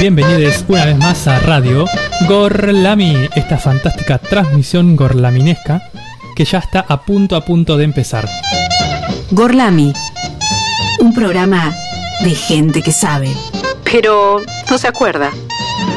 Bienvenidos 0.00 0.64
una 0.68 0.84
vez 0.84 0.96
más 0.96 1.26
a 1.26 1.40
Radio 1.40 1.84
Gorlami, 2.28 3.28
esta 3.34 3.58
fantástica 3.58 4.18
transmisión 4.18 4.94
gorlaminesca 4.94 5.90
que 6.36 6.44
ya 6.44 6.58
está 6.58 6.86
a 6.88 7.02
punto 7.02 7.34
a 7.34 7.44
punto 7.44 7.76
de 7.76 7.82
empezar. 7.82 8.28
Gorlami, 9.32 9.92
un 11.00 11.12
programa 11.12 11.74
de 12.20 12.32
gente 12.32 12.80
que 12.80 12.92
sabe, 12.92 13.28
pero 13.82 14.40
no 14.70 14.78
se 14.78 14.86
acuerda. 14.86 15.32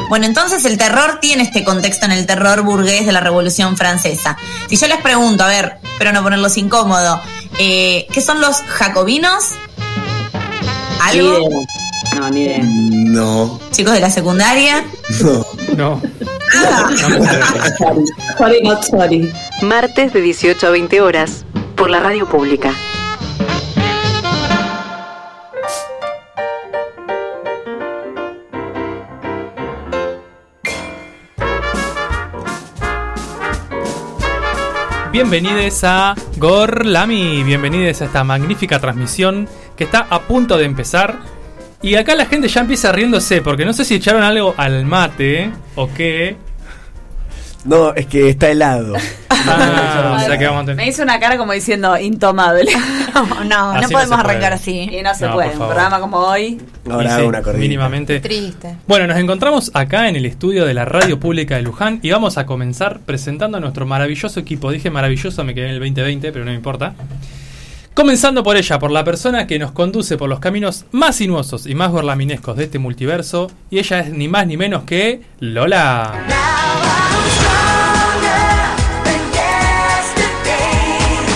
Bueno, 0.08 0.26
entonces 0.26 0.64
el 0.64 0.78
terror 0.78 1.20
tiene 1.20 1.44
este 1.44 1.62
contexto 1.62 2.06
en 2.06 2.12
el 2.12 2.26
terror 2.26 2.62
burgués 2.62 3.06
de 3.06 3.12
la 3.12 3.20
Revolución 3.20 3.76
Francesa. 3.76 4.36
Si 4.68 4.76
yo 4.76 4.88
les 4.88 5.00
pregunto, 5.00 5.44
a 5.44 5.48
ver, 5.48 5.78
pero 5.98 6.10
no 6.10 6.24
ponerlos 6.24 6.56
incómodo, 6.56 7.20
eh, 7.56 8.08
¿qué 8.12 8.20
son 8.20 8.40
los 8.40 8.62
jacobinos? 8.62 9.50
¿Algo? 11.00 11.48
No, 12.14 12.30
ni 12.30 12.42
idea. 12.42 12.60
No, 12.62 13.58
¿Chicos 13.70 13.94
de 13.94 14.00
la 14.00 14.10
secundaria? 14.10 14.84
no. 15.22 15.44
No, 15.76 16.00
Sorry, 17.78 18.04
sorry, 18.36 18.60
not 18.62 18.82
sorry. 18.84 19.32
Martes 19.62 20.12
de 20.12 20.20
18 20.20 20.66
a 20.66 20.70
20 20.70 21.00
horas 21.00 21.46
por 21.76 21.88
la 21.88 22.00
radio 22.00 22.28
pública. 22.28 22.74
bienvenidos 35.12 35.84
a 35.84 36.14
Gorlami, 36.38 37.42
bienvenidos 37.44 38.00
a 38.00 38.06
esta 38.06 38.24
magnífica 38.24 38.80
transmisión 38.80 39.48
que 39.76 39.84
está 39.84 40.06
a 40.10 40.20
punto 40.22 40.56
de 40.56 40.64
empezar. 40.64 41.20
Y 41.82 41.96
acá 41.96 42.14
la 42.14 42.26
gente 42.26 42.48
ya 42.48 42.60
empieza 42.60 42.92
riéndose 42.92 43.42
porque 43.42 43.64
no 43.64 43.72
sé 43.72 43.84
si 43.84 43.94
echaron 43.96 44.22
algo 44.22 44.54
al 44.56 44.84
mate 44.86 45.50
o 45.74 45.92
qué. 45.92 46.36
No, 47.64 47.92
es 47.94 48.06
que 48.06 48.28
está 48.30 48.48
helado. 48.50 48.94
Ah, 49.44 50.18
o 50.22 50.24
sea 50.24 50.38
que 50.38 50.44
vamos 50.46 50.60
a 50.60 50.62
Me 50.66 50.72
tener... 50.76 50.88
hizo 50.88 51.02
una 51.02 51.18
cara 51.18 51.36
como 51.36 51.52
diciendo 51.52 51.98
intomable. 51.98 52.70
No, 53.12 53.44
no, 53.44 53.70
Así 53.72 53.74
no 53.74 53.80
no 53.82 53.88
podemos 53.88 54.08
se 54.08 54.14
arrancar 54.14 54.52
así. 54.52 54.88
y 54.92 55.02
no 55.02 55.12
se 55.16 55.26
No, 55.26 55.32
puede. 55.32 55.48
por 55.48 55.54
Un 55.54 55.58
favor. 55.58 55.74
programa 55.74 56.00
como 56.00 56.18
hoy. 56.18 56.60
Ahora 56.88 57.04
Y 57.04 57.08
hago 57.12 57.20
sí, 57.22 57.26
una 57.26 57.42
corridita. 57.42 57.60
Mínimamente. 57.60 58.20
Triste. 58.20 58.76
Bueno, 58.86 59.08
nos 59.08 59.18
encontramos 59.18 59.72
acá 59.74 60.08
en 60.08 60.14
el 60.14 60.26
estudio 60.26 60.64
de 60.64 60.74
la 60.74 60.84
Radio 60.84 61.18
Pública 61.18 61.56
de 61.56 61.62
Luján 61.62 61.98
y 62.02 62.10
vamos 62.12 62.38
a 62.38 62.46
comenzar 62.46 63.00
presentando 63.00 63.58
a 63.58 63.60
nuestro 63.60 63.84
maravilloso 63.84 64.38
equipo. 64.38 64.70
Dije 64.70 64.90
maravilloso, 64.90 65.42
me 65.42 65.54
quedé 65.54 65.64
en 65.64 65.72
el 65.72 65.80
2020, 65.80 66.30
pero 66.32 66.44
no 66.44 66.52
me 66.52 66.56
importa. 66.56 66.94
Comenzando 67.94 68.42
por 68.42 68.56
ella, 68.56 68.78
por 68.78 68.90
la 68.90 69.04
persona 69.04 69.46
que 69.46 69.58
nos 69.58 69.72
conduce 69.72 70.16
por 70.16 70.30
los 70.30 70.40
caminos 70.40 70.86
más 70.92 71.16
sinuosos 71.16 71.66
y 71.66 71.74
más 71.74 71.90
gorlaminescos 71.90 72.56
de 72.56 72.64
este 72.64 72.78
multiverso, 72.78 73.50
y 73.70 73.78
ella 73.80 74.00
es 74.00 74.10
ni 74.10 74.28
más 74.28 74.46
ni 74.46 74.56
menos 74.56 74.84
que 74.84 75.20
Lola. 75.40 76.14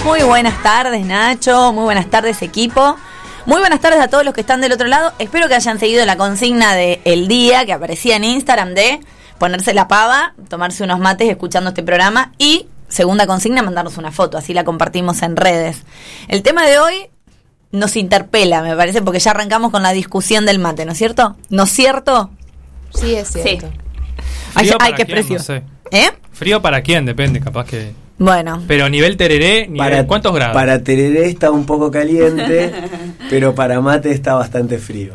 Muy 0.07 0.23
buenas 0.23 0.63
tardes, 0.63 1.05
Nacho. 1.05 1.75
Muy 1.75 1.85
buenas 1.85 2.09
tardes, 2.09 2.41
equipo. 2.41 2.97
Muy 3.45 3.61
buenas 3.61 3.81
tardes 3.83 4.01
a 4.01 4.09
todos 4.09 4.25
los 4.25 4.33
que 4.33 4.41
están 4.41 4.63
del 4.63 4.73
otro 4.73 4.87
lado. 4.87 5.13
Espero 5.19 5.49
que 5.49 5.55
hayan 5.57 5.79
seguido 5.79 6.07
la 6.07 6.17
consigna 6.17 6.75
de 6.75 7.03
el 7.05 7.29
día 7.29 7.67
que 7.67 7.75
aparecía 7.75 8.17
en 8.17 8.25
Instagram 8.25 8.73
de 8.73 9.01
ponerse 9.39 9.75
la 9.75 9.89
pava, 9.89 10.33
tomarse 10.49 10.85
unos 10.85 11.01
mates 11.01 11.29
escuchando 11.29 11.69
este 11.69 11.83
programa 11.83 12.33
y, 12.39 12.67
segunda 12.89 13.27
consigna, 13.27 13.63
mandarnos 13.63 13.97
una 13.99 14.13
foto. 14.13 14.39
Así 14.39 14.55
la 14.55 14.65
compartimos 14.65 15.23
en 15.23 15.37
redes. 15.37 15.83
El 16.29 16.43
tema 16.43 16.67
de 16.67 16.79
hoy 16.79 16.95
nos 17.73 17.97
interpela, 17.97 18.63
me 18.63 18.75
parece, 18.77 19.03
porque 19.03 19.19
ya 19.19 19.33
arrancamos 19.33 19.71
con 19.71 19.83
la 19.83 19.93
discusión 19.93 20.47
del 20.47 20.59
mate, 20.59 20.85
¿no 20.87 20.93
es 20.93 20.99
cierto? 20.99 21.37
¿No 21.51 21.65
es 21.65 21.71
cierto? 21.71 22.31
Sí, 22.95 23.15
es 23.15 23.29
cierto. 23.29 23.69
Ay, 24.55 24.67
Frío 24.67 24.73
ay, 24.73 24.79
para 24.79 24.97
qué 24.97 25.05
quién, 25.05 25.19
expresión. 25.19 25.39
no 25.39 25.45
sé. 25.45 25.63
¿Eh? 25.91 26.11
Frío 26.33 26.63
para 26.63 26.83
quién, 26.83 27.05
depende, 27.05 27.41
capaz 27.41 27.67
que. 27.67 27.93
Bueno. 28.19 28.63
Pero 28.67 28.89
nivel 28.89 29.17
tereré, 29.19 29.69
nivel, 29.69 30.07
¿cuántos 30.07 30.35
grados? 30.35 30.55
Para 30.55 30.83
tereré 30.83 31.27
está 31.29 31.51
un 31.51 31.67
poco 31.67 31.91
caliente, 31.91 32.73
pero 33.31 33.55
para 33.55 33.81
mate 33.81 34.11
está 34.11 34.35
bastante 34.35 34.79
frío. 34.79 35.15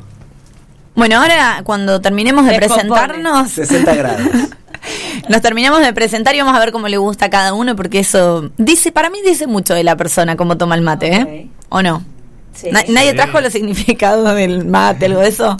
Bueno, 0.94 1.20
ahora 1.22 1.62
cuando 1.64 2.00
terminemos 2.02 2.46
de 2.46 2.60
Descompone. 2.60 2.90
presentarnos, 2.90 3.52
60 3.52 3.96
grados. 3.96 4.28
Nos 5.30 5.42
terminamos 5.42 5.82
de 5.82 5.94
presentar 5.94 6.36
y 6.36 6.40
vamos 6.40 6.56
a 6.56 6.60
ver 6.60 6.72
cómo 6.72 6.88
le 6.88 6.98
gusta 6.98 7.26
a 7.26 7.30
cada 7.30 7.54
uno, 7.54 7.76
porque 7.76 8.00
eso 8.00 8.52
dice, 8.58 8.92
para 8.92 9.10
mí 9.10 9.20
dice 9.26 9.48
mucho 9.48 9.74
de 9.74 9.84
la 9.84 9.96
persona 9.98 10.36
cómo 10.38 10.58
toma 10.58 10.76
el 10.76 10.82
mate, 10.82 11.14
¿eh? 11.16 11.48
¿O 11.70 11.82
no? 11.82 12.04
Sí. 12.54 12.68
Na- 12.72 12.84
¿Nadie 12.90 13.12
Sí. 13.12 13.16
trajo 13.16 13.40
los 13.42 13.54
significados 13.54 14.36
del 14.36 14.66
mate, 14.66 15.06
algo 15.06 15.22
de 15.22 15.30
eso? 15.30 15.58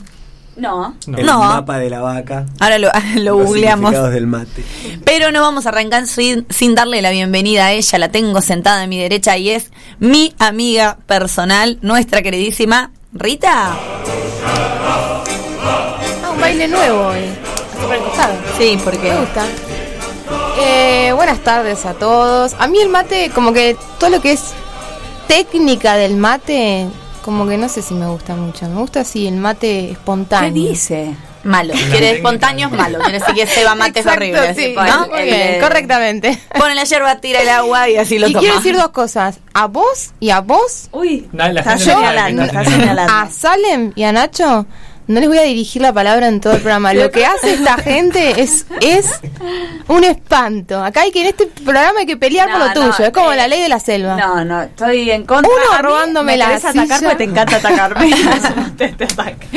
No. 0.58 0.96
No. 1.08 1.18
El 1.18 1.26
No. 1.26 1.40
mapa 1.40 1.80
de 1.80 1.90
la 1.90 2.02
vaca. 2.02 2.46
Ahora 2.60 2.78
lo, 2.78 2.90
lo 3.16 3.38
los 3.38 3.48
googleamos. 3.48 3.90
significados 3.92 4.14
del 4.14 4.28
mate. 4.28 4.64
Pero 5.06 5.32
no 5.32 5.42
vamos 5.42 5.66
a 5.66 5.70
arrancar 5.70 6.06
sin, 6.08 6.46
sin 6.50 6.76
darle 6.76 7.02
la 7.02 7.10
bienvenida 7.12 7.68
a 7.68 7.72
ella. 7.72 7.98
La 7.98 8.10
tengo 8.10 8.42
sentada 8.42 8.84
a 8.84 8.88
mi 8.88 9.00
derecha 9.00 9.38
y 9.38 9.50
es 9.50 9.72
mi 10.00 10.36
amiga 10.40 10.98
personal, 11.08 11.80
nuestra 11.82 12.22
queridísima 12.22 12.92
Rita. 13.14 13.74
Ah, 14.46 15.24
un 16.34 16.40
baile 16.40 16.68
nuevo 16.68 17.08
hoy. 17.08 17.22
Costado. 17.88 18.34
Sí, 18.58 18.78
porque 18.84 19.10
Me 19.12 19.18
gusta. 19.20 19.46
Eh, 20.60 21.12
buenas 21.16 21.40
tardes 21.40 21.86
a 21.86 21.94
todos. 21.94 22.54
A 22.60 22.68
mí 22.68 22.80
el 22.80 22.90
mate, 22.90 23.32
como 23.34 23.54
que 23.54 23.76
todo 24.00 24.10
lo 24.10 24.22
que 24.22 24.34
es 24.34 24.42
técnica 25.28 25.96
del 25.96 26.16
mate, 26.18 26.88
como 27.24 27.48
que 27.48 27.58
no 27.58 27.70
sé 27.70 27.82
si 27.82 27.94
me 27.94 28.08
gusta 28.08 28.36
mucho. 28.36 28.68
Me 28.68 28.76
gusta 28.80 29.02
así 29.02 29.28
el 29.28 29.36
mate 29.36 29.92
espontáneo. 29.92 30.54
¿Qué 30.54 30.70
dice? 30.70 31.16
malo. 31.44 31.74
Quiere 31.90 32.12
espontáneo 32.12 32.68
es 32.68 32.74
malo. 32.78 33.00
Quiere 33.00 33.18
decir 33.18 33.34
que 33.34 33.48
se 33.48 33.64
va 33.66 33.74
mates 33.74 34.06
Exacto, 34.06 34.20
horribles. 34.20 34.56
sí, 34.56 34.76
¿no? 34.76 35.08
Muy 35.08 35.20
El 35.22 35.26
bien, 35.26 35.52
de- 35.54 35.60
correctamente. 35.60 36.40
Pone 36.56 36.76
la 36.76 36.84
yerba, 36.84 37.16
tira 37.20 37.42
el 37.42 37.50
agua 37.50 37.90
y 37.90 37.98
así 37.98 38.20
lo 38.20 38.28
y 38.28 38.34
toma. 38.34 38.42
quiero 38.42 38.58
decir 38.58 38.76
dos 38.78 38.90
cosas. 38.90 39.40
A 39.56 39.66
vos 39.66 40.12
y 40.20 40.30
a 40.30 40.42
vos, 40.42 40.90
Uy, 40.92 41.28
No, 41.32 41.48
la 41.50 41.62
está 41.62 41.78
gente 41.80 41.96
no 42.36 42.44
está 42.44 42.62
está 42.62 42.64
señalando. 42.72 43.12
a 43.14 43.30
Salem 43.32 43.92
y 43.96 44.04
a 44.04 44.12
Nacho, 44.12 44.68
no 45.12 45.20
les 45.20 45.30
voy 45.30 45.38
a 45.38 45.44
dirigir 45.44 45.82
la 45.82 45.94
palabra 45.94 46.28
en 46.28 46.40
todo 46.42 46.54
el 46.54 46.60
programa. 46.62 46.94
Lo 46.94 47.12
que 47.12 47.26
hace 47.26 47.54
esta 47.54 47.78
gente 47.78 48.42
es, 48.42 48.66
es 48.82 49.20
un 49.88 50.04
espanto. 50.04 50.84
Acá 50.84 51.02
hay 51.02 51.12
que 51.12 51.22
en 51.22 51.28
este 51.28 51.48
programa 51.48 52.00
hay 52.00 52.06
que 52.06 52.18
pelear 52.18 52.50
No, 52.50 52.58
por 52.58 52.68
lo 52.68 52.68
no, 52.86 52.92
tuyo. 52.92 53.06
es 53.08 53.12
como 53.14 53.32
eh, 53.32 53.36
la 53.38 53.48
ley 53.48 53.62
de 53.62 53.70
la 53.70 53.80
selva. 53.80 54.16
No, 54.16 54.44
no, 54.46 54.62
estoy 54.64 55.12
en 55.12 55.26
contra. 55.26 55.52
Uno 55.52 55.74
A 55.78 55.82
robándome 55.82 56.32
me 56.34 56.38
la 56.38 56.48
querés 56.48 56.66
atacar 56.66 56.98
silla. 57.00 57.10
porque 57.10 57.16
te 57.18 57.24
encanta 57.32 57.56
atacarme. 57.58 58.12
te, 58.78 58.88
te 58.90 59.04
ataque. 59.04 59.48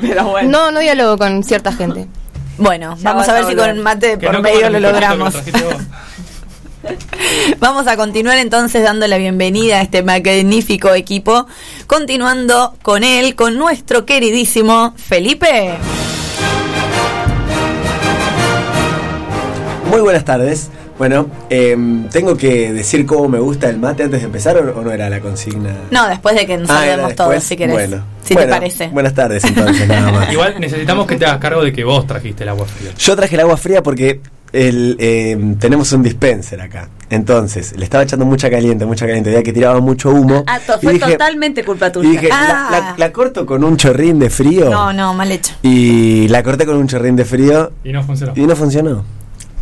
Pero 0.00 0.24
bueno. 0.24 0.50
No, 0.50 0.70
no 0.70 0.80
dialogo 0.80 1.16
con 1.18 1.42
cierta 1.44 1.72
gente. 1.72 2.06
Bueno, 2.58 2.96
Ya 2.98 3.10
vamos 3.12 3.28
a 3.28 3.32
ver 3.34 3.44
a 3.44 3.48
si 3.48 3.56
con 3.56 3.70
el 3.70 3.80
mate 3.80 4.18
por 4.18 4.32
no 4.34 4.42
medio 4.42 4.68
lo 4.70 4.78
logramos. 4.80 5.34
Vamos 7.60 7.86
a 7.86 7.96
continuar 7.96 8.38
entonces 8.38 8.82
dando 8.82 9.06
la 9.06 9.16
bienvenida 9.18 9.78
a 9.78 9.82
este 9.82 10.02
magnífico 10.02 10.92
equipo, 10.94 11.46
continuando 11.86 12.74
con 12.82 13.04
él, 13.04 13.34
con 13.34 13.56
nuestro 13.56 14.04
queridísimo 14.04 14.92
Felipe. 14.96 15.74
Muy 19.90 20.00
buenas 20.00 20.24
tardes. 20.24 20.70
Bueno, 20.98 21.26
em, 21.50 22.08
tengo 22.08 22.36
que 22.36 22.72
decir 22.72 23.04
cómo 23.06 23.28
me 23.28 23.38
gusta 23.40 23.68
el 23.68 23.78
mate 23.78 24.04
antes 24.04 24.20
de 24.20 24.26
empezar 24.26 24.56
o, 24.56 24.78
o 24.78 24.82
no 24.82 24.92
era 24.92 25.08
la 25.10 25.20
consigna. 25.20 25.74
No, 25.90 26.06
después 26.08 26.34
de 26.36 26.46
que 26.46 26.56
nos 26.58 26.70
Ah, 26.70 26.74
saludemos 26.80 27.14
todos, 27.16 27.30
después. 27.30 27.44
si 27.48 27.56
querés. 27.56 27.72
Bueno, 27.74 28.04
si 28.24 28.34
Bueno, 28.34 28.48
te 28.48 28.60
parece. 28.60 28.88
Buenas 28.88 29.14
tardes 29.14 29.42
entonces, 29.44 29.88
nada 29.88 30.12
más. 30.12 30.32
Igual 30.32 30.54
necesitamos 30.60 31.06
que 31.06 31.16
te 31.16 31.26
hagas 31.26 31.38
cargo 31.38 31.64
de 31.64 31.72
que 31.72 31.82
vos 31.84 32.06
trajiste 32.06 32.44
el 32.44 32.50
agua 32.50 32.66
fría. 32.66 32.90
Yo 32.96 33.16
traje 33.16 33.34
el 33.34 33.40
agua 33.40 33.56
fría 33.56 33.82
porque 33.82 34.20
el, 34.52 34.96
em, 34.98 35.56
tenemos 35.56 35.92
un 35.92 36.02
dispenser 36.02 36.60
acá. 36.60 36.88
Entonces, 37.10 37.74
le 37.76 37.84
estaba 37.84 38.04
echando 38.04 38.24
mucha 38.26 38.50
caliente, 38.50 38.84
mucha 38.86 39.06
caliente. 39.06 39.30
Veía 39.30 39.42
que 39.42 39.52
tiraba 39.52 39.80
mucho 39.80 40.10
humo. 40.10 40.44
Ah, 40.46 40.58
to- 40.66 40.76
y 40.80 40.84
fue 40.84 40.92
dije- 40.94 41.12
totalmente 41.12 41.64
culpa 41.64 41.88
Y 41.88 41.92
tuya. 41.92 42.10
dije, 42.10 42.28
Ah. 42.32 42.68
la, 42.70 42.78
la- 42.80 42.94
la 42.96 43.12
corto 43.12 43.44
con 43.46 43.64
un 43.64 43.76
chorrín 43.76 44.18
de 44.18 44.30
frío. 44.30 44.70
No, 44.70 44.92
no, 44.92 45.12
mal 45.14 45.30
hecho. 45.32 45.54
Y 45.62 46.28
la 46.28 46.42
corté 46.42 46.64
con 46.66 46.76
un 46.76 46.86
chorrín 46.88 47.16
de 47.16 47.24
frío 47.24 47.72
Y 47.84 47.92
no 47.92 48.02
funcionó. 48.02 48.32
y 48.36 48.46
no 48.46 48.56
funcionó. 48.56 49.04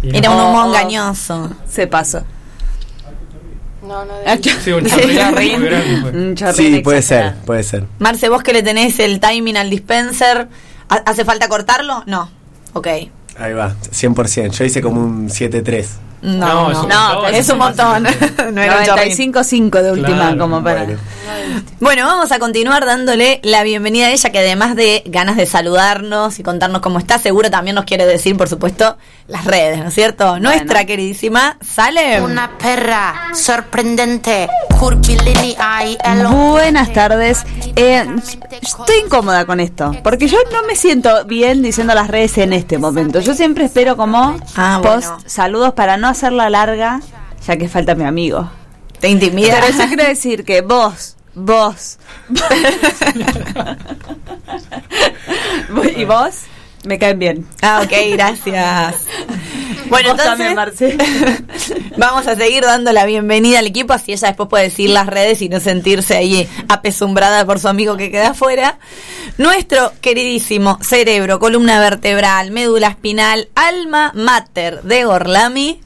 Y 0.03 0.09
no- 0.13 0.19
Era 0.19 0.31
un 0.31 0.37
humo 0.37 0.63
Oh. 0.63 0.67
engañoso. 0.69 1.51
Se 1.69 1.87
pasó. 1.87 2.23
No, 3.83 4.05
no. 4.05 4.13
Sí, 4.63 4.71
un 4.73 4.85
chorrín. 4.87 5.63
Un 6.15 6.35
chorrín 6.37 6.55
Sí, 6.55 6.81
puede 6.81 7.03
ser, 7.03 7.35
puede 7.45 7.63
ser. 7.65 7.85
Marce, 7.99 8.29
vos 8.29 8.43
que 8.43 8.53
le 8.53 8.63
tenés 8.63 9.01
el 9.01 9.19
timing 9.21 9.57
al 9.57 9.71
dispenser, 9.71 10.49
¿ha- 10.89 11.03
¿hace 11.07 11.25
falta 11.25 11.49
cortarlo? 11.49 12.05
No. 12.07 12.31
Ok. 12.75 12.87
Ahí 13.41 13.53
va, 13.55 13.75
100%. 13.91 14.51
Yo 14.51 14.65
hice 14.65 14.81
como 14.83 15.01
un 15.03 15.29
7-3. 15.29 15.87
No, 16.23 16.37
No, 16.69 16.71
es 16.71 16.77
un 16.79 16.89
no, 16.91 17.15
montón. 17.15 17.35
es 17.35 17.49
un 17.49 17.59
montón. 17.59 18.07
era 18.59 18.79
un 18.81 18.85
chorrín. 18.85 19.33
95.5 19.33 19.83
de 19.83 19.93
última, 19.93 20.17
Claro, 20.17 20.39
como 20.39 20.63
para. 20.63 20.85
Bueno. 20.85 20.99
Bueno, 21.81 22.07
vamos 22.07 22.31
a 22.33 22.39
continuar 22.39 22.85
dándole 22.85 23.41
la 23.43 23.63
bienvenida 23.63 24.09
a 24.09 24.11
ella, 24.11 24.31
que 24.31 24.39
además 24.41 24.77
de 24.77 25.03
ganas 25.07 25.39
de 25.39 25.47
saludarnos 25.47 26.39
y 26.39 26.43
contarnos 26.43 26.83
cómo 26.83 26.99
está, 26.99 27.19
seguro 27.19 27.51
también 27.51 27.75
nos 27.75 27.87
quiere 27.87 28.05
decir, 28.05 28.37
por 28.37 28.51
supuesto, 28.51 28.99
las 29.31 29.45
redes, 29.45 29.79
¿no 29.79 29.89
es 29.89 29.95
cierto? 29.95 30.39
Nuestra 30.41 30.85
queridísima 30.85 31.57
Salem. 31.61 32.25
Una 32.25 32.59
perra 32.59 33.29
sorprendente, 33.33 34.49
curvilínea 34.79 35.87
y 35.87 35.97
el 36.05 36.27
Buenas 36.27 36.93
tardes. 36.93 37.45
Eh, 37.77 38.05
estoy 38.61 38.97
incómoda 39.05 39.45
con 39.47 39.61
esto, 39.61 39.93
porque 40.03 40.27
yo 40.27 40.39
no 40.53 40.65
me 40.65 40.75
siento 40.75 41.25
bien 41.27 41.63
diciendo 41.63 41.95
las 41.95 42.09
redes 42.09 42.37
en 42.39 42.53
este 42.53 42.77
momento. 42.79 43.21
Yo 43.21 43.35
siempre 43.35 43.67
espero 43.67 43.97
como 43.97 44.37
Ah, 44.57 44.81
post 44.83 45.07
bueno. 45.09 45.23
saludos 45.27 45.75
para 45.75 45.97
no 45.97 46.09
hacerla 46.09 46.51
larga, 46.51 47.01
ya 47.47 47.57
que 47.57 47.69
falta 47.69 47.95
mi 47.95 48.05
amigo. 48.05 48.51
Te 48.99 49.09
intimida. 49.09 49.61
Pero 49.61 49.79
yo 49.79 49.87
quiero 49.87 50.05
decir 50.05 50.45
que 50.45 50.61
vos, 50.61 51.17
vos, 51.35 51.99
y 55.97 56.05
vos 56.05 56.35
me 56.85 56.99
caen 56.99 57.19
bien. 57.19 57.47
Ah, 57.63 57.83
ok, 57.85 57.93
gracias. 58.13 58.97
Bueno, 59.89 60.11
Vos 60.11 60.23
también, 60.23 60.51
entonces 60.51 60.97
Marce. 60.97 61.43
vamos 61.97 62.25
a 62.29 62.37
seguir 62.37 62.63
dando 62.63 62.93
la 62.93 63.07
bienvenida 63.07 63.59
al 63.59 63.67
equipo, 63.67 63.93
así 63.93 64.13
ella 64.13 64.29
después 64.29 64.49
puede 64.49 64.65
decir 64.65 64.91
las 64.91 65.09
redes 65.09 65.43
y 65.43 65.49
no 65.49 65.59
sentirse 65.59 66.17
ahí 66.17 66.49
apesumbrada 66.69 67.45
por 67.45 67.59
su 67.59 67.67
amigo 67.67 67.97
que 67.97 68.09
queda 68.09 68.31
afuera. 68.31 68.79
Nuestro 69.37 69.93
queridísimo 70.01 70.79
cerebro, 70.81 71.41
columna 71.41 71.81
vertebral, 71.81 72.53
médula 72.53 72.87
espinal, 72.87 73.49
alma 73.57 74.13
mater 74.15 74.81
de 74.83 75.05
Gorlami, 75.05 75.81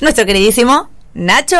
nuestro 0.00 0.24
queridísimo 0.24 0.88
Nacho. 1.14 1.56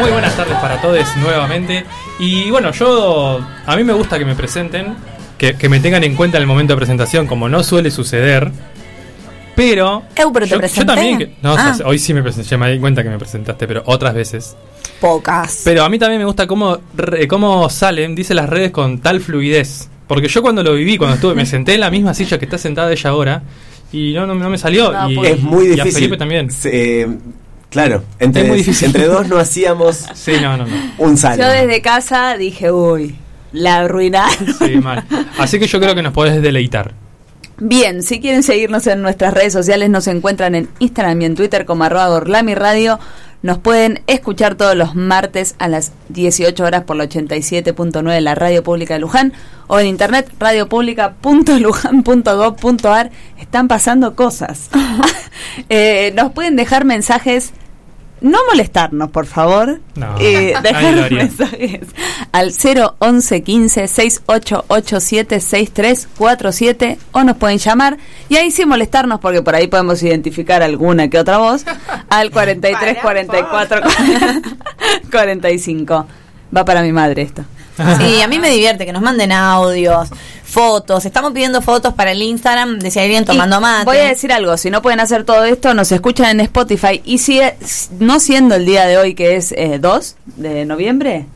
Muy 0.00 0.10
buenas 0.10 0.36
tardes 0.36 0.56
para 0.58 0.80
todos 0.80 1.16
nuevamente. 1.16 1.84
Y 2.18 2.50
bueno, 2.50 2.72
yo. 2.72 3.40
A 3.66 3.76
mí 3.76 3.84
me 3.84 3.92
gusta 3.92 4.18
que 4.18 4.24
me 4.24 4.34
presenten, 4.34 4.94
que, 5.36 5.54
que 5.54 5.68
me 5.68 5.80
tengan 5.80 6.02
en 6.04 6.14
cuenta 6.16 6.36
en 6.38 6.42
el 6.42 6.46
momento 6.48 6.72
de 6.72 6.76
presentación, 6.78 7.26
como 7.26 7.48
no 7.48 7.62
suele 7.62 7.90
suceder. 7.90 8.50
Pero. 9.54 10.04
Eu, 10.16 10.32
pero 10.32 10.46
te 10.46 10.52
yo, 10.52 10.58
presenté. 10.58 10.80
yo 10.80 10.94
también. 10.94 11.18
que- 11.18 11.34
no, 11.42 11.54
Ah. 11.56 11.76
hoy 11.84 11.98
sí 11.98 12.14
me 12.14 12.22
presenté, 12.22 12.48
ya 12.50 12.58
me 12.58 12.70
di 12.72 12.78
cuenta 12.78 13.02
que 13.02 13.08
me 13.10 13.18
presentaste, 13.18 13.66
pero 13.66 13.82
otras 13.86 14.14
veces. 14.14 14.56
Pocas. 15.00 15.62
Pero 15.64 15.84
a 15.84 15.88
mí 15.88 15.98
también 15.98 16.20
me 16.20 16.24
gusta 16.24 16.46
cómo, 16.46 16.78
re- 16.96 17.26
cómo 17.28 17.68
salen, 17.68 18.14
dice 18.14 18.34
las 18.34 18.48
redes 18.48 18.70
con 18.70 18.98
tal 18.98 19.20
fluidez. 19.20 19.88
Porque 20.06 20.26
yo 20.28 20.42
cuando 20.42 20.62
lo 20.62 20.74
viví, 20.74 20.96
cuando 20.96 21.16
estuve, 21.16 21.34
me 21.34 21.46
senté 21.46 21.74
en 21.74 21.80
la 21.80 21.90
misma 21.90 22.14
silla 22.14 22.38
que 22.38 22.44
está 22.46 22.58
sentada 22.58 22.90
ella 22.92 23.10
ahora. 23.10 23.42
Y 23.92 24.12
no, 24.12 24.26
no, 24.26 24.34
no 24.34 24.50
me 24.50 24.58
salió. 24.58 24.92
No, 24.92 25.10
y, 25.10 25.14
porque- 25.14 25.30
Es 25.32 25.40
muy 25.40 25.66
y 25.68 25.70
a 25.72 25.74
difícil. 25.76 25.92
Felipe 25.94 26.16
también. 26.16 26.50
Se- 26.50 27.02
eh, 27.02 27.08
claro, 27.70 28.04
entre, 28.18 28.42
Es 28.42 28.48
muy 28.48 28.56
difícil. 28.58 28.86
entre 28.86 29.06
dos 29.06 29.28
no 29.28 29.38
hacíamos 29.38 30.06
Sí, 30.14 30.32
no, 30.40 30.56
no, 30.56 30.66
no. 30.66 30.74
un 30.98 31.16
salto. 31.16 31.42
Yo 31.42 31.48
desde 31.50 31.80
casa 31.82 32.36
dije, 32.36 32.70
uy, 32.72 33.16
la 33.52 33.78
arruinaron. 33.78 34.32
Sí, 34.58 34.76
mal. 34.76 35.04
Así 35.38 35.58
que 35.58 35.66
yo 35.66 35.80
creo 35.80 35.94
que 35.94 36.02
nos 36.02 36.12
podés 36.12 36.40
deleitar. 36.42 36.92
Bien, 37.60 38.04
si 38.04 38.20
quieren 38.20 38.44
seguirnos 38.44 38.86
en 38.86 39.02
nuestras 39.02 39.34
redes 39.34 39.52
sociales, 39.52 39.90
nos 39.90 40.06
encuentran 40.06 40.54
en 40.54 40.68
Instagram 40.78 41.20
y 41.22 41.24
en 41.24 41.34
Twitter 41.34 41.64
como 41.64 41.82
arroba 41.84 42.06
Gorlami 42.08 42.54
Radio. 42.54 43.00
Nos 43.42 43.58
pueden 43.58 44.02
escuchar 44.06 44.54
todos 44.56 44.74
los 44.74 44.94
martes 44.94 45.54
a 45.58 45.68
las 45.68 45.92
18 46.08 46.64
horas 46.64 46.84
por 46.84 46.96
la 46.96 47.04
87.9 47.04 48.10
de 48.12 48.20
la 48.20 48.34
Radio 48.34 48.62
Pública 48.62 48.94
de 48.94 49.00
Luján 49.00 49.32
o 49.68 49.78
en 49.78 49.86
internet 49.86 50.30
radiopublica.lujan.gov.ar. 50.38 53.10
Están 53.38 53.68
pasando 53.68 54.16
cosas. 54.16 54.70
Eh, 55.68 56.12
nos 56.14 56.32
pueden 56.32 56.56
dejar 56.56 56.84
mensajes, 56.84 57.52
no 58.20 58.38
molestarnos, 58.50 59.10
por 59.10 59.26
favor. 59.26 59.80
No, 59.94 60.16
Eh, 60.18 60.54
dejar 60.62 61.10
mensajes 61.10 61.80
al 62.32 62.52
011 62.98 63.42
15 63.42 63.88
6887 63.88 65.40
6347 65.40 66.98
o 67.12 67.24
nos 67.24 67.36
pueden 67.36 67.58
llamar. 67.58 67.96
Y 68.28 68.36
ahí 68.36 68.50
sin 68.50 68.68
molestarnos 68.68 69.20
porque 69.20 69.42
por 69.42 69.54
ahí 69.54 69.66
podemos 69.68 70.02
identificar 70.02 70.62
alguna 70.62 71.08
que 71.08 71.18
otra 71.18 71.38
voz 71.38 71.64
al 72.08 72.30
43 72.30 72.98
44 72.98 73.80
45 75.10 76.06
va 76.56 76.64
para 76.64 76.82
mi 76.82 76.92
madre 76.92 77.22
esto 77.22 77.44
Sí, 77.98 78.20
a 78.22 78.28
mí 78.28 78.38
me 78.38 78.50
divierte 78.50 78.84
que 78.86 78.92
nos 78.92 79.02
manden 79.02 79.32
audios, 79.32 80.08
fotos. 80.44 81.04
Estamos 81.06 81.32
pidiendo 81.32 81.62
fotos 81.62 81.94
para 81.94 82.12
el 82.12 82.22
Instagram 82.22 82.78
de 82.78 82.90
si 82.90 82.98
hay 82.98 83.06
alguien 83.06 83.24
tomando 83.24 83.58
Y 83.58 83.60
mate. 83.60 83.84
voy 83.84 83.98
a 83.98 84.04
decir 84.04 84.32
algo 84.32 84.56
si 84.56 84.70
no 84.70 84.82
pueden 84.82 85.00
hacer 85.00 85.24
todo 85.24 85.44
esto 85.44 85.74
nos 85.74 85.92
escuchan 85.92 86.26
en 86.30 86.40
Spotify 86.40 87.00
y 87.04 87.18
si 87.18 87.40
es- 87.40 87.90
no 87.98 88.18
siendo 88.20 88.54
el 88.54 88.64
día 88.66 88.86
de 88.86 88.98
hoy 88.98 89.14
que 89.14 89.36
es 89.36 89.52
eh, 89.52 89.78
2 89.80 90.16
de 90.36 90.64
noviembre 90.64 91.26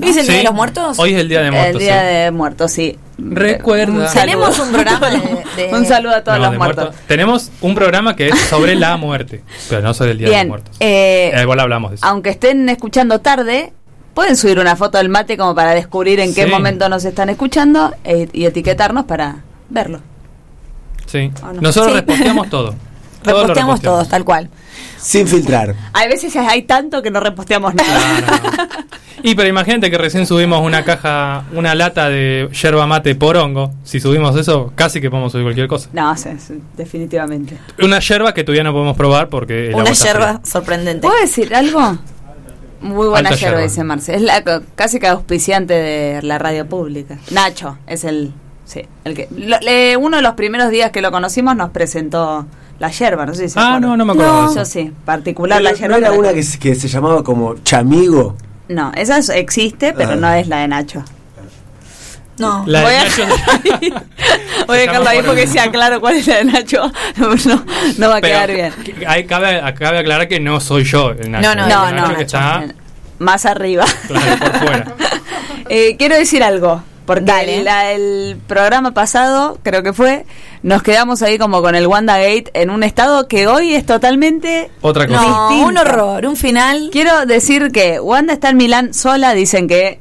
¿Hoy 0.00 0.10
es 0.10 0.16
el 0.16 0.26
Día 0.28 0.36
de 0.38 0.44
los 0.44 0.54
Muertos? 0.54 0.98
Hoy 1.00 1.12
es 1.14 1.20
el 1.20 1.28
Día 1.28 1.40
de 1.42 1.50
Muertos. 1.50 1.72
el 1.72 1.78
día 1.80 2.00
sí. 2.00 2.06
de 2.06 2.30
muertos 2.30 2.72
sí 2.72 2.98
Recuerda. 3.20 3.92
Un. 3.92 4.06
Tenemos 4.14 4.58
un 4.60 4.70
programa 4.72 5.10
de, 5.10 5.18
de- 5.56 5.74
un 5.74 5.84
saludo 5.86 6.14
a 6.14 6.22
todos 6.22 6.38
No, 6.38 6.44
los 6.50 6.56
muertos 6.56 6.84
muertos. 6.84 7.06
Tenemos 7.08 7.50
un 7.60 7.74
programa 7.74 8.14
que 8.14 8.28
es 8.28 8.38
sobre 8.48 8.76
la 8.76 8.96
muerte, 8.96 9.42
pero 9.68 9.82
no 9.82 9.92
sobre 9.92 10.12
el 10.12 10.18
Día 10.18 10.26
de 10.28 10.30
los 10.32 10.36
Bien, 10.38 10.48
Muertos. 10.48 10.76
eh, 10.78 11.32
Eh, 11.34 11.42
igual 11.42 11.58
hablamos 11.58 11.90
de 11.90 11.94
eso. 11.96 12.06
aunque 12.06 12.30
estén 12.30 12.68
escuchando 12.68 13.20
tarde, 13.20 13.72
pueden 14.18 14.36
subir 14.36 14.58
una 14.58 14.74
foto 14.74 14.98
del 14.98 15.08
mate 15.08 15.36
como 15.36 15.54
para 15.54 15.76
descubrir 15.76 16.18
en 16.18 16.34
qué 16.34 16.48
momento 16.48 16.88
nos 16.88 17.04
están 17.04 17.30
escuchando 17.30 17.94
eh, 18.02 18.28
y 18.32 18.46
etiquetarnos 18.46 19.04
para 19.04 19.44
verlo. 19.70 20.00
Sí. 21.06 21.30
Nosotros 21.60 21.92
Sí. 21.92 22.00
reposteamos 22.00 22.50
todo. 22.50 22.74
Todo 23.22 23.40
Reposteamos 23.42 23.80
todos, 23.80 24.08
tal 24.08 24.24
cual. 24.24 24.50
Sin 24.96 25.28
filtrar. 25.28 25.72
Hay 25.92 26.08
veces 26.08 26.34
hay 26.34 26.62
tanto 26.62 27.00
que 27.00 27.12
no 27.12 27.20
reposteamos 27.20 27.72
nada. 27.76 28.00
Claro. 28.26 28.74
Y 29.22 29.36
pero 29.36 29.48
imagínate 29.48 29.88
que 29.88 29.98
recién 29.98 30.26
subimos 30.26 30.62
una 30.62 30.82
caja, 30.82 31.44
una 31.52 31.76
lata 31.76 32.08
de 32.08 32.48
yerba 32.60 32.88
mate 32.88 33.14
porongo. 33.14 33.70
Si 33.84 34.00
subimos 34.00 34.34
eso, 34.36 34.72
casi 34.74 35.00
que 35.00 35.10
podemos 35.10 35.30
subir 35.30 35.44
cualquier 35.44 35.68
cosa. 35.68 35.90
No, 35.92 36.16
sí, 36.16 36.30
sí, 36.44 36.60
definitivamente. 36.76 37.56
Una 37.80 38.00
yerba 38.00 38.34
que 38.34 38.42
todavía 38.42 38.64
no 38.64 38.72
podemos 38.72 38.96
probar 38.96 39.28
porque 39.28 39.70
Una 39.72 39.92
yerba 39.92 40.26
fría. 40.26 40.40
sorprendente. 40.44 41.06
¿Puedo 41.06 41.20
decir 41.20 41.54
algo? 41.54 41.98
Muy 42.80 43.08
buena 43.08 43.30
yerba, 43.30 43.60
dice 43.60 43.82
Marce. 43.84 44.14
Es 44.14 44.22
la 44.22 44.42
casi 44.74 45.00
que 45.00 45.08
auspiciante 45.08 45.74
de 45.74 46.22
la 46.22 46.38
radio 46.38 46.66
pública. 46.68 47.18
Nacho 47.30 47.78
es 47.86 48.04
el. 48.04 48.32
Sí, 48.64 48.82
el 49.04 49.14
que. 49.14 49.28
lo- 49.36 49.58
le- 49.60 49.96
uno 49.96 50.18
de 50.18 50.22
los 50.22 50.34
primeros 50.34 50.70
días 50.70 50.90
que 50.90 51.00
lo 51.00 51.10
conocimos 51.10 51.56
nos 51.56 51.70
presentó 51.70 52.46
la 52.78 52.90
yerba, 52.90 53.26
no 53.26 53.34
sé 53.34 53.48
si 53.48 53.54
se 53.54 53.58
Ah, 53.58 53.76
acuerdan. 53.76 53.90
no, 53.90 53.96
no 53.96 54.04
me 54.04 54.12
acuerdo 54.12 54.54
Yo 54.54 54.64
sí, 54.64 54.92
particular 55.04 55.58
¿No, 55.60 55.64
la 55.70 55.72
yerba. 55.74 55.88
no 55.98 56.06
era 56.06 56.12
una 56.12 56.32
que, 56.32 56.42
se- 56.42 56.58
que 56.58 56.74
se 56.74 56.86
llamaba 56.86 57.24
como 57.24 57.54
Chamigo? 57.64 58.36
No, 58.68 58.92
esa 58.94 59.18
es- 59.18 59.30
existe, 59.30 59.92
pero 59.94 60.10
Ah. 60.12 60.16
no 60.16 60.30
es 60.32 60.46
la 60.48 60.58
de 60.58 60.68
Nacho. 60.68 61.02
No. 62.38 62.64
La 62.66 62.82
Voy 62.82 62.90
de 62.92 62.98
a- 62.98 63.04
Nacho- 63.04 63.26
Voy 64.66 64.76
a 64.78 64.80
dejarlo 64.82 65.08
ahí 65.08 65.18
por 65.18 65.26
porque 65.26 65.42
el- 65.42 65.48
sea 65.48 65.70
claro 65.70 66.00
cuál 66.00 66.16
es 66.16 66.26
la 66.26 66.36
de 66.36 66.44
Nacho. 66.44 66.90
No, 67.98 68.08
va 68.08 68.16
a 68.16 68.20
Pero 68.20 68.34
quedar 68.46 68.52
bien. 68.52 68.72
hay- 69.06 69.24
cabe, 69.26 69.60
cabe 69.78 69.98
aclarar 69.98 70.28
que 70.28 70.40
no 70.40 70.60
soy 70.60 70.84
yo 70.84 71.10
el 71.10 71.30
Nacho. 71.30 71.48
No, 71.48 71.54
no, 71.54 71.68
No, 71.68 71.90
Nacho 71.90 72.08
no, 72.12 72.16
que 72.16 72.22
está 72.22 72.64
Más 73.18 73.46
arriba. 73.46 73.84
claro, 74.06 74.36
por 74.38 74.58
fuera. 74.58 74.94
Eh, 75.68 75.96
quiero 75.98 76.14
decir 76.16 76.42
algo. 76.42 76.82
Porque 77.04 77.24
Dale. 77.24 77.56
el, 77.60 77.64
la- 77.64 77.92
el 77.92 78.36
programa 78.46 78.92
pasado, 78.92 79.58
creo 79.62 79.82
que 79.82 79.94
fue, 79.94 80.26
nos 80.62 80.82
quedamos 80.82 81.22
ahí 81.22 81.38
como 81.38 81.62
con 81.62 81.74
el 81.74 81.86
WandaGate 81.86 82.50
en 82.52 82.68
un 82.68 82.82
estado 82.82 83.26
que 83.28 83.46
hoy 83.46 83.74
es 83.74 83.86
totalmente 83.86 84.70
Otra 84.82 85.06
cosa. 85.06 85.22
No, 85.22 85.62
un 85.62 85.78
horror, 85.78 86.26
un 86.26 86.36
final. 86.36 86.90
Quiero 86.92 87.24
decir 87.24 87.70
que 87.72 87.98
Wanda 87.98 88.34
está 88.34 88.50
en 88.50 88.58
Milán 88.58 88.92
sola, 88.92 89.32
dicen 89.32 89.68
que 89.68 90.00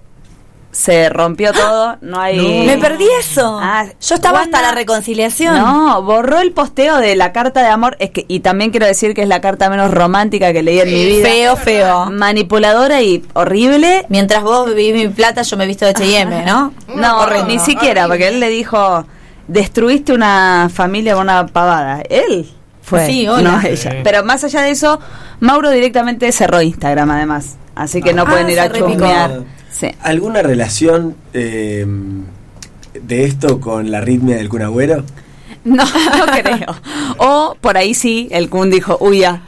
se 0.72 1.10
rompió 1.10 1.54
todo, 1.54 1.98
no 2.02 2.20
hay... 2.20 2.66
Me 2.68 2.78
perdí 2.78 3.06
eso. 3.20 3.58
Ah, 3.62 3.86
Yo 4.00 4.16
estaba 4.16 4.40
Wanda- 4.42 4.58
hasta 4.60 4.70
la 4.70 4.76
reconciliación. 4.76 5.56
No, 5.58 6.02
borró 6.04 6.40
el 6.40 6.52
posteo 6.52 6.98
de 6.98 7.16
la 7.16 7.32
carta 7.32 7.62
de 7.62 7.68
amor, 7.70 7.96
es 8.00 8.12
que 8.12 8.26
y 8.28 8.42
también 8.42 8.70
quiero 8.72 8.86
decir 8.86 9.14
que 9.16 9.24
es 9.24 9.28
la 9.28 9.42
carta 9.42 9.70
menos 9.70 9.90
romántica 9.92 10.54
que 10.54 10.62
leí 10.62 10.80
en 10.80 10.88
mi 10.94 11.06
vida. 11.06 11.28
Feo, 11.28 11.56
feo. 11.56 12.06
Manipuladora 12.12 13.02
y 13.02 13.26
horrible. 13.34 14.06
Mientras 14.10 14.44
vos 14.44 14.68
vivís 14.76 14.94
mi 14.94 15.08
plata, 15.10 15.42
yo 15.42 15.58
me 15.58 15.64
he 15.64 15.68
visto 15.68 15.86
de 15.86 15.92
H&M, 15.92 16.46
¿no? 16.46 16.74
No, 16.96 17.44
ni 17.46 17.58
siquiera, 17.60 18.08
porque 18.08 18.28
él 18.28 18.40
le 18.40 18.50
dijo, 18.50 19.06
destruiste 19.48 20.14
una 20.14 20.70
familia 20.72 21.14
con 21.16 21.24
una 21.24 21.48
pavada. 21.48 22.02
Él 22.08 22.48
fue, 22.84 23.06
Sí, 23.08 23.28
hola. 23.28 23.52
no 23.52 23.62
Sí. 23.62 23.68
ella. 23.70 23.96
Pero 24.04 24.24
más 24.24 24.44
allá 24.44 24.62
de 24.62 24.72
eso, 24.72 25.00
Mauro 25.40 25.72
directamente 25.72 26.32
cerró 26.32 26.62
Instagram 26.62 27.10
además. 27.12 27.56
Así 27.76 28.02
que 28.02 28.14
no 28.14 28.24
Ah, 28.24 28.26
pueden 28.26 28.50
ir 28.50 28.60
a 28.60 28.68
repicó. 28.68 29.06
Sí. 29.80 29.88
¿Alguna 30.02 30.42
relación 30.42 31.16
eh, 31.34 31.86
de 33.02 33.24
esto 33.26 33.60
con 33.60 33.92
la 33.92 34.00
arritmia 34.00 34.38
del 34.38 34.50
cunagüero? 34.50 35.04
No, 35.64 35.84
no 36.18 36.26
creo. 36.42 36.76
O 37.18 37.56
por 37.62 37.78
ahí 37.78 37.94
sí, 37.94 38.28
el 38.32 38.50
Kun 38.50 38.70
dijo, 38.72 38.98
uy, 39.00 39.20
ya. 39.20 39.42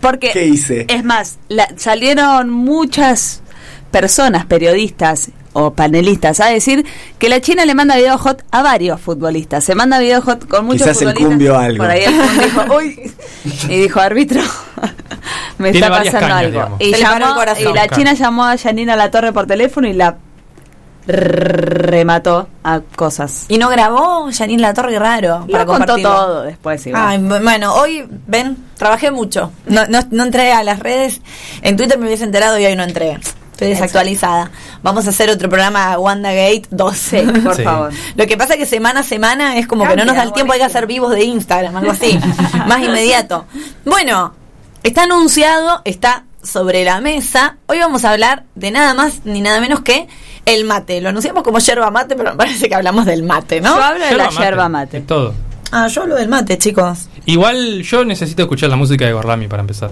Porque 0.00 0.30
¿Qué 0.32 0.46
hice? 0.46 0.86
Es 0.88 1.04
más, 1.04 1.38
la- 1.48 1.68
salieron 1.76 2.50
muchas 2.50 3.42
personas, 3.90 4.46
periodistas, 4.46 5.30
o 5.52 5.72
panelistas 5.72 6.38
a 6.40 6.46
decir 6.46 6.84
que 7.18 7.28
la 7.28 7.40
China 7.40 7.64
le 7.64 7.74
manda 7.74 7.96
video 7.96 8.16
hot 8.18 8.44
a 8.50 8.62
varios 8.62 9.00
futbolistas. 9.00 9.64
Se 9.64 9.74
manda 9.74 9.98
video 9.98 10.22
hot 10.22 10.46
con 10.46 10.64
muchos 10.64 10.82
Quizás 10.82 11.02
el 11.02 11.08
futbolistas. 11.08 11.28
cumbio 11.28 11.58
algo. 11.58 11.78
Por 11.82 11.90
ahí 11.90 12.04
el 12.04 12.40
dijo, 12.44 12.74
uy, 12.76 13.12
y 13.68 13.80
dijo, 13.80 14.00
árbitro, 14.00 14.42
me 15.58 15.72
Tiene 15.72 15.86
está 15.86 15.98
pasando 15.98 16.20
cañas, 16.20 16.38
algo. 16.38 16.50
digamos. 16.52 16.80
Y, 16.80 16.92
el 16.94 17.00
llamó, 17.00 17.42
y 17.58 17.72
la 17.74 17.88
China 17.88 18.12
llamó 18.14 18.44
a 18.44 18.56
Janina 18.56 18.96
La 18.96 19.10
Torre 19.10 19.32
por 19.32 19.46
teléfono 19.46 19.88
y 19.88 19.92
la 19.92 20.16
remató 21.06 22.48
a 22.62 22.80
cosas. 22.94 23.46
Y 23.48 23.58
no 23.58 23.68
grabó 23.68 24.28
Janine 24.32 24.62
La 24.62 24.74
Torre, 24.74 24.98
raro. 24.98 25.44
Lo 25.46 25.52
para 25.52 25.66
contó 25.66 25.96
todo 25.98 26.42
después. 26.42 26.86
igual. 26.86 27.02
Ay, 27.04 27.18
bueno, 27.42 27.74
hoy, 27.74 28.06
ven, 28.26 28.56
trabajé 28.76 29.10
mucho. 29.10 29.50
No, 29.66 29.86
no, 29.86 30.00
no 30.10 30.22
entré 30.24 30.52
a 30.52 30.62
las 30.62 30.78
redes. 30.78 31.20
En 31.62 31.76
Twitter 31.76 31.98
me 31.98 32.06
hubiese 32.06 32.24
enterado 32.24 32.58
y 32.58 32.66
hoy 32.66 32.76
no 32.76 32.84
entré. 32.84 33.18
Estoy 33.60 33.74
desactualizada. 33.74 34.50
Vamos 34.82 35.06
a 35.06 35.10
hacer 35.10 35.28
otro 35.28 35.50
programa 35.50 35.98
WandaGate 35.98 36.62
12. 36.70 37.22
por 37.44 37.54
Sí. 37.56 37.62
favor. 37.62 37.90
Lo 38.16 38.26
que 38.26 38.36
pasa 38.38 38.54
es 38.54 38.58
que 38.60 38.64
semana 38.66 39.00
a 39.00 39.02
semana 39.02 39.58
es 39.58 39.66
como 39.66 39.86
que 39.86 39.96
no 39.96 40.06
nos 40.06 40.16
da 40.16 40.22
el 40.22 40.32
tiempo, 40.32 40.54
hay 40.54 40.60
que 40.60 40.64
hacer 40.64 40.86
vivos 40.86 41.10
de 41.10 41.24
Instagram, 41.24 41.76
algo 41.76 41.90
así, 41.92 42.18
más 42.66 42.80
inmediato. 42.82 43.44
Bueno, 43.84 44.32
está 44.82 45.02
anunciado, 45.02 45.82
está 45.84 46.24
sobre 46.42 46.84
la 46.84 47.02
mesa. 47.02 47.58
Hoy 47.66 47.78
vamos 47.80 48.06
a 48.06 48.12
hablar 48.12 48.44
de 48.54 48.70
nada 48.70 48.94
más 48.94 49.26
ni 49.26 49.42
nada 49.42 49.60
menos 49.60 49.80
que 49.82 50.08
el 50.46 50.64
mate. 50.64 51.02
Lo 51.02 51.10
anunciamos 51.10 51.42
como 51.42 51.58
yerba 51.58 51.90
mate, 51.90 52.16
pero 52.16 52.30
me 52.30 52.36
parece 52.38 52.66
que 52.66 52.74
hablamos 52.74 53.04
del 53.04 53.22
mate, 53.24 53.60
¿no? 53.60 53.76
Yo 53.76 53.82
hablo 53.84 54.06
de 54.06 54.16
la 54.16 54.30
yerba 54.30 54.70
mate. 54.70 54.98
Es 54.98 55.06
todo. 55.06 55.34
Ah, 55.70 55.86
yo 55.88 56.00
hablo 56.02 56.14
del 56.16 56.28
mate, 56.28 56.56
chicos. 56.56 57.08
Igual 57.26 57.82
yo 57.82 58.06
necesito 58.06 58.40
escuchar 58.42 58.70
la 58.70 58.76
música 58.76 59.04
de 59.04 59.12
Gorlami 59.12 59.48
para 59.48 59.60
empezar. 59.60 59.90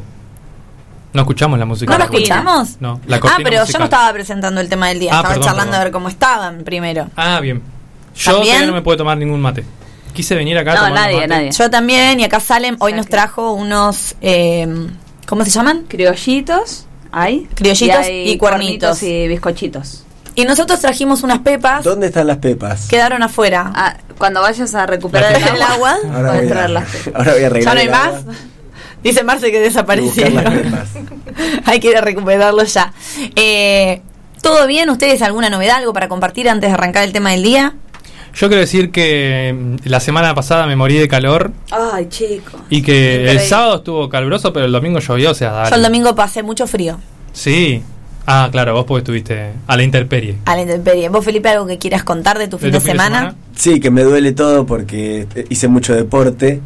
¿No 1.13 1.23
escuchamos 1.23 1.59
la 1.59 1.65
música? 1.65 1.91
¿No 1.91 1.99
Gorlami? 1.99 2.17
escuchamos? 2.17 2.77
No, 2.81 3.01
la 3.07 3.17
Ah, 3.17 3.37
pero 3.43 3.65
yo 3.65 3.79
no 3.79 3.85
estaba 3.87 4.13
presentando 4.13 4.61
el 4.61 4.69
tema 4.69 4.89
del 4.89 4.99
día, 5.01 5.13
Ah, 5.13 5.17
estaba 5.17 5.35
perdón, 5.35 5.45
charlando 5.49 5.71
perdón. 5.71 5.81
a 5.81 5.85
ver 5.85 5.93
cómo 5.93 6.09
estaban 6.09 6.65
primero. 6.65 7.09
Ah, 7.17 7.41
bien. 7.41 7.63
Yo 8.15 8.33
¿También? 8.33 8.47
todavía 8.53 8.67
no 8.67 8.75
me 8.75 8.83
puedo 8.83 8.99
tomar 8.99 9.17
ningún 9.17 9.41
mate. 9.41 9.65
Quise 10.13 10.35
venir 10.35 10.59
acá 10.59 10.73
a 10.73 10.75
No, 10.75 10.81
tomar 10.81 10.95
nadie, 10.95 11.17
mate. 11.17 11.29
nadie. 11.29 11.51
Yo 11.53 11.71
también, 11.71 12.19
y 12.21 12.25
acá 12.25 12.41
Salem 12.41 12.77
hoy 12.81 12.93
nos 12.93 13.07
trajo 13.07 13.53
unos, 13.53 14.17
eh, 14.21 14.67
¿cómo 15.27 15.45
se 15.45 15.51
llaman? 15.51 15.85
Criollitos, 15.89 16.87
hay. 17.13 17.49
Criollitos 17.55 17.97
hay 18.05 18.31
y 18.31 18.37
cuernitos. 18.39 19.03
y 19.03 19.29
bizcochitos. 19.29 20.05
Y 20.35 20.45
nosotros 20.45 20.79
trajimos 20.81 21.23
unas 21.23 21.39
pepas, 21.41 21.85
¿Dónde 21.85 22.09
están 22.09 22.27
las 22.27 22.37
pepas? 22.39 22.87
quedaron 22.89 23.23
afuera. 23.23 23.73
Ah, 23.75 23.97
cuando 24.19 24.41
vayas 24.41 24.75
a 24.75 24.87
recuperar 24.87 25.33
La 25.33 25.47
el 25.49 25.63
agua. 25.63 25.97
Ahora 26.13 26.29
puedes 26.29 26.39
voy, 26.43 26.49
traerlas. 26.49 26.85
a, 27.13 27.19
ahora 27.19 27.33
voy 27.33 27.39
a 27.39 27.41
¿Ya 27.41 27.47
arreglar. 27.47 27.75
no 27.75 27.81
hay 27.81 27.89
más? 27.89 28.07
agua 28.15 28.35
Dice 29.03 29.23
Marce 29.25 29.51
que 29.51 29.61
desaparecieron. 29.61 30.45
Hay 31.65 31.81
que 31.81 31.91
ir 31.91 31.97
a 31.97 32.01
recuperarlos 32.01 32.75
ya. 32.75 32.93
Eh, 33.37 34.03
¿Todo 34.43 34.67
bien? 34.67 34.91
¿Ustedes 34.91 35.23
alguna 35.23 35.51
novedad, 35.51 35.77
algo 35.77 35.93
para 35.93 36.09
compartir 36.09 36.49
antes 36.49 36.71
de 36.71 36.75
arrancar 36.75 37.05
el 37.05 37.13
tema 37.13 37.31
del 37.31 37.43
día? 37.43 37.75
Yo 38.35 38.49
quiero 38.49 38.61
decir 38.61 38.91
que 38.91 39.55
mm, 39.57 39.89
la 39.89 40.01
semana 40.01 40.35
pasada 40.35 40.67
me 40.67 40.77
morí 40.77 40.97
de 40.97 41.09
calor 41.09 41.53
Ay, 41.71 42.09
chico. 42.09 42.59
y 42.71 42.83
que 42.83 43.31
el 43.31 43.41
sábado 43.41 43.77
estuvo 43.77 44.09
caluroso, 44.09 44.53
pero 44.53 44.67
el 44.67 44.73
domingo 44.73 45.01
llovió, 45.01 45.31
o 45.31 45.35
sea, 45.35 45.51
dale. 45.51 45.71
Yo 45.71 45.77
el 45.77 45.83
domingo 45.83 46.15
pasé 46.15 46.43
mucho 46.43 46.67
frío 46.67 46.99
Sí. 47.33 47.83
Ah, 48.27 48.49
claro, 48.53 48.75
vos 48.75 48.85
porque 48.85 48.99
estuviste 48.99 49.53
a 49.67 49.77
la 49.77 49.83
intemperie. 49.83 50.37
a 50.45 50.55
la 50.55 50.63
intemperie. 50.63 51.09
¿Vos, 51.09 51.25
Felipe, 51.25 51.49
algo 51.49 51.67
que 51.67 51.79
quieras 51.79 52.05
contar 52.05 52.39
de 52.39 52.47
tu 52.47 52.59
fin 52.59 52.73
de, 52.73 52.81
semana? 52.81 53.35
Sí, 53.57 53.81
que 53.81 53.91
me 53.91 54.03
duele 54.03 54.33
todo 54.33 54.67
porque 54.67 55.27
hice 55.49 55.67
mucho 55.67 55.95
deporte 55.95 56.61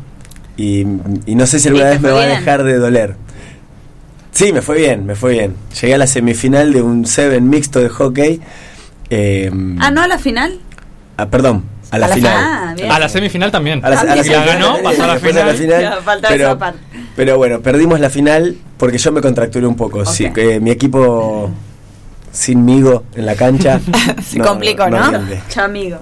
y, 0.57 0.81
y 1.27 1.35
no 1.35 1.47
sé 1.47 1.59
si 1.59 1.69
alguna 1.69 1.85
¿Y 1.85 1.89
te 1.89 1.93
vez 1.95 2.03
me 2.03 2.11
va 2.13 2.23
a 2.23 2.27
dejar 2.27 2.63
de 2.65 2.77
doler. 2.79 3.17
Sí, 4.33 4.53
me 4.53 4.63
fue 4.63 4.79
bien, 4.79 5.05
me 5.07 5.15
fue 5.15 5.33
bien. 5.33 5.55
Llegué 5.81 5.95
a 5.95 5.99
la 5.99 6.07
semifinal 6.07 6.73
de 6.73 6.81
un 6.83 7.05
Seven 7.07 7.49
mixto 7.51 7.81
de 7.81 7.89
hockey. 7.91 8.41
eh, 9.11 9.51
Ah, 9.81 9.91
¿no 9.91 10.01
a 10.03 10.09
la 10.09 10.19
final? 10.19 10.59
ah, 11.19 11.29
perdón, 11.29 11.65
a 11.91 11.99
la, 11.99 12.07
A 12.07 12.09
la 12.09 12.15
final. 12.15 12.33
Ah, 12.37 12.75
bien. 12.77 12.91
A 12.91 12.99
la 12.99 13.09
semifinal 13.09 13.51
también. 13.51 13.85
A 13.85 13.91
la, 13.91 14.01
a 14.01 14.05
la 14.05 14.15
Y 14.15 14.17
la 14.19 14.25
semifinal, 14.25 14.47
ganó, 14.59 14.77
pasó 14.83 15.05
a 15.05 15.07
la 15.09 15.19
final. 15.19 15.49
Esa 15.51 16.29
pero, 16.29 16.59
parte. 16.59 16.79
pero 17.15 17.37
bueno, 17.37 17.61
perdimos 17.61 18.01
la 18.01 18.09
final 18.09 18.57
porque 18.79 18.97
yo 18.99 19.13
me 19.13 19.21
contracturé 19.21 19.67
un 19.67 19.77
poco. 19.77 20.05
Sí, 20.07 20.31
que 20.33 20.59
mi 20.61 20.71
equipo 20.71 21.51
sinmigo 22.33 23.05
en 23.15 23.27
la 23.27 23.37
cancha 23.37 23.81
Se 24.27 24.41
complicó, 24.41 24.89
¿no? 24.89 25.13
Chamigo. 25.49 25.99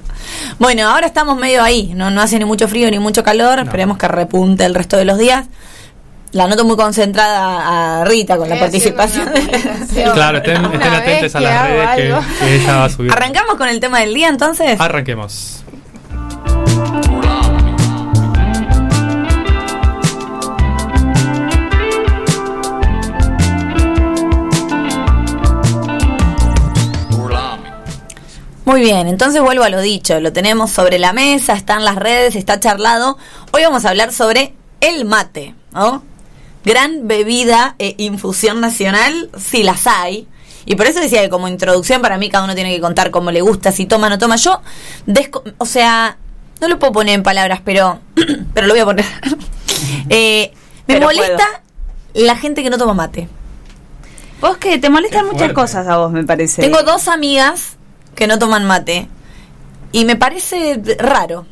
Bueno, 0.58 0.88
ahora 0.88 1.06
estamos 1.06 1.37
medio 1.37 1.62
ahí. 1.62 1.92
No, 1.94 2.10
no 2.10 2.22
hace 2.22 2.38
ni 2.38 2.44
mucho 2.44 2.68
frío 2.68 2.90
ni 2.90 2.99
mucho 2.99 3.22
calor. 3.22 3.58
Esperemos 3.58 3.99
que 3.99 4.08
repunte 4.08 4.64
el 4.64 4.75
resto 4.75 4.96
de 4.96 5.04
los 5.04 5.18
días. 5.18 5.46
La 6.32 6.46
noto 6.46 6.64
muy 6.64 6.76
concentrada 6.76 8.00
a 8.00 8.04
Rita 8.04 8.37
con 8.37 8.49
la 8.49 8.58
participación. 8.58 9.28
Claro, 10.14 10.38
estén, 10.38 10.64
estén 10.64 10.92
atentos 10.94 11.34
a 11.34 11.40
las 11.40 11.68
redes 11.68 11.88
que, 11.96 12.44
que 12.44 12.54
ella 12.54 12.76
va 12.76 12.84
a 12.84 12.88
subir. 12.88 13.10
Arrancamos 13.10 13.56
con 13.56 13.68
el 13.68 13.80
tema 13.80 13.99
del 14.00 14.14
día 14.14 14.28
entonces. 14.28 14.80
Arranquemos. 14.80 15.60
Muy 28.71 28.83
bien, 28.83 29.09
entonces 29.09 29.43
vuelvo 29.43 29.65
a 29.65 29.69
lo 29.69 29.81
dicho, 29.81 30.21
lo 30.21 30.33
tenemos 30.33 30.71
sobre 30.71 31.00
la 31.00 31.12
mesa, 31.12 31.55
está 31.55 31.75
en 31.75 31.85
las 31.85 31.97
redes, 31.97 32.37
está 32.37 32.61
charlado. 32.61 33.19
Hoy 33.50 33.65
vamos 33.65 33.85
a 33.85 33.89
hablar 33.89 34.12
sobre 34.12 34.55
el 34.81 35.05
mate, 35.05 35.57
¿no? 35.73 36.05
Gran 36.65 37.09
bebida 37.09 37.75
e 37.81 37.97
infusión 37.99 38.61
nacional, 38.61 39.29
si 39.37 39.65
las 39.65 39.89
hay. 39.89 40.29
Y 40.67 40.77
por 40.77 40.87
eso 40.87 41.00
decía 41.00 41.21
que 41.21 41.29
como 41.29 41.49
introducción 41.49 42.00
para 42.00 42.17
mí 42.17 42.31
cada 42.31 42.45
uno 42.45 42.55
tiene 42.55 42.73
que 42.73 42.81
contar 42.81 43.11
cómo 43.11 43.33
le 43.33 43.41
gusta, 43.41 43.73
si 43.73 43.87
toma 43.87 44.07
o 44.07 44.11
no 44.11 44.19
toma. 44.19 44.37
Yo, 44.37 44.61
desco- 45.05 45.43
o 45.59 45.67
sea, 45.67 46.17
no 46.61 46.69
lo 46.69 46.79
puedo 46.79 46.93
poner 46.93 47.17
en 47.17 47.25
palabras, 47.25 47.61
pero, 47.65 47.99
pero 48.55 48.69
lo 48.69 48.73
voy 48.75 48.81
a 48.83 48.85
poner. 48.85 49.05
Eh, 50.11 50.53
me 50.87 50.95
Pero 50.95 51.07
molesta 51.07 51.62
la 52.15 52.37
gente 52.37 52.62
que 52.62 52.71
no 52.71 52.79
toma 52.79 52.95
mate. 52.95 53.29
Vos 54.41 54.59
que 54.59 54.79
te 54.79 54.91
molestan 54.91 55.27
muchas 55.27 55.53
cosas 55.53 55.89
a 55.89 55.97
vos, 55.97 56.12
me 56.12 56.23
parece. 56.23 56.62
Tengo 56.62 56.83
dos 56.83 57.09
amigas 57.09 57.79
que 58.14 58.26
no 58.26 58.38
toman 58.38 58.64
mate. 58.64 59.09
Y 59.93 60.05
me 60.05 60.17
parece 60.17 60.81
raro. 60.99 61.47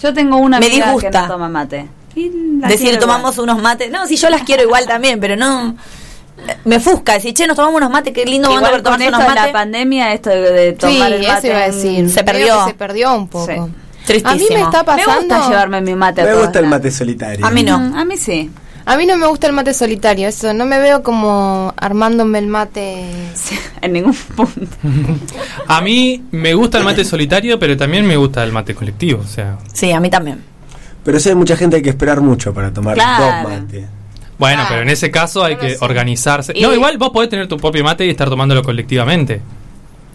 Yo 0.00 0.12
tengo 0.14 0.36
una 0.38 0.58
Me 0.60 0.66
amiga 0.66 0.86
que 0.86 0.92
disgusta. 0.92 1.22
no 1.22 1.28
toma 1.28 1.48
mate. 1.48 1.88
Decir 2.14 2.98
tomamos 2.98 3.38
unos 3.38 3.60
mates. 3.60 3.90
No, 3.90 4.06
si 4.06 4.16
yo 4.16 4.30
las 4.30 4.42
quiero 4.42 4.62
igual 4.62 4.86
también, 4.86 5.18
pero 5.20 5.36
no. 5.36 5.76
Me 6.64 6.80
fusca 6.80 7.14
decir, 7.14 7.32
che, 7.34 7.46
nos 7.46 7.56
tomamos 7.56 7.76
unos 7.78 7.90
mates, 7.90 8.12
qué 8.12 8.24
lindo 8.24 8.48
igual. 8.52 8.82
con 8.82 9.00
esto 9.00 9.16
unos 9.16 9.28
de 9.28 9.34
la 9.34 9.52
pandemia, 9.52 10.12
esto 10.12 10.30
de, 10.30 10.40
de 10.40 10.70
Sí, 10.72 10.76
tomar 10.78 11.12
el 11.12 11.22
eso 11.22 11.32
mate 11.32 11.46
iba 11.48 11.58
a 11.58 11.66
decir. 11.70 12.10
Se 12.10 12.24
perdió. 12.24 12.64
que 12.64 12.70
Se 12.70 12.76
perdió 12.76 13.14
un 13.14 13.28
poco. 13.28 13.46
Sí. 13.46 13.52
A 13.52 14.06
Tristísimo. 14.06 14.48
mí 14.50 14.54
me 14.56 14.60
está 14.62 14.78
Me 14.80 14.84
pasando. 14.84 15.20
gusta 15.34 15.48
llevarme 15.48 15.80
mi 15.80 15.94
mate 15.94 16.20
a 16.20 16.24
Me 16.24 16.34
gusta 16.34 16.58
el 16.58 16.66
mate 16.66 16.90
solitario. 16.90 17.46
A 17.46 17.50
mí 17.50 17.62
no. 17.62 17.78
Mm, 17.78 17.96
A 17.96 18.04
mí 18.04 18.16
sí. 18.16 18.50
A 18.86 18.96
mí 18.98 19.06
no 19.06 19.16
me 19.16 19.26
gusta 19.26 19.46
el 19.46 19.54
mate 19.54 19.72
solitario, 19.72 20.28
eso. 20.28 20.52
No 20.52 20.66
me 20.66 20.78
veo 20.78 21.02
como 21.02 21.72
armándome 21.76 22.38
el 22.38 22.46
mate. 22.46 23.04
En 23.80 23.92
ningún 23.92 24.14
punto. 24.14 24.66
A 25.68 25.82
mí 25.82 26.22
me 26.30 26.54
gusta 26.54 26.78
el 26.78 26.84
mate 26.84 27.04
solitario, 27.04 27.58
pero 27.58 27.76
también 27.76 28.06
me 28.06 28.16
gusta 28.16 28.42
el 28.42 28.50
mate 28.50 28.74
colectivo. 28.74 29.20
O 29.20 29.26
sea, 29.26 29.58
Sí, 29.74 29.92
a 29.92 30.00
mí 30.00 30.08
también. 30.08 30.42
Pero 31.04 31.20
si 31.20 31.28
hay 31.28 31.34
mucha 31.34 31.54
gente 31.54 31.76
hay 31.76 31.82
que 31.82 31.90
esperar 31.90 32.22
mucho 32.22 32.54
para 32.54 32.72
tomar 32.72 32.94
Claro. 32.94 33.24
dos 33.24 33.50
mates. 33.60 33.84
bueno, 34.38 34.62
Ah, 34.62 34.66
pero 34.70 34.80
en 34.82 34.88
ese 34.88 35.10
caso 35.10 35.44
hay 35.44 35.56
que 35.56 35.76
organizarse. 35.80 36.52
Y- 36.56 36.62
No, 36.62 36.72
igual 36.72 36.96
vos 36.96 37.10
podés 37.10 37.28
tener 37.28 37.46
tu 37.46 37.58
propio 37.58 37.84
mate 37.84 38.06
y 38.06 38.10
estar 38.10 38.28
tomándolo 38.30 38.62
colectivamente. 38.62 39.42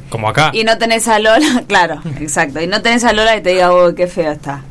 Como 0.10 0.28
acá. 0.28 0.50
Y 0.54 0.64
no 0.64 0.80
tenés 0.80 1.08
a 1.08 1.20
Lola, 1.20 1.64
claro, 1.68 2.02
exacto. 2.20 2.60
Y 2.60 2.66
no 2.66 2.82
tenés 2.82 3.04
a 3.04 3.14
Lola 3.14 3.38
y 3.38 3.42
te 3.44 3.52
diga, 3.52 3.72
uy, 3.72 3.94
qué 3.94 4.08
feo 4.08 4.32
está. 4.32 4.64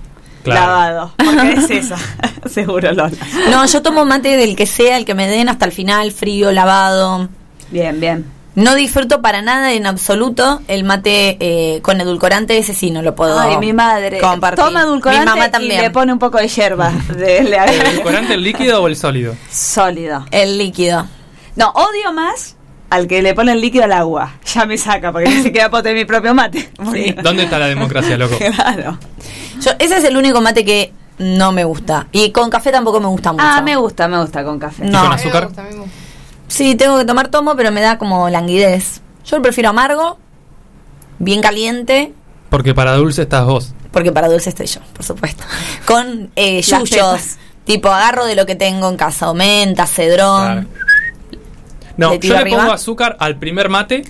Claro. 0.53 0.67
Lavado. 0.73 1.13
Porque 1.17 1.53
es 1.53 1.71
esa. 1.71 1.97
Seguro, 2.49 2.93
Lola. 2.93 3.13
No, 3.51 3.67
yo 3.67 3.83
tomo 3.83 4.05
mate 4.05 4.37
del 4.37 4.57
que 4.57 4.67
sea, 4.67 4.97
el 4.97 5.05
que 5.05 5.15
me 5.15 5.29
den 5.29 5.49
hasta 5.49 5.65
el 5.65 5.73
final, 5.73 6.13
frío, 6.13 6.51
lavado. 6.53 7.29
Bien, 7.71 8.01
bien. 8.01 8.25
No 8.55 8.75
disfruto 8.75 9.23
para 9.23 9.41
nada 9.41 9.73
en 9.75 9.87
absoluto 9.87 10.63
el 10.67 10.83
mate 10.83 11.37
eh, 11.39 11.81
con 11.81 12.01
edulcorante, 12.01 12.59
ese 12.59 12.75
sí 12.75 12.91
no 12.91 13.03
lo 13.03 13.15
puedo 13.15 13.39
Ay, 13.39 13.57
mi 13.59 13.73
madre. 13.73 14.19
compartir. 14.19 14.65
Toma 14.65 14.83
edulcorante 14.83 15.27
Mi 15.27 15.31
mamá 15.31 15.47
y 15.47 15.51
también. 15.51 15.81
le 15.83 15.91
pone 15.91 16.13
un 16.13 16.19
poco 16.19 16.39
de 16.39 16.49
hierba. 16.49 16.91
De, 17.17 17.39
¿El 17.39 17.53
edulcorante 17.55 18.35
el 18.35 18.43
líquido 18.43 18.83
o 18.83 18.89
el 18.89 18.97
sólido? 18.97 19.37
Sólido. 19.49 20.27
El 20.33 20.59
líquido. 20.59 21.07
No, 21.55 21.71
odio 21.71 22.13
más 22.13 22.57
al 22.91 23.07
que 23.07 23.21
le 23.23 23.35
pone 23.35 23.53
el 23.53 23.61
líquido 23.61 23.85
al 23.85 23.93
agua. 23.93 24.35
Ya 24.55 24.65
me 24.67 24.79
saca, 24.79 25.13
porque 25.13 25.29
ni 25.29 25.43
siquiera 25.43 25.71
puedo 25.71 25.83
tener 25.83 25.99
mi 25.99 26.05
propio 26.05 26.35
mate. 26.35 26.71
¿Dónde 27.23 27.45
está 27.45 27.59
la 27.59 27.67
democracia, 27.67 28.17
loco? 28.17 28.37
Claro. 28.55 28.99
Yo, 29.61 29.73
ese 29.79 29.97
es 29.99 30.05
el 30.05 30.17
único 30.17 30.41
mate 30.41 30.65
que 30.65 30.93
no 31.19 31.51
me 31.53 31.65
gusta. 31.65 32.07
Y 32.13 32.31
con 32.31 32.49
café 32.49 32.71
tampoco 32.71 33.01
me 33.01 33.09
gusta 33.09 33.33
mucho. 33.33 33.45
Ah, 33.47 33.61
me 33.61 33.75
gusta, 33.77 34.07
me 34.09 34.21
gusta 34.21 34.45
con 34.45 34.59
café. 34.59 34.85
No. 34.85 35.01
con 35.01 35.01
A 35.01 35.03
mí 35.03 35.09
me 35.09 35.15
azúcar? 35.17 35.47
gusta, 35.47 35.63
me 35.65 35.71
gusta. 35.75 35.91
Sí, 36.47 36.75
tengo 36.77 36.97
que 36.99 37.05
tomar 37.05 37.29
tomo, 37.29 37.57
pero 37.57 37.71
me 37.73 37.81
da 37.81 37.99
como 37.99 38.31
languidez. 38.31 39.01
Yo 39.27 39.43
prefiero 39.43 39.69
amargo, 39.71 40.19
bien 41.19 41.41
caliente, 41.43 42.13
Porque 42.51 42.73
para 42.75 42.93
dulce 42.95 43.23
estás 43.23 43.45
vos. 43.45 43.75
porque 43.93 44.13
para 44.13 44.29
dulce 44.29 44.49
estoy 44.51 44.67
yo, 44.67 44.81
por 44.95 45.05
supuesto. 45.05 45.45
Con 45.87 46.31
eh, 46.37 46.63
yuyos, 46.63 47.37
tipo 47.65 47.89
agarro 47.91 48.25
de 48.25 48.35
lo 48.37 48.47
que 48.47 48.55
tengo 48.55 48.89
en 48.89 48.97
casa, 48.97 49.29
o 49.29 49.35
menta, 49.35 49.87
cedrón. 49.87 50.67
Claro. 50.67 50.67
No, 51.99 52.13
¿Le 52.13 52.19
yo 52.21 52.33
le 52.33 52.39
arriba? 52.41 52.59
pongo 52.59 52.73
azúcar 52.73 53.17
al 53.21 53.37
primer 53.37 53.69
mate 53.69 54.03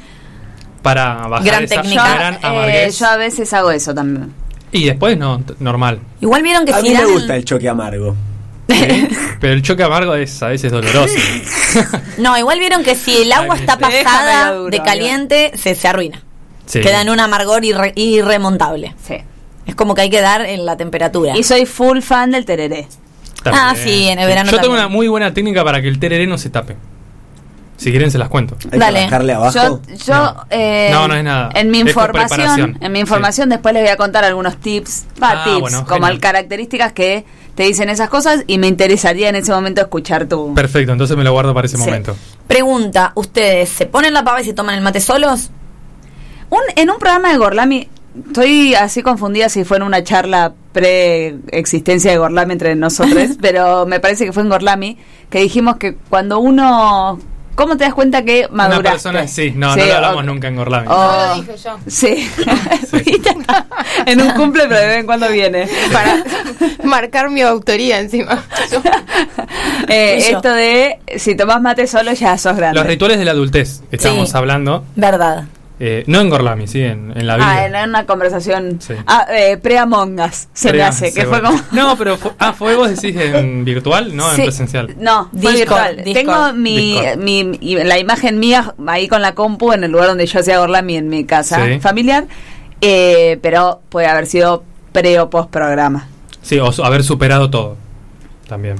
para 0.83 1.27
bajar 1.27 1.45
Gran 1.47 1.65
esa 1.65 1.83
técnica. 1.83 2.15
gran 2.15 2.35
Eh, 2.35 2.39
amarguez. 2.43 2.99
yo 2.99 3.07
a 3.07 3.17
veces 3.17 3.53
hago 3.53 3.71
eso 3.73 3.93
también. 3.95 4.33
Y 4.71 4.85
después 4.85 5.17
no, 5.19 5.43
normal. 5.59 5.99
Igual 6.21 6.43
vieron 6.43 6.65
que 6.65 6.73
A 6.73 6.81
mí 6.83 6.91
me 6.91 7.05
gusta 7.07 7.35
el- 7.35 7.41
el 7.41 7.45
choque 7.45 7.69
amargo. 7.69 8.15
¿sí? 8.69 9.09
Pero 9.41 9.55
el 9.55 9.63
choque 9.63 9.83
amargo 9.83 10.15
es 10.15 10.43
a 10.43 10.49
veces 10.49 10.71
doloroso. 10.71 11.15
No, 12.19 12.37
igual 12.39 12.59
vieron 12.59 12.83
que 12.85 12.95
si 12.95 13.23
el 13.23 13.33
agua 13.33 13.55
está 13.57 13.79
pasada 13.79 14.53
de 14.69 14.83
caliente, 14.83 15.53
se, 15.57 15.75
se 15.75 15.89
arruina. 15.89 16.23
Sí. 16.67 16.81
Queda 16.81 17.01
en 17.03 17.09
un 17.11 17.21
amargor 17.21 17.63
irre- 17.63 17.93
irremontable. 17.97 18.95
Sí. 19.07 19.17
Es 19.67 19.75
como 19.75 19.95
que 19.95 20.03
hay 20.03 20.11
que 20.11 20.21
dar 20.21 20.43
en 20.43 20.67
la 20.67 20.77
temperatura. 20.77 21.37
Y 21.37 21.43
soy 21.43 21.65
full 21.67 22.01
fan 22.01 22.31
del 22.31 22.45
tereré. 22.45 22.87
También. 23.43 23.65
Ah, 23.65 23.75
sí, 23.77 24.09
en 24.09 24.19
el 24.19 24.27
verano 24.27 24.51
Yo 24.51 24.59
tengo 24.61 24.75
una 24.75 24.89
muy 24.89 25.09
buena 25.09 25.33
técnica 25.33 25.63
para 25.65 25.81
que 25.81 25.89
el 25.89 25.99
tereré 25.99 26.27
no 26.27 26.37
se 26.39 26.51
tape. 26.51 26.77
Si 27.79 27.91
quieren 27.91 28.11
se 28.11 28.19
las 28.19 28.29
cuento. 28.29 28.57
Hay 28.71 28.79
Dale. 28.79 28.99
que 28.99 29.05
bajarle 29.07 29.33
abajo. 29.33 29.55
Yo, 29.55 29.81
yo 30.05 30.15
No. 30.15 30.47
eh, 30.51 30.91
No, 30.93 31.09
no 31.09 31.15
es 31.15 31.25
nada. 31.25 31.49
En 31.55 31.71
mi 31.71 31.79
Es 31.81 31.87
información, 31.87 32.77
en 32.81 32.93
mi 32.93 32.99
información 32.99 33.49
después 33.49 33.73
les 33.73 33.85
voy 33.85 33.91
a 33.93 33.97
contar 33.97 34.25
algunos 34.25 34.57
tips, 34.59 35.07
va, 35.23 35.31
Ah, 35.31 35.45
tips, 35.45 35.61
bueno, 35.61 35.87
como 35.87 36.07
características 36.21 36.93
que 36.93 37.25
te 37.55 37.63
dicen 37.63 37.89
esas 37.89 38.09
cosas 38.11 38.43
y 38.47 38.59
me 38.59 38.67
interesaría 38.67 39.29
en 39.29 39.37
ese 39.37 39.53
momento 39.53 39.81
escuchar 39.81 40.27
tu. 40.27 40.55
Perfecto, 40.55 40.93
entonces 40.93 41.17
me 41.17 41.25
lo 41.25 41.33
guardo 41.33 41.55
para 41.55 41.67
ese 41.67 41.77
Sí. 41.77 41.85
momento. 41.85 42.15
Pregunta, 42.49 43.13
¿ustedes 43.15 43.69
se 43.69 43.87
ponen 43.87 44.13
la 44.13 44.23
pava 44.25 44.41
y 44.41 44.45
se 44.45 44.53
toman 44.55 44.75
el 44.75 44.81
mate 44.81 45.01
solos? 45.01 45.51
Un, 46.51 46.61
en 46.77 46.91
un 46.91 46.99
programa 46.99 47.31
de 47.31 47.39
Gorlami, 47.39 47.89
estoy 48.27 48.75
así 48.75 49.03
confundida 49.03 49.49
si 49.49 49.63
fue 49.65 49.77
en 49.77 49.85
una 49.85 50.03
charla 50.03 50.53
pre-existencia 50.73 52.11
de 52.11 52.19
Gorlami 52.19 52.53
entre 52.55 52.75
nosotros, 52.75 53.31
pero 53.41 53.87
me 53.87 54.01
parece 54.01 54.25
que 54.25 54.33
fue 54.33 54.43
en 54.43 54.49
Gorlami, 54.49 54.99
que 55.31 55.41
dijimos 55.41 55.77
que 55.77 55.95
cuando 56.09 56.39
uno... 56.41 57.19
¿Cómo 57.59 57.77
te 57.77 57.83
das 57.83 57.93
cuenta 57.93 58.23
que 58.23 58.47
maduraste? 58.53 58.79
Una 59.09 59.19
persona, 59.19 59.27
sí, 59.27 59.53
no, 59.57 59.75
no 59.75 59.85
lo 59.85 59.95
hablamos 59.97 60.19
o- 60.19 60.23
nunca 60.23 60.47
en 60.47 60.55
Gorlami. 60.55 60.87
o- 60.87 60.91
No 60.93 61.27
lo 61.27 61.35
dije 61.43 61.57
yo. 61.57 61.77
Sí, 61.89 62.31
en 64.07 64.23
un 64.23 64.31
cumple, 64.35 64.63
pero 64.69 64.79
de 64.81 64.87
vez 64.87 64.97
en 64.99 65.07
cuando 65.07 65.29
viene. 65.29 65.69
Para 65.93 66.23
marcar 66.85 67.31
mi 67.31 67.41
autoría 67.43 67.99
encima. 67.99 68.45
Eh, 69.91 70.19
esto 70.19 70.53
de 70.53 70.99
si 71.17 71.35
tomás 71.35 71.63
mate 71.63 71.87
solo 71.87 72.13
ya 72.13 72.37
sos 72.37 72.57
grande. 72.57 72.79
Los 72.79 72.87
rituales 72.87 73.19
de 73.19 73.25
la 73.25 73.31
adultez, 73.31 73.81
estamos 73.91 74.31
Sí. 74.31 74.37
hablando. 74.37 74.85
Verdad. 74.97 75.45
Eh, 75.81 76.05
no 76.07 76.21
en 76.21 76.29
Gorlami, 76.29 76.67
sí, 76.67 76.81
en, 76.83 77.13
en 77.17 77.27
la 77.27 77.37
vida. 77.37 77.47
Ah, 77.49 77.67
en 77.67 77.89
una 77.91 78.05
conversación 78.07 78.79
Sí. 78.81 78.95
ah, 79.07 79.27
eh, 79.31 79.57
pre-Among 79.59 80.21
Us, 80.21 80.49
se 80.53 80.69
me 80.69 80.73
Pre- 80.73 80.83
hace, 80.83 81.15
que 81.15 81.25
fue 81.25 81.41
como... 81.41 81.61
No, 81.73 81.97
pero 81.97 82.17
fue, 82.17 82.33
ah, 82.39 82.53
fue 82.53 82.75
vos 82.75 82.89
decís 82.91 83.15
en 83.21 83.65
virtual, 83.65 84.17
no 84.17 84.29
Sí, 84.31 84.41
en 84.41 84.47
presencial. 84.47 84.95
No, 84.99 85.29
fue 85.41 85.53
virtual. 85.55 85.97
Discord. 86.05 86.15
Tengo 86.15 86.53
mi, 86.55 86.99
mi- 87.17 87.59
la 87.85 87.99
imagen 87.99 88.39
mía 88.39 88.75
ahí 88.87 89.07
con 89.09 89.23
la 89.23 89.35
compu 89.35 89.73
en 89.73 89.85
el 89.85 89.93
lugar 89.93 90.09
donde 90.09 90.27
yo 90.27 90.41
hacía 90.41 90.59
Gorlami 90.59 90.97
en 90.97 91.09
mi 91.09 91.25
casa 91.25 91.65
Sí. 91.65 91.79
familiar, 91.81 92.27
eh, 92.81 93.39
pero 93.43 93.81
puede 93.89 94.07
haber 94.09 94.27
sido 94.27 94.65
pre 94.93 95.19
o 95.21 95.31
post 95.31 95.51
programa. 95.51 96.09
Sí, 96.43 96.59
o 96.59 96.73
su- 96.73 96.85
haber 96.85 97.05
superado 97.05 97.51
todo. 97.51 97.77
También. 98.49 98.77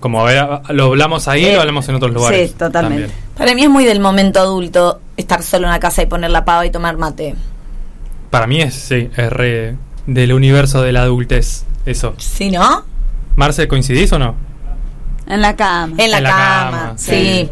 Como 0.00 0.20
haber- 0.26 0.60
lo 0.70 0.84
hablamos 0.86 1.26
ahí, 1.28 1.44
Eh, 1.46 1.54
lo 1.54 1.60
hablamos 1.60 1.88
en 1.88 1.94
otros 1.96 2.12
lugares. 2.12 2.50
sí, 2.50 2.56
totalmente. 2.56 3.08
también. 3.08 3.28
Para 3.36 3.54
mí 3.54 3.62
es 3.64 3.68
muy 3.70 3.84
del 3.84 4.00
momento 4.00 4.38
adulto 4.40 5.00
estar 5.16 5.42
solo 5.42 5.66
en 5.66 5.72
la 5.72 5.80
casa 5.80 6.02
y 6.02 6.06
poner 6.06 6.30
la 6.30 6.44
pava 6.44 6.64
y 6.66 6.70
tomar 6.70 6.96
mate. 6.96 7.34
Para 8.30 8.46
mí 8.46 8.60
es, 8.60 8.74
sí, 8.74 9.10
es 9.16 9.32
re 9.32 9.76
del 10.06 10.32
universo 10.32 10.82
de 10.82 10.92
la 10.92 11.02
adultez. 11.02 11.64
Eso. 11.86 12.14
¿Sí, 12.18 12.50
no? 12.50 12.84
Marce, 13.36 13.66
¿coincidís 13.68 14.12
o 14.12 14.18
no? 14.18 14.34
En 15.26 15.40
la 15.42 15.56
cama. 15.56 15.94
En 15.98 16.10
la, 16.10 16.18
En 16.18 16.22
la 16.24 16.30
cama, 16.30 16.70
cama, 16.70 16.92
sí. 16.96 17.10
sí. 17.10 17.50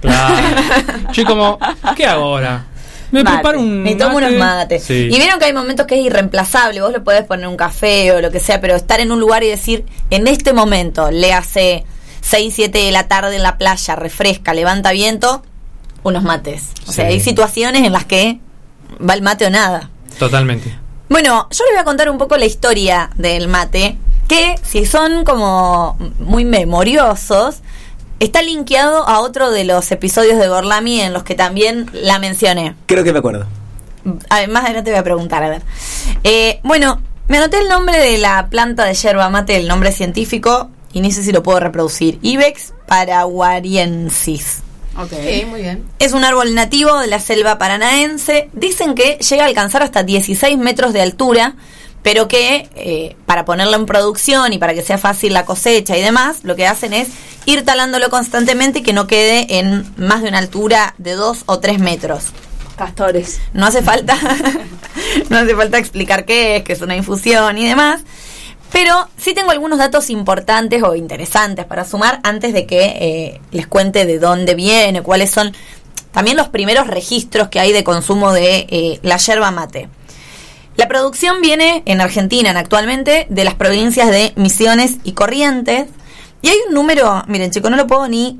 Claro. 0.00 0.36
Yo 1.12 1.24
como, 1.24 1.58
¿qué 1.96 2.06
hago 2.06 2.24
ahora? 2.24 2.64
Me 3.10 3.22
Mate. 3.24 3.36
preparo 3.36 3.60
un 3.60 3.82
Me 3.82 3.94
tomo 3.94 4.18
unos 4.18 4.32
mates. 4.32 4.84
Sí. 4.84 5.08
Y 5.10 5.16
vieron 5.18 5.38
que 5.38 5.46
hay 5.46 5.52
momentos 5.52 5.86
que 5.86 5.98
es 5.98 6.04
irreemplazable. 6.04 6.80
Vos 6.80 6.92
le 6.92 7.00
podés 7.00 7.24
poner 7.24 7.48
un 7.48 7.56
café 7.56 8.12
o 8.12 8.20
lo 8.20 8.30
que 8.30 8.40
sea, 8.40 8.60
pero 8.60 8.76
estar 8.76 9.00
en 9.00 9.12
un 9.12 9.20
lugar 9.20 9.42
y 9.44 9.48
decir, 9.48 9.86
en 10.10 10.26
este 10.26 10.52
momento, 10.52 11.10
le 11.10 11.32
hace 11.32 11.84
6, 12.20 12.52
7 12.54 12.78
de 12.78 12.92
la 12.92 13.08
tarde 13.08 13.36
en 13.36 13.42
la 13.42 13.56
playa, 13.56 13.96
refresca, 13.96 14.52
levanta 14.52 14.92
viento, 14.92 15.42
unos 16.02 16.22
mates. 16.22 16.72
O 16.86 16.92
sea, 16.92 17.06
hay 17.06 17.20
situaciones 17.20 17.84
en 17.84 17.92
las 17.92 18.04
que 18.04 18.40
va 19.06 19.14
el 19.14 19.22
mate 19.22 19.46
o 19.46 19.50
nada. 19.50 19.90
Totalmente. 20.18 20.76
Bueno, 21.08 21.48
yo 21.50 21.64
les 21.64 21.74
voy 21.74 21.80
a 21.80 21.84
contar 21.84 22.10
un 22.10 22.18
poco 22.18 22.36
la 22.36 22.44
historia 22.44 23.10
del 23.14 23.48
mate, 23.48 23.96
que 24.28 24.56
si 24.62 24.84
son 24.84 25.24
como 25.24 25.96
muy 26.18 26.44
memoriosos, 26.44 27.62
está 28.20 28.42
linkeado 28.42 29.06
a 29.06 29.20
otro 29.20 29.50
de 29.50 29.64
los 29.64 29.90
episodios 29.92 30.38
de 30.38 30.48
Gorlami 30.48 31.00
en 31.00 31.12
los 31.12 31.22
que 31.22 31.34
también 31.34 31.88
la 31.92 32.18
mencioné. 32.18 32.74
Creo 32.86 33.04
que 33.04 33.12
me 33.12 33.18
acuerdo. 33.18 33.46
Además, 34.30 34.64
adelante 34.64 34.90
voy 34.90 35.00
a 35.00 35.04
preguntar, 35.04 35.42
a 35.42 35.48
ver. 35.48 35.62
Eh, 36.24 36.60
bueno, 36.62 37.00
me 37.28 37.38
anoté 37.38 37.58
el 37.58 37.68
nombre 37.68 37.98
de 37.98 38.18
la 38.18 38.48
planta 38.48 38.84
de 38.84 38.94
yerba 38.94 39.28
mate, 39.28 39.56
el 39.56 39.68
nombre 39.68 39.92
científico, 39.92 40.70
y 40.92 41.00
ni 41.00 41.12
sé 41.12 41.22
si 41.22 41.32
lo 41.32 41.42
puedo 41.42 41.60
reproducir. 41.60 42.18
Ibex 42.22 42.72
paraguariensis. 42.86 44.62
Sí, 45.10 45.44
muy 45.44 45.62
bien. 45.62 45.84
Es 46.00 46.12
un 46.12 46.24
árbol 46.24 46.54
nativo 46.54 46.98
de 46.98 47.06
la 47.06 47.20
selva 47.20 47.56
paranaense. 47.56 48.50
Dicen 48.52 48.96
que 48.96 49.18
llega 49.18 49.44
a 49.44 49.46
alcanzar 49.46 49.82
hasta 49.82 50.02
16 50.02 50.58
metros 50.58 50.92
de 50.92 51.02
altura, 51.02 51.54
pero 52.02 52.28
que 52.28 52.68
eh, 52.74 53.16
para 53.26 53.44
ponerlo 53.44 53.76
en 53.76 53.86
producción 53.86 54.52
y 54.52 54.58
para 54.58 54.74
que 54.74 54.82
sea 54.82 54.98
fácil 54.98 55.34
la 55.34 55.44
cosecha 55.44 55.96
y 55.96 56.02
demás, 56.02 56.38
lo 56.42 56.56
que 56.56 56.66
hacen 56.66 56.92
es 56.92 57.08
ir 57.46 57.64
talándolo 57.64 58.10
constantemente 58.10 58.80
y 58.80 58.82
que 58.82 58.92
no 58.92 59.06
quede 59.06 59.58
en 59.58 59.86
más 59.96 60.22
de 60.22 60.28
una 60.28 60.38
altura 60.38 60.94
de 60.98 61.12
2 61.12 61.44
o 61.46 61.58
3 61.58 61.78
metros. 61.80 62.26
Castores. 62.76 63.40
No 63.52 63.66
hace 63.66 63.82
falta, 63.82 64.16
no 65.30 65.38
hace 65.38 65.56
falta 65.56 65.78
explicar 65.78 66.24
qué 66.24 66.56
es, 66.56 66.62
que 66.62 66.74
es 66.74 66.80
una 66.80 66.96
infusión 66.96 67.58
y 67.58 67.66
demás. 67.66 68.02
Pero 68.70 69.08
sí 69.16 69.34
tengo 69.34 69.50
algunos 69.50 69.78
datos 69.78 70.10
importantes 70.10 70.82
o 70.82 70.94
interesantes 70.94 71.64
para 71.64 71.84
sumar 71.84 72.20
antes 72.22 72.52
de 72.52 72.66
que 72.66 72.84
eh, 72.84 73.40
les 73.50 73.66
cuente 73.66 74.04
de 74.04 74.18
dónde 74.18 74.54
viene, 74.54 75.02
cuáles 75.02 75.30
son 75.30 75.54
también 76.12 76.36
los 76.36 76.48
primeros 76.48 76.86
registros 76.86 77.48
que 77.48 77.60
hay 77.60 77.72
de 77.72 77.84
consumo 77.84 78.32
de 78.32 78.66
eh, 78.68 79.00
la 79.02 79.16
yerba 79.16 79.50
mate. 79.50 79.88
La 80.78 80.88
producción 80.88 81.42
viene 81.42 81.82
en 81.86 82.00
Argentina 82.00 82.52
actualmente 82.56 83.26
de 83.28 83.44
las 83.44 83.54
provincias 83.54 84.08
de 84.10 84.32
Misiones 84.36 84.98
y 85.02 85.10
Corrientes. 85.12 85.86
Y 86.40 86.48
hay 86.50 86.56
un 86.68 86.74
número, 86.74 87.24
miren 87.26 87.50
chicos, 87.50 87.68
no 87.68 87.76
lo 87.76 87.88
puedo 87.88 88.06
ni, 88.06 88.38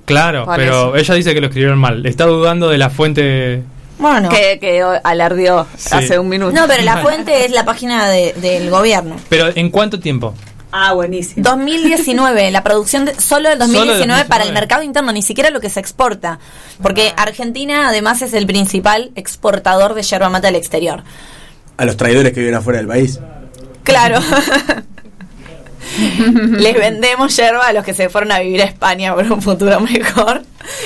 Claro, 0.06 0.46
Por 0.46 0.56
pero 0.58 0.96
eso. 0.96 0.96
ella 0.98 1.14
dice 1.16 1.34
que 1.34 1.42
lo 1.42 1.48
escribieron 1.48 1.80
mal. 1.80 2.06
Está 2.06 2.26
dudando 2.26 2.70
de 2.70 2.78
la 2.78 2.90
fuente. 2.92 3.64
Bueno. 4.02 4.30
Que, 4.30 4.58
que 4.60 4.84
alardeó 5.04 5.66
Sí. 5.78 5.90
hace 5.94 6.20
un 6.20 6.28
minuto. 6.28 6.54
No, 6.54 6.68
pero 6.68 6.84
la 6.84 6.98
fuente 7.04 7.46
es 7.46 7.52
la 7.52 7.64
página 7.64 8.10
de- 8.10 8.34
del 8.34 8.70
gobierno. 8.70 9.16
Pero 9.30 9.48
¿en 9.56 9.70
cuánto 9.70 10.00
tiempo? 10.00 10.34
Ah, 10.74 10.94
buenísimo. 10.94 11.44
2019, 11.44 12.50
la 12.50 12.64
producción 12.64 13.04
de, 13.06 13.14
solo 13.20 13.50
del 13.50 13.60
2019, 13.60 14.00
Solo 14.04 14.16
del 14.18 14.26
para 14.28 14.44
el 14.44 14.50
2019. 14.50 14.54
mercado 14.54 14.84
interno, 14.84 15.12
ni 15.12 15.22
siquiera 15.22 15.50
lo 15.50 15.60
que 15.60 15.70
se 15.70 15.80
exporta. 15.82 16.40
Porque 16.82 17.14
Argentina 17.18 17.90
además 17.90 18.22
es 18.22 18.34
el 18.34 18.46
principal 18.48 19.12
exportador 19.16 19.94
de 19.94 20.02
yerba 20.04 20.30
mate 20.30 20.48
al 20.48 20.56
exterior. 20.56 21.04
A 21.78 21.84
los 21.86 21.98
traidores 21.98 22.32
que 22.32 22.40
viven 22.40 22.56
afuera 22.56 22.78
del 22.80 22.88
país. 22.88 23.20
Claro. 23.84 24.20
Les 26.60 26.73
vendemos 26.75 27.36
yerba 27.36 27.67
a 27.67 27.73
los 27.73 27.84
que 27.84 27.93
se 27.93 28.10
fueron 28.10 28.32
a 28.32 28.39
vivir 28.39 28.62
a 28.62 28.65
España 28.65 29.13
por 29.13 29.30
un 29.32 29.41
futuro 29.41 29.80
mejor 29.80 30.43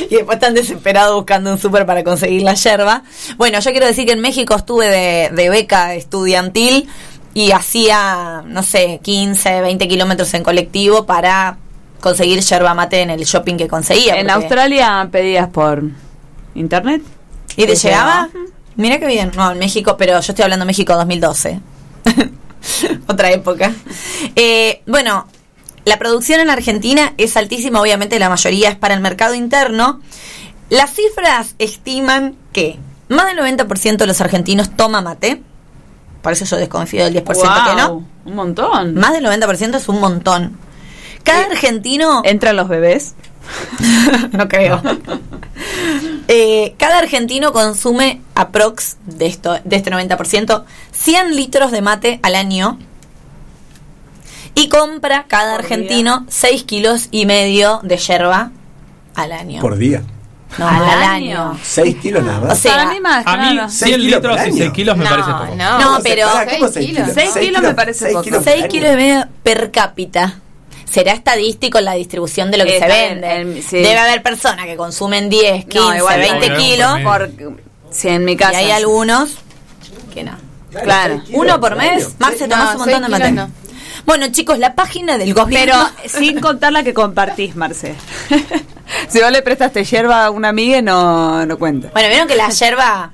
y 0.09 0.15
después 0.15 0.35
están 0.37 0.53
desesperados 0.53 1.15
buscando 1.15 1.51
un 1.51 1.57
súper 1.59 1.85
para 1.85 2.03
conseguir 2.03 2.41
la 2.43 2.53
yerba. 2.53 3.03
Bueno, 3.37 3.59
yo 3.59 3.71
quiero 3.71 3.85
decir 3.85 4.05
que 4.05 4.13
en 4.13 4.21
México 4.21 4.55
estuve 4.55 4.87
de, 4.89 5.29
de 5.33 5.49
beca 5.49 5.93
estudiantil 5.95 6.87
y 7.33 7.51
hacía, 7.51 8.43
no 8.45 8.63
sé, 8.63 8.99
15, 9.03 9.61
20 9.61 9.87
kilómetros 9.87 10.33
en 10.33 10.43
colectivo 10.43 11.05
para 11.05 11.57
conseguir 11.99 12.39
yerba 12.41 12.73
mate 12.73 13.01
en 13.01 13.09
el 13.09 13.23
shopping 13.25 13.55
que 13.57 13.67
conseguía. 13.67 14.19
En 14.19 14.29
Australia 14.29 15.07
pedías 15.11 15.49
por 15.49 15.83
internet. 16.55 17.01
¿Y 17.57 17.61
te 17.65 17.67
¿Te 17.67 17.75
llegaba? 17.75 18.27
llegaba? 18.27 18.49
Mira 18.77 18.99
qué 18.99 19.07
bien. 19.07 19.31
No, 19.35 19.51
en 19.51 19.59
México, 19.59 19.95
pero 19.97 20.13
yo 20.13 20.31
estoy 20.31 20.43
hablando 20.43 20.63
de 20.65 20.67
México 20.67 20.93
2012. 20.95 21.59
Otra 23.07 23.31
época. 23.31 23.73
Eh, 24.35 24.81
bueno, 24.85 25.27
la 25.85 25.97
producción 25.97 26.39
en 26.39 26.49
Argentina 26.49 27.13
es 27.17 27.37
altísima, 27.37 27.81
obviamente 27.81 28.19
la 28.19 28.29
mayoría 28.29 28.69
es 28.69 28.75
para 28.75 28.93
el 28.93 29.01
mercado 29.01 29.35
interno. 29.35 30.01
Las 30.69 30.93
cifras 30.93 31.55
estiman 31.59 32.35
que 32.51 32.79
más 33.07 33.27
del 33.27 33.37
90% 33.37 33.97
de 33.97 34.07
los 34.07 34.19
argentinos 34.21 34.75
toma 34.75 35.01
mate. 35.01 35.43
Por 36.21 36.33
eso 36.33 36.45
yo 36.45 36.57
desconfío 36.57 37.03
del 37.03 37.13
10% 37.13 37.25
que 37.25 37.81
no. 37.81 37.89
Wow, 37.89 38.05
Un 38.25 38.35
montón. 38.35 38.95
Más 38.95 39.13
del 39.13 39.23
90% 39.23 39.75
es 39.75 39.87
un 39.87 39.99
montón. 39.99 40.57
Cada 41.25 41.45
argentino... 41.47 42.21
¿Entran 42.23 42.55
los 42.55 42.69
bebés? 42.69 43.15
no 44.31 44.47
creo. 44.47 44.81
Eh, 46.27 46.73
cada 46.79 46.97
argentino 46.97 47.53
consume 47.53 48.19
aprox 48.33 48.97
de 49.05 49.27
esto 49.27 49.59
de 49.63 49.75
este 49.75 49.91
90% 49.91 50.63
100 50.91 51.35
litros 51.35 51.71
de 51.71 51.81
mate 51.83 52.19
al 52.23 52.33
año 52.33 52.79
y 54.55 54.67
compra 54.69 55.25
cada 55.27 55.51
Por 55.55 55.65
argentino 55.65 56.25
6 56.27 56.63
kilos 56.63 57.09
y 57.11 57.25
medio 57.27 57.79
de 57.83 57.97
yerba 57.97 58.51
al 59.13 59.31
año. 59.33 59.61
Por 59.61 59.77
día. 59.77 60.01
No, 60.57 60.67
¿Al 60.67 60.83
al, 60.83 61.03
año? 61.03 61.49
año. 61.51 61.59
6 61.61 61.95
kilos 61.97 62.23
nada 62.23 62.39
más. 62.39 62.53
O 62.53 62.55
sea, 62.61 62.75
Para 62.75 62.89
mí 62.91 62.99
más, 63.01 63.27
A 63.27 63.37
mí 63.37 63.51
claro. 63.53 63.69
100 63.69 63.91
kilos 64.01 64.15
litros 64.15 64.37
y 64.37 64.39
año. 64.39 64.55
6 64.57 64.71
kilos 64.71 64.97
me 64.97 65.03
No, 65.03 65.09
parece 65.11 65.31
poco. 65.31 65.55
no. 65.55 65.79
No, 65.79 65.99
pero- 66.03 66.27
pará, 66.27 66.45
¿cómo 66.57 66.67
Seis 66.69 66.73
seis 66.73 66.87
kilos. 66.87 67.09
Seis 67.13 67.29
Seis 67.33 67.45
kilos 67.45 67.61
me 67.61 67.73
parece 67.75 67.99
seis 67.99 68.13
poco. 68.13 68.23
kilos 68.23 68.43
por 68.43 68.51
6 68.51 68.63
año. 68.63 68.71
kilos 68.71 68.93
y 68.93 68.95
medio 68.95 69.27
per 69.43 69.71
cápita. 69.71 70.39
Será 70.95 71.11
estadístico 71.11 71.81
la 71.81 71.93
distribución 71.93 72.51
de 72.51 72.57
lo 72.57 72.63
que 72.65 72.75
Está 72.77 72.87
se 72.87 72.91
vende. 73.09 73.35
el- 73.35 73.61
sí. 73.63 73.77
Debe 73.77 73.97
haber 73.97 74.23
personas 74.23 74.65
que 74.65 74.77
consumen 74.77 75.29
10, 75.29 75.65
15, 75.65 75.77
No, 75.77 75.95
igual, 75.95 76.19
20 76.19 76.49
no, 76.49 76.57
kilos. 76.57 76.99
Por, 77.03 77.31
si 77.91 78.07
en 78.07 78.23
mi 78.23 78.31
Y 78.31 78.37
casa. 78.37 78.57
hay 78.59 78.71
algunos 78.71 79.31
que 80.13 80.23
no. 80.23 80.37
Claro. 80.83 81.21
kilos 81.25 81.41
Uno 81.41 81.59
por 81.59 81.75
mes. 81.75 82.15
Marce, 82.17 82.47
No, 82.47 82.55
tomás 82.55 82.71
un 82.75 82.79
montón 82.79 83.01
de 83.01 83.07
seis 83.07 83.19
mate. 83.19 83.29
kilos 83.31 83.49
Bueno, 84.05 84.27
chicos, 84.31 84.57
la 84.59 84.73
página 84.73 85.17
del 85.17 85.33
gobierno. 85.33 85.89
Pero 86.01 86.09
sin 86.19 86.39
contar 86.39 86.71
la 86.71 86.81
que 86.83 86.93
compartís, 86.93 87.55
Marce. 87.57 87.95
si 89.09 89.19
vos 89.19 89.31
le 89.31 89.41
prestaste 89.41 89.83
hierba 89.83 90.25
a 90.25 90.29
una 90.31 90.47
amiga, 90.49 90.81
no, 90.81 91.45
no 91.45 91.57
cuenta. 91.59 91.89
Bueno, 91.93 92.07
vieron 92.07 92.27
que 92.27 92.35
la 92.35 92.49
yerba. 92.51 93.11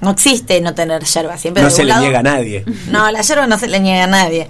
No 0.00 0.10
existe 0.10 0.60
no 0.60 0.74
tener 0.74 1.04
yerba. 1.04 1.36
Siempre 1.38 1.62
No 1.62 1.70
se 1.70 1.82
le 1.84 1.90
lado- 1.90 2.02
niega 2.02 2.18
a 2.20 2.22
nadie. 2.24 2.64
No, 2.88 3.10
la 3.12 3.20
yerba 3.22 3.46
no 3.46 3.58
se 3.58 3.68
le 3.68 3.78
niega 3.80 4.04
a 4.04 4.06
nadie. 4.08 4.48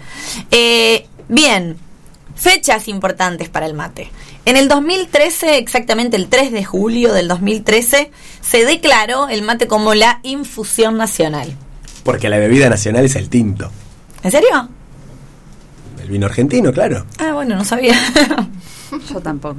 Eh, 0.51 1.07
bien, 1.29 1.77
fechas 2.39 2.89
importantes 2.89 3.49
para 3.49 3.67
el 3.67 3.75
mate. 3.75 4.11
En 4.45 4.57
el 4.57 4.69
2013, 4.69 5.59
exactamente 5.59 6.17
el 6.17 6.29
3 6.29 6.53
de 6.53 6.65
julio 6.65 7.13
del 7.13 7.29
2013, 7.29 8.11
se 8.41 8.65
declaró 8.65 9.29
el 9.29 9.43
mate 9.43 9.67
como 9.67 9.95
la 9.95 10.21
infusión 10.23 10.97
nacional. 10.97 11.55
Porque 12.05 12.29
la 12.29 12.39
bebida 12.39 12.71
nacional 12.71 13.05
es 13.05 13.17
el 13.17 13.29
tinto. 13.29 13.71
¿En 14.23 14.31
serio? 14.31 14.69
El 16.01 16.09
vino 16.09 16.27
argentino, 16.27 16.73
claro. 16.73 17.05
Ah, 17.19 17.33
bueno, 17.33 17.57
no 17.57 17.65
sabía. 17.65 17.95
Yo 19.13 19.21
tampoco. 19.21 19.57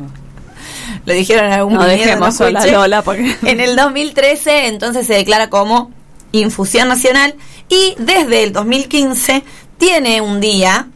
Lo 1.05 1.13
dijeron 1.13 1.45
en 1.45 1.53
algún 1.53 1.73
No 1.75 1.81
video, 1.81 1.97
dejemos 1.97 2.35
sola. 2.35 2.65
Lola, 2.65 3.01
porque- 3.03 3.35
En 3.43 3.59
el 3.59 3.75
2013 3.75 4.67
entonces 4.67 5.05
se 5.05 5.13
declara 5.13 5.49
como 5.49 5.91
infusión 6.31 6.87
nacional 6.87 7.35
y 7.69 7.95
desde 7.99 8.43
el 8.43 8.53
2015 8.53 9.43
tiene 9.77 10.21
un 10.21 10.39
día 10.39 10.87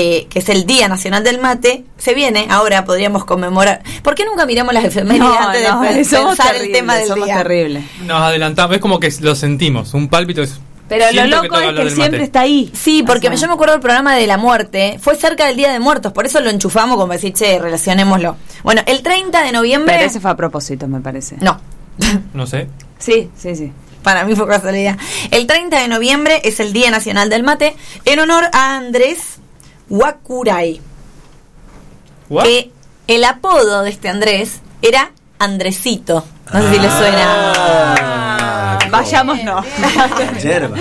eh, 0.00 0.28
que 0.30 0.38
es 0.38 0.48
el 0.48 0.64
Día 0.64 0.86
Nacional 0.86 1.24
del 1.24 1.40
Mate, 1.40 1.84
se 1.96 2.14
viene, 2.14 2.46
ahora 2.50 2.84
podríamos 2.84 3.24
conmemorar. 3.24 3.82
¿Por 4.04 4.14
qué 4.14 4.24
nunca 4.24 4.46
miramos 4.46 4.72
las 4.72 4.84
efemérides 4.84 5.28
No, 5.28 5.36
antes 5.36 5.68
no, 5.68 5.80
de 5.80 5.88
pensar 5.88 6.20
el 6.30 6.36
terribles, 6.36 6.72
tema 6.78 6.94
del 6.94 7.08
somos 7.08 7.26
día? 7.26 7.36
terribles. 7.38 7.84
Nos 8.06 8.22
adelantamos, 8.22 8.76
es 8.76 8.80
como 8.80 9.00
que 9.00 9.12
lo 9.20 9.34
sentimos. 9.34 9.94
Un 9.94 10.08
pálpito 10.08 10.40
es. 10.40 10.60
Pero 10.88 11.04
lo 11.12 11.26
loco 11.26 11.58
es 11.58 11.72
que 11.74 11.90
siempre 11.90 12.10
mate. 12.12 12.22
está 12.22 12.40
ahí. 12.42 12.70
Sí, 12.74 13.02
porque 13.04 13.26
O 13.26 13.30
sea, 13.32 13.40
yo 13.40 13.46
me 13.48 13.54
acuerdo 13.54 13.72
del 13.72 13.80
programa 13.82 14.14
de 14.14 14.28
la 14.28 14.36
muerte, 14.38 14.98
fue 15.00 15.16
cerca 15.16 15.46
del 15.46 15.56
Día 15.56 15.72
de 15.72 15.80
Muertos, 15.80 16.12
por 16.12 16.26
eso 16.26 16.40
lo 16.40 16.48
enchufamos 16.48 16.96
como 16.96 17.12
decir, 17.12 17.32
che, 17.32 17.58
relacionémoslo. 17.58 18.36
Bueno, 18.62 18.82
el 18.86 19.02
30 19.02 19.42
de 19.42 19.50
noviembre... 19.50 19.94
Pero 19.96 20.06
ese 20.08 20.20
fue 20.20 20.30
a 20.30 20.36
propósito, 20.36 20.86
me 20.86 21.00
parece. 21.00 21.36
No, 21.40 21.60
No 22.34 22.46
sé. 22.46 22.68
Sí, 23.00 23.30
sí, 23.36 23.56
sí. 23.56 23.72
Para 24.04 24.24
mí 24.24 24.36
fue 24.36 24.46
casualidad. 24.46 24.96
El 25.32 25.48
30 25.48 25.80
de 25.80 25.88
noviembre 25.88 26.40
es 26.44 26.60
el 26.60 26.72
Día 26.72 26.90
Nacional 26.92 27.28
del 27.30 27.42
Mate 27.42 27.74
en 28.04 28.20
honor 28.20 28.44
a 28.52 28.76
Andrés 28.76 29.40
Wakurai. 29.88 30.80
¿What? 32.28 32.44
Que 32.44 32.70
el 33.06 33.24
apodo 33.24 33.82
de 33.82 33.90
este 33.90 34.08
Andrés 34.08 34.60
era 34.82 35.12
Andresito. 35.38 36.24
No 36.52 36.62
sé 36.62 36.74
si 36.74 36.78
le 36.78 36.90
suena. 36.90 37.52
Ah, 37.56 38.78
Vayamos, 38.90 39.42
no. 39.44 39.62
Yerba. 40.42 40.76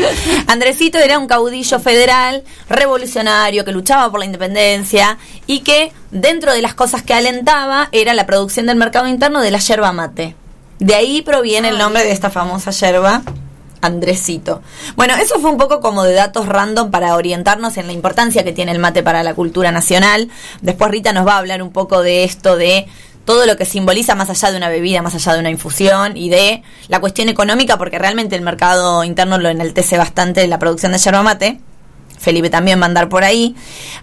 Andresito 0.48 0.98
era 0.98 1.20
un 1.20 1.28
caudillo 1.28 1.80
federal, 1.80 2.44
revolucionario, 2.70 3.66
que 3.66 3.72
luchaba 3.72 4.10
por 4.10 4.20
la 4.20 4.26
independencia 4.26 5.18
y 5.46 5.60
que 5.60 5.92
dentro 6.12 6.54
de 6.54 6.62
las 6.62 6.74
cosas 6.74 7.04
que 7.04 7.14
alentaba 7.14 7.90
era 7.92 8.14
la 8.14 8.26
producción 8.26 8.66
del 8.66 8.78
mercado 8.78 9.08
interno 9.08 9.42
de 9.42 9.52
la 9.52 9.60
yerba 9.60 9.92
mate. 9.92 10.36
De 10.80 10.96
ahí 10.96 11.22
proviene 11.22 11.70
el 11.70 11.78
nombre 11.78 12.04
de 12.04 12.12
esta 12.12 12.30
famosa 12.30 12.72
yerba, 12.72 13.24
Andresito. 13.82 14.62
Bueno, 14.96 15.16
eso 15.18 15.40
fue 15.40 15.52
un 15.52 15.58
poco 15.58 15.80
como 15.80 16.04
de 16.04 16.14
datos 16.14 16.48
random 16.48 16.92
para 16.92 17.16
orientarnos 17.16 17.78
en 17.78 17.88
la 17.88 17.94
importancia 17.94 18.44
que 18.44 18.54
tiene 18.54 18.72
el 18.72 18.80
mate 18.80 19.04
para 19.04 19.24
la 19.24 19.34
cultura 19.34 19.72
nacional. 19.72 20.30
Después 20.62 20.92
Rita 20.92 21.14
nos 21.14 21.28
va 21.28 21.34
a 21.34 21.38
hablar 21.38 21.62
un 21.62 21.72
poco 21.72 22.02
de 22.02 22.24
esto 22.24 22.58
de 22.58 22.88
todo 23.26 23.46
lo 23.46 23.58
que 23.58 23.66
simboliza 23.66 24.16
más 24.16 24.30
allá 24.30 24.52
de 24.52 24.58
una 24.58 24.70
bebida, 24.70 25.02
más 25.02 25.14
allá 25.14 25.34
de 25.34 25.42
una 25.42 25.50
infusión 25.50 26.16
y 26.16 26.30
de 26.30 26.64
la 26.88 27.02
cuestión 27.02 27.28
económica, 27.28 27.78
porque 27.78 28.00
realmente 28.00 28.38
el 28.38 28.42
mercado 28.42 29.04
interno 29.04 29.38
lo 29.38 29.50
enaltece 29.50 29.98
bastante 29.98 30.48
la 30.48 30.60
producción 30.60 30.94
de 30.94 30.98
yerba 30.98 31.24
mate. 31.24 31.60
Felipe 32.18 32.50
también 32.50 32.80
va 32.80 32.84
a 32.84 32.88
andar 32.88 33.10
por 33.10 33.24
ahí. 33.24 33.54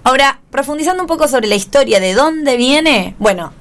Ahora, 0.04 0.40
profundizando 0.50 1.02
un 1.02 1.06
poco 1.06 1.26
sobre 1.26 1.48
la 1.48 1.54
historia 1.54 2.00
de 2.00 2.14
dónde 2.14 2.56
viene, 2.56 3.16
bueno, 3.18 3.52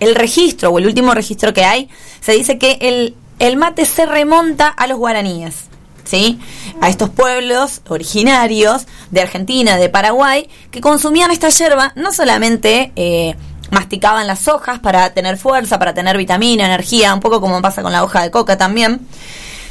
el 0.00 0.14
registro 0.14 0.70
o 0.70 0.78
el 0.78 0.86
último 0.86 1.14
registro 1.14 1.52
que 1.52 1.64
hay, 1.64 1.88
se 2.20 2.32
dice 2.32 2.58
que 2.58 2.78
el, 2.80 3.14
el 3.40 3.56
mate 3.56 3.84
se 3.86 4.06
remonta 4.06 4.68
a 4.68 4.86
los 4.86 4.98
guaraníes. 4.98 5.66
¿Sí? 6.04 6.40
A 6.80 6.88
estos 6.88 7.10
pueblos 7.10 7.82
originarios 7.88 8.86
de 9.10 9.20
Argentina, 9.20 9.76
de 9.76 9.88
Paraguay, 9.88 10.48
que 10.70 10.80
consumían 10.80 11.30
esta 11.30 11.50
yerba, 11.50 11.92
no 11.94 12.12
solamente 12.12 12.92
eh, 12.96 13.36
masticaban 13.70 14.26
las 14.26 14.48
hojas 14.48 14.80
para 14.80 15.14
tener 15.14 15.36
fuerza, 15.36 15.78
para 15.78 15.94
tener 15.94 16.16
vitamina, 16.16 16.66
energía, 16.66 17.14
un 17.14 17.20
poco 17.20 17.40
como 17.40 17.62
pasa 17.62 17.82
con 17.82 17.92
la 17.92 18.02
hoja 18.02 18.22
de 18.22 18.32
coca 18.32 18.58
también, 18.58 19.06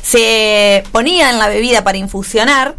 se 0.01 0.83
ponía 0.93 1.29
en 1.29 1.39
la 1.39 1.49
bebida 1.49 1.83
para 1.83 1.97
infusionar, 1.97 2.75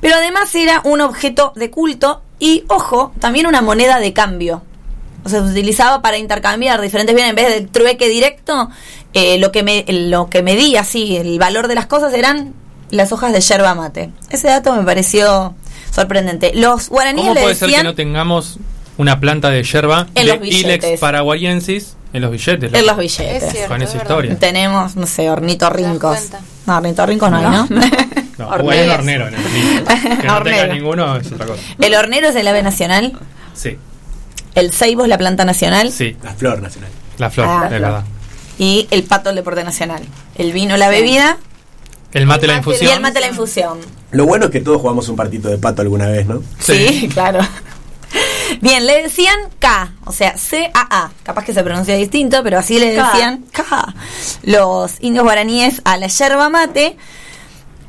pero 0.00 0.16
además 0.16 0.52
era 0.54 0.80
un 0.82 1.00
objeto 1.02 1.52
de 1.54 1.70
culto 1.70 2.22
y, 2.40 2.64
ojo, 2.66 3.12
también 3.20 3.46
una 3.46 3.62
moneda 3.62 4.00
de 4.00 4.12
cambio. 4.12 4.62
O 5.24 5.28
sea, 5.28 5.40
se 5.42 5.50
utilizaba 5.50 6.02
para 6.02 6.18
intercambiar 6.18 6.80
diferentes 6.80 7.14
bienes. 7.14 7.30
En 7.30 7.36
vez 7.36 7.48
del 7.54 7.68
trueque 7.68 8.08
directo, 8.08 8.68
eh, 9.14 9.38
lo, 9.38 9.52
que 9.52 9.62
me, 9.62 9.84
lo 9.88 10.28
que 10.28 10.42
medía, 10.42 10.80
así, 10.80 11.16
el 11.16 11.38
valor 11.38 11.68
de 11.68 11.74
las 11.74 11.86
cosas 11.86 12.12
eran 12.14 12.54
las 12.90 13.12
hojas 13.12 13.32
de 13.32 13.40
yerba 13.40 13.74
mate. 13.74 14.10
Ese 14.30 14.48
dato 14.48 14.74
me 14.74 14.82
pareció 14.82 15.54
sorprendente. 15.90 16.52
Los 16.54 16.88
guaraníes 16.88 17.24
¿Cómo 17.24 17.34
le 17.34 17.42
puede 17.42 17.54
ser 17.54 17.70
que 17.70 17.82
no 17.82 17.94
tengamos 17.94 18.58
una 18.98 19.20
planta 19.20 19.50
de 19.50 19.62
yerba 19.62 20.06
En 20.14 20.26
de 20.26 20.32
los 20.32 20.40
billetes. 20.40 20.84
Ilex 20.84 21.00
paraguayensis 21.00 21.96
en 22.12 22.22
los 22.22 22.30
billetes? 22.30 22.72
en 22.72 22.86
los 22.86 22.96
billetes. 22.96 23.42
Es 23.42 23.52
cierto. 23.52 23.68
Con 23.68 23.82
esa 23.82 23.92
es 23.92 23.98
verdad. 23.98 24.10
historia. 24.10 24.38
Tenemos, 24.38 24.96
no 24.96 25.06
sé, 25.06 25.30
ornitorrincos. 25.30 26.18
No, 26.66 26.76
ornitorrincos 26.76 27.30
no 27.30 27.36
hay, 27.38 27.44
¿no? 27.44 27.66
No, 28.38 28.70
hay 28.70 28.80
un 28.84 28.90
hornero 28.90 29.28
en 29.28 29.34
el. 29.34 29.40
Que 30.20 30.26
no 30.26 30.42
tenga 30.42 30.66
ninguno 30.66 31.16
es 31.16 31.32
otra 31.32 31.46
cosa. 31.46 31.62
el 31.80 31.94
hornero 31.94 32.28
es 32.28 32.36
el 32.36 32.46
ave 32.46 32.62
nacional. 32.62 33.18
Sí, 33.54 33.78
El 34.54 34.72
ceibo 34.72 35.02
es 35.04 35.08
la 35.08 35.18
planta 35.18 35.44
nacional. 35.44 35.92
sí, 35.92 36.16
La 36.22 36.34
flor 36.34 36.60
nacional. 36.60 36.90
la 37.18 37.30
flor, 37.30 37.46
Ah, 37.48 37.68
verdad. 37.70 38.04
Y 38.58 38.86
el 38.90 39.02
pato 39.04 39.30
el 39.30 39.36
deporte 39.36 39.64
nacional. 39.64 40.02
El 40.36 40.52
vino 40.52 40.76
la 40.76 40.88
bebida 40.88 41.38
El 42.12 42.26
mate, 42.26 42.46
la 42.46 42.54
El 42.54 42.58
mate, 42.60 42.70
infusión. 42.70 42.90
y 42.90 42.94
el 42.94 43.00
mate 43.00 43.20
la 43.20 43.28
infusión. 43.28 43.78
Lo 44.10 44.26
bueno 44.26 44.46
es 44.46 44.50
que 44.50 44.60
todos 44.60 44.80
jugamos 44.80 45.08
un 45.08 45.16
partito 45.16 45.48
de 45.48 45.56
pato 45.58 45.80
alguna 45.82 46.06
vez, 46.08 46.26
¿no? 46.26 46.42
Sí, 46.58 47.08
claro. 47.14 47.40
Bien, 48.60 48.86
le 48.86 49.02
decían 49.04 49.34
K, 49.58 49.92
o 50.04 50.12
sea, 50.12 50.36
C-A-A. 50.36 51.10
Capaz 51.22 51.44
que 51.44 51.54
se 51.54 51.64
pronuncia 51.64 51.96
distinto, 51.96 52.42
pero 52.42 52.58
así 52.58 52.78
le 52.78 52.94
K. 52.94 53.06
decían 53.10 53.44
K. 53.50 53.94
Los 54.42 54.96
indios 55.00 55.24
guaraníes 55.24 55.80
a 55.84 55.96
la 55.96 56.08
yerba 56.08 56.50
mate. 56.50 56.96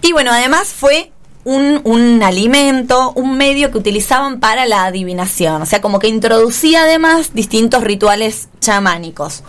Y 0.02 0.13
bueno, 0.13 0.32
además 0.32 0.69
fue 0.69 1.12
un, 1.45 1.82
un 1.84 2.23
alimento, 2.23 3.12
un 3.15 3.38
medio 3.38 3.71
que 3.71 3.77
utilizaban 3.77 4.39
para 4.39 4.65
la 4.65 4.86
adivinación. 4.86 5.62
O 5.62 5.65
sea, 5.65 5.82
como 5.82 5.99
que 5.99 6.08
introducía 6.08 6.84
además 6.84 7.34
distintos 7.34 7.84
rituales 7.84 8.47
chamánicos. 8.60 9.43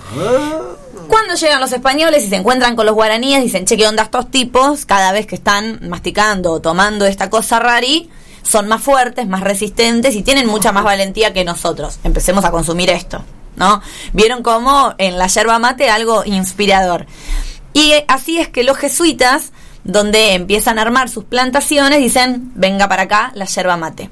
Cuando 1.08 1.34
llegan 1.34 1.60
los 1.60 1.72
españoles 1.72 2.24
y 2.24 2.28
se 2.28 2.36
encuentran 2.36 2.76
con 2.76 2.86
los 2.86 2.94
guaraníes, 2.94 3.42
dicen, 3.42 3.66
che, 3.66 3.76
¿qué 3.76 3.86
onda 3.86 4.04
estos 4.04 4.30
tipos? 4.30 4.86
Cada 4.86 5.12
vez 5.12 5.26
que 5.26 5.34
están 5.34 5.80
masticando 5.88 6.52
o 6.52 6.60
tomando 6.60 7.04
esta 7.06 7.30
cosa 7.30 7.58
rari, 7.58 8.10
son 8.42 8.68
más 8.68 8.82
fuertes, 8.82 9.26
más 9.26 9.42
resistentes 9.42 10.14
y 10.14 10.22
tienen 10.22 10.46
mucha 10.46 10.72
más 10.72 10.84
valentía 10.84 11.32
que 11.32 11.44
nosotros. 11.44 11.98
Empecemos 12.04 12.44
a 12.44 12.50
consumir 12.50 12.90
esto, 12.90 13.22
¿no? 13.56 13.82
Vieron 14.12 14.42
como 14.42 14.94
en 14.98 15.18
la 15.18 15.26
yerba 15.26 15.58
mate 15.58 15.90
algo 15.90 16.24
inspirador. 16.24 17.06
Y 17.72 17.92
eh, 17.92 18.04
así 18.08 18.38
es 18.38 18.48
que 18.48 18.62
los 18.62 18.78
jesuitas 18.78 19.52
donde 19.84 20.34
empiezan 20.34 20.78
a 20.78 20.82
armar 20.82 21.08
sus 21.08 21.24
plantaciones, 21.24 21.98
dicen, 21.98 22.50
venga 22.54 22.88
para 22.88 23.02
acá 23.02 23.32
la 23.34 23.44
yerba 23.44 23.76
mate. 23.76 24.10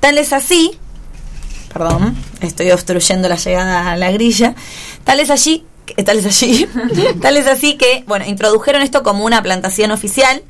Tal 0.00 0.18
es 0.18 0.32
así, 0.32 0.72
perdón, 1.72 2.16
estoy 2.40 2.70
obstruyendo 2.70 3.28
la 3.28 3.36
llegada 3.36 3.92
a 3.92 3.96
la 3.96 4.10
grilla, 4.10 4.54
tal 5.04 5.20
es 5.20 5.30
allí, 5.30 5.64
tal 6.04 6.18
es 6.18 6.26
allí, 6.26 6.68
tal 7.20 7.36
es 7.36 7.46
así 7.46 7.76
que, 7.76 8.04
bueno, 8.06 8.24
introdujeron 8.26 8.82
esto 8.82 9.02
como 9.02 9.24
una 9.24 9.42
plantación 9.42 9.90
oficial 9.90 10.42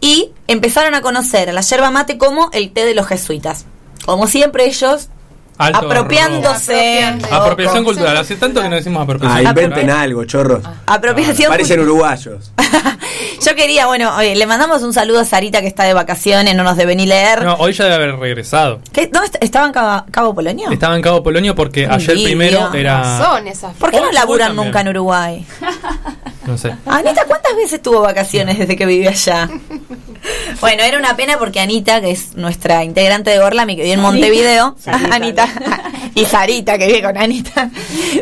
y 0.00 0.32
empezaron 0.48 0.94
a 0.94 1.00
conocer 1.00 1.48
a 1.48 1.52
la 1.52 1.60
yerba 1.60 1.90
mate 1.90 2.18
como 2.18 2.50
el 2.52 2.72
té 2.72 2.84
de 2.84 2.94
los 2.94 3.06
jesuitas. 3.06 3.66
Como 4.04 4.26
siempre 4.26 4.66
ellos 4.66 5.08
Alto 5.58 5.78
apropiándose. 5.78 7.04
Apropiación 7.30 7.84
cultural. 7.84 8.16
Hace 8.16 8.36
tanto 8.36 8.60
que 8.60 8.68
no 8.68 8.76
decimos 8.76 9.02
apropiación 9.02 9.46
Ah, 9.46 9.50
inventen 9.50 9.90
algo, 9.90 10.24
chorros. 10.24 10.64
Apropiación 10.86 11.50
Parecen 11.50 11.80
uruguayos. 11.80 12.52
Yo 13.44 13.54
quería, 13.56 13.86
bueno, 13.86 14.14
oye, 14.16 14.34
le 14.36 14.46
mandamos 14.46 14.82
un 14.82 14.92
saludo 14.92 15.20
a 15.20 15.24
Sarita 15.24 15.60
que 15.60 15.66
está 15.66 15.84
de 15.84 15.94
vacaciones, 15.94 16.54
no 16.54 16.62
nos 16.64 16.76
debe 16.76 16.94
ni 16.94 17.06
leer. 17.06 17.42
No, 17.44 17.54
hoy 17.56 17.72
ya 17.72 17.84
debe 17.84 17.96
haber 17.96 18.16
regresado. 18.16 18.80
¿Qué? 18.92 19.06
¿Dónde 19.06 19.26
est- 19.26 19.36
estaba 19.42 19.66
en 19.66 19.72
Cabo, 19.72 20.04
Cabo 20.10 20.34
Polonio? 20.34 20.70
Estaba 20.70 20.94
en 20.96 21.02
Cabo 21.02 21.22
Polonio 21.22 21.54
porque 21.54 21.86
ayer 21.86 22.14
primero 22.22 22.72
era. 22.74 23.18
Son 23.18 23.46
esas. 23.48 23.74
¿Por 23.74 23.90
qué 23.90 24.00
no 24.00 24.12
laburan 24.12 24.54
nunca 24.56 24.80
en 24.80 24.88
Uruguay? 24.88 25.46
No 26.46 26.56
sé. 26.58 26.74
Anita, 26.86 27.24
¿cuántas 27.26 27.54
veces 27.56 27.80
tuvo 27.82 28.00
vacaciones 28.02 28.58
desde 28.58 28.76
que 28.76 28.86
vive 28.86 29.08
allá? 29.08 29.48
Bueno, 30.60 30.84
era 30.84 30.98
una 30.98 31.16
pena 31.16 31.38
porque 31.38 31.60
Anita, 31.60 32.00
que 32.00 32.10
es 32.12 32.36
nuestra 32.36 32.84
integrante 32.84 33.30
de 33.30 33.38
Gorlami, 33.38 33.74
que 33.74 33.82
vive 33.82 33.94
en 33.94 34.00
Montevideo, 34.00 34.76
Anita, 35.10 35.48
y 36.14 36.24
Sarita, 36.24 36.78
que 36.78 36.86
vive 36.86 37.02
con 37.02 37.16
Anita, 37.16 37.70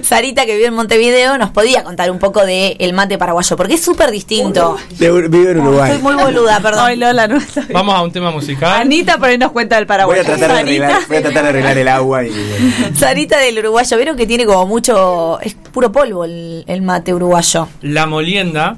Sarita, 0.02 0.46
que 0.46 0.54
vive 0.54 0.66
en 0.68 0.74
Montevideo, 0.74 1.36
nos 1.38 1.50
podía 1.50 1.84
contar 1.84 2.10
un 2.10 2.18
poco 2.18 2.44
de 2.46 2.76
el 2.78 2.92
mate 2.92 3.18
paraguayo, 3.18 3.56
porque 3.56 3.74
es 3.74 3.82
súper 3.82 4.10
distinto. 4.10 4.78
Vive 4.98 5.50
en 5.50 5.58
Uruguay. 5.60 5.90
Estoy 5.92 6.02
muy 6.02 6.22
boluda, 6.22 6.60
perdón. 6.60 6.84
Ay, 6.86 6.96
Lola, 6.96 7.26
no. 7.26 7.38
Vamos 7.72 7.94
a 7.94 8.02
un 8.02 8.12
tema 8.12 8.30
musical. 8.30 8.80
Anita, 8.80 9.18
por 9.18 9.28
ahí 9.28 9.38
nos 9.38 9.52
cuenta 9.52 9.76
del 9.76 9.84
Voy 9.84 9.88
Paraguay. 9.88 10.20
a 10.20 10.24
tratar 10.24 10.52
de 10.52 10.60
arreglar, 10.60 11.00
voy 11.08 11.16
a 11.16 11.22
tratar 11.22 11.42
de 11.42 11.48
arreglar 11.50 11.78
el 11.78 11.88
agua 11.88 12.24
y 12.24 12.30
bueno. 12.30 12.96
Sarita 12.96 13.38
del 13.38 13.58
uruguayo, 13.58 13.96
vieron 13.96 14.16
que 14.16 14.26
tiene 14.26 14.46
como 14.46 14.66
mucho, 14.66 15.38
es 15.40 15.54
puro 15.54 15.92
polvo 15.92 16.24
el, 16.24 16.64
el 16.66 16.82
mate 16.82 17.12
uruguayo. 17.12 17.68
La 17.82 18.06
molienda 18.06 18.76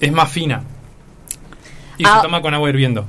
es 0.00 0.10
más 0.12 0.30
fina. 0.30 0.62
Y 1.98 2.04
Ah. 2.06 2.16
se 2.16 2.22
toma 2.22 2.42
con 2.42 2.54
agua 2.54 2.68
hirviendo. 2.70 3.06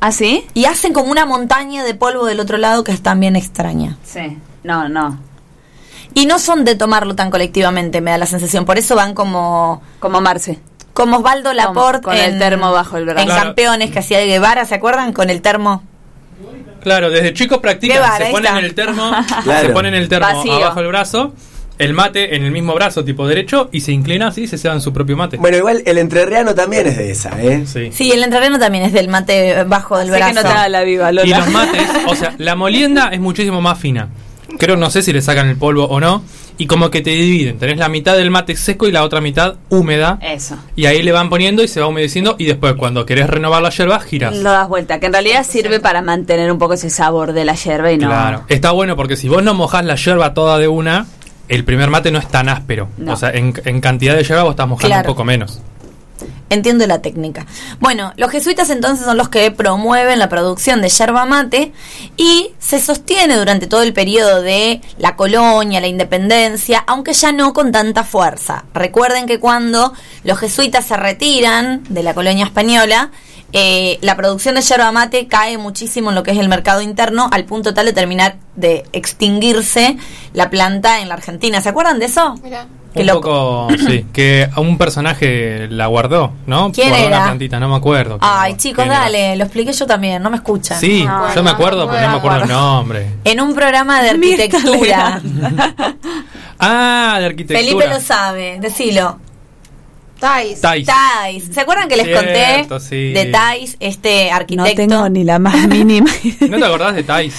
¿Ah, 0.00 0.12
sí? 0.12 0.46
Y 0.54 0.66
hacen 0.66 0.92
como 0.92 1.10
una 1.10 1.26
montaña 1.26 1.82
de 1.84 1.94
polvo 1.94 2.24
del 2.26 2.38
otro 2.40 2.56
lado 2.58 2.84
que 2.84 2.92
es 2.92 3.02
también 3.02 3.34
extraña. 3.36 3.96
Sí. 4.04 4.38
No, 4.64 4.88
no. 4.88 5.18
Y 6.14 6.26
no 6.26 6.38
son 6.38 6.64
de 6.64 6.74
tomarlo 6.74 7.14
tan 7.14 7.30
colectivamente, 7.30 8.00
me 8.00 8.10
da 8.12 8.18
la 8.18 8.26
sensación. 8.26 8.64
Por 8.64 8.78
eso 8.78 8.94
van 8.96 9.14
como 9.14 9.82
Como 10.00 10.20
Marce. 10.20 10.58
como 10.94 11.18
Osvaldo 11.18 11.52
Laporte 11.52 12.02
con 12.02 12.16
el 12.16 12.38
termo 12.38 12.72
bajo 12.72 12.96
el 12.96 13.04
brazo. 13.04 13.20
En 13.20 13.26
Claro. 13.26 13.42
campeones 13.44 13.90
que 13.90 13.98
hacía 14.00 14.18
de 14.18 14.26
Guevara, 14.26 14.64
¿se 14.64 14.74
acuerdan? 14.74 15.12
Con 15.12 15.30
el 15.30 15.42
termo. 15.42 15.82
Claro, 16.80 17.10
desde 17.10 17.34
chicos 17.34 17.58
practican, 17.58 17.96
Guevara, 17.98 18.24
se 18.26 18.30
ponen 18.30 18.54
está. 18.56 18.66
el 18.66 18.74
termo, 18.74 19.10
Claro. 19.44 19.66
se 19.66 19.72
ponen 19.72 19.94
el 19.94 20.08
termo 20.08 20.26
Vacío. 20.28 20.54
abajo 20.54 20.78
del 20.80 20.88
brazo, 20.88 21.32
el 21.78 21.92
mate 21.94 22.34
en 22.36 22.44
el 22.44 22.50
mismo 22.50 22.74
brazo 22.74 23.04
tipo 23.04 23.26
derecho 23.26 23.68
y 23.72 23.80
se 23.80 23.92
inclina 23.92 24.28
así 24.28 24.42
y 24.42 24.46
se 24.48 24.58
ceban 24.58 24.80
su 24.80 24.92
propio 24.92 25.16
mate. 25.16 25.36
Bueno, 25.36 25.56
igual 25.56 25.82
el 25.86 25.98
entrerriano 25.98 26.54
también 26.54 26.86
es 26.86 26.96
de 26.96 27.10
esa, 27.10 27.40
¿eh? 27.42 27.64
Sí. 27.66 27.90
Sí, 27.92 28.12
el 28.12 28.22
entrerreno 28.22 28.58
también 28.58 28.84
es 28.84 28.92
del 28.92 29.08
mate 29.08 29.64
bajo 29.64 29.96
del 29.98 30.08
Sé 30.08 30.12
brazo. 30.16 30.28
que 30.28 30.34
no 30.34 30.42
te 30.42 30.48
haga 30.48 30.68
la 30.68 30.82
viva, 30.82 31.10
Y 31.10 31.14
Lola. 31.14 31.38
los 31.38 31.48
mates, 31.50 31.82
o 32.06 32.14
sea, 32.14 32.34
la 32.38 32.54
molienda 32.56 33.08
es 33.12 33.20
muchísimo 33.20 33.60
más 33.60 33.78
fina. 33.78 34.08
Creo, 34.58 34.76
no 34.76 34.90
sé 34.90 35.02
si 35.02 35.12
le 35.12 35.20
sacan 35.22 35.48
el 35.48 35.56
polvo 35.56 35.84
o 35.84 36.00
no. 36.00 36.22
Y 36.60 36.66
como 36.66 36.90
que 36.90 37.02
te 37.02 37.10
dividen. 37.10 37.58
Tenés 37.58 37.78
la 37.78 37.88
mitad 37.88 38.16
del 38.16 38.32
mate 38.32 38.56
seco 38.56 38.88
y 38.88 38.90
la 38.90 39.04
otra 39.04 39.20
mitad 39.20 39.54
húmeda. 39.68 40.18
Eso. 40.20 40.56
Y 40.74 40.86
ahí 40.86 41.02
le 41.04 41.12
van 41.12 41.30
poniendo 41.30 41.62
y 41.62 41.68
se 41.68 41.80
va 41.80 41.86
humedeciendo. 41.86 42.34
Y 42.36 42.46
después, 42.46 42.74
cuando 42.74 43.06
querés 43.06 43.30
renovar 43.30 43.62
la 43.62 43.70
yerba, 43.70 44.00
giras. 44.00 44.36
Lo 44.38 44.50
das 44.50 44.66
vuelta, 44.66 44.98
que 44.98 45.06
en 45.06 45.12
realidad 45.12 45.46
sirve 45.48 45.78
para 45.78 46.02
mantener 46.02 46.50
un 46.50 46.58
poco 46.58 46.74
ese 46.74 46.90
sabor 46.90 47.32
de 47.32 47.44
la 47.44 47.54
yerba 47.54 47.92
y 47.92 47.98
no. 47.98 48.08
Claro. 48.08 48.42
Está 48.48 48.72
bueno 48.72 48.96
porque 48.96 49.14
si 49.16 49.28
vos 49.28 49.44
no 49.44 49.54
mojás 49.54 49.84
la 49.84 49.94
yerba 49.94 50.34
toda 50.34 50.58
de 50.58 50.66
una, 50.66 51.06
el 51.48 51.64
primer 51.64 51.90
mate 51.90 52.10
no 52.10 52.18
es 52.18 52.28
tan 52.28 52.48
áspero. 52.48 52.88
No. 52.98 53.12
O 53.12 53.16
sea, 53.16 53.30
en, 53.30 53.54
en 53.64 53.80
cantidad 53.80 54.14
de 54.16 54.24
yerba 54.24 54.42
vos 54.44 54.50
estás 54.52 54.68
mojando 54.68 54.88
Claro. 54.88 55.08
un 55.08 55.14
poco 55.14 55.24
menos. 55.24 55.60
Entiendo 56.50 56.86
la 56.86 57.02
técnica. 57.02 57.44
Bueno, 57.78 58.14
los 58.16 58.30
jesuitas 58.30 58.70
entonces 58.70 59.04
son 59.04 59.18
los 59.18 59.28
que 59.28 59.50
promueven 59.50 60.18
la 60.18 60.30
producción 60.30 60.80
de 60.80 60.88
yerba 60.88 61.26
mate 61.26 61.72
y 62.16 62.52
se 62.58 62.80
sostiene 62.80 63.36
durante 63.36 63.66
todo 63.66 63.82
el 63.82 63.92
periodo 63.92 64.40
de 64.40 64.80
la 64.96 65.14
colonia, 65.14 65.78
la 65.82 65.88
independencia, 65.88 66.82
aunque 66.86 67.12
ya 67.12 67.32
no 67.32 67.52
con 67.52 67.70
tanta 67.70 68.02
fuerza. 68.02 68.64
Recuerden 68.72 69.26
que 69.26 69.38
cuando 69.38 69.92
los 70.24 70.38
jesuitas 70.38 70.86
se 70.86 70.96
retiran 70.96 71.82
de 71.90 72.02
la 72.02 72.14
colonia 72.14 72.46
española, 72.46 73.10
eh, 73.52 73.98
la 74.02 74.16
producción 74.16 74.54
de 74.54 74.60
yerba 74.62 74.92
mate 74.92 75.26
cae 75.26 75.56
muchísimo 75.58 76.10
en 76.10 76.14
lo 76.14 76.22
que 76.22 76.32
es 76.32 76.38
el 76.38 76.48
mercado 76.48 76.82
interno, 76.82 77.28
al 77.32 77.44
punto 77.44 77.74
tal 77.74 77.86
de 77.86 77.92
terminar 77.92 78.36
de 78.56 78.84
extinguirse 78.92 79.96
la 80.34 80.50
planta 80.50 81.00
en 81.00 81.08
la 81.08 81.14
Argentina. 81.14 81.60
¿Se 81.60 81.68
acuerdan 81.68 81.98
de 81.98 82.06
eso? 82.06 82.34
Mira. 82.42 82.66
Qué 82.94 83.02
un 83.02 83.08
poco, 83.08 83.68
sí. 83.86 84.06
Que 84.12 84.48
a 84.52 84.60
un 84.60 84.78
personaje 84.78 85.68
la 85.68 85.86
guardó, 85.86 86.32
¿no? 86.46 86.72
¿Quién 86.72 86.88
guardó 86.88 87.06
era? 87.06 87.16
una 87.16 87.26
plantita, 87.26 87.60
no 87.60 87.68
me 87.68 87.76
acuerdo. 87.76 88.18
Ay, 88.20 88.56
chicos, 88.56 88.86
dale, 88.88 89.36
lo 89.36 89.44
expliqué 89.44 89.72
yo 89.72 89.86
también, 89.86 90.22
no 90.22 90.30
me 90.30 90.36
escuchan. 90.36 90.80
Sí, 90.80 91.04
No, 91.04 91.34
yo 91.34 91.42
me 91.42 91.50
acuerdo, 91.50 91.84
no 91.84 91.90
pero 91.90 92.02
no 92.02 92.12
me 92.12 92.16
acuerdo 92.18 92.42
el 92.42 92.48
nombre. 92.48 93.06
En 93.24 93.40
un 93.40 93.54
programa 93.54 94.02
de 94.02 94.10
arquitectura. 94.10 95.20
Ah, 96.60 97.18
de 97.20 97.26
arquitectura. 97.26 97.60
Felipe 97.60 97.86
lo 97.88 98.00
sabe, 98.00 98.58
decilo. 98.60 99.20
Thais. 100.18 100.60
Thais. 100.60 100.86
Thais. 100.86 101.44
¿Se 101.52 101.60
acuerdan 101.60 101.88
que 101.88 101.96
les 101.96 102.06
Cierto, 102.06 102.24
conté 102.24 102.80
sí. 102.80 103.12
de 103.12 103.26
Thais, 103.26 103.76
este 103.80 104.28
No 104.30 104.36
arquitecto? 104.36 104.74
tengo 104.76 105.08
ni 105.08 105.24
la 105.24 105.38
más 105.38 105.66
mínima. 105.68 106.10
¿No 106.48 106.58
te 106.58 106.64
acordás 106.64 106.94
de 106.94 107.02
Thais? 107.04 107.34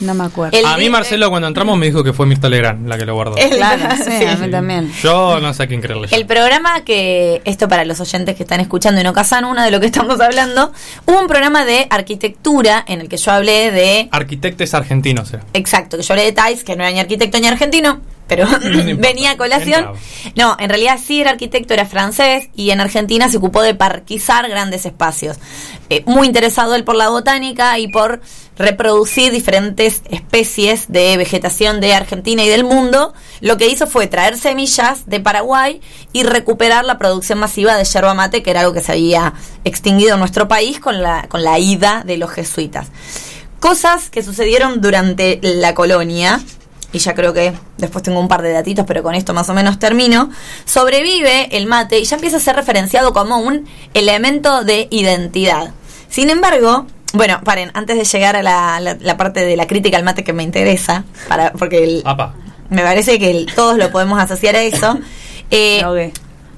no 0.00 0.12
me 0.12 0.24
acuerdo. 0.24 0.58
El 0.58 0.66
a 0.66 0.76
mí 0.76 0.90
Marcelo 0.90 1.30
cuando 1.30 1.46
entramos 1.46 1.78
me 1.78 1.86
dijo 1.86 2.02
que 2.02 2.12
fue 2.12 2.26
Mirta 2.26 2.48
Legrand 2.48 2.88
la 2.88 2.98
que 2.98 3.04
lo 3.06 3.14
guardó. 3.14 3.36
Claro, 3.36 3.94
sí, 3.96 4.10
Sí. 4.18 4.24
a 4.24 4.34
mí 4.36 4.50
también. 4.50 4.90
Yo 5.00 5.38
no 5.38 5.54
sé 5.54 5.62
a 5.62 5.66
quién 5.68 5.80
creerle. 5.80 6.08
El 6.10 6.26
programa 6.26 6.80
que, 6.82 7.40
esto 7.44 7.68
para 7.68 7.84
los 7.84 8.00
oyentes 8.00 8.34
que 8.34 8.42
están 8.42 8.58
escuchando 8.58 9.00
y 9.00 9.04
no 9.04 9.12
casan 9.12 9.44
una 9.44 9.64
de 9.64 9.70
lo 9.70 9.78
que 9.78 9.86
estamos 9.86 10.20
hablando, 10.20 10.72
hubo 11.06 11.20
un 11.20 11.28
programa 11.28 11.64
de 11.64 11.86
arquitectura 11.90 12.84
en 12.88 13.02
el 13.02 13.08
que 13.08 13.18
yo 13.18 13.30
hablé 13.30 13.70
de, 13.70 14.08
Arquitectes 14.10 14.74
argentinos 14.74 15.32
era. 15.32 15.44
exacto, 15.52 15.96
que 15.96 16.02
yo 16.02 16.12
hablé 16.14 16.24
de 16.24 16.32
Thais, 16.32 16.64
que 16.64 16.74
no 16.74 16.82
era 16.82 16.90
ni 16.92 16.98
arquitecto 16.98 17.38
ni 17.38 17.46
argentino, 17.46 18.00
pero 18.26 18.46
venía 18.98 19.32
a 19.32 19.36
colación. 19.36 19.92
No, 20.36 20.56
en 20.58 20.68
realidad 20.68 20.98
sí 21.04 21.20
era 21.20 21.30
arquitecto, 21.30 21.74
era 21.74 21.86
francés 21.86 22.48
y 22.54 22.70
en 22.70 22.80
Argentina 22.80 23.28
se 23.28 23.36
ocupó 23.36 23.62
de 23.62 23.74
parquizar 23.74 24.48
grandes 24.48 24.86
espacios. 24.86 25.38
Eh, 25.90 26.02
muy 26.06 26.26
interesado 26.26 26.74
él 26.74 26.84
por 26.84 26.96
la 26.96 27.10
botánica 27.10 27.78
y 27.78 27.88
por 27.88 28.20
reproducir 28.56 29.32
diferentes 29.32 30.02
especies 30.10 30.86
de 30.88 31.16
vegetación 31.16 31.80
de 31.80 31.94
Argentina 31.94 32.42
y 32.42 32.48
del 32.48 32.64
mundo. 32.64 33.12
Lo 33.40 33.56
que 33.56 33.68
hizo 33.68 33.86
fue 33.86 34.06
traer 34.06 34.38
semillas 34.38 35.06
de 35.06 35.20
Paraguay 35.20 35.80
y 36.12 36.22
recuperar 36.22 36.84
la 36.84 36.98
producción 36.98 37.38
masiva 37.38 37.76
de 37.76 37.84
yerba 37.84 38.14
mate, 38.14 38.42
que 38.42 38.50
era 38.50 38.60
algo 38.60 38.72
que 38.72 38.82
se 38.82 38.92
había 38.92 39.34
extinguido 39.64 40.14
en 40.14 40.20
nuestro 40.20 40.48
país 40.48 40.78
con 40.80 41.02
la, 41.02 41.26
con 41.28 41.42
la 41.42 41.58
ida 41.58 42.02
de 42.06 42.16
los 42.16 42.30
jesuitas. 42.30 42.88
Cosas 43.60 44.10
que 44.10 44.22
sucedieron 44.22 44.80
durante 44.80 45.40
la 45.42 45.74
colonia, 45.74 46.40
y 46.94 46.98
ya 47.00 47.14
creo 47.14 47.32
que 47.32 47.52
después 47.76 48.02
tengo 48.02 48.20
un 48.20 48.28
par 48.28 48.40
de 48.42 48.52
datitos, 48.52 48.86
pero 48.86 49.02
con 49.02 49.14
esto 49.14 49.34
más 49.34 49.48
o 49.50 49.54
menos 49.54 49.78
termino, 49.78 50.30
sobrevive 50.64 51.56
el 51.56 51.66
mate 51.66 51.98
y 51.98 52.04
ya 52.04 52.16
empieza 52.16 52.38
a 52.38 52.40
ser 52.40 52.56
referenciado 52.56 53.12
como 53.12 53.38
un 53.38 53.66
elemento 53.94 54.64
de 54.64 54.88
identidad. 54.90 55.72
Sin 56.08 56.30
embargo, 56.30 56.86
bueno, 57.12 57.40
paren, 57.44 57.70
antes 57.74 57.96
de 57.96 58.04
llegar 58.04 58.36
a 58.36 58.42
la, 58.42 58.80
la- 58.80 58.96
la 59.00 59.16
parte 59.16 59.44
de 59.44 59.56
la 59.56 59.66
crítica 59.66 59.96
al 59.96 60.04
mate 60.04 60.24
que 60.24 60.32
me 60.32 60.42
interesa, 60.42 61.04
para, 61.28 61.52
porque 61.52 61.84
el- 61.84 62.02
me 62.70 62.82
parece 62.82 63.18
que 63.18 63.30
el- 63.30 63.46
todos 63.54 63.76
lo 63.78 63.90
podemos 63.92 64.20
asociar 64.20 64.56
a 64.56 64.62
eso, 64.62 64.98
eh, 65.50 66.12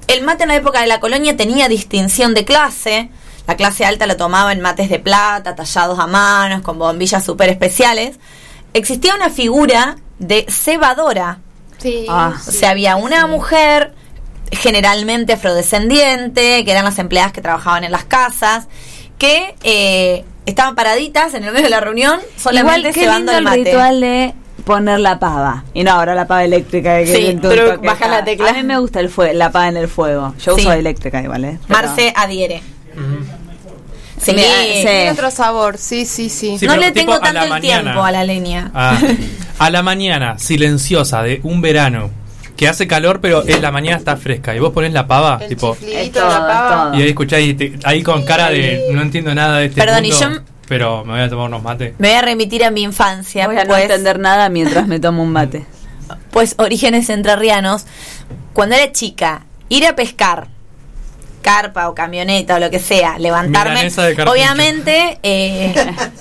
el 0.07 0.23
mate 0.23 0.43
en 0.43 0.49
la 0.49 0.55
época 0.55 0.81
de 0.81 0.87
la 0.87 0.99
colonia 0.99 1.35
tenía 1.37 1.67
distinción 1.67 2.33
de 2.33 2.45
clase. 2.45 3.09
La 3.47 3.55
clase 3.55 3.85
alta 3.85 4.05
lo 4.07 4.17
tomaba 4.17 4.51
en 4.51 4.59
mates 4.61 4.89
de 4.89 4.99
plata, 4.99 5.55
tallados 5.55 5.99
a 5.99 6.07
manos, 6.07 6.61
con 6.63 6.77
bombillas 6.79 7.23
súper 7.23 7.49
especiales. 7.49 8.17
Existía 8.73 9.15
una 9.15 9.29
figura 9.29 9.97
de 10.19 10.45
cebadora. 10.49 11.39
Sí. 11.77 12.05
Ah. 12.09 12.33
O 12.35 12.51
sea, 12.51 12.71
había 12.71 12.95
una 12.95 13.27
mujer, 13.27 13.93
generalmente 14.51 15.33
afrodescendiente, 15.33 16.63
que 16.65 16.71
eran 16.71 16.85
las 16.85 16.99
empleadas 16.99 17.31
que 17.31 17.41
trabajaban 17.41 17.83
en 17.83 17.91
las 17.91 18.05
casas, 18.05 18.67
que 19.17 19.55
eh, 19.63 20.23
estaban 20.45 20.75
paraditas 20.75 21.33
en 21.33 21.43
el 21.43 21.51
medio 21.51 21.65
de 21.65 21.69
la 21.69 21.79
reunión, 21.81 22.19
solamente 22.37 22.79
Igual, 22.79 22.93
qué 22.93 22.99
cebando 23.01 23.31
lindo 23.33 23.37
el 23.37 23.43
mate. 23.43 23.63
ritual 23.71 24.01
de 24.01 24.33
poner 24.65 24.99
la 24.99 25.19
pava. 25.19 25.63
Y 25.73 25.83
no 25.83 25.91
ahora 25.91 26.15
la 26.15 26.25
pava 26.27 26.43
eléctrica. 26.43 26.97
Que 26.99 27.05
Sí, 27.15 27.35
truc, 27.41 27.81
baja 27.85 28.07
la 28.07 28.23
tecla. 28.23 28.49
A 28.49 28.53
mí 28.53 28.63
me 28.63 28.77
gusta 28.79 28.99
el 28.99 29.09
fue 29.09 29.33
la 29.33 29.51
pava 29.51 29.67
en 29.67 29.77
el 29.77 29.87
fuego. 29.87 30.33
Yo 30.39 30.55
Sí. 30.55 30.61
uso 30.61 30.71
eléctrica 30.73 31.21
igual, 31.21 31.45
¿eh? 31.45 31.59
Pero- 31.67 31.79
Marce 31.79 32.13
adhiere. 32.15 32.61
Sí, 34.21 34.33
Me- 34.33 34.41
Tiene 34.43 35.03
sí. 35.05 35.09
otro 35.13 35.29
sabor, 35.31 35.77
sí, 35.77 36.05
sí, 36.05 36.29
sí. 36.29 36.57
Sí, 36.59 36.65
no 36.65 36.75
le 36.75 36.91
tengo 36.91 37.19
tanto 37.19 37.43
el 37.43 37.49
mañana. 37.49 37.81
tiempo 37.83 38.03
a 38.03 38.11
la 38.11 38.23
leña. 38.23 38.71
Ah, 38.73 38.99
a 39.59 39.69
la 39.69 39.83
mañana 39.83 40.37
silenciosa 40.39 41.21
de 41.23 41.39
un 41.43 41.61
verano 41.61 42.09
que 42.55 42.67
hace 42.67 42.87
calor, 42.87 43.21
pero 43.21 43.47
en 43.47 43.61
la 43.61 43.71
mañana 43.71 43.97
está 43.97 44.17
fresca. 44.17 44.55
Y 44.55 44.59
vos 44.59 44.73
pones 44.73 44.91
la 44.91 45.05
pava, 45.05 45.37
El 45.41 45.49
tipo. 45.49 45.77
la 45.81 46.47
pava. 46.47 46.97
Y 46.97 47.03
ahí 47.03 47.09
escucháis 47.09 47.55
te- 47.55 47.77
ahí 47.83 48.01
con 48.01 48.23
cara 48.25 48.49
de 48.49 48.87
no 48.91 49.01
entiendo 49.03 49.33
nada 49.35 49.59
de 49.59 49.67
este 49.67 49.79
Perdón, 49.79 50.05
y 50.05 50.11
mundo, 50.11 50.29
yo- 50.35 50.41
pero 50.67 51.05
me 51.05 51.13
voy 51.13 51.21
a 51.21 51.29
tomar 51.29 51.47
unos 51.47 51.61
mates. 51.61 51.93
Me 51.99 52.07
voy 52.09 52.17
a 52.17 52.21
remitir 52.23 52.63
a 52.65 52.71
mi 52.71 52.81
infancia, 52.81 53.45
Voy 53.47 53.57
a 53.57 53.63
no 53.63 53.69
pues, 53.69 53.83
entender 53.83 54.17
nada 54.19 54.49
mientras 54.49 54.87
me 54.87 54.99
tomo 54.99 55.21
un 55.21 55.31
mate. 55.31 55.65
pues 56.31 56.55
orígenes 56.57 57.09
entrerrianos. 57.09 57.85
Cuando 58.53 58.75
era 58.75 58.91
chica, 58.91 59.45
ir 59.69 59.85
a 59.85 59.95
pescar, 59.95 60.47
carpa 61.47 61.87
o 61.87 61.95
camioneta 61.95 62.55
o 62.55 62.59
lo 62.59 62.69
que 62.69 62.79
sea, 62.79 63.17
levantarme. 63.17 63.75
Milanesa 63.75 64.03
de 64.03 64.15
carpincho. 64.15 64.31
Obviamente, 64.33 65.19
eh, 65.23 65.73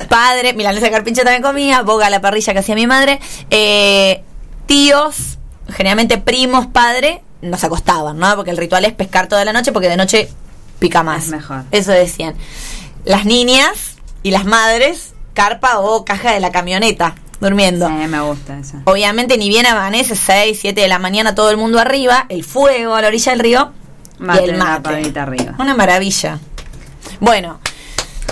padre, 0.08 0.52
milanesa 0.52 0.86
de 0.86 0.92
carpincho 0.92 1.22
también 1.22 1.42
comía, 1.42 1.82
boga 1.82 2.06
a 2.06 2.10
la 2.10 2.20
parrilla 2.20 2.52
que 2.52 2.60
hacía 2.60 2.76
mi 2.76 2.86
madre, 2.86 3.18
eh, 3.50 4.22
tíos, 4.66 5.38
generalmente 5.68 6.18
primos, 6.18 6.68
padre, 6.68 7.22
nos 7.42 7.64
acostaban, 7.64 8.18
¿no? 8.18 8.36
Porque 8.36 8.52
el 8.52 8.56
ritual 8.56 8.84
es 8.84 8.92
pescar 8.92 9.26
toda 9.26 9.44
la 9.44 9.52
noche 9.52 9.72
porque 9.72 9.88
de 9.88 9.96
noche 9.96 10.28
pica 10.78 11.02
más. 11.02 11.24
Es 11.24 11.30
mejor. 11.30 11.64
Eso 11.72 11.90
decían. 11.90 12.36
Las 13.04 13.24
niñas 13.24 13.96
y 14.22 14.30
las 14.30 14.44
madres, 14.44 15.14
carpa 15.34 15.80
o 15.80 16.04
caja 16.04 16.32
de 16.32 16.40
la 16.40 16.52
camioneta, 16.52 17.16
durmiendo. 17.40 17.88
Sí, 17.88 17.94
me 17.94 18.20
gusta 18.20 18.58
eso. 18.60 18.76
Obviamente 18.84 19.38
ni 19.38 19.48
bien 19.48 19.66
amanece 19.66 20.14
6, 20.14 20.56
7 20.60 20.80
de 20.80 20.88
la 20.88 21.00
mañana 21.00 21.34
todo 21.34 21.50
el 21.50 21.56
mundo 21.56 21.80
arriba, 21.80 22.26
el 22.28 22.44
fuego 22.44 22.94
a 22.94 23.02
la 23.02 23.08
orilla 23.08 23.32
del 23.32 23.40
río 23.40 23.72
Mate, 24.18 24.42
y 24.42 24.48
el 24.48 24.54
una 24.56 24.78
mate. 24.80 25.20
arriba. 25.20 25.54
Una 25.58 25.74
maravilla. 25.74 26.38
Bueno, 27.20 27.60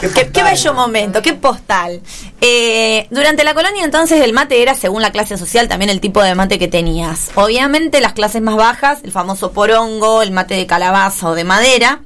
qué, 0.01 0.31
qué 0.31 0.43
bello 0.43 0.75
momento, 0.75 1.23
qué 1.23 1.35
postal. 1.35 2.01
Eh, 2.41 3.07
durante 3.11 3.45
la 3.45 3.55
colonia 3.55 3.85
entonces 3.85 4.21
el 4.23 4.33
mate 4.33 4.61
era, 4.63 4.75
según 4.75 5.03
la 5.03 5.13
clase 5.13 5.39
social, 5.39 5.69
también 5.69 5.91
el 5.91 6.01
tipo 6.01 6.23
de 6.23 6.35
mate 6.35 6.59
que 6.59 6.69
tenías. 6.69 7.31
Obviamente 7.35 8.01
las 8.01 8.13
clases 8.13 8.43
más 8.43 8.57
bajas, 8.57 8.99
el 9.03 9.13
famoso 9.13 9.53
porongo, 9.53 10.23
el 10.23 10.31
mate 10.31 10.55
de 10.55 10.67
calabaza 10.67 11.29
o 11.29 11.35
de 11.35 11.45
madera. 11.45 12.01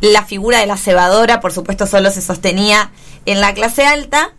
La 0.00 0.24
figura 0.24 0.58
de 0.58 0.66
la 0.66 0.76
cebadora, 0.76 1.40
por 1.40 1.52
supuesto, 1.52 1.86
solo 1.86 2.10
se 2.10 2.22
sostenía 2.22 2.90
en 3.24 3.40
la 3.40 3.54
clase 3.54 3.86
alta. 3.86 4.32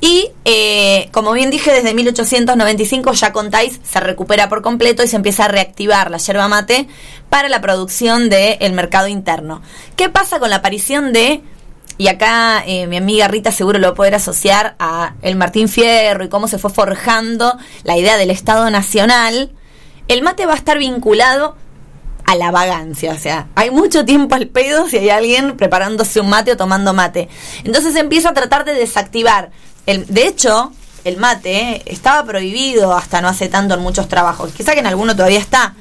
Y, 0.00 0.32
eh, 0.46 1.08
como 1.12 1.32
bien 1.32 1.50
dije, 1.50 1.72
desde 1.72 1.92
1895 1.92 3.12
ya 3.12 3.32
contáis, 3.32 3.80
se 3.84 4.00
recupera 4.00 4.48
por 4.48 4.62
completo 4.62 5.02
y 5.02 5.08
se 5.08 5.16
empieza 5.16 5.44
a 5.44 5.48
reactivar 5.48 6.10
la 6.10 6.16
yerba 6.16 6.48
mate 6.48 6.88
para 7.28 7.48
la 7.48 7.60
producción 7.60 8.30
del 8.30 8.72
mercado 8.72 9.08
interno. 9.08 9.60
¿Qué 9.96 10.08
pasa 10.08 10.38
con 10.38 10.48
la 10.48 10.56
aparición 10.56 11.12
de, 11.12 11.42
y 11.98 12.08
acá 12.08 12.64
eh, 12.66 12.86
mi 12.86 12.96
amiga 12.96 13.28
Rita 13.28 13.52
seguro 13.52 13.78
lo 13.78 13.88
va 13.88 13.92
a 13.92 13.96
poder 13.96 14.14
asociar 14.14 14.74
a 14.78 15.14
el 15.20 15.36
Martín 15.36 15.68
Fierro 15.68 16.24
y 16.24 16.30
cómo 16.30 16.48
se 16.48 16.58
fue 16.58 16.70
forjando 16.70 17.58
la 17.84 17.98
idea 17.98 18.16
del 18.16 18.30
Estado 18.30 18.70
Nacional? 18.70 19.52
El 20.08 20.22
mate 20.22 20.46
va 20.46 20.54
a 20.54 20.56
estar 20.56 20.78
vinculado 20.78 21.56
a 22.24 22.36
la 22.36 22.50
vagancia, 22.50 23.12
o 23.12 23.18
sea, 23.18 23.48
hay 23.54 23.70
mucho 23.70 24.04
tiempo 24.04 24.34
al 24.34 24.46
pedo 24.46 24.88
si 24.88 24.98
hay 24.98 25.10
alguien 25.10 25.56
preparándose 25.56 26.20
un 26.20 26.28
mate 26.28 26.52
o 26.52 26.56
tomando 26.56 26.94
mate. 26.94 27.28
Entonces 27.64 27.96
empieza 27.96 28.30
a 28.30 28.34
tratar 28.34 28.64
de 28.64 28.74
desactivar. 28.74 29.50
El, 29.86 30.06
de 30.06 30.26
hecho, 30.26 30.72
el 31.04 31.16
mate 31.16 31.58
eh, 31.76 31.82
estaba 31.86 32.24
prohibido 32.24 32.94
hasta 32.94 33.20
no 33.20 33.28
hace 33.28 33.48
tanto 33.48 33.74
en 33.74 33.80
muchos 33.80 34.08
trabajos. 34.08 34.52
Quizá 34.52 34.72
que 34.74 34.80
en 34.80 34.86
alguno 34.86 35.14
todavía 35.16 35.38
está. 35.38 35.74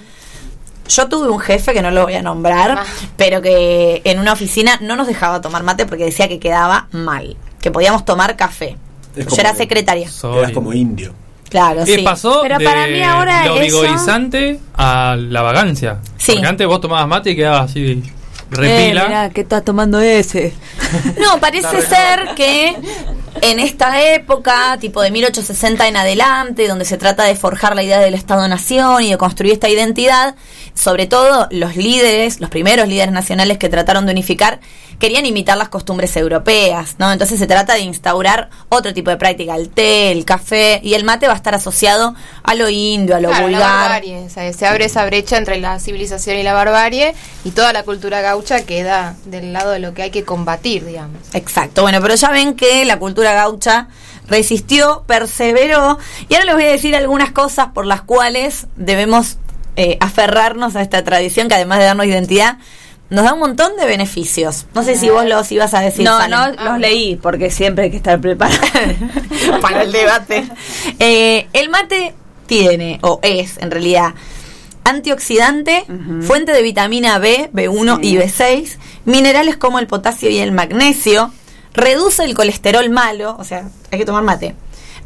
Yo 0.87 1.07
tuve 1.07 1.29
un 1.29 1.39
jefe 1.39 1.73
que 1.73 1.81
no 1.83 1.91
lo 1.91 2.03
voy 2.05 2.15
a 2.15 2.21
nombrar, 2.23 2.71
Ah. 2.79 2.83
pero 3.15 3.41
que 3.41 4.01
en 4.05 4.19
una 4.19 4.33
oficina 4.33 4.79
no 4.81 4.95
nos 4.95 5.05
dejaba 5.07 5.39
tomar 5.39 5.61
mate 5.63 5.85
porque 5.85 6.05
decía 6.05 6.27
que 6.27 6.39
quedaba 6.39 6.87
mal, 6.91 7.37
que 7.61 7.69
podíamos 7.69 8.05
tomar 8.05 8.35
café. 8.35 8.75
Es 9.15 9.27
Yo 9.27 9.35
era 9.37 9.53
secretaria. 9.53 10.09
Eras 10.23 10.51
como 10.51 10.73
indio. 10.73 11.13
Claro, 11.49 11.83
¿Qué 11.83 11.95
sí. 11.97 12.01
pasó 12.03 12.39
Pero 12.43 12.57
de 12.59 12.65
para 12.65 12.85
mí 12.87 13.01
ahora 13.03 13.45
lo 13.47 13.55
eso- 13.55 13.81
vigorizante 13.81 14.59
a 14.75 15.15
la 15.19 15.41
vagancia? 15.41 15.99
Sí. 16.17 16.33
Porque 16.33 16.47
antes 16.47 16.67
vos 16.67 16.79
tomabas 16.81 17.07
mate 17.07 17.31
y 17.31 17.35
quedabas 17.35 17.69
así 17.71 17.91
Eh, 17.91 18.03
repila. 18.51 19.05
mirá, 19.07 19.29
¿qué 19.31 19.41
estás 19.41 19.63
tomando 19.65 19.99
ese? 19.99 20.53
No, 21.19 21.39
parece 21.39 21.81
ser 21.81 22.33
que 22.35 22.75
en 23.41 23.59
esta 23.59 24.13
época, 24.13 24.77
tipo 24.79 25.01
de 25.01 25.11
1860 25.11 25.87
en 25.87 25.97
adelante, 25.97 26.67
donde 26.67 26.85
se 26.85 26.97
trata 26.97 27.23
de 27.23 27.35
forjar 27.35 27.75
la 27.75 27.83
idea 27.83 27.99
del 27.99 28.13
Estado-Nación 28.13 29.03
y 29.03 29.11
de 29.11 29.17
construir 29.17 29.53
esta 29.53 29.69
identidad, 29.69 30.35
sobre 30.73 31.07
todo 31.07 31.47
los 31.51 31.75
líderes, 31.75 32.39
los 32.39 32.49
primeros 32.49 32.87
líderes 32.87 33.11
nacionales 33.11 33.57
que 33.57 33.69
trataron 33.69 34.05
de 34.05 34.11
unificar, 34.11 34.59
querían 34.99 35.25
imitar 35.25 35.57
las 35.57 35.69
costumbres 35.69 36.15
europeas, 36.17 36.95
¿no? 36.99 37.11
Entonces 37.11 37.39
se 37.39 37.47
trata 37.47 37.73
de 37.73 37.79
instaurar 37.79 38.49
otro 38.67 38.93
tipo 38.93 39.09
de 39.09 39.17
práctica, 39.17 39.55
el 39.55 39.69
té, 39.69 40.11
el 40.11 40.25
café, 40.25 40.81
y 40.83 40.93
el 40.93 41.03
mate 41.05 41.25
va 41.27 41.33
a 41.33 41.37
estar 41.37 41.55
asociado 41.55 42.13
a 42.43 42.53
lo 42.53 42.69
indio, 42.69 43.15
a 43.15 43.19
lo 43.21 43.29
Claro, 43.29 43.47
la 43.47 43.57
vulgar. 43.57 43.79
barbarie, 43.89 44.25
o 44.25 44.29
sea, 44.29 44.51
se 44.53 44.67
abre 44.67 44.85
esa 44.85 45.05
brecha 45.05 45.37
entre 45.37 45.57
la 45.59 45.79
civilización 45.79 46.37
y 46.37 46.43
la 46.43 46.53
barbarie 46.53 47.15
y 47.45 47.51
toda 47.51 47.71
la 47.73 47.83
cultura 47.83 48.21
gaucha 48.21 48.65
queda 48.65 49.15
del 49.25 49.53
lado 49.53 49.71
de 49.71 49.79
lo 49.79 49.93
que 49.93 50.01
hay 50.03 50.11
que 50.11 50.23
combatir, 50.25 50.85
digamos. 50.85 51.17
Exacto, 51.33 51.81
bueno, 51.83 52.01
pero 52.01 52.15
ya 52.15 52.29
ven 52.31 52.55
que 52.55 52.83
la 52.85 52.99
cultura 52.99 53.33
gaucha 53.33 53.87
resistió, 54.27 55.03
perseveró, 55.07 55.97
y 56.27 56.33
ahora 56.35 56.45
les 56.45 56.55
voy 56.55 56.63
a 56.65 56.69
decir 56.71 56.95
algunas 56.95 57.31
cosas 57.31 57.69
por 57.73 57.85
las 57.85 58.01
cuales 58.01 58.67
debemos 58.75 59.37
eh, 59.75 59.97
aferrarnos 60.01 60.75
a 60.75 60.81
esta 60.81 61.03
tradición 61.03 61.47
que 61.47 61.55
además 61.55 61.79
de 61.79 61.85
darnos 61.85 62.05
identidad, 62.05 62.57
nos 63.09 63.23
da 63.23 63.33
un 63.33 63.39
montón 63.39 63.75
de 63.77 63.85
beneficios. 63.85 64.65
No 64.73 64.83
sé 64.83 64.95
si 64.95 65.09
vos 65.09 65.25
los 65.25 65.51
ibas 65.51 65.73
a 65.73 65.81
decir. 65.81 66.05
no, 66.05 66.27
no, 66.27 66.51
los 66.51 66.79
leí 66.79 67.15
porque 67.15 67.49
siempre 67.49 67.85
hay 67.85 67.91
que 67.91 67.97
estar 67.97 68.19
preparado. 68.19 68.59
para 69.61 69.83
el 69.83 69.91
debate. 69.91 70.47
Eh, 70.99 71.47
el 71.53 71.69
mate 71.69 72.13
tiene, 72.45 72.99
o 73.01 73.19
es 73.21 73.57
en 73.57 73.71
realidad, 73.71 74.13
antioxidante, 74.83 75.85
fuente 76.21 76.51
de 76.51 76.61
vitamina 76.63 77.19
B, 77.19 77.49
B1 77.53 77.99
y 78.01 78.17
B6, 78.17 78.77
minerales 79.05 79.55
como 79.55 79.79
el 79.79 79.87
potasio 79.87 80.29
y 80.29 80.39
el 80.39 80.51
magnesio, 80.51 81.31
reduce 81.73 82.23
el 82.23 82.33
colesterol 82.33 82.89
malo, 82.89 83.35
o 83.37 83.43
sea, 83.43 83.69
hay 83.91 83.99
que 83.99 84.05
tomar 84.05 84.23
mate, 84.23 84.55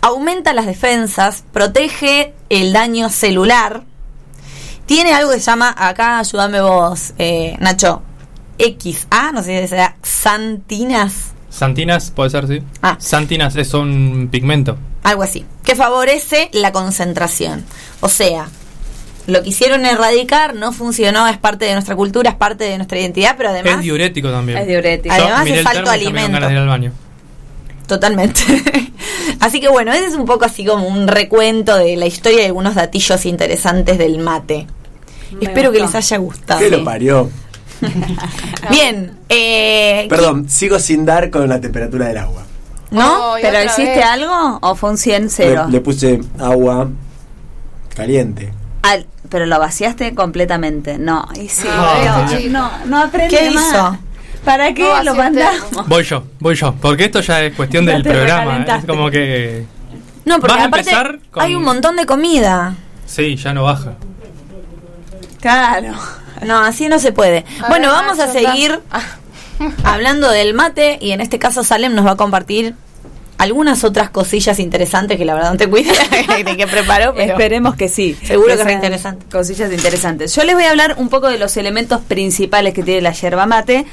aumenta 0.02 0.54
las 0.54 0.66
defensas, 0.66 1.44
protege 1.52 2.34
el 2.50 2.72
daño 2.72 3.10
celular, 3.10 3.84
tiene 4.86 5.14
algo 5.14 5.32
que 5.32 5.40
se 5.40 5.46
llama, 5.46 5.74
acá 5.78 6.20
ayúdame 6.20 6.62
vos, 6.62 7.14
eh, 7.18 7.56
Nacho, 7.60 8.02
XA, 8.58 9.32
no 9.34 9.44
sé 9.44 9.62
si 9.62 9.68
será 9.70 9.96
xantinas. 10.04 11.34
Santinas, 11.50 12.12
puede 12.12 12.30
ser, 12.32 12.48
sí. 12.48 12.64
Ah. 12.82 12.96
Santinas 13.00 13.56
es 13.56 13.74
un 13.74 14.30
pigmento. 14.32 14.78
algo 15.04 15.24
así, 15.24 15.46
que 15.64 15.76
favorece 15.76 16.50
la 16.54 16.72
concentración. 16.72 17.64
O 18.02 18.10
sea, 18.10 18.48
lo 19.28 19.42
quisieron 19.44 19.86
erradicar, 19.86 20.56
no 20.56 20.72
funcionó, 20.72 21.28
es 21.28 21.38
parte 21.38 21.66
de 21.66 21.74
nuestra 21.74 21.96
cultura, 21.96 22.32
es 22.32 22.36
parte 22.36 22.64
de 22.66 22.78
nuestra 22.78 23.00
identidad, 23.00 23.36
pero 23.38 23.50
además, 23.50 23.76
es 23.76 23.82
diurético 23.82 24.32
también. 24.32 24.58
Es 24.58 24.68
diurético. 24.68 25.14
Además 25.14 25.48
Yo 25.48 25.56
es 25.56 25.66
alto 25.66 25.90
alimento. 25.92 26.32
ganas 26.32 26.50
de 26.50 26.56
ir 26.56 26.60
al 26.62 26.68
baño. 26.68 26.92
Totalmente. 27.88 28.42
así 29.40 29.60
que 29.60 29.70
bueno, 29.70 29.92
ese 29.94 30.06
es 30.08 30.16
un 30.16 30.26
poco 30.26 30.46
así 30.46 30.66
como 30.66 30.88
un 30.88 31.08
recuento 31.08 31.76
de 31.78 31.96
la 31.98 32.06
historia 32.06 32.44
y 32.44 32.46
algunos 32.46 32.76
datillos 32.76 33.26
interesantes 33.26 33.98
del 33.98 34.20
mate. 34.20 34.68
Me 35.40 35.46
Espero 35.48 35.72
que 35.72 35.80
les 35.80 35.94
haya 35.96 36.18
gustado. 36.18 36.60
¿Qué 36.60 36.70
lo 36.70 36.84
parió? 36.84 37.30
Bien, 38.70 39.18
eh, 39.30 40.06
Perdón, 40.10 40.48
sigo 40.50 40.80
sin 40.80 41.06
dar 41.06 41.30
con 41.30 41.48
la 41.50 41.60
temperatura 41.60 42.08
del 42.08 42.18
agua. 42.18 42.44
¿no? 42.92 43.34
¿Pero 43.42 43.64
hiciste 43.64 43.96
vez. 43.96 44.06
algo 44.06 44.60
o 44.62 44.76
fue 44.76 44.92
un 44.92 44.98
100 44.98 45.24
Le, 45.24 45.30
cero? 45.30 45.66
le 45.70 45.82
puse 45.82 46.22
agua 46.40 46.90
caliente. 47.96 48.54
Al- 48.84 49.08
pero 49.30 49.46
lo 49.48 49.58
vaciaste 49.60 50.14
completamente. 50.14 50.98
No, 51.00 51.28
y 51.36 51.50
sí, 51.50 51.68
no, 52.50 52.70
no 52.86 53.02
aprende 53.02 53.36
¿Qué 53.36 53.50
más. 53.52 53.66
hizo? 53.70 53.98
¿Para 54.46 54.74
qué 54.74 54.84
No, 54.84 55.04
lo 55.04 55.12
es 55.12 55.18
mandamos? 55.18 55.88
Voy 55.88 56.04
yo, 56.04 56.24
voy 56.40 56.56
yo. 56.56 56.74
Porque 56.76 57.06
esto 57.06 57.22
ya 57.22 57.42
es 57.42 57.54
cuestión 57.56 57.86
Ya 57.88 57.94
del 57.94 58.04
programa. 58.04 58.58
¿eh? 58.60 58.66
Es 58.80 58.86
como 58.86 59.10
que. 59.10 59.66
No, 60.26 60.40
porque 60.40 60.54
Vas 60.56 60.64
a 60.64 60.68
aparte 60.68 60.90
empezar 60.90 61.20
con- 61.32 61.44
hay 61.44 61.56
un 61.56 61.64
montón 61.64 61.96
de 61.96 62.06
comida. 62.06 62.76
Sí, 63.06 63.36
ya 63.36 63.54
no 63.54 63.64
baja. 63.64 63.94
Claro. 65.42 65.94
No, 66.46 66.60
así 66.60 66.88
no 66.90 67.00
se 67.00 67.12
puede. 67.12 67.46
A 67.62 67.70
bueno, 67.70 67.88
ver, 67.90 67.96
vamos 67.98 68.20
a 68.20 68.28
seguir 68.28 68.80
Ah, 68.92 69.02
hablando 69.84 70.30
del 70.30 70.54
mate 70.54 70.98
y 71.02 71.12
en 71.12 71.22
este 71.22 71.40
caso 71.40 71.64
Salem 71.64 71.94
nos 71.94 72.06
va 72.06 72.12
a 72.12 72.16
compartir 72.18 72.76
algunas 73.38 73.84
otras 73.84 74.10
cosillas 74.10 74.60
interesantes 74.60 75.18
que 75.18 75.26
la 75.26 75.34
verdad 75.36 75.52
no 75.52 75.58
te 75.58 75.68
cuida 75.70 75.92
de 76.46 76.56
que 76.58 76.68
preparó, 76.68 77.14
pero 77.14 77.34
Esperemos 77.34 77.76
que 77.76 77.88
sí. 77.90 78.18
Seguro 78.24 78.50
que 78.50 78.56
sean 78.56 78.68
sea 78.68 78.76
interesante. 78.76 79.26
Cosillas 79.32 79.72
interesantes. 79.72 80.36
Yo 80.36 80.44
les 80.44 80.56
voy 80.56 80.64
a 80.64 80.70
hablar 80.72 80.96
un 80.98 81.10
poco 81.10 81.30
de 81.30 81.38
los 81.38 81.56
elementos 81.58 82.02
principales 82.02 82.74
que 82.74 82.84
tiene 82.84 83.02
la 83.02 83.12
yerba 83.12 83.46
mate 83.46 83.86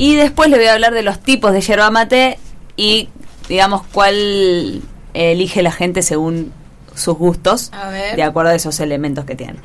y 0.00 0.14
después 0.16 0.48
les 0.48 0.58
voy 0.58 0.68
a 0.68 0.72
hablar 0.72 0.94
de 0.94 1.02
los 1.02 1.20
tipos 1.20 1.52
de 1.52 1.60
yerba 1.60 1.90
mate 1.90 2.38
y 2.76 3.08
digamos 3.48 3.82
cuál 3.92 4.80
elige 5.12 5.62
la 5.62 5.72
gente 5.72 6.00
según 6.00 6.52
sus 6.94 7.16
gustos 7.18 7.70
A 7.72 7.90
ver. 7.90 8.16
de 8.16 8.22
acuerdo 8.22 8.50
a 8.50 8.54
esos 8.54 8.80
elementos 8.80 9.24
que 9.26 9.34
tiene. 9.36 9.56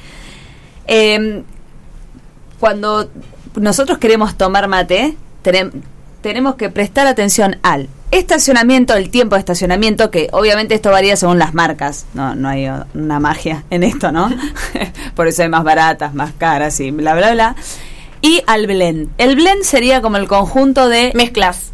Eh, 0.87 1.43
cuando 2.59 3.09
nosotros 3.55 3.97
queremos 3.97 4.35
tomar 4.37 4.67
mate, 4.67 5.15
tenem- 5.43 5.71
tenemos 6.21 6.55
que 6.55 6.69
prestar 6.69 7.07
atención 7.07 7.57
al 7.63 7.87
estacionamiento, 8.11 8.93
el 8.95 9.09
tiempo 9.09 9.35
de 9.35 9.39
estacionamiento, 9.39 10.09
que 10.11 10.29
obviamente 10.31 10.73
esto 10.75 10.91
varía 10.91 11.15
según 11.15 11.37
las 11.39 11.53
marcas, 11.53 12.05
no, 12.13 12.35
no 12.35 12.49
hay 12.49 12.67
una 12.93 13.19
magia 13.19 13.63
en 13.69 13.83
esto, 13.83 14.11
¿no? 14.11 14.29
Por 15.15 15.27
eso 15.27 15.43
hay 15.43 15.49
más 15.49 15.63
baratas, 15.63 16.13
más 16.13 16.31
caras 16.37 16.79
y 16.79 16.91
bla, 16.91 17.13
bla, 17.15 17.31
bla. 17.31 17.55
Y 18.25 18.41
al 18.47 18.65
blend. 18.65 19.09
El 19.17 19.35
blend 19.35 19.63
sería 19.63 20.01
como 20.01 20.17
el 20.17 20.27
conjunto 20.27 20.89
de... 20.89 21.11
Mezclas. 21.13 21.71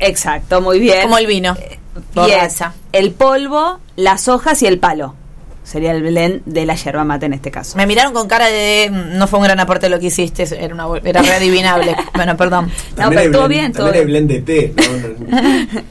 Exacto, 0.00 0.60
muy 0.60 0.78
bien. 0.78 1.02
Como 1.02 1.16
el 1.18 1.26
vino. 1.26 1.56
Y 1.58 1.60
es 1.62 1.78
Borracha. 2.14 2.74
el 2.92 3.12
polvo, 3.12 3.78
las 3.96 4.28
hojas 4.28 4.60
y 4.62 4.66
el 4.66 4.78
palo. 4.78 5.14
Sería 5.62 5.92
el 5.92 6.02
blend 6.02 6.42
de 6.44 6.66
la 6.66 6.74
yerba 6.74 7.04
mate 7.04 7.24
en 7.24 7.32
este 7.32 7.50
caso. 7.50 7.78
Me 7.78 7.86
miraron 7.86 8.12
con 8.12 8.28
cara 8.28 8.48
de 8.48 8.90
"Mm, 8.92 9.16
no 9.16 9.26
fue 9.28 9.38
un 9.38 9.44
gran 9.46 9.58
aporte 9.60 9.88
lo 9.88 9.98
que 9.98 10.06
hiciste, 10.08 10.42
era 10.62 10.74
una 10.74 10.86
era 11.02 11.22
re 11.22 11.32
adivinable. 11.36 11.96
bueno, 12.14 12.36
perdón. 12.36 12.70
No, 12.98 13.08
pero 13.08 13.22
blend- 13.44 13.48
bien, 13.48 13.72
hay 13.80 13.92
bien. 13.92 14.06
blend 14.06 14.28
de 14.30 14.40
té. 14.42 14.74
¿no? 14.76 15.38
No, 15.80 15.82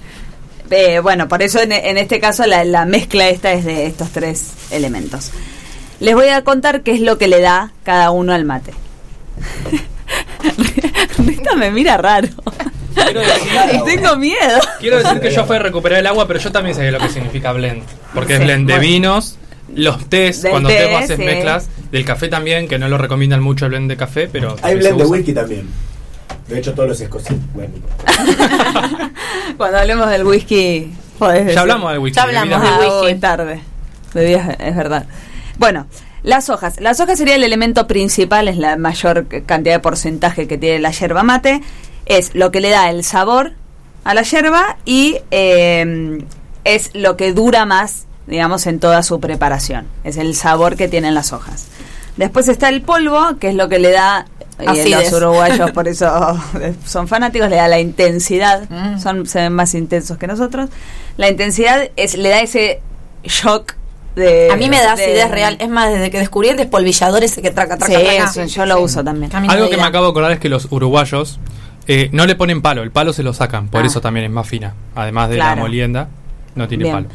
Eh, 0.70 1.00
bueno, 1.00 1.28
por 1.28 1.42
eso 1.44 1.60
en, 1.60 1.72
en 1.72 1.98
este 1.98 2.20
caso 2.20 2.46
la, 2.46 2.64
la 2.64 2.86
mezcla 2.86 3.30
esta 3.30 3.52
es 3.54 3.64
de 3.66 3.86
estos 3.88 4.10
tres 4.12 4.52
elementos. 4.72 5.32
Les 6.00 6.14
voy 6.16 6.28
a 6.30 6.44
contar 6.44 6.82
qué 6.84 6.92
es 6.94 7.00
lo 7.02 7.18
que 7.18 7.28
le 7.28 7.42
da 7.42 7.74
cada 7.84 8.12
uno 8.12 8.34
al 8.34 8.46
mate. 8.46 8.74
Rita 11.18 11.56
me 11.56 11.72
mira 11.72 11.98
raro. 11.98 12.28
Quiero 12.96 13.22
decir, 13.22 13.82
Tengo 13.86 14.16
miedo. 14.18 14.60
quiero 14.80 14.98
decir 14.98 15.20
que 15.20 15.32
yo 15.32 15.46
fui 15.46 15.56
a 15.56 15.60
recuperar 15.60 16.00
el 16.00 16.08
agua, 16.08 16.28
pero 16.28 16.40
yo 16.40 16.52
también 16.52 16.76
sabía 16.76 16.92
lo 16.92 17.00
que 17.00 17.10
significa 17.10 17.52
blend. 17.52 17.84
Porque 18.14 18.34
es 18.34 18.40
Sí, 18.40 18.46
blend 18.46 18.68
de 18.68 18.74
bueno. 18.76 18.88
vinos, 18.90 19.38
los 19.76 20.08
tés, 20.10 20.42
Del 20.42 20.52
cuando 20.52 20.70
té, 20.70 20.78
té 20.78 20.96
haces 20.96 21.18
sí. 21.18 21.24
mezclas, 21.24 21.70
del 21.92 22.06
café 22.06 22.28
también, 22.28 22.68
que 22.68 22.78
no 22.78 22.88
lo 22.90 22.98
recomiendan 22.98 23.42
mucho 23.42 23.66
el 23.66 23.72
blend 23.72 23.90
de 23.90 23.98
café, 23.98 24.28
pero... 24.32 24.52
Hay 24.62 24.74
también 24.76 24.80
blend 24.80 24.98
de 24.98 25.04
usa. 25.06 25.12
whisky 25.18 25.34
también. 25.34 25.70
De 26.48 26.60
hecho, 26.60 26.74
todos 26.74 26.90
los 26.90 27.02
escocíes. 27.02 27.40
Bueno, 27.54 27.74
Cuando 29.58 29.78
hablemos 29.78 30.10
del 30.10 30.24
whisky, 30.26 30.92
podés 31.18 31.40
Ya 31.40 31.44
decir. 31.46 31.60
hablamos 31.60 31.92
del 31.92 32.00
whisky. 32.00 32.16
Ya 32.16 32.24
hablamos 32.24 32.60
bebidas 32.62 32.80
del 32.80 32.90
whisky. 33.06 33.20
tarde. 33.20 33.62
Bebidas, 34.14 34.56
es 34.60 34.76
verdad. 34.76 35.06
Bueno, 35.58 35.88
las 36.24 36.50
hojas. 36.50 36.80
Las 36.80 37.00
hojas 37.00 37.18
sería 37.18 37.36
el 37.36 37.44
elemento 37.44 37.86
principal, 37.88 38.48
es 38.48 38.58
la 38.58 38.78
mayor 38.78 39.28
cantidad 39.46 39.76
de 39.76 39.80
porcentaje 39.80 40.48
que 40.48 40.58
tiene 40.58 40.80
la 40.80 40.92
yerba 40.92 41.24
mate. 41.24 41.62
Es 42.06 42.34
lo 42.36 42.52
que 42.52 42.62
le 42.62 42.70
da 42.70 42.90
el 42.90 43.04
sabor 43.04 43.54
a 44.04 44.14
la 44.14 44.24
yerba 44.24 44.78
y 44.86 45.18
eh, 45.32 46.24
es 46.64 46.92
lo 46.94 47.16
que 47.18 47.34
dura 47.34 47.66
más, 47.66 48.06
digamos, 48.28 48.68
en 48.68 48.80
toda 48.80 49.04
su 49.04 49.20
preparación. 49.20 49.86
Es 50.04 50.18
el 50.18 50.36
sabor 50.36 50.76
que 50.76 50.88
tienen 50.88 51.14
las 51.14 51.34
hojas. 51.34 51.68
Después 52.18 52.48
está 52.48 52.70
el 52.70 52.82
polvo, 52.82 53.38
que 53.40 53.50
es 53.50 53.56
lo 53.56 53.68
que 53.70 53.80
le 53.80 53.92
da... 53.92 54.26
eh, 54.60 54.66
Acidez. 54.68 55.12
los 55.12 55.22
uruguayos 55.22 55.72
por 55.74 55.88
eso 55.88 56.40
son 56.86 57.08
fanáticos, 57.08 57.50
le 57.50 57.56
da 57.56 57.68
la 57.68 57.80
intensidad, 57.80 58.70
Mm. 58.70 59.00
son, 59.00 59.26
se 59.26 59.40
ven 59.42 59.54
más 59.54 59.74
intensos 59.74 60.18
que 60.18 60.28
nosotros. 60.28 60.70
La 61.18 61.30
intensidad 61.30 61.90
es, 61.96 62.16
le 62.16 62.30
da 62.30 62.40
ese 62.42 62.82
shock 63.24 63.74
de... 64.16 64.50
A 64.52 64.56
mí 64.56 64.70
me 64.70 64.78
da 64.78 64.96
de- 64.96 65.04
acidez 65.04 65.32
real. 65.32 65.58
Es 65.60 65.70
más, 65.70 65.92
desde 65.92 66.10
que 66.12 66.20
descubrí 66.20 66.50
el 66.50 66.58
despolvillador 66.58 67.24
ese 67.24 67.42
que 67.42 67.52
traca, 67.52 67.78
traca, 67.78 67.94
Sí, 67.94 68.04
traca. 68.04 68.30
eso, 68.30 68.46
yo 68.46 68.66
lo 68.66 68.82
uso 68.82 69.04
también. 69.04 69.32
Algo 69.36 69.66
me 69.66 69.70
que 69.72 69.78
me 69.78 69.84
acabo 69.84 70.06
de 70.06 70.12
acordar 70.12 70.32
es 70.34 70.40
que 70.40 70.50
los 70.50 70.68
uruguayos 70.72 71.40
eh, 71.88 72.10
no 72.14 72.26
le 72.26 72.36
ponen 72.36 72.62
palo, 72.62 72.84
el 72.84 72.92
palo 72.92 73.12
se 73.14 73.24
lo 73.24 73.34
sacan, 73.34 73.68
por 73.68 73.84
Ah. 73.84 73.88
eso 73.88 74.00
también 74.02 74.26
es 74.26 74.32
más 74.32 74.48
fina. 74.48 74.74
Además 74.96 75.30
de 75.30 75.38
la 75.38 75.56
molienda, 75.56 76.08
no 76.56 76.68
tiene 76.68 76.84
Bien. 76.86 76.96
palo. 76.96 77.08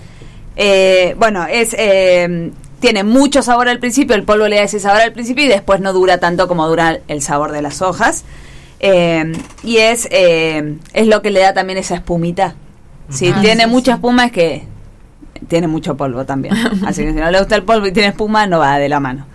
Eh, 0.56 1.14
bueno, 1.18 1.46
es 1.46 1.74
eh, 1.78 2.50
tiene 2.80 3.02
mucho 3.04 3.42
sabor 3.42 3.68
al 3.68 3.78
principio, 3.78 4.14
el 4.16 4.24
polvo 4.24 4.46
le 4.48 4.56
da 4.56 4.62
ese 4.62 4.78
sabor 4.80 5.00
al 5.00 5.12
principio 5.12 5.44
y 5.44 5.48
después 5.48 5.80
no 5.80 5.92
dura 5.92 6.18
tanto 6.18 6.48
como 6.48 6.68
dura 6.68 6.98
el 7.08 7.22
sabor 7.22 7.52
de 7.52 7.62
las 7.62 7.80
hojas. 7.82 8.24
Eh, 8.80 9.32
y 9.64 9.78
es, 9.78 10.06
eh, 10.10 10.76
es 10.92 11.06
lo 11.06 11.20
que 11.22 11.30
le 11.30 11.40
da 11.40 11.52
también 11.54 11.78
esa 11.78 11.94
espumita. 11.96 12.54
Si 13.08 13.28
Ah, 13.28 13.38
tiene 13.40 13.64
sí, 13.64 13.70
mucha 13.70 13.94
espuma 13.94 14.26
es 14.26 14.32
que 14.32 14.64
tiene 15.46 15.68
mucho 15.68 15.96
polvo 15.96 16.24
también. 16.24 16.54
Así 16.86 17.02
que 17.04 17.12
si 17.12 17.18
no 17.18 17.30
le 17.30 17.38
gusta 17.38 17.54
el 17.56 17.62
polvo 17.62 17.86
y 17.86 17.92
tiene 17.92 18.08
espuma, 18.10 18.46
no 18.46 18.58
va 18.58 18.78
de 18.78 18.88
la 18.88 19.00
mano. 19.00 19.26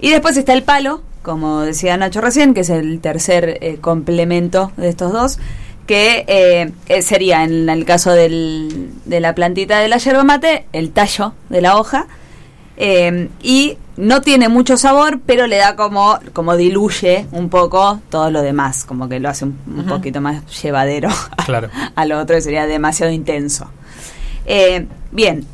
Y 0.00 0.10
después 0.10 0.36
está 0.36 0.52
el 0.52 0.62
palo, 0.62 1.02
como 1.22 1.60
decía 1.62 1.96
Nacho 1.96 2.20
recién, 2.20 2.54
que 2.54 2.60
es 2.60 2.70
el 2.70 3.00
tercer 3.00 3.58
eh, 3.60 3.78
complemento 3.80 4.72
de 4.76 4.88
estos 4.88 5.12
dos, 5.12 5.38
que 5.86 6.24
eh, 6.28 6.72
eh, 6.88 7.02
sería 7.02 7.44
en 7.44 7.68
el 7.68 7.84
caso 7.84 8.12
del- 8.12 8.90
de 9.06 9.20
la 9.20 9.34
plantita 9.34 9.78
de 9.80 9.88
la 9.88 9.96
yerba 9.98 10.22
mate, 10.24 10.66
el 10.72 10.90
tallo 10.90 11.32
de 11.48 11.60
la 11.62 11.76
hoja, 11.78 12.06
eh, 12.76 13.28
y 13.42 13.76
no 13.96 14.20
tiene 14.20 14.48
mucho 14.48 14.76
sabor, 14.76 15.18
pero 15.26 15.48
le 15.48 15.56
da 15.56 15.74
como, 15.74 16.18
como 16.32 16.56
diluye 16.56 17.26
un 17.32 17.48
poco 17.48 18.00
todo 18.10 18.30
lo 18.30 18.42
demás, 18.42 18.84
como 18.84 19.08
que 19.08 19.18
lo 19.18 19.28
hace 19.28 19.46
un, 19.46 19.56
poquito 19.88 20.20
más 20.20 20.44
llevadero 20.62 21.08
Claro. 21.46 21.70
a 21.96 22.04
lo 22.04 22.18
otro 22.20 22.36
que 22.36 22.42
sería 22.42 22.66
demasiado 22.66 23.10
intenso. 23.10 23.68
Eh, 24.50 24.86
bien, 25.12 25.44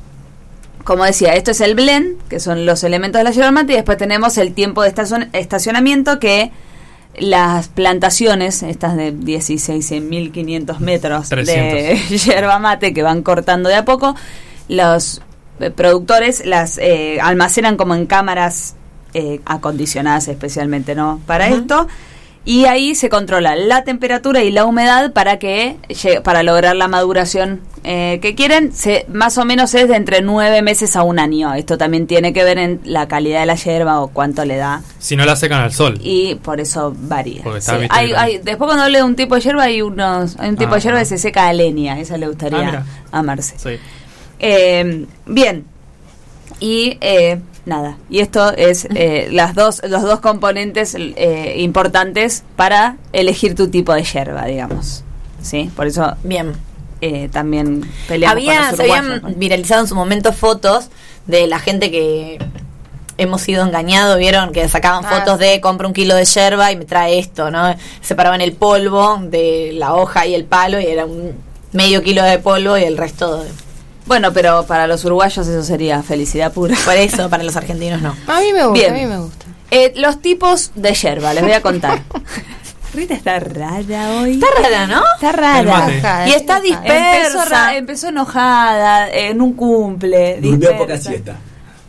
como 0.85 1.05
decía, 1.05 1.35
esto 1.35 1.51
es 1.51 1.61
el 1.61 1.75
blend, 1.75 2.17
que 2.29 2.39
son 2.39 2.65
los 2.65 2.85
elementos 2.85 3.19
de 3.19 3.25
la 3.25 3.31
yerba 3.33 3.51
mate, 3.51 3.73
y 3.73 3.77
después 3.77 3.99
tenemos 3.99 4.39
el 4.39 4.55
tiempo 4.55 4.83
de 4.83 4.95
estacion- 4.95 5.29
estacionamiento, 5.33 6.19
que 6.21 6.53
las 7.19 7.69
plantaciones, 7.69 8.63
estas 8.63 8.97
de 8.97 9.13
16.500 9.13 10.79
metros 10.81 11.29
de 11.31 11.37
300. 11.37 12.25
yerba 12.27 12.59
mate 12.59 12.93
que 12.95 13.03
van 13.03 13.23
cortando 13.23 13.69
de 13.69 13.77
a 13.77 13.85
poco, 13.85 14.15
los 14.69 15.21
eh, 15.61 15.71
productores 15.71 16.45
las 16.47 16.79
eh, 16.79 17.19
almacenan 17.21 17.77
como 17.77 17.95
en 17.95 18.07
cámaras 18.07 18.75
eh, 19.15 19.41
acondicionadas 19.47 20.29
especialmente, 20.29 20.95
¿no? 20.95 21.21
Para 21.27 21.49
esto. 21.49 21.87
Y 22.47 22.67
ahí 22.67 22.95
se 22.95 23.09
controla 23.09 23.57
la 23.57 23.85
temperatura 23.85 24.43
y 24.43 24.51
la 24.51 24.67
humedad 24.67 25.13
para 25.13 25.39
que 25.39 25.77
para 26.23 26.43
lograr 26.43 26.77
la 26.77 26.89
maduración 26.89 27.61
eh, 27.85 28.19
que 28.21 28.35
quieren. 28.35 28.71
Se, 28.75 29.07
más 29.09 29.39
o 29.39 29.47
menos 29.47 29.75
es 29.75 29.89
de 29.89 29.97
entre 29.97 30.21
nueve 30.21 30.61
meses 30.61 30.95
a 30.95 31.05
un 31.05 31.19
año. 31.19 31.55
Esto 31.55 31.79
también 31.79 32.07
tiene 32.07 32.35
que 32.35 32.45
ver 32.45 32.59
en 32.59 32.81
la 32.85 33.09
calidad 33.09 33.41
de 33.41 33.47
la 33.47 33.55
yerba 33.55 34.01
o 34.03 34.09
cuánto 34.09 34.45
le 34.45 34.57
da. 34.57 34.83
Si 34.99 35.17
no 35.17 35.25
la 35.25 35.37
secan 35.37 35.63
al 35.63 35.73
sol. 35.73 35.99
Y 36.03 36.35
por 36.35 36.61
eso 36.61 36.95
varía. 36.95 37.43
Sí, 37.61 37.73
hay- 37.89 38.13
hay- 38.13 38.39
después 38.39 38.67
cuando 38.69 38.85
hable 38.85 38.99
de 38.99 39.05
un 39.05 39.17
tipo 39.17 39.35
de 39.37 39.41
yerba 39.41 39.63
hay 39.63 39.81
unos 39.81 40.37
hay 40.39 40.51
un 40.51 40.57
tipo 40.57 40.73
Ah, 40.73 40.77
de 40.77 40.81
yerba 40.83 40.99
ah. 40.99 41.01
que 41.03 41.07
se 41.07 41.17
seca 41.19 41.49
a 41.49 41.53
leña. 41.55 41.99
Esa 41.99 42.19
le 42.19 42.27
Ah, 42.27 42.29
gustaría 42.29 42.59
mira. 42.63 42.85
a 43.11 43.23
Marce. 43.23 43.55
Sí. 43.59 43.79
Eh, 44.39 45.07
bien. 45.27 45.65
Y 46.61 46.99
eh, 47.01 47.41
nada. 47.67 47.97
Y 48.11 48.21
esto 48.21 48.53
es 48.55 48.87
eh, 48.95 49.29
las 49.31 49.55
dos, 49.55 49.81
los 49.89 50.03
dos 50.03 50.21
componentes 50.21 50.95
eh, 50.99 51.55
importantes 51.59 52.45
para 52.57 52.97
elegir 53.12 53.55
tu 53.55 53.69
tipo 53.69 53.93
de 53.95 54.03
yerba, 54.05 54.45
digamos. 54.47 55.03
¿Sí? 55.43 55.71
Por 55.77 55.87
eso 55.87 56.15
Bien. 56.23 56.53
eh, 57.01 57.29
también 57.33 57.83
peleamos 58.09 58.43
con 58.45 58.49
Había, 58.51 58.69
los 58.71 58.77
se 58.77 58.83
habían 58.83 59.35
viralizado 59.37 59.83
en 59.83 59.89
su 59.89 59.95
momento 59.95 60.33
fotos 60.33 60.89
de 61.27 61.47
la 61.47 61.59
gente 61.59 61.91
que 61.91 62.39
hemos 63.17 63.43
sido 63.43 63.65
engañados, 63.65 64.19
vieron 64.19 64.53
que 64.53 64.69
sacaban 64.69 65.05
Ah, 65.07 65.19
fotos 65.21 65.39
de 65.39 65.61
compra 65.61 65.87
un 65.87 65.95
kilo 65.95 66.15
de 66.17 66.25
yerba 66.25 66.73
y 66.73 66.77
me 66.77 66.85
trae 66.85 67.19
esto, 67.19 67.51
¿no? 67.51 67.75
Separaban 68.01 68.41
el 68.41 68.55
polvo 68.55 69.19
de 69.23 69.71
la 69.75 69.95
hoja 69.95 70.27
y 70.27 70.35
el 70.35 70.45
palo 70.45 70.81
y 70.81 70.87
era 70.87 71.05
un 71.07 71.33
medio 71.73 72.03
kilo 72.03 72.23
de 72.25 72.39
polvo 72.39 72.77
y 72.79 72.85
el 72.85 72.97
resto 72.97 73.43
de- 73.45 73.51
Bueno, 74.07 74.33
pero 74.33 74.65
para 74.67 74.87
los 74.87 75.05
uruguayos 75.05 75.47
eso 75.47 75.63
sería 75.63 76.03
felicidad 76.03 76.53
pura. 76.53 76.77
por 76.85 76.95
eso 76.97 77.29
para 77.31 77.43
los 77.43 77.57
argentinos 77.57 78.03
no. 78.03 78.15
A 78.27 78.41
mí 78.41 78.53
me 78.53 78.67
gusta, 78.67 78.73
Bien. 78.81 78.95
a 78.95 78.97
mí 78.99 79.07
me 79.07 79.19
gusta. 79.19 79.47
Eh, 79.71 79.93
los 79.97 80.21
tipos 80.21 80.71
de 80.75 80.93
yerba, 80.95 81.33
les 81.35 81.43
voy 81.43 81.53
a 81.53 81.63
contar. 81.63 82.03
Rita 82.95 83.15
está 83.15 83.41
rara 83.41 84.11
hoy. 84.21 84.35
Está 84.35 84.47
rara, 84.63 84.87
¿no? 84.87 85.03
Está 85.17 85.33
rara. 85.33 86.29
Y 86.29 86.33
está 86.33 86.61
dispersa. 86.61 87.17
Empezó, 87.27 87.45
ra- 87.51 87.77
empezó 87.77 88.09
enojada, 88.11 89.09
en 89.11 89.41
un 89.41 89.55
cumple. 89.55 90.39
durmió 90.41 90.77
poca 90.79 90.97
siesta. 90.99 91.37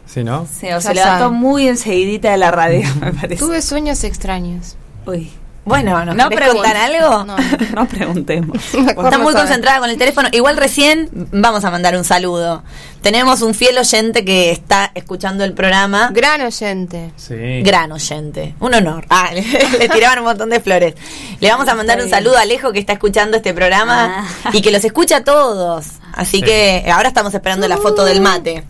Sí, 0.08 0.24
¿no? 0.24 0.48
Sí, 0.52 0.66
o 0.68 0.70
Ya 0.70 0.82
se 0.82 0.94
levantó 0.96 1.32
muy 1.32 1.68
enseguidita 1.68 2.32
de 2.32 2.38
la 2.38 2.50
radio, 2.50 2.88
me 3.02 3.12
parece. 3.14 3.36
Tuve 3.44 3.62
sueños 3.62 4.04
extraños. 4.04 4.78
Uy, 5.06 5.30
Bueno, 5.66 6.06
¿nos 6.06 6.16
No 6.16 6.30
contar 6.30 6.78
algo? 6.78 7.24
No, 7.26 7.36
no 7.76 7.88
preguntemos. 7.88 8.58
Está 8.74 9.18
muy 9.18 9.34
concentrada 9.34 9.80
con 9.80 9.90
el 9.90 9.98
teléfono. 9.98 10.30
Igual 10.32 10.58
recién 10.58 11.10
vamos 11.32 11.66
a 11.66 11.72
mandar 11.72 11.98
un 11.98 12.04
saludo. 12.04 12.64
Tenemos 13.02 13.42
un 13.42 13.54
fiel 13.56 13.78
oyente 13.78 14.24
que 14.24 14.52
está 14.52 14.92
escuchando 14.94 15.44
el 15.44 15.54
programa. 15.54 16.10
Gran 16.14 16.42
oyente. 16.42 17.12
Sí. 17.16 17.62
Gran 17.64 17.92
oyente. 17.92 18.54
Un 18.60 18.76
honor. 18.76 19.06
Ah, 19.10 19.30
le, 19.34 19.42
le 19.80 19.90
tiraban 19.90 20.20
un 20.20 20.26
montón 20.26 20.50
de 20.52 20.60
flores. 20.60 20.94
Le 21.40 21.50
vamos 21.50 21.68
a 21.68 21.74
mandar 21.76 22.00
un 22.02 22.10
saludo 22.10 22.38
a 22.38 22.42
Alejo 22.42 22.72
que 22.72 22.80
está 22.80 22.94
escuchando 22.94 23.38
este 23.38 23.54
programa 23.54 24.28
Ah. 24.44 24.50
y 24.54 24.62
que 24.62 24.70
los 24.72 24.84
escucha 24.86 25.18
a 25.18 25.24
todos. 25.24 25.86
Así 26.14 26.38
Sí. 26.38 26.44
que 26.44 26.86
ahora 26.94 27.08
estamos 27.08 27.34
esperando 27.34 27.68
la 27.68 27.78
foto 27.78 28.06
del 28.06 28.22
mate. 28.22 28.64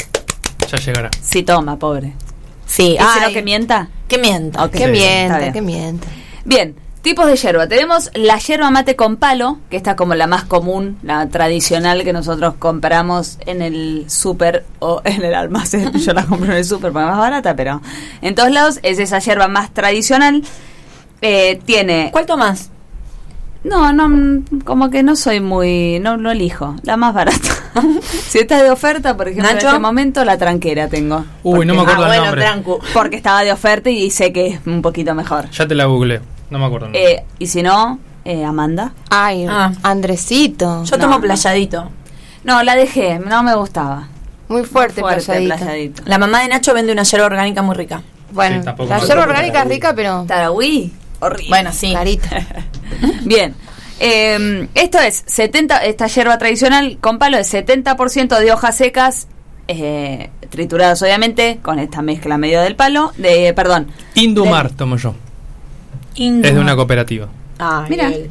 Ya 0.71 0.77
llegará. 0.77 1.11
Sí, 1.21 1.43
toma, 1.43 1.77
pobre. 1.77 2.13
Sí, 2.65 2.97
¿Y 2.99 3.03
si 3.13 3.19
no 3.21 3.33
que 3.33 3.41
mienta? 3.43 3.89
que 4.07 4.17
mienta. 4.17 4.63
Ok. 4.63 4.71
Que 4.71 4.85
Sí. 4.85 4.91
Mienta, 4.91 5.37
bien. 5.39 5.53
que 5.53 5.61
mienta. 5.61 6.07
Bien, 6.45 6.75
tipos 7.05 7.27
de 7.27 7.35
yerba. 7.35 7.67
Tenemos 7.67 8.09
la 8.15 8.39
yerba 8.39 8.71
mate 8.71 8.95
con 8.95 9.17
palo, 9.17 9.59
que 9.69 9.77
está 9.77 9.95
como 9.95 10.15
la 10.15 10.25
más 10.25 10.43
común, 10.43 10.97
la 11.03 11.29
tradicional 11.29 12.03
que 12.03 12.11
nosotros 12.13 12.55
compramos 12.57 13.37
en 13.45 13.61
el 13.61 14.05
súper 14.09 14.65
o 14.79 15.01
en 15.05 15.23
el 15.23 15.35
almacén. 15.35 15.93
Yo 15.99 16.13
la 16.13 16.25
compro 16.25 16.51
en 16.51 16.57
el 16.57 16.65
súper 16.65 16.91
porque 16.91 17.05
es 17.05 17.11
más 17.11 17.19
barata, 17.19 17.55
pero 17.55 17.79
en 18.23 18.33
todos 18.33 18.49
lados 18.49 18.79
es 18.81 18.97
esa 18.97 19.19
yerba 19.19 19.47
más 19.47 19.71
tradicional. 19.71 20.41
Eh, 21.21 21.59
tiene 21.63 22.09
¿Cuál 22.11 22.25
tomás? 22.25 22.71
No, 23.63 23.93
no, 23.93 24.09
mm, 24.09 24.61
como 24.63 24.89
que 24.89 25.03
no 25.03 25.15
soy 25.15 25.41
muy, 25.41 25.99
no, 25.99 26.17
no 26.17 26.31
elijo, 26.31 26.75
la 26.81 26.97
más 26.97 27.13
barata. 27.13 27.49
si 28.27 28.39
está 28.39 28.63
de 28.63 28.71
oferta, 28.71 29.15
por 29.15 29.27
ejemplo, 29.27 29.53
¿Nacho? 29.53 29.67
en 29.67 29.73
este 29.75 29.79
momento 29.79 30.25
la 30.25 30.39
tranquera 30.39 30.87
tengo. 30.87 31.23
Uy, 31.43 31.67
no 31.67 31.75
me 31.75 31.81
acuerdo 31.81 32.05
Ah, 32.05 32.15
el 32.15 32.21
bueno, 32.33 32.53
nombre. 32.63 32.79
Porque 32.95 33.15
estaba 33.15 33.43
de 33.43 33.51
oferta 33.51 33.91
y 33.91 34.09
sé 34.09 34.33
que 34.33 34.47
es 34.47 34.59
un 34.65 34.81
poquito 34.81 35.13
mejor. 35.13 35.51
Ya 35.51 35.67
te 35.67 35.75
la 35.75 35.85
googleo. 35.85 36.34
No 36.49 36.59
me 36.59 36.65
acuerdo. 36.65 36.89
Eh, 36.93 37.23
y 37.39 37.47
si 37.47 37.61
no, 37.63 37.99
eh, 38.23 38.43
Amanda. 38.43 38.93
Ay, 39.09 39.45
Ah. 39.49 39.71
Andresito. 39.83 40.83
Yo 40.83 40.97
No, 40.97 41.03
tomo 41.03 41.21
playadito. 41.21 41.89
No, 42.43 42.61
la 42.63 42.75
dejé, 42.75 43.19
no 43.19 43.41
me 43.43 43.55
gustaba. 43.55 44.07
Muy 44.47 44.63
fuerte, 44.63 45.01
Fuerte, 45.01 45.23
playadito. 45.25 45.55
playadito. 45.55 46.03
La 46.05 46.17
mamá 46.19 46.41
de 46.41 46.47
Nacho 46.49 46.73
vende 46.73 46.91
una 46.91 47.03
yerba 47.03 47.25
orgánica 47.25 47.61
muy 47.63 47.75
rica. 47.75 48.03
Bueno, 48.31 48.61
Sí, 48.61 48.85
la 48.87 48.99
yerba 48.99 49.23
orgánica 49.23 49.61
es 49.63 49.67
rica, 49.69 49.93
pero 49.95 50.23
Tarahui, 50.27 50.91
horrible. 51.19 51.49
Bueno, 51.49 51.71
sí. 51.71 51.93
carita. 51.93 52.29
Bien. 53.23 53.55
Eh, 53.99 54.67
esto 54.75 54.99
es 54.99 55.23
70, 55.25 55.77
esta 55.85 56.07
hierba 56.07 56.37
tradicional 56.37 56.97
con 56.99 57.17
palo 57.17 57.37
es 57.37 57.51
70% 57.53 58.37
de 58.39 58.51
hojas 58.51 58.75
secas, 58.75 59.27
eh, 59.69 60.29
trituradas 60.49 61.01
obviamente, 61.01 61.59
con 61.61 61.79
esta 61.79 62.01
mezcla 62.01 62.37
medio 62.37 62.61
del 62.61 62.75
palo, 62.75 63.13
de, 63.17 63.53
perdón. 63.55 63.87
Indumar 64.15 64.69
tomo 64.71 64.97
yo. 64.97 65.15
Indu. 66.15 66.47
Es 66.47 66.53
de 66.55 66.59
una 66.59 66.75
cooperativa. 66.75 67.27
Ay, 67.59 67.85
Mira. 67.89 68.09
eh, 68.09 68.29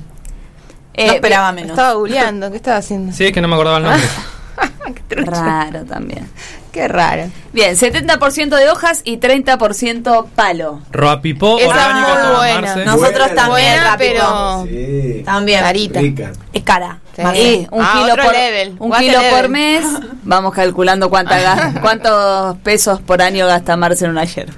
no 1.07 1.13
esperaba 1.13 1.53
menos. 1.53 1.71
Estaba 1.71 1.93
googleando, 1.95 2.51
¿qué 2.51 2.57
estaba 2.57 2.77
haciendo? 2.79 3.13
Sí, 3.13 3.25
es 3.27 3.33
que 3.33 3.41
no 3.41 3.49
me 3.49 3.55
acordaba 3.55 3.79
el 3.79 3.83
nombre. 3.85 4.03
Raro 5.11 5.85
también. 5.85 6.29
Qué 6.73 6.89
raro. 6.89 7.29
Bien, 7.53 7.77
70% 7.77 8.57
de 8.57 8.69
hojas 8.69 9.03
y 9.05 9.19
30% 9.19 10.27
palo. 10.35 10.81
Roapipó, 10.91 11.57
Esa 11.59 11.69
orgánico, 11.69 12.09
muy 12.27 12.37
buena. 12.37 12.77
Nosotros 12.85 12.99
Buena, 13.29 13.35
también, 13.35 13.81
buena, 13.81 13.97
pero- 13.97 14.65
Sí. 14.67 15.23
También. 15.25 15.61
Carita. 15.61 16.01
Rica. 16.01 16.33
Es 16.53 16.63
cara. 16.65 16.99
Sí. 17.15 17.23
Y 17.23 17.69
un 17.71 17.81
Ah, 17.81 17.93
kilo, 18.03 18.17
por, 18.25 18.33
level, 18.33 18.77
un 18.81 18.93
kilo 18.93 19.21
level. 19.21 19.31
por 19.41 19.49
mes. 19.51 19.85
Vamos 20.25 20.53
calculando 20.53 21.09
cuánta 21.11 21.39
gas- 21.41 21.75
cuántos 21.81 22.57
pesos 22.59 23.01
por 23.01 23.23
año 23.23 23.47
gasta 23.47 23.77
Marce 23.77 24.05
en 24.07 24.11
una 24.11 24.25
yerba. 24.25 24.55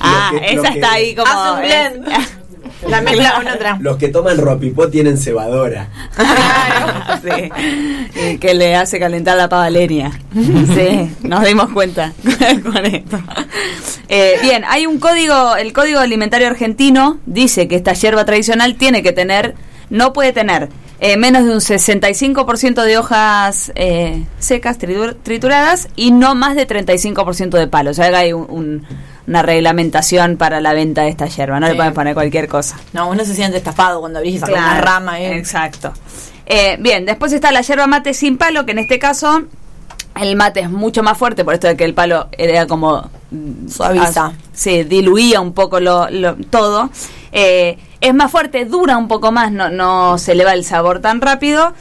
Ah, 0.00 0.32
esa 0.42 0.62
que- 0.70 0.78
está 0.80 0.92
ahí 0.92 1.14
como. 1.14 1.28
Hace 1.30 1.50
un 1.52 1.60
blend. 1.60 2.08
La 2.88 3.02
mezcla 3.02 3.34
con 3.34 3.46
otra. 3.46 3.76
Los 3.78 3.98
que 3.98 4.08
toman 4.08 4.38
ropipó 4.38 4.88
tienen 4.88 5.18
cebadora. 5.18 5.88
Sí. 7.22 7.50
Y 8.32 8.38
que 8.38 8.54
le 8.54 8.74
hace 8.76 8.98
calentar 8.98 9.36
la 9.36 9.48
pava 9.48 9.68
leña. 9.68 10.10
Sí, 10.32 11.10
nos 11.22 11.44
dimos 11.44 11.68
cuenta 11.70 12.12
con 12.62 12.86
esto. 12.86 13.18
Eh, 14.08 14.38
bien, 14.40 14.64
hay 14.66 14.86
un 14.86 14.98
código, 14.98 15.56
el 15.56 15.72
Código 15.74 16.00
Alimentario 16.00 16.46
Argentino 16.46 17.18
dice 17.26 17.68
que 17.68 17.76
esta 17.76 17.92
hierba 17.92 18.24
tradicional 18.24 18.76
tiene 18.76 19.02
que 19.02 19.12
tener, 19.12 19.54
no 19.90 20.12
puede 20.14 20.32
tener 20.32 20.70
eh, 21.00 21.16
menos 21.16 21.44
de 21.44 21.50
un 21.52 21.60
65% 21.60 22.82
de 22.84 22.98
hojas 22.98 23.72
eh, 23.74 24.24
secas, 24.38 24.78
tritur- 24.78 25.16
trituradas, 25.22 25.88
y 25.96 26.10
no 26.12 26.34
más 26.34 26.54
de 26.56 26.66
35% 26.68 27.50
de 27.58 27.66
palo. 27.66 27.90
O 27.90 27.94
sea, 27.94 28.10
que 28.10 28.16
hay 28.16 28.32
un- 28.32 28.46
un- 28.50 28.86
una 29.26 29.42
reglamentación 29.42 30.36
para 30.36 30.60
la 30.60 30.72
venta 30.72 31.02
de 31.02 31.08
esta 31.10 31.26
hierba. 31.26 31.60
No 31.60 31.68
le 31.68 31.74
pueden 31.74 31.94
poner 31.94 32.14
cualquier 32.14 32.48
cosa. 32.48 32.78
No, 32.92 33.08
uno 33.08 33.24
se 33.24 33.34
siente 33.34 33.58
estafado 33.58 34.00
cuando 34.00 34.18
abrís 34.18 34.40
sacás 34.40 34.56
una 34.56 34.80
rama. 34.80 35.20
¿eh? 35.20 35.36
Exacto. 35.38 35.92
Eh, 36.46 36.76
bien, 36.80 37.06
después 37.06 37.32
está 37.32 37.52
la 37.52 37.60
yerba 37.60 37.86
mate 37.86 38.12
sin 38.12 38.36
palo, 38.36 38.66
que 38.66 38.72
en 38.72 38.80
este 38.80 38.98
caso 38.98 39.42
el 40.20 40.34
mate 40.34 40.60
es 40.60 40.70
mucho 40.70 41.02
más 41.04 41.16
fuerte, 41.16 41.44
por 41.44 41.54
esto 41.54 41.68
de 41.68 41.76
que 41.76 41.84
el 41.84 41.94
palo 41.94 42.28
era 42.32 42.66
como... 42.66 43.08
mm, 43.30 43.68
Suaviza. 43.68 44.32
sí, 44.52 44.82
diluía 44.82 45.40
un 45.40 45.52
poco 45.52 45.78
lo, 45.78 46.10
lo- 46.10 46.34
todo. 46.50 46.90
Eh, 47.30 47.78
es 48.00 48.14
más 48.14 48.30
fuerte, 48.30 48.64
dura 48.64 48.96
un 48.96 49.08
poco 49.08 49.32
más, 49.32 49.52
no, 49.52 49.70
no 49.70 50.18
se 50.18 50.34
le 50.34 50.44
va 50.44 50.54
el 50.54 50.64
sabor 50.64 51.00
tan 51.00 51.20
rápido 51.20 51.74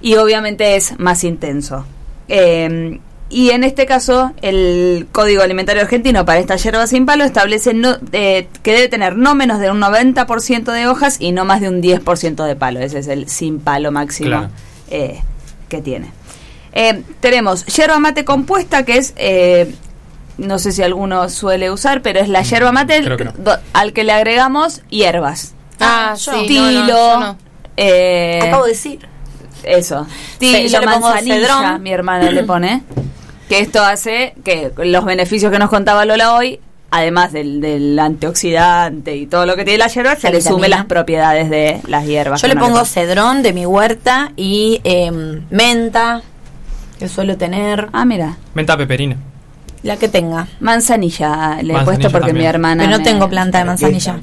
y 0.00 0.16
obviamente 0.16 0.76
es 0.76 0.98
más 0.98 1.24
intenso. 1.24 1.84
Eh, 2.28 2.98
y 3.32 3.50
en 3.50 3.62
este 3.62 3.86
caso, 3.86 4.32
el 4.42 5.06
Código 5.12 5.42
Alimentario 5.42 5.82
Argentino 5.82 6.24
para 6.24 6.40
esta 6.40 6.56
yerba 6.56 6.88
sin 6.88 7.06
palo 7.06 7.22
establece 7.22 7.74
no, 7.74 7.96
eh, 8.10 8.48
que 8.64 8.72
debe 8.72 8.88
tener 8.88 9.16
no 9.16 9.36
menos 9.36 9.60
de 9.60 9.70
un 9.70 9.80
90% 9.80 10.72
de 10.72 10.88
hojas 10.88 11.16
y 11.20 11.30
no 11.30 11.44
más 11.44 11.60
de 11.60 11.68
un 11.68 11.80
10% 11.80 12.44
de 12.44 12.56
palo. 12.56 12.80
Ese 12.80 12.98
es 12.98 13.06
el 13.06 13.28
sin 13.28 13.60
palo 13.60 13.92
máximo 13.92 14.30
Claro. 14.30 14.48
eh, 14.90 15.20
que 15.68 15.80
tiene. 15.80 16.10
Eh, 16.72 17.02
tenemos 17.20 17.64
yerba 17.66 18.00
mate 18.00 18.24
compuesta, 18.24 18.84
que 18.84 18.96
es, 18.96 19.12
eh, 19.16 19.72
no 20.40 20.58
sé 20.58 20.72
si 20.72 20.82
alguno 20.82 21.28
suele 21.28 21.70
usar, 21.70 22.02
pero 22.02 22.20
es 22.20 22.28
la 22.28 22.42
yerba 22.42 22.72
mate 22.72 23.02
Creo 23.02 23.16
que 23.16 23.24
no. 23.24 23.32
do- 23.38 23.56
al 23.72 23.92
que 23.92 24.04
le 24.04 24.12
agregamos 24.12 24.82
hierbas. 24.90 25.54
Ah, 25.78 26.14
yo. 26.18 26.32
sí. 26.32 26.46
Tilo, 26.48 26.62
no, 26.64 26.70
no, 26.72 26.86
yo 26.86 27.20
no. 27.20 27.36
eh, 27.76 28.40
Acabo 28.42 28.64
de 28.64 28.70
decir. 28.70 28.98
eso. 29.62 30.06
Tilo, 30.38 30.58
yo 30.68 30.80
le 30.80 30.86
pongo 30.86 31.00
manzanilla, 31.08 31.36
cedrón. 31.40 31.82
mi 31.82 31.92
hermana 31.92 32.30
le 32.30 32.44
pone. 32.44 32.82
Que 33.48 33.60
esto 33.60 33.82
hace 33.82 34.34
que 34.44 34.72
los 34.76 35.04
beneficios 35.04 35.50
que 35.50 35.58
nos 35.58 35.70
contaba 35.70 36.04
Lola 36.04 36.34
hoy, 36.34 36.60
además 36.92 37.32
del, 37.32 37.60
del 37.60 37.98
antioxidante 37.98 39.16
y 39.16 39.26
todo 39.26 39.44
lo 39.46 39.56
que 39.56 39.64
tiene 39.64 39.78
la 39.78 39.88
hierba, 39.88 40.14
se 40.16 40.28
La 40.28 40.34
le 40.34 40.40
sume 40.40 40.54
vitamina. 40.56 40.76
las 40.76 40.86
propiedades 40.86 41.50
de 41.50 41.80
las 41.88 42.06
hierbas. 42.06 42.40
Yo 42.42 42.48
le 42.48 42.56
pongo 42.56 42.84
cedrón 42.84 43.42
de 43.42 43.52
mi 43.52 43.66
huerta 43.66 44.32
y 44.36 44.80
em, 44.84 45.42
menta, 45.50 46.22
que 46.98 47.08
suelo 47.08 47.36
tener. 47.36 47.88
Ah, 47.92 48.04
mira. 48.04 48.36
Menta 48.54 48.76
peperina. 48.76 49.16
La 49.82 49.96
que 49.96 50.08
tenga. 50.08 50.46
Manzanilla 50.60 51.58
le 51.62 51.74
he 51.74 51.78
puesto 51.84 52.10
porque 52.10 52.26
también. 52.28 52.36
mi 52.38 52.44
hermana. 52.46 52.82
Pero 52.84 52.92
no 52.92 52.98
me- 52.98 53.04
tengo 53.04 53.28
planta 53.28 53.58
de 53.58 53.64
manzanilla. 53.64 54.20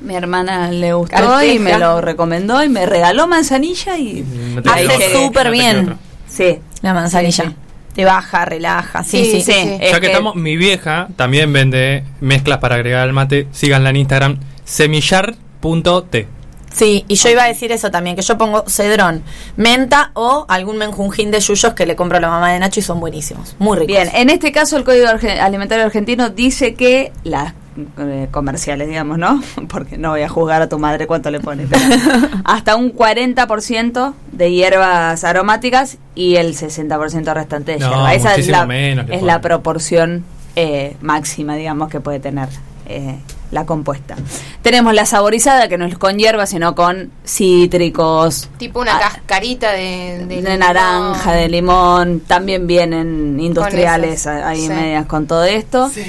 Mi 0.00 0.14
hermana 0.16 0.70
le 0.70 0.92
gustó 0.94 1.16
Arteja. 1.16 1.44
y 1.46 1.58
me 1.58 1.78
lo 1.78 2.00
recomendó 2.00 2.62
y 2.64 2.68
me 2.68 2.86
regaló 2.86 3.26
manzanilla 3.28 3.96
y. 3.98 4.22
No 4.54 4.62
te 4.62 4.68
Hace 4.68 5.12
súper 5.12 5.46
No 5.46 5.52
bien. 5.52 5.96
Sí. 6.28 6.58
La 6.82 6.92
manzanilla. 6.92 7.44
Sí, 7.44 7.50
sí. 7.50 7.56
Te 7.94 8.04
baja, 8.04 8.44
relaja. 8.44 9.04
Sí, 9.04 9.24
Sí, 9.24 9.24
sí. 9.24 9.42
sí, 9.42 9.52
Sí, 9.52 9.60
sí. 9.62 9.76
es 9.80 9.92
Ya 9.92 10.00
que 10.00 10.06
estamos, 10.06 10.34
mi 10.34 10.56
vieja 10.56 11.08
también 11.16 11.52
vende 11.52 12.04
mezclas 12.20 12.58
para 12.58 12.74
agregar 12.76 13.02
al 13.02 13.12
mate. 13.12 13.46
Síganla 13.52 13.90
en 13.90 13.96
Instagram, 13.96 14.38
semillar.t. 14.64 16.26
Sí, 16.72 17.04
y 17.08 17.14
yo 17.16 17.28
iba 17.28 17.44
a 17.44 17.48
decir 17.48 17.72
eso 17.72 17.90
también, 17.90 18.16
que 18.16 18.22
yo 18.22 18.38
pongo 18.38 18.64
cedrón, 18.66 19.22
menta 19.56 20.10
o 20.14 20.46
algún 20.48 20.78
menjunjín 20.78 21.30
de 21.30 21.40
yuyos 21.40 21.74
que 21.74 21.86
le 21.86 21.96
compro 21.96 22.18
a 22.18 22.20
la 22.20 22.28
mamá 22.28 22.52
de 22.52 22.58
Nacho 22.58 22.80
y 22.80 22.82
son 22.82 23.00
buenísimos. 23.00 23.56
Muy 23.58 23.78
ricos. 23.78 23.86
Bien, 23.86 24.10
en 24.14 24.30
este 24.30 24.52
caso 24.52 24.76
el 24.76 24.84
Código 24.84 25.06
Alimentario 25.08 25.84
Argentino 25.84 26.30
dice 26.30 26.74
que 26.74 27.12
las 27.24 27.54
eh, 27.98 28.28
comerciales, 28.30 28.88
digamos, 28.88 29.18
¿no? 29.18 29.42
Porque 29.68 29.96
no 29.96 30.10
voy 30.10 30.22
a 30.22 30.28
juzgar 30.28 30.60
a 30.62 30.68
tu 30.68 30.78
madre 30.78 31.06
cuánto 31.06 31.30
le 31.30 31.40
pone, 31.40 31.66
pero 31.68 31.82
hasta 32.44 32.76
un 32.76 32.94
40% 32.94 34.14
de 34.32 34.52
hierbas 34.52 35.24
aromáticas 35.24 35.98
y 36.14 36.36
el 36.36 36.54
60% 36.54 37.32
restante 37.34 37.72
de 37.72 37.78
No, 37.78 37.88
hierba. 37.88 38.14
Esa 38.14 38.34
es 38.34 38.48
la, 38.48 38.66
menos 38.66 39.06
es 39.10 39.22
la 39.22 39.40
proporción 39.40 40.24
eh, 40.56 40.96
máxima, 41.00 41.56
digamos, 41.56 41.88
que 41.88 42.00
puede 42.00 42.20
tener 42.20 42.48
eh, 42.86 43.16
la 43.52 43.64
compuesta. 43.66 44.16
Tenemos 44.62 44.92
la 44.94 45.06
saborizada, 45.06 45.68
que 45.68 45.78
no 45.78 45.84
es 45.84 45.96
con 45.96 46.18
hierba, 46.18 46.46
sino 46.46 46.74
con 46.74 47.12
cítricos, 47.24 48.48
Tipo 48.58 48.80
una 48.80 48.96
Ah, 48.96 49.00
cascarita 49.00 49.72
de, 49.72 50.26
de, 50.26 50.58
naranja, 50.58 51.32
de 51.32 51.48
limón, 51.48 52.20
también 52.20 52.66
vienen 52.66 53.38
industriales 53.38 54.26
ahí 54.26 54.62
sí. 54.62 54.68
medias 54.68 55.06
con 55.06 55.26
todo 55.26 55.44
esto. 55.44 55.90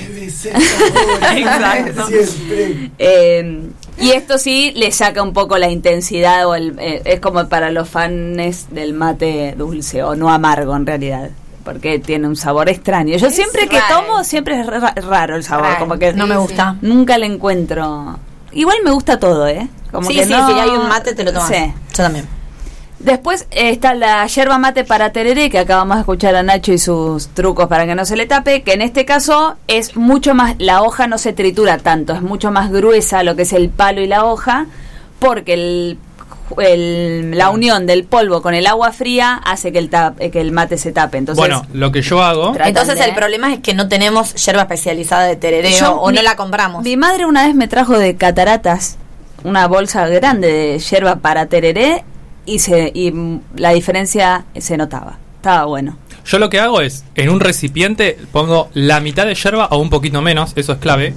Exacto. 1.36 2.08
Siempre. 2.08 2.92
Eh, 2.98 3.70
y 4.00 4.12
esto 4.12 4.38
sí 4.38 4.72
le 4.76 4.92
saca 4.92 5.22
un 5.22 5.34
poco 5.34 5.58
la 5.58 5.70
intensidad 5.70 6.48
o 6.48 6.56
el, 6.56 6.78
eh, 6.80 7.02
es 7.06 7.20
como 7.20 7.48
para 7.48 7.72
los 7.72 7.90
fans 7.90 8.68
del 8.72 8.94
mate 8.94 9.54
dulce 9.58 10.04
o 10.04 10.16
no 10.16 10.30
amargo 10.32 10.76
en 10.76 10.86
realidad. 10.86 11.30
Porque 11.64 12.00
tiene 12.00 12.28
un 12.28 12.36
sabor 12.36 12.68
extraño. 12.70 13.16
Yo 13.18 13.28
Es 13.28 13.36
siempre 13.36 13.68
que 13.70 13.80
raro. 13.80 14.02
tomo, 14.02 14.24
siempre 14.24 14.60
es 14.60 14.68
ra- 14.68 14.94
raro 14.96 15.36
el 15.38 15.44
sabor. 15.44 15.66
Raro. 15.68 15.80
Como 15.80 15.98
que 15.98 16.12
no 16.14 16.28
me 16.28 16.36
sí, 16.36 16.42
gusta. 16.42 16.76
nunca 16.82 17.18
le 17.18 17.26
encuentro. 17.26 18.20
Igual 18.52 18.78
me 18.84 18.92
gusta 18.92 19.18
todo, 19.20 19.48
¿eh? 19.48 19.68
Como 19.92 20.08
sí, 20.10 20.16
que 20.16 20.26
sí, 20.26 20.32
no- 20.32 20.48
si 20.52 20.60
hay 20.60 20.70
un 20.70 20.88
mate 20.90 21.14
te 21.16 21.24
lo 21.24 21.32
tomas. 21.32 21.48
Sí. 21.50 21.74
Yo 21.96 22.04
también. 22.04 22.28
Después 23.00 23.48
eh, 23.52 23.70
está 23.70 23.94
la 23.94 24.26
yerba 24.28 24.58
mate 24.58 24.86
para 24.86 25.12
tereré, 25.12 25.50
que 25.50 25.60
acabamos 25.60 25.98
de 25.98 26.02
escuchar 26.02 26.36
a 26.36 26.44
Nacho 26.44 26.72
y 26.72 26.78
sus 26.78 27.28
trucos 27.30 27.68
para 27.68 27.86
que 27.86 27.96
no 27.96 28.06
se 28.06 28.16
le 28.16 28.26
tape, 28.28 28.64
que 28.64 28.74
en 28.74 28.82
este 28.82 29.04
caso 29.04 29.56
es 29.68 29.98
mucho 29.98 30.34
más, 30.36 30.56
la 30.60 30.82
hoja 30.84 31.08
no 31.08 31.18
se 31.18 31.34
tritura 31.34 31.78
tanto, 31.80 32.14
es 32.14 32.22
mucho 32.22 32.50
más 32.52 32.72
gruesa 32.72 33.24
lo 33.24 33.36
que 33.36 33.42
es 33.42 33.52
el 33.52 33.70
palo 33.70 34.00
y 34.00 34.08
la 34.08 34.24
hoja, 34.24 34.68
porque 35.20 35.54
el, 35.54 35.98
el- 36.62 37.38
la 37.38 37.50
unión 37.50 37.86
del 37.86 38.04
polvo 38.04 38.42
con 38.42 38.54
el 38.54 38.68
agua 38.68 38.92
fría 38.92 39.36
hace 39.36 39.72
que 39.72 39.80
el, 39.80 39.90
tap- 39.90 40.16
eh, 40.20 40.32
que 40.32 40.42
el 40.42 40.52
mate 40.52 40.78
se 40.78 40.92
tape. 40.92 41.18
Entonces, 41.18 41.40
bueno, 41.40 41.66
lo 41.74 41.92
que 41.92 42.02
yo 42.02 42.22
hago, 42.24 42.56
Entonces 42.64 42.98
de- 43.00 43.06
el 43.06 43.16
problema 43.16 43.54
es 43.54 43.60
que 43.60 43.74
no 43.74 43.88
tenemos 43.88 44.34
yerba 44.46 44.64
especializada 44.64 45.24
de 45.24 45.36
terereo 45.36 45.80
Yo- 45.80 45.96
o 46.02 46.10
mi- 46.10 46.16
no 46.18 46.22
la 46.22 46.36
compramos. 46.36 46.84
Mi 46.84 46.98
madre 46.98 47.26
una 47.26 47.46
vez 47.46 47.56
me 47.56 47.68
trajo 47.68 47.98
de 47.98 48.16
cataratas 48.16 48.98
una 49.44 49.68
bolsa 49.68 50.08
grande 50.08 50.48
de 50.52 50.80
yerba 50.80 51.18
para 51.18 51.48
tereré 51.48 52.04
y, 52.46 52.60
se, 52.60 52.92
y 52.94 53.12
mm, 53.12 53.42
la 53.56 53.72
diferencia 53.72 54.46
se 54.58 54.78
notaba. 54.78 55.18
Estaba 55.36 55.66
bueno. 55.66 55.98
yo 56.26 56.40
lo 56.40 56.50
que 56.50 56.58
hago 56.62 56.80
es, 56.80 57.04
en 57.16 57.30
un 57.30 57.42
recipiente 57.42 58.18
pongo 58.32 58.70
la 58.74 59.02
mitad 59.02 59.26
de 59.26 59.36
yerba 59.36 59.68
o 59.72 59.78
un 59.80 59.90
poquito 59.90 60.22
menos, 60.22 60.54
eso 60.56 60.72
es 60.72 60.78
clave. 60.80 61.14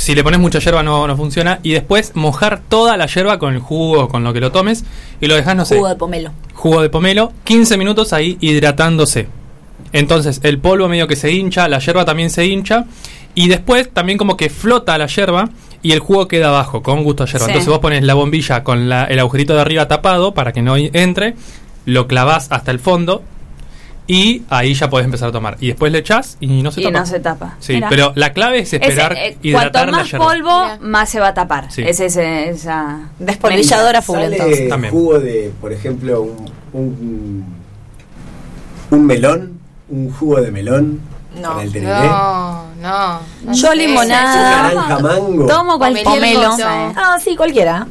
Si 0.00 0.14
le 0.14 0.24
pones 0.24 0.40
mucha 0.40 0.58
yerba 0.60 0.82
no, 0.82 1.06
no 1.06 1.16
funciona. 1.16 1.60
Y 1.62 1.72
después 1.72 2.12
mojar 2.14 2.60
toda 2.68 2.96
la 2.96 3.06
yerba 3.06 3.38
con 3.38 3.52
el 3.54 3.60
jugo, 3.60 4.08
con 4.08 4.24
lo 4.24 4.32
que 4.32 4.40
lo 4.40 4.50
tomes. 4.50 4.84
Y 5.20 5.26
lo 5.26 5.34
dejas, 5.34 5.54
no 5.56 5.64
sé, 5.64 5.76
Jugo 5.76 5.88
de 5.88 5.96
pomelo. 5.96 6.32
jugo 6.54 6.80
de 6.82 6.88
pomelo, 6.88 7.32
15 7.44 7.76
minutos 7.76 8.12
ahí 8.12 8.38
hidratándose. 8.40 9.28
Entonces 9.92 10.40
el 10.42 10.58
polvo 10.58 10.88
medio 10.88 11.06
que 11.06 11.16
se 11.16 11.32
hincha, 11.32 11.68
la 11.68 11.78
yerba 11.80 12.04
también 12.04 12.30
se 12.30 12.46
hincha. 12.46 12.84
Y 13.34 13.48
después 13.48 13.90
también 13.92 14.18
como 14.18 14.36
que 14.36 14.48
flota 14.50 14.96
la 14.98 15.06
yerba 15.06 15.50
y 15.82 15.92
el 15.92 16.00
jugo 16.00 16.28
queda 16.28 16.48
abajo, 16.48 16.82
con 16.82 17.04
gusto 17.04 17.24
a. 17.24 17.44
Sí. 17.46 17.50
Entonces 17.52 17.68
vos 17.68 17.78
pones 17.78 18.02
la 18.02 18.14
bombilla 18.14 18.64
con 18.64 18.88
la- 18.88 19.04
el 19.04 19.18
agujerito 19.18 19.54
de 19.54 19.60
arriba 19.60 19.86
tapado 19.88 20.34
para 20.34 20.52
que 20.52 20.62
no 20.62 20.76
entre, 20.76 21.34
lo 21.86 22.06
clavás 22.06 22.48
hasta 22.50 22.70
el 22.70 22.78
fondo 22.80 23.22
y 24.12 24.42
ahí 24.50 24.74
ya 24.74 24.90
podés 24.90 25.04
empezar 25.04 25.28
a 25.28 25.32
tomar. 25.32 25.56
Y 25.60 25.68
después 25.68 25.92
le 25.92 25.98
echás 25.98 26.36
y 26.40 26.62
no 26.62 26.72
se 26.72 26.80
y 26.80 26.84
tapa. 26.84 26.98
no 26.98 27.06
se 27.06 27.20
tapa. 27.20 27.56
Sí, 27.60 27.80
pero 27.88 28.12
la 28.16 28.32
clave 28.32 28.58
es 28.58 28.72
esperar 28.72 29.12
Ese, 29.12 29.26
eh, 29.28 29.38
hidratar 29.40 29.88
cuanto 29.90 30.18
más 30.18 30.26
polvo, 30.26 30.68
más 30.80 31.08
se 31.10 31.20
va 31.20 31.28
a 31.28 31.34
tapar. 31.34 31.70
Sí. 31.70 31.82
Es 31.86 32.00
ese, 32.00 32.48
esa 32.50 32.98
Despolvilladora 33.20 34.02
full 34.02 34.16
Sale 34.16 34.36
entonces. 34.36 34.68
También. 34.68 34.92
jugo 34.92 35.20
de, 35.20 35.52
por 35.60 35.72
ejemplo, 35.72 36.22
un, 36.22 36.50
un, 36.72 37.44
un 38.90 39.06
melón, 39.06 39.60
un 39.88 40.10
jugo 40.12 40.40
de 40.40 40.50
melón 40.50 41.00
No. 41.40 41.50
para 41.50 41.62
el 41.62 41.72
tereré. 41.72 41.92
No, 42.08 42.64
no. 42.82 43.20
no 43.44 43.52
Yo 43.52 43.74
limonada. 43.74 44.72
Naranja 44.72 44.98
mango. 44.98 45.46
Tomo 45.46 45.78
cualquier 45.78 46.04
Pomelo. 46.04 46.50
cosa, 46.50 46.88
eh. 46.88 46.92
Ah, 46.96 47.16
sí, 47.22 47.36
cualquiera. 47.36 47.86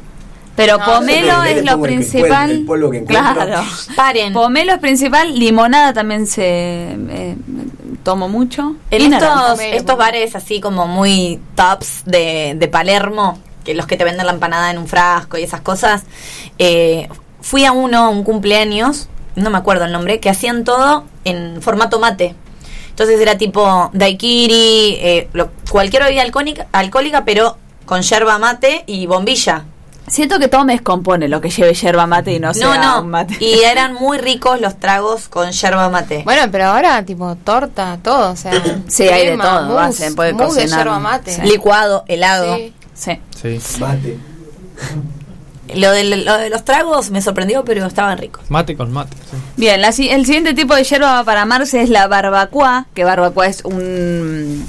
Pero 0.59 0.77
No, 0.77 0.85
pomelo 0.85 1.43
es 1.43 1.63
lo 1.65 1.71
el 1.75 1.81
principal. 1.81 2.51
encuentre, 2.51 2.55
el 2.55 2.65
polvo 2.65 2.91
claro. 3.07 3.63
Paren. 3.95 4.33
Pomelo 4.33 4.73
es 4.73 4.79
principal, 4.79 5.37
limonada 5.39 5.93
también 5.93 6.27
se 6.27 6.43
eh, 6.91 7.35
tomo 8.03 8.27
mucho. 8.27 8.75
En 8.91 9.13
estos, 9.13 9.59
estos 9.61 9.97
bares 9.97 10.35
así 10.35 10.59
como 10.59 10.85
muy 10.87 11.39
tops 11.55 12.03
de, 12.05 12.55
de 12.57 12.67
Palermo, 12.67 13.39
que 13.63 13.73
los 13.73 13.85
que 13.87 13.95
te 13.97 14.03
venden 14.03 14.25
la 14.25 14.33
empanada 14.33 14.69
en 14.71 14.77
un 14.77 14.87
frasco 14.87 15.37
y 15.37 15.43
esas 15.43 15.61
cosas, 15.61 16.03
eh, 16.57 17.07
fui 17.41 17.63
a 17.65 17.71
uno, 17.71 17.99
a 18.05 18.09
un 18.09 18.23
cumpleaños, 18.23 19.07
no 19.35 19.49
me 19.49 19.57
acuerdo 19.57 19.85
el 19.85 19.91
nombre, 19.93 20.19
que 20.19 20.29
hacían 20.29 20.63
todo 20.65 21.05
en 21.23 21.61
formato 21.61 21.99
mate. 21.99 22.35
Entonces 22.89 23.21
era 23.21 23.37
tipo 23.37 23.89
daiquiri, 23.93 24.97
eh, 24.99 25.29
lo- 25.31 25.51
cualquier 25.71 26.03
bebida 26.03 26.21
alcohólica, 26.23 26.67
alcohólica, 26.73 27.23
pero 27.23 27.57
con 27.85 28.01
yerba 28.01 28.37
mate 28.39 28.83
y 28.87 29.05
bombilla. 29.05 29.63
Siento 30.09 30.39
que 30.39 30.47
todo 30.47 30.65
me 30.65 30.73
descompone 30.73 31.27
lo 31.27 31.39
que 31.41 31.49
lleve 31.49 31.73
yerba 31.73 32.07
mate 32.07 32.33
y 32.33 32.39
no 32.39 32.47
No, 32.49 32.53
sea 32.53 32.75
no. 32.81 33.01
un 33.01 33.09
mate. 33.09 33.37
Y 33.39 33.59
eran 33.63 33.93
muy 33.93 34.17
ricos 34.17 34.59
los 34.59 34.79
tragos 34.79 35.27
con 35.29 35.51
yerba 35.51 35.89
mate. 35.89 36.23
Bueno, 36.25 36.51
pero 36.51 36.65
ahora, 36.65 37.03
tipo, 37.05 37.35
torta, 37.35 37.97
todo, 38.03 38.31
o 38.31 38.35
sea. 38.35 38.51
Sí, 38.87 39.03
hay 39.03 39.27
de 39.27 39.37
todo, 39.37 39.65
mousse, 39.67 39.75
va, 39.75 39.91
se 39.91 40.11
puede 40.13 40.33
mousse 40.33 40.55
de 40.55 40.61
cocinar. 40.63 40.79
yerba 40.85 40.99
mate. 40.99 41.31
Sí. 41.33 41.41
Licuado, 41.43 42.03
helado. 42.07 42.55
Sí. 42.55 42.73
Sí. 42.93 43.19
Sí. 43.41 43.79
Mate. 43.79 44.17
Lo 45.75 45.91
de, 45.91 46.03
lo 46.03 46.37
de 46.37 46.49
los 46.49 46.65
tragos 46.65 47.11
me 47.11 47.21
sorprendió, 47.21 47.63
pero 47.63 47.85
estaban 47.85 48.17
ricos. 48.17 48.43
Mate 48.49 48.75
con 48.75 48.91
mate. 48.91 49.15
sí. 49.29 49.37
Bien, 49.55 49.79
la 49.81 49.89
el 49.89 50.25
siguiente 50.25 50.53
tipo 50.55 50.73
de 50.75 50.83
yerba 50.83 51.23
para 51.23 51.43
amarse 51.43 51.81
es 51.83 51.89
la 51.89 52.07
barbacoa, 52.07 52.87
que 52.95 53.03
barbacoa 53.03 53.45
es 53.45 53.63
un, 53.63 54.65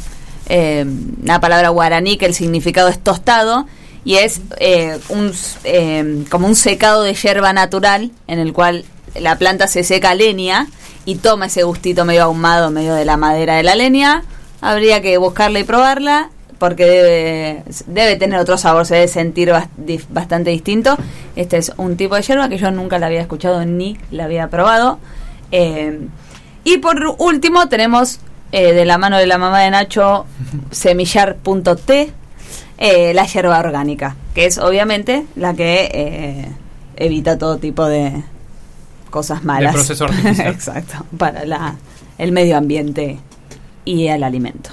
eh, 0.51 0.85
una 1.23 1.41
palabra 1.41 1.71
guaraní 1.71 2.19
que 2.19 2.27
el 2.27 2.35
significado 2.35 2.89
es 2.89 2.99
tostado 2.99 3.67
y 4.05 4.17
es 4.17 4.41
eh, 4.59 4.99
un, 5.09 5.33
eh, 5.65 6.25
como 6.31 6.47
un 6.47 6.57
secado 6.57 7.03
de 7.03 7.15
yerba 7.15 7.53
natural 7.53 8.11
en 8.27 8.39
el 8.39 8.53
cual 8.53 8.85
la 9.19 9.37
planta 9.37 9.67
se 9.67 9.85
seca 9.85 10.15
leña 10.15 10.69
y 11.05 11.17
toma 11.17 11.47
ese 11.47 11.65
gustito 11.65 12.05
medio 12.05 12.25
ahumado, 12.25 12.71
medio 12.71 12.95
de 12.95 13.05
la 13.05 13.17
madera 13.17 13.57
de 13.57 13.63
la 13.63 13.75
leña. 13.75 14.23
Habría 14.61 15.01
que 15.01 15.17
buscarla 15.19 15.59
y 15.59 15.65
probarla 15.65 16.31
porque 16.59 16.85
debe, 16.85 17.65
debe 17.87 18.17
tener 18.17 18.39
otro 18.39 18.59
sabor, 18.59 18.87
se 18.87 18.95
debe 18.95 19.09
sentir 19.09 19.53
bastante 20.11 20.51
distinto. 20.51 20.97
Este 21.37 21.57
es 21.57 21.73
un 21.77 21.97
tipo 21.97 22.15
de 22.15 22.23
yerba 22.23 22.49
que 22.49 22.59
yo 22.59 22.71
nunca 22.71 22.99
la 22.99 23.07
había 23.07 23.23
escuchado 23.23 23.65
ni 23.65 23.99
la 24.11 24.25
había 24.25 24.49
probado. 24.49 24.99
Eh, 25.53 26.01
y 26.65 26.79
por 26.79 27.17
último 27.19 27.69
tenemos 27.69 28.21
de 28.53 28.85
la 28.85 28.99
mano 28.99 29.17
de 29.17 29.27
la 29.27 29.39
mamá 29.39 29.61
de 29.61 29.71
Nacho 29.71 30.27
semillar.t 30.71 32.13
eh, 32.81 33.15
la 33.15 33.27
yerba 33.27 33.59
orgánica, 33.61 34.17
que 34.35 34.47
es 34.47 34.59
obviamente 34.59 35.27
la 35.37 35.55
que 35.55 35.91
eh, 35.93 36.49
evita 36.97 37.39
todo 37.39 37.59
tipo 37.59 37.85
de 37.87 38.25
cosas 39.11 39.45
malas. 39.45 39.75
proceso 39.75 40.05
artificial. 40.07 40.49
Exacto, 40.53 41.05
para 41.17 41.45
la, 41.45 41.77
el 42.19 42.33
medio 42.33 42.57
ambiente 42.57 43.21
y 43.85 44.07
el 44.09 44.25
alimento. 44.25 44.71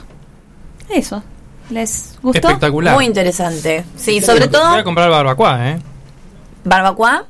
Eso. 0.89 1.21
¿Les 1.69 2.17
gustó? 2.23 2.47
Espectacular. 2.47 2.95
Muy 2.95 3.05
interesante. 3.05 3.83
Sí, 3.97 4.21
sobre 4.21 4.47
Voy 4.47 4.47
a 4.47 4.51
todo 4.51 4.83
comprar 4.85 5.09
barbacoa, 5.09 5.69
¿eh? 5.71 5.79
barbacoa. 6.63 7.25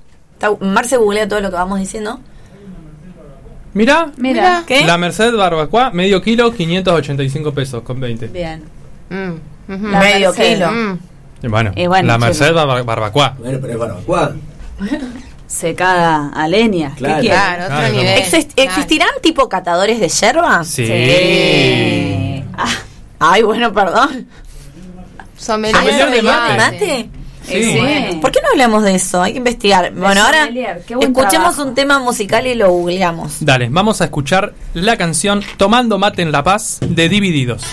Marce 0.59 0.97
googlea 0.97 1.27
todo 1.27 1.41
lo 1.41 1.49
que 1.49 1.55
vamos 1.55 1.79
diciendo. 1.79 2.19
Mira, 3.73 4.11
Mira. 4.17 4.63
¿Qué? 4.67 4.85
la 4.85 4.97
Merced 4.97 5.35
barbacoa, 5.35 5.89
medio 5.91 6.21
kilo, 6.21 6.51
585 6.53 7.51
pesos 7.51 7.81
con 7.83 7.99
20. 7.99 8.27
Bien. 8.27 8.63
Mm, 9.09 9.56
Medio 9.67 10.29
Merced. 10.33 10.53
kilo. 10.55 10.71
Mm. 10.71 10.99
Y 11.43 11.47
bueno, 11.47 11.71
Y 11.75 11.87
bueno, 11.87 12.07
la. 12.07 12.17
Merced 12.17 12.53
bar- 12.53 12.83
barbacoa. 12.83 13.35
Bueno, 13.39 13.59
pero 13.61 13.73
es 13.73 13.79
barbacoa. 13.79 14.33
Secada 15.47 16.31
a 16.35 16.47
leña. 16.47 16.93
Claro. 16.97 17.21
Claro, 17.21 17.63
otro 17.65 17.77
Claro, 17.77 17.93
nivel. 17.93 18.19
Exist- 18.21 18.53
Claro. 18.53 18.69
¿Existirán 18.69 19.09
tipo 19.21 19.47
catadores 19.47 19.99
de 19.99 20.09
yerba? 20.09 20.63
Sí. 20.63 20.85
Sí. 20.85 22.43
Ah, 22.57 22.65
Ay, 23.19 23.43
bueno, 23.43 23.71
perdón. 23.73 24.27
Sommelier 25.37 25.75
Sommelier 25.77 26.11
de 26.11 26.21
mate. 26.21 26.57
¿Mate? 26.57 27.09
Sí. 27.45 27.63
Sí. 27.63 28.17
¿Por 28.21 28.31
qué 28.31 28.39
no 28.41 28.49
hablamos 28.51 28.83
de 28.83 28.95
eso? 28.95 29.21
Hay 29.23 29.31
que 29.31 29.37
investigar. 29.37 29.93
Bueno, 29.93 30.21
ahora 30.21 30.49
escuchemos 30.49 31.29
trabajo. 31.29 31.63
un 31.63 31.75
tema 31.75 31.97
musical 31.99 32.45
y 32.45 32.55
lo 32.55 32.69
googleamos. 32.71 33.37
Dale, 33.39 33.69
vamos 33.71 34.01
a 34.01 34.05
escuchar 34.05 34.53
la 34.73 34.97
canción 34.97 35.41
Tomando 35.55 35.97
mate 35.97 36.23
en 36.23 36.31
La 36.33 36.43
Paz 36.43 36.79
de 36.81 37.07
Divididos. 37.07 37.63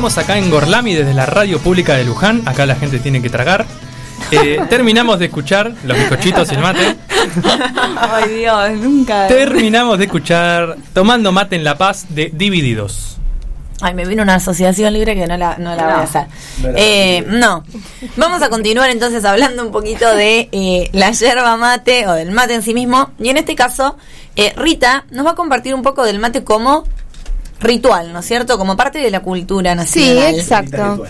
Seguimos 0.00 0.16
acá 0.16 0.38
en 0.38 0.48
Gorlami 0.48 0.94
desde 0.94 1.12
la 1.12 1.26
radio 1.26 1.58
pública 1.58 1.94
de 1.94 2.04
Luján. 2.04 2.40
Acá 2.46 2.64
la 2.64 2.74
gente 2.74 3.00
tiene 3.00 3.20
que 3.20 3.28
tragar. 3.28 3.66
Eh, 4.30 4.58
terminamos 4.70 5.18
de 5.18 5.26
escuchar 5.26 5.74
los 5.84 5.94
bizcochitos 5.94 6.50
y 6.50 6.54
el 6.54 6.60
mate. 6.62 6.96
Ay, 8.00 8.38
Dios, 8.38 8.70
nunca. 8.80 9.26
Terminamos 9.26 9.98
de 9.98 10.04
escuchar 10.04 10.78
Tomando 10.94 11.32
Mate 11.32 11.56
en 11.56 11.64
La 11.64 11.76
Paz 11.76 12.06
de 12.08 12.30
Divididos. 12.32 13.18
Ay, 13.82 13.92
me 13.92 14.06
vino 14.06 14.22
una 14.22 14.36
asociación 14.36 14.94
libre 14.94 15.14
que 15.14 15.26
no 15.26 15.36
la, 15.36 15.58
no 15.58 15.76
la 15.76 15.84
voy 15.84 15.92
a 15.92 16.00
hacer. 16.00 16.26
No 16.62 16.70
Eh, 16.76 17.22
no. 17.28 17.62
Vamos 18.16 18.40
a 18.40 18.48
continuar 18.48 18.88
entonces 18.88 19.26
hablando 19.26 19.62
un 19.62 19.70
poquito 19.70 20.08
de 20.16 20.48
eh, 20.50 20.88
la 20.94 21.10
yerba 21.10 21.58
mate 21.58 22.06
o 22.06 22.14
del 22.14 22.30
mate 22.30 22.54
en 22.54 22.62
sí 22.62 22.72
mismo. 22.72 23.10
Y 23.18 23.28
en 23.28 23.36
este 23.36 23.54
caso, 23.54 23.98
eh, 24.34 24.54
Rita 24.56 25.04
nos 25.10 25.26
va 25.26 25.32
a 25.32 25.34
compartir 25.34 25.74
un 25.74 25.82
poco 25.82 26.06
del 26.06 26.20
mate 26.20 26.42
como 26.42 26.84
ritual, 27.60 28.12
¿no 28.12 28.18
es 28.20 28.26
cierto? 28.26 28.58
Como 28.58 28.76
parte 28.76 28.98
de 28.98 29.10
la 29.10 29.20
cultura 29.20 29.72
Sí, 29.86 30.00
nacional. 30.00 30.34
exacto. 30.34 31.06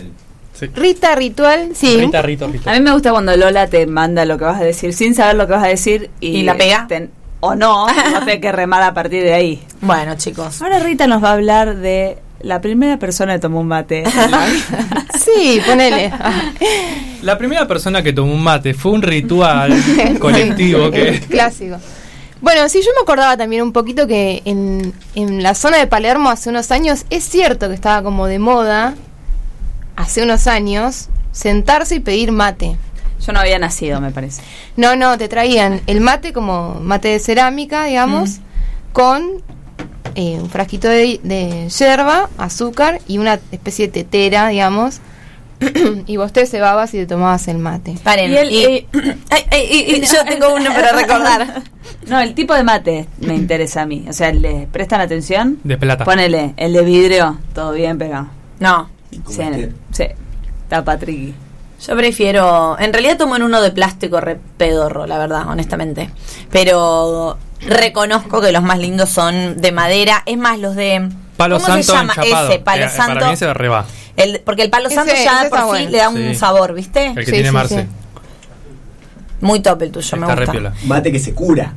Sí. 0.59 0.67
Rita 0.75 1.15
ritual, 1.15 1.71
sí. 1.75 1.97
Rita, 1.99 2.21
Rito, 2.21 2.47
Rito. 2.47 2.69
A 2.69 2.75
mí 2.75 2.81
me 2.81 2.93
gusta 2.93 3.13
cuando 3.13 3.35
Lola 3.35 3.67
te 3.69 3.87
manda 3.87 4.27
lo 4.27 4.37
que 4.37 4.45
vas 4.45 4.61
a 4.61 4.65
decir 4.65 4.93
sin 4.93 5.15
saber 5.15 5.37
lo 5.37 5.47
que 5.47 5.55
vas 5.55 5.65
a 5.65 5.69
decir 5.69 6.11
y, 6.21 6.29
¿Y 6.39 6.43
la 6.43 6.55
pega? 6.57 6.85
te- 6.87 7.09
o 7.41 7.55
no, 7.55 7.87
no 7.87 8.25
te 8.27 8.41
que 8.41 8.53
remar 8.53 8.83
a 8.83 8.93
partir 8.93 9.23
de 9.23 9.33
ahí. 9.33 9.63
Bueno, 9.81 10.17
chicos. 10.17 10.61
Ahora 10.61 10.79
Rita 10.81 11.07
nos 11.07 11.25
va 11.25 11.31
a 11.31 11.33
hablar 11.33 11.77
de 11.77 12.19
la 12.43 12.61
primera 12.61 12.99
persona 12.99 13.33
que 13.35 13.39
tomó 13.39 13.61
un 13.61 13.69
mate. 13.69 14.05
Sí, 15.19 15.61
ponele. 15.67 16.13
La 17.23 17.37
primera 17.39 17.67
persona 17.69 18.03
que 18.03 18.13
tomó 18.13 18.33
un 18.33 18.43
mate 18.43 18.75
fue 18.75 18.93
un 18.93 19.03
ritual 19.03 19.73
colectivo 20.19 20.91
que... 20.91 21.21
Clásico. 21.29 21.77
Bueno, 22.41 22.69
sí, 22.69 22.81
yo 22.81 22.91
me 22.97 23.03
acordaba 23.03 23.37
también 23.37 23.63
un 23.63 23.73
poquito 23.73 24.07
que 24.07 24.43
en, 24.45 24.95
en 25.15 25.43
la 25.43 25.55
zona 25.55 25.77
de 25.77 25.87
Palermo 25.87 26.31
hace 26.31 26.49
unos 26.49 26.71
años, 26.71 27.05
es 27.11 27.25
cierto 27.25 27.69
que 27.69 27.75
estaba 27.75 28.03
como 28.03 28.27
de 28.27 28.39
moda, 28.39 28.95
hace 29.97 30.23
unos 30.23 30.47
años, 30.47 31.09
sentarse 31.33 31.97
y 31.97 32.01
pedir 32.01 32.33
mate. 32.33 32.77
Yo 33.25 33.33
no 33.33 33.41
había 33.41 33.59
nacido, 33.59 34.01
me 34.01 34.11
parece. 34.11 34.43
No, 34.77 34.97
no, 34.97 35.19
te 35.19 35.29
traían 35.29 35.83
el 35.87 36.01
mate 36.01 36.33
como 36.33 36.77
mate 36.81 37.09
de 37.09 37.19
cerámica, 37.19 37.85
digamos, 37.85 38.39
con 38.95 39.43
eh, 40.15 40.39
un 40.41 40.49
frasquito 40.49 40.89
de, 40.89 41.21
de 41.23 41.69
yerba, 41.69 42.31
azúcar 42.39 43.01
y 43.07 43.19
una 43.19 43.39
especie 43.53 43.87
de 43.89 43.93
tetera, 43.93 44.49
digamos. 44.49 45.01
y 46.07 46.17
vos 46.17 46.33
te 46.33 46.47
cebabas 46.47 46.95
y 46.95 46.99
te 46.99 47.07
tomabas 47.07 47.47
el 47.49 47.59
mate. 47.59 47.95
Paren. 48.03 48.33
Y 48.33 48.37
él, 48.37 48.51
y- 48.51 48.65
eh, 48.65 48.87
Ay, 49.31 49.43
ay, 49.51 49.67
y- 49.71 49.97
y 49.97 50.01
yo 50.07 50.25
tengo 50.27 50.55
uno 50.55 50.71
para 50.75 50.93
recordar. 50.93 51.63
No, 52.07 52.19
el 52.21 52.35
tipo 52.35 52.55
de 52.55 52.63
mate 52.63 53.07
me 53.19 53.35
interesa 53.35 53.83
a 53.83 53.87
mí. 53.87 54.07
O 54.09 54.13
sea, 54.13 54.33
¿le 54.33 54.67
prestan 54.73 55.01
atención? 55.01 55.59
De 55.65 55.77
plata. 55.77 56.05
Ponele, 56.05 56.55
el 56.57 56.73
de 56.73 56.83
vidrio, 56.83 57.39
todo 57.55 57.73
bien 57.73 57.99
pegado. 57.99 58.29
No, 58.59 58.89
Sí, 59.29 59.53
sí. 59.93 60.05
Tapa 60.69 60.97
triqui. 60.99 61.35
Yo 61.87 61.97
prefiero. 61.97 62.79
En 62.79 62.93
realidad 62.93 63.17
tomo 63.19 63.37
en 63.37 63.43
uno 63.43 63.61
de 63.61 63.71
plástico 63.71 64.21
re 64.21 64.39
pedorro, 64.57 65.07
la 65.07 65.19
verdad, 65.19 65.49
honestamente. 65.49 66.11
Pero 66.51 67.37
reconozco 67.67 68.41
que 68.41 68.53
los 68.53 68.63
más 68.63 68.79
lindos 68.79 69.09
son 69.11 69.61
de 69.61 69.73
madera. 69.73 70.23
Es 70.27 70.39
más, 70.39 70.59
los 70.59 70.77
de. 70.77 71.09
Palo 71.41 71.59
¿Cómo 71.61 71.77
se 71.77 71.83
llama? 71.83 72.13
enchapado. 72.17 72.49
Ese, 72.51 72.59
palo 72.61 72.85
Eh, 72.85 72.89
santo. 72.91 73.15
Para 73.15 73.27
mí 73.29 73.33
ese 73.35 73.55
reba. 73.55 73.85
El, 74.17 74.41
porque 74.45 74.63
el 74.63 74.71
palo 74.71 74.87
Ese- 74.89 74.95
santo 74.97 75.13
ya 75.15 75.47
por 75.49 75.59
sí 75.61 75.65
bueno. 75.67 75.91
le 75.91 75.99
da 75.99 76.09
un 76.11 76.17
Sí. 76.17 76.35
sabor, 76.35 76.75
¿viste? 76.75 77.07
El 77.07 77.15
que 77.15 77.25
Sí, 77.25 77.31
tiene 77.33 77.49
sí, 77.49 77.55
Marce. 77.55 77.83
sí. 77.83 77.89
Muy 79.41 79.61
top 79.61 79.83
el 79.83 79.91
tuyo, 79.91 80.17
me 80.19 80.23
Está 80.25 80.35
re 80.35 80.45
gusta. 80.45 80.53
piola. 80.53 80.75
Mate 80.85 81.11
que 81.13 81.19
se 81.19 81.33
cura. 81.35 81.73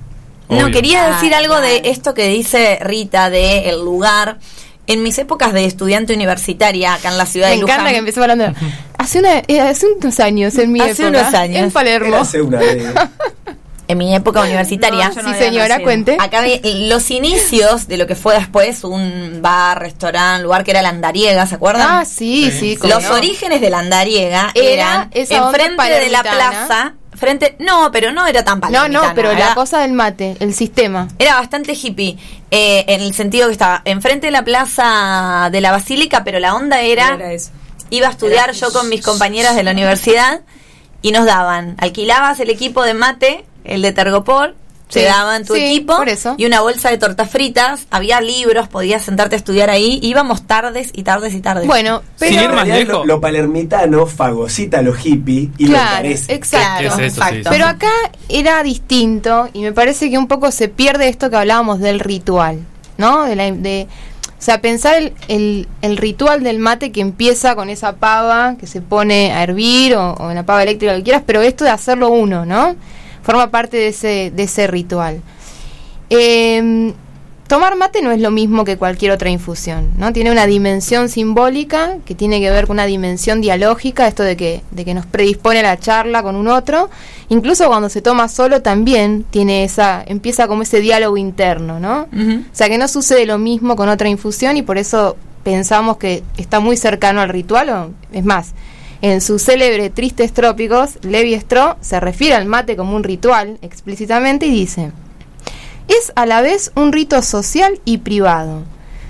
No, 0.50 0.70
quería 0.70 1.06
Ah, 1.06 1.10
decir 1.16 1.34
algo 1.34 1.60
de 1.62 1.82
esto 1.86 2.14
que 2.14 2.28
dice 2.28 2.78
Rita, 2.82 3.30
de 3.30 3.70
el 3.70 3.80
lugar. 3.84 4.38
En 4.86 5.02
mis 5.02 5.18
épocas 5.18 5.54
de 5.54 5.64
estudiante 5.64 6.14
universitaria 6.14 6.96
acá 6.96 7.08
en 7.08 7.18
la 7.18 7.26
ciudad 7.26 7.48
Me 7.48 7.56
de 7.56 7.62
Luján. 7.62 7.76
encanta 7.76 7.92
que 7.94 7.98
empezó 8.00 8.22
hablando. 8.22 8.54
Hace, 8.98 9.20
una, 9.20 9.38
eh, 9.48 9.62
hace 9.62 9.88
unos 9.88 10.20
años, 10.20 10.58
en 10.58 10.74
mi 10.74 10.82
Hace 10.82 11.04
época, 11.04 11.08
unos 11.22 11.34
años. 11.34 11.58
En 11.64 11.72
Palermo. 11.72 12.18
Hace 12.18 12.42
una 12.42 12.60
vez. 12.60 12.84
En 13.94 13.98
mi 14.00 14.16
época 14.16 14.42
universitaria. 14.42 15.10
No, 15.10 15.16
yo 15.16 15.22
no 15.22 15.34
sí, 15.34 15.40
señora, 15.40 15.68
nacido. 15.70 15.84
cuente. 15.86 16.18
Acá 16.20 16.42
vi 16.42 16.60
los 16.90 17.10
inicios 17.12 17.88
de 17.88 17.98
lo 17.98 18.08
que 18.08 18.16
fue 18.16 18.34
después 18.36 18.84
un 18.84 19.40
bar, 19.42 19.80
restaurante, 19.80 20.44
lugar 20.44 20.64
que 20.64 20.72
era 20.72 20.82
la 20.82 20.90
Andariega, 20.90 21.46
¿se 21.46 21.56
acuerdan? 21.56 21.88
Ah, 21.90 22.06
sí, 22.06 22.52
Sí. 22.52 22.78
sí. 22.82 22.88
Los 22.88 23.04
no. 23.04 23.16
orígenes 23.16 23.62
de 23.62 23.70
la 23.70 23.80
Andariega 23.80 24.52
Era 24.56 25.10
eran 25.10 25.10
enfrente 25.14 25.84
de 26.00 26.10
la 26.10 26.22
plaza, 26.24 26.94
frente, 27.16 27.56
no, 27.60 27.92
pero 27.92 28.12
no 28.12 28.26
era 28.26 28.44
tan 28.44 28.60
No, 28.72 28.88
no, 28.88 29.02
pero 29.16 29.32
era, 29.32 29.50
la 29.50 29.56
cosa 29.56 29.80
del 29.82 29.94
mate, 29.94 30.36
el 30.40 30.54
sistema. 30.56 31.08
era 31.20 31.36
bastante 31.36 31.74
hippie, 31.74 32.18
eh, 32.52 32.86
en 32.88 33.02
el 33.02 33.14
sentido 33.14 33.48
que 33.48 33.54
estaba 33.54 33.82
enfrente 33.86 34.28
de 34.28 34.32
la 34.32 34.44
plaza 34.44 35.50
de 35.52 35.62
la 35.62 35.72
Basílica, 35.72 36.24
pero 36.24 36.40
la 36.40 36.56
onda 36.56 36.82
era, 36.82 37.14
Era 37.16 37.32
eso. 37.32 37.52
iba 37.92 38.08
a 38.08 38.12
estudiar 38.12 38.52
yo 38.54 38.72
con 38.74 38.90
mis 38.90 39.02
compañeras 39.04 39.56
de 39.56 39.64
la 39.64 39.72
universidad 39.72 40.42
y 41.02 41.12
nos 41.12 41.26
daban, 41.26 41.76
alquilabas 41.80 42.40
el 42.40 42.50
equipo 42.50 42.82
de 42.84 42.94
mate, 42.94 43.46
el 43.64 43.82
de 43.82 43.92
Tergopol, 43.92 44.56
te 44.92 45.00
Sí, 45.00 45.06
daban 45.08 45.44
tu 45.44 45.56
sí, 45.56 45.62
equipo 45.62 45.96
por 45.98 46.08
eso. 46.10 46.36
y 46.38 46.46
una 46.46 46.62
bolsa 46.62 46.92
de 46.92 47.00
tortas 47.00 47.28
fritas, 47.30 47.88
había 47.90 48.22
libros, 48.22 48.68
podías 48.68 49.02
sentarte 49.02 49.36
a 49.36 49.38
estudiar 49.38 49.72
ahí, 49.72 49.98
íbamos 50.04 50.46
tardes 50.46 50.92
y 50.94 51.02
tardes 51.02 51.34
y 51.34 51.42
tardes. 51.42 51.66
Bueno, 51.66 52.04
Sin 52.18 52.30
pero. 52.30 52.42
ir 52.44 52.50
más 52.50 52.66
En 52.66 52.68
realidad, 52.68 52.78
lejos. 52.78 52.94
Lo, 53.08 53.16
lo 53.16 53.22
palermitano 53.22 54.06
fagocita 54.06 54.82
lo 54.84 54.94
hippie 54.96 55.50
y 55.58 55.66
lo 55.66 55.72
Claro, 55.74 56.08
exacto. 56.08 56.80
¿Qué 56.80 56.86
es 56.86 56.94
eso? 56.94 56.98
Sí, 57.00 57.04
exacto. 57.06 57.36
sí. 57.38 57.44
Pero 57.50 57.66
acá 57.66 57.92
era 58.30 58.62
distinto 58.62 59.50
y 59.54 59.62
me 59.62 59.72
parece 59.74 60.12
que 60.12 60.18
un 60.20 60.28
poco 60.28 60.52
se 60.52 60.68
pierde 60.68 61.08
esto 61.08 61.30
que 61.32 61.38
hablábamos 61.38 61.80
del 61.80 62.00
ritual, 62.00 62.60
¿no? 62.98 63.24
De 63.24 63.36
la, 63.36 63.50
de, 63.52 63.88
o 64.38 64.42
sea, 64.46 64.62
pensar 64.62 64.96
el, 64.98 65.14
el, 65.28 65.68
el 65.82 65.98
ritual 65.98 66.44
del 66.44 66.60
mate 66.60 66.92
que 66.92 67.02
empieza 67.02 67.56
con 67.56 67.70
esa 67.70 67.96
pava 67.96 68.58
que 68.60 68.68
se 68.68 68.82
pone 68.82 69.32
a 69.32 69.42
hervir 69.42 69.96
o, 69.96 70.14
o 70.14 70.30
en 70.30 70.36
la 70.36 70.46
pava 70.46 70.62
eléctrica, 70.62 70.92
lo 70.92 71.00
que 71.00 71.06
quieras, 71.06 71.24
pero 71.26 71.42
esto 71.42 71.64
de 71.64 71.72
hacerlo 71.72 72.10
uno, 72.10 72.46
¿no? 72.46 72.76
Forma 73.24 73.50
parte 73.50 73.78
de 73.78 73.88
ese, 73.88 74.32
de 74.36 74.44
ese 74.44 74.68
ritual. 74.68 75.22
Eh, 76.10 76.94
tomar 77.48 77.76
mate 77.76 78.02
no 78.02 78.12
es 78.12 78.20
lo 78.20 78.32
mismo 78.32 78.64
que 78.66 78.78
cualquier 78.78 79.12
otra 79.12 79.30
infusión, 79.30 79.92
¿no? 79.98 80.12
Tiene 80.12 80.32
una 80.32 80.48
dimensión 80.48 81.08
simbólica 81.08 81.98
que 82.06 82.16
tiene 82.16 82.40
que 82.40 82.50
ver 82.50 82.68
con 82.68 82.76
una 82.76 82.86
dimensión 82.86 83.42
dialógica, 83.42 84.08
esto 84.08 84.24
de 84.24 84.36
que, 84.36 84.62
de 84.72 84.86
que 84.86 84.94
nos 84.94 85.06
predispone 85.06 85.60
a 85.60 85.64
la 85.64 85.78
charla 85.78 86.24
con 86.24 86.36
un 86.36 86.48
otro. 86.48 86.90
Incluso 87.30 87.68
cuando 87.68 87.90
se 87.90 88.02
toma 88.02 88.28
solo 88.28 88.62
también 88.62 89.24
tiene 89.30 89.64
esa, 89.64 90.04
empieza 90.06 90.48
como 90.48 90.64
ese 90.64 90.80
diálogo 90.80 91.16
interno, 91.18 91.80
¿no? 91.80 92.08
O 92.12 92.56
sea 92.56 92.70
que 92.70 92.78
no 92.78 92.88
sucede 92.88 93.26
lo 93.26 93.38
mismo 93.38 93.76
con 93.76 93.88
otra 93.88 94.10
infusión 94.10 94.58
y 94.58 94.62
por 94.62 94.78
eso 94.78 95.16
pensamos 95.44 95.98
que 95.98 96.24
está 96.38 96.60
muy 96.60 96.76
cercano 96.78 97.22
al 97.22 97.30
ritual. 97.30 97.70
O, 97.70 97.92
es 98.12 98.26
más, 98.26 98.54
en 99.04 99.20
su 99.20 99.38
célebre 99.38 99.90
Tristes 99.90 100.32
Trópicos, 100.32 100.98
Levi 101.02 101.34
Strauss 101.34 101.76
se 101.82 102.00
refiere 102.00 102.36
al 102.36 102.46
mate 102.46 102.78
como 102.78 102.96
un 102.96 103.04
ritual 103.04 103.58
explícitamente 103.62 104.46
y 104.46 104.50
dice, 104.52 104.92
es 105.90 106.14
a 106.16 106.26
la 106.26 106.42
vez 106.42 106.72
un 106.76 106.94
rito 106.94 107.22
social 107.22 107.82
y 107.84 107.98
privado. 107.98 108.64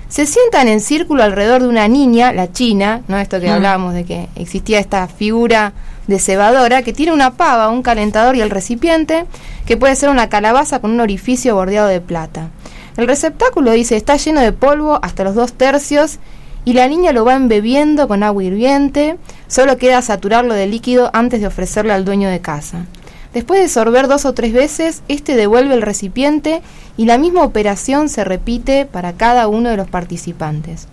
Se 0.08 0.26
sientan 0.26 0.66
en 0.66 0.80
círculo 0.80 1.22
alrededor 1.22 1.62
de 1.62 1.68
una 1.68 1.86
niña, 1.86 2.32
la 2.32 2.50
china, 2.50 3.02
¿no? 3.06 3.18
Esto 3.18 3.38
que 3.38 3.46
Mm. 3.48 3.52
hablábamos 3.52 3.94
de 3.94 4.04
que 4.04 4.28
existía 4.34 4.80
esta 4.80 5.06
figura 5.06 5.72
de 6.08 6.18
cebadora 6.18 6.82
que 6.82 6.92
tiene 6.92 7.12
una 7.12 7.34
pava, 7.34 7.68
un 7.68 7.82
calentador 7.82 8.34
y 8.34 8.40
el 8.40 8.50
recipiente, 8.50 9.26
que 9.64 9.76
puede 9.76 9.94
ser 9.94 10.08
una 10.08 10.28
calabaza 10.28 10.80
con 10.80 10.90
un 10.90 11.00
orificio 11.00 11.54
bordeado 11.54 11.86
de 11.86 12.00
plata. 12.00 12.48
El 12.96 13.06
receptáculo 13.06 13.70
dice 13.70 13.96
está 13.96 14.16
lleno 14.16 14.40
de 14.40 14.52
polvo 14.52 14.98
hasta 15.02 15.22
los 15.22 15.36
dos 15.36 15.52
tercios 15.52 16.18
y 16.64 16.72
la 16.72 16.88
niña 16.88 17.12
lo 17.12 17.24
va 17.24 17.34
embebiendo 17.34 18.08
con 18.08 18.22
agua 18.22 18.44
hirviente. 18.44 19.18
Solo 19.46 19.76
queda 19.76 20.02
saturarlo 20.02 20.54
de 20.54 20.66
líquido 20.66 21.10
antes 21.12 21.40
de 21.40 21.46
ofrecerle 21.46 21.92
al 21.92 22.04
dueño 22.04 22.28
de 22.28 22.40
casa. 22.40 22.86
Después 23.32 23.60
de 23.60 23.68
sorber 23.68 24.06
dos 24.06 24.24
o 24.24 24.32
tres 24.32 24.52
veces, 24.52 25.02
este 25.08 25.34
devuelve 25.34 25.74
el 25.74 25.82
recipiente 25.82 26.62
y 26.96 27.06
la 27.06 27.18
misma 27.18 27.42
operación 27.42 28.08
se 28.08 28.24
repite 28.24 28.86
para 28.86 29.14
cada 29.14 29.48
uno 29.48 29.70
de 29.70 29.76
los 29.76 29.88
participantes. 29.88 30.86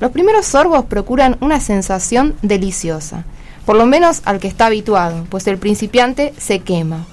Los 0.00 0.10
primeros 0.10 0.46
sorbos 0.46 0.84
procuran 0.86 1.36
una 1.40 1.60
sensación 1.60 2.34
deliciosa, 2.42 3.24
por 3.64 3.76
lo 3.76 3.86
menos 3.86 4.22
al 4.24 4.40
que 4.40 4.48
está 4.48 4.66
habituado, 4.66 5.24
pues 5.30 5.46
el 5.46 5.56
principiante 5.56 6.34
se 6.36 6.58
quema. 6.58 7.06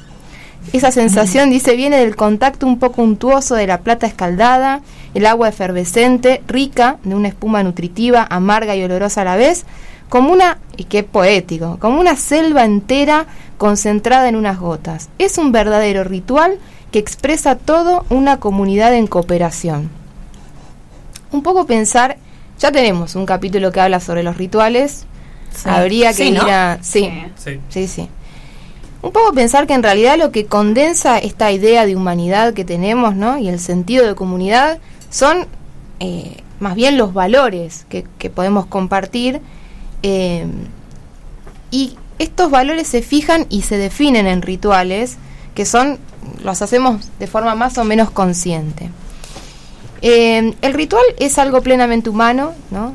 Esa 0.74 0.92
sensación, 0.92 1.50
dice, 1.50 1.76
viene 1.76 1.98
del 1.98 2.16
contacto 2.16 2.66
un 2.66 2.80
poco 2.80 3.02
untuoso 3.02 3.56
de 3.56 3.68
la 3.68 3.80
plata 3.82 4.08
escaldada, 4.08 4.82
el 5.14 5.26
agua 5.26 5.50
efervescente, 5.50 6.42
rica, 6.48 6.98
de 7.04 7.16
una 7.16 7.28
espuma 7.28 7.62
nutritiva, 7.64 8.26
amarga 8.30 8.76
y 8.76 8.84
olorosa 8.84 9.22
a 9.22 9.26
la 9.26 9.36
vez, 9.36 9.66
como 10.08 10.32
una, 10.32 10.60
y 10.78 10.86
qué 10.86 11.04
poético, 11.04 11.78
como 11.80 12.00
una 12.00 12.16
selva 12.16 12.64
entera 12.64 13.26
concentrada 13.58 14.30
en 14.30 14.36
unas 14.36 14.60
gotas. 14.60 15.10
Es 15.18 15.38
un 15.38 15.52
verdadero 15.52 16.04
ritual 16.04 16.58
que 16.92 17.00
expresa 17.00 17.56
todo 17.56 18.06
una 18.10 18.40
comunidad 18.40 18.94
en 18.94 19.08
cooperación. 19.08 19.90
Un 21.32 21.44
poco 21.44 21.66
pensar, 21.66 22.18
ya 22.60 22.72
tenemos 22.72 23.16
un 23.16 23.26
capítulo 23.26 23.72
que 23.72 23.82
habla 23.82 24.00
sobre 24.00 24.24
los 24.24 24.38
rituales, 24.38 25.06
Sí. 25.54 25.68
habría 25.68 26.10
que 26.12 26.24
Sí, 26.24 26.30
ir 26.30 26.38
¿no? 26.38 26.48
a... 26.50 26.78
Sí, 26.82 27.12
Sí. 27.36 27.60
sí, 27.70 27.88
sí. 27.88 28.10
Un 29.02 29.12
poco 29.12 29.34
pensar 29.34 29.66
que 29.66 29.74
en 29.74 29.84
realidad 29.84 30.18
lo 30.18 30.32
que 30.32 30.46
condensa 30.46 31.18
esta 31.18 31.52
idea 31.52 31.86
de 31.86 31.96
humanidad 31.96 32.54
que 32.54 32.66
tenemos, 32.66 33.16
¿no? 33.16 33.38
Y 33.40 33.50
el 33.50 33.60
sentido 33.60 34.06
de 34.06 34.14
comunidad 34.14 34.80
son 35.10 35.48
eh, 36.00 36.38
más 36.60 36.76
bien 36.76 36.98
los 36.98 37.14
valores 37.14 37.86
que, 37.90 38.04
podemos 38.30 38.68
compartir. 38.68 39.42
eh, 40.04 40.46
y 41.72 41.96
estos 42.20 42.52
valores 42.52 42.88
se 42.88 43.02
fijan 43.02 43.48
y 43.50 43.64
se 43.64 43.78
definen 43.78 44.28
en 44.28 44.44
rituales 44.44 45.18
que 45.56 45.66
son, 45.66 45.98
los 46.44 46.62
hacemos 46.62 47.10
de 47.18 47.26
forma 47.26 47.56
más 47.56 47.80
o 47.80 47.84
menos 47.84 48.12
consciente. 48.12 48.92
Eh, 50.04 50.54
el 50.62 50.74
ritual 50.74 51.04
es 51.18 51.40
algo 51.40 51.62
plenamente 51.62 52.12
humano, 52.12 52.54
¿no? 52.70 52.94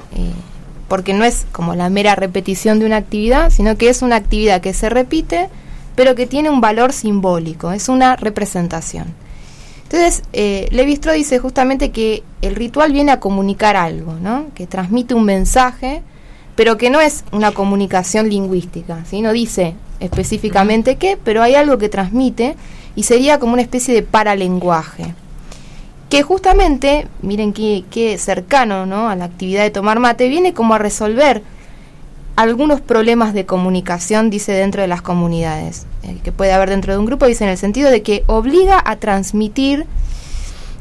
Porque 0.87 1.13
no 1.13 1.25
es 1.25 1.45
como 1.51 1.75
la 1.75 1.89
mera 1.91 2.15
repetición 2.15 2.79
de 2.79 2.87
una 2.87 2.99
actividad, 2.99 3.51
sino 3.51 3.77
que 3.77 3.89
es 3.89 4.03
una 4.03 4.15
actividad 4.15 4.61
que 4.61 4.73
se 4.73 4.89
repite, 4.89 5.49
pero 5.97 6.15
que 6.15 6.27
tiene 6.27 6.51
un 6.51 6.61
valor 6.61 6.93
simbólico, 6.93 7.73
es 7.73 7.89
una 7.89 8.15
representación. 8.15 9.07
Entonces, 9.83 10.23
eh, 10.33 10.69
Levi-Strauss 10.71 11.17
dice 11.17 11.39
justamente 11.39 11.91
que 11.91 12.23
el 12.43 12.55
ritual 12.55 12.93
viene 12.93 13.13
a 13.13 13.21
comunicar 13.21 13.77
algo, 13.77 14.15
¿no? 14.15 14.47
que 14.55 14.67
transmite 14.67 15.15
un 15.15 15.25
mensaje, 15.25 16.03
pero 16.55 16.77
que 16.77 16.91
no 16.91 17.01
es 17.01 17.25
una 17.33 17.53
comunicación 17.53 18.29
lingüística, 18.29 19.05
¿sí? 19.05 19.23
no 19.23 19.33
dice 19.33 19.75
específicamente 20.01 20.97
qué, 20.97 21.19
pero 21.23 21.43
hay 21.43 21.55
algo 21.55 21.79
que 21.79 21.89
transmite 21.89 22.57
y 22.95 23.05
sería 23.05 23.39
como 23.39 23.55
una 23.55 23.63
especie 23.63 23.95
de 23.95 24.03
paralenguaje 24.03 25.15
que 26.09 26.23
justamente, 26.23 27.09
miren 27.23 27.53
qué, 27.53 27.85
qué 27.91 28.19
cercano 28.19 28.87
¿no? 28.87 29.09
a 29.09 29.17
la 29.17 29.25
actividad 29.25 29.63
de 29.63 29.71
tomar 29.71 29.99
mate, 29.99 30.29
viene 30.29 30.55
como 30.55 30.75
a 30.75 30.79
resolver 30.79 31.43
algunos 32.37 32.81
problemas 32.81 33.33
de 33.35 33.47
comunicación, 33.47 34.31
dice, 34.31 34.53
dentro 34.53 34.83
de 34.83 34.89
las 34.89 35.03
comunidades, 35.03 35.87
eh, 36.03 36.19
que 36.23 36.33
puede 36.33 36.53
haber 36.53 36.69
dentro 36.71 36.93
de 36.93 36.99
un 36.99 37.07
grupo, 37.07 37.27
dice, 37.27 37.45
en 37.45 37.51
el 37.51 37.59
sentido 37.59 37.91
de 37.91 38.03
que 38.03 38.25
obliga 38.27 38.81
a 38.85 38.97
transmitir 38.97 39.87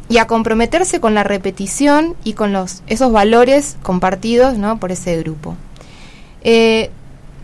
y 0.09 0.17
a 0.17 0.27
comprometerse 0.27 0.99
con 0.99 1.15
la 1.15 1.23
repetición 1.23 2.15
y 2.23 2.33
con 2.33 2.53
los, 2.53 2.83
esos 2.87 3.11
valores 3.11 3.77
compartidos 3.81 4.57
¿no? 4.57 4.79
por 4.79 4.91
ese 4.91 5.17
grupo. 5.17 5.55
Eh, 6.43 6.91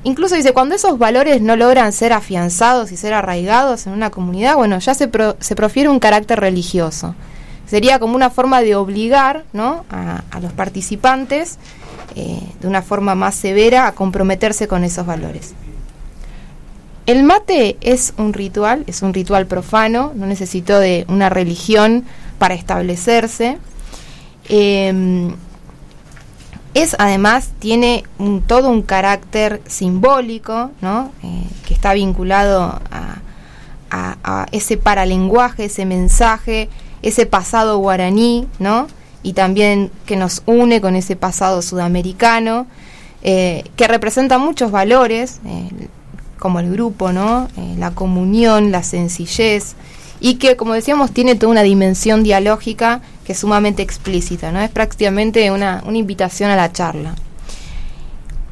incluso 0.03 0.35
dice, 0.35 0.53
cuando 0.53 0.75
esos 0.75 0.99
valores 0.99 1.41
no 1.41 1.55
logran 1.55 1.91
ser 1.93 2.13
afianzados 2.13 2.91
y 2.91 2.97
ser 2.97 3.13
arraigados 3.13 3.87
en 3.87 3.93
una 3.93 4.09
comunidad, 4.11 4.57
bueno, 4.57 4.77
ya 4.77 4.93
se, 4.93 5.07
pro- 5.07 5.37
se 5.39 5.55
profiere 5.55 5.89
un 5.89 5.99
carácter 5.99 6.39
religioso. 6.39 7.15
Sería 7.71 7.99
como 7.99 8.17
una 8.17 8.29
forma 8.29 8.59
de 8.59 8.75
obligar 8.75 9.45
¿no? 9.53 9.85
a, 9.89 10.23
los 10.41 10.51
participantes 10.51 11.57
eh, 12.17 12.41
de 12.59 12.67
una 12.67 12.81
forma 12.81 13.15
más 13.15 13.33
severa 13.33 13.87
a 13.87 13.93
comprometerse 13.93 14.67
con 14.67 14.83
esos 14.83 15.05
valores. 15.05 15.53
El 17.05 17.23
mate 17.23 17.77
es 17.79 18.13
un 18.17 18.33
ritual, 18.33 18.83
es 18.87 19.01
un 19.03 19.13
ritual 19.13 19.45
profano, 19.45 20.11
no 20.15 20.25
necesitó 20.25 20.79
de 20.79 21.05
una 21.07 21.29
religión 21.29 22.03
para 22.39 22.55
establecerse. 22.55 23.57
Eh, 24.49 25.33
es 26.73 26.97
además, 26.99 27.51
tiene 27.59 28.03
todo 28.47 28.67
un 28.67 28.81
carácter 28.81 29.61
simbólico, 29.65 30.71
¿no? 30.81 31.13
Eh, 31.23 31.43
que 31.65 31.73
está 31.73 31.93
vinculado 31.93 32.81
a 32.89 34.47
ese 34.51 34.75
paralenguaje, 34.75 35.65
ese 35.65 35.85
mensaje, 35.85 36.69
ese 37.01 37.25
pasado 37.25 37.77
guaraní, 37.77 38.47
¿no? 38.59 38.87
Y 39.23 39.33
también 39.33 39.91
que 40.05 40.15
nos 40.15 40.41
une 40.45 40.81
con 40.81 40.95
ese 40.95 41.15
pasado 41.15 41.61
sudamericano, 41.61 42.67
eh, 43.23 43.63
que 43.75 43.87
representa 43.87 44.37
muchos 44.37 44.71
valores, 44.71 45.39
eh, 45.45 45.69
como 46.39 46.59
el 46.59 46.71
grupo, 46.71 47.11
¿no? 47.11 47.47
Eh, 47.57 47.75
la 47.77 47.91
comunión, 47.91 48.71
la 48.71 48.83
sencillez, 48.83 49.75
y 50.19 50.35
que, 50.35 50.55
como 50.55 50.73
decíamos, 50.73 51.11
tiene 51.11 51.35
toda 51.35 51.51
una 51.51 51.61
dimensión 51.63 52.23
dialógica 52.23 53.01
que 53.25 53.33
es 53.33 53.39
sumamente 53.39 53.83
explícita, 53.83 54.51
¿no? 54.51 54.59
Es 54.61 54.69
prácticamente 54.69 55.51
una, 55.51 55.83
una 55.85 55.97
invitación 55.97 56.49
a 56.49 56.55
la 56.55 56.71
charla. 56.71 57.15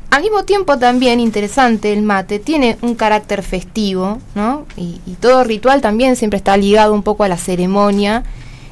Al 0.09 0.23
mismo 0.23 0.43
tiempo 0.43 0.79
también 0.79 1.19
interesante 1.19 1.93
el 1.93 2.01
mate 2.01 2.39
tiene 2.39 2.77
un 2.81 2.95
carácter 2.95 3.43
festivo, 3.43 4.17
¿no? 4.33 4.65
Y, 4.75 4.99
todo 5.19 5.43
ritual 5.43 5.81
también 5.81 6.15
siempre 6.15 6.37
está 6.37 6.57
ligado 6.57 6.93
un 6.93 7.03
poco 7.03 7.23
a 7.23 7.27
la 7.27 7.37
ceremonia 7.37 8.23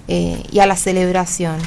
eh, 0.07 0.41
y 0.51 0.59
a 0.59 0.65
la 0.65 0.75
celebración. 0.75 1.57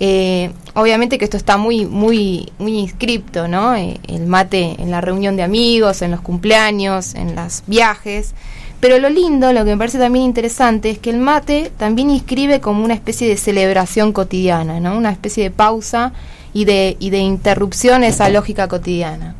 Eh, 0.00 0.50
obviamente 0.74 1.18
que 1.18 1.24
esto 1.24 1.36
está 1.36 1.56
muy, 1.56 1.86
muy, 1.86 2.52
muy 2.58 2.78
inscripto, 2.78 3.46
¿no? 3.46 3.76
Eh, 3.76 4.00
el 4.08 4.26
mate 4.26 4.74
en 4.78 4.90
la 4.90 5.00
reunión 5.00 5.36
de 5.36 5.42
amigos, 5.44 6.02
en 6.02 6.10
los 6.10 6.20
cumpleaños, 6.20 7.14
en 7.14 7.36
los 7.36 7.62
viajes. 7.66 8.34
Pero 8.80 8.98
lo 8.98 9.08
lindo, 9.08 9.52
lo 9.52 9.64
que 9.64 9.70
me 9.70 9.78
parece 9.78 9.98
también 9.98 10.24
interesante, 10.24 10.90
es 10.90 10.98
que 10.98 11.10
el 11.10 11.18
mate 11.18 11.70
también 11.78 12.10
inscribe 12.10 12.60
como 12.60 12.84
una 12.84 12.94
especie 12.94 13.28
de 13.28 13.36
celebración 13.36 14.12
cotidiana, 14.12 14.80
¿no? 14.80 14.96
Una 14.96 15.12
especie 15.12 15.44
de 15.44 15.50
pausa 15.50 16.12
y 16.56 16.64
de, 16.64 16.96
y 16.98 17.10
de 17.10 17.18
interrupción 17.18 18.02
a 18.02 18.06
esa 18.06 18.30
lógica 18.30 18.66
cotidiana. 18.66 19.34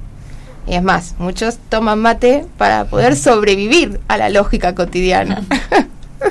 Y 0.66 0.74
es 0.74 0.82
más, 0.82 1.14
muchos 1.18 1.56
toman 1.70 1.98
mate 1.98 2.44
para 2.58 2.84
poder 2.84 3.16
sobrevivir 3.16 4.00
a 4.06 4.18
la 4.18 4.28
lógica 4.28 4.74
cotidiana. 4.74 5.42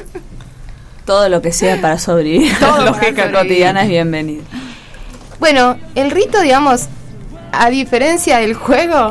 Todo 1.05 1.27
lo 1.29 1.41
que 1.41 1.51
sea 1.51 1.81
para 1.81 1.97
sobrevivir. 1.97 2.53
Todo 2.59 2.77
la 2.77 2.91
lógica 2.91 3.31
cotidiana 3.31 3.81
es 3.81 3.89
bienvenido. 3.89 4.43
Bueno, 5.39 5.75
el 5.95 6.11
rito, 6.11 6.39
digamos, 6.41 6.85
a 7.51 7.71
diferencia 7.71 8.37
del 8.37 8.53
juego, 8.53 9.09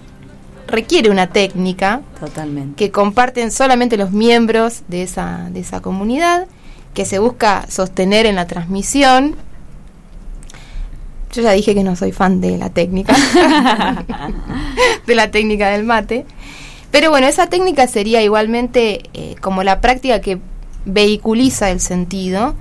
requiere 0.66 1.08
una 1.08 1.28
técnica 1.28 2.02
Totalmente. 2.20 2.76
que 2.76 2.90
comparten 2.90 3.50
solamente 3.50 3.96
los 3.96 4.10
miembros 4.10 4.82
de 4.88 5.04
esa, 5.04 5.48
de 5.52 5.60
esa 5.60 5.80
comunidad, 5.80 6.48
que 6.92 7.06
se 7.06 7.18
busca 7.18 7.64
sostener 7.70 8.26
en 8.26 8.34
la 8.34 8.46
transmisión. 8.46 9.47
Yo 11.32 11.42
ya 11.42 11.52
dije 11.52 11.74
que 11.74 11.84
no 11.84 11.94
soy 11.96 12.12
fan 12.12 12.40
de 12.40 12.56
la 12.56 12.70
técnica, 12.70 13.14
de 15.06 15.14
la 15.14 15.30
técnica 15.30 15.68
del 15.68 15.84
mate. 15.84 16.24
Pero 16.90 17.10
bueno, 17.10 17.26
esa 17.26 17.48
técnica 17.48 17.86
sería 17.86 18.22
igualmente 18.22 19.02
eh, 19.12 19.36
como 19.40 19.62
la 19.62 19.80
práctica 19.80 20.20
que 20.20 20.38
vehiculiza 20.86 21.70
el 21.70 21.80
sentido 21.80 22.54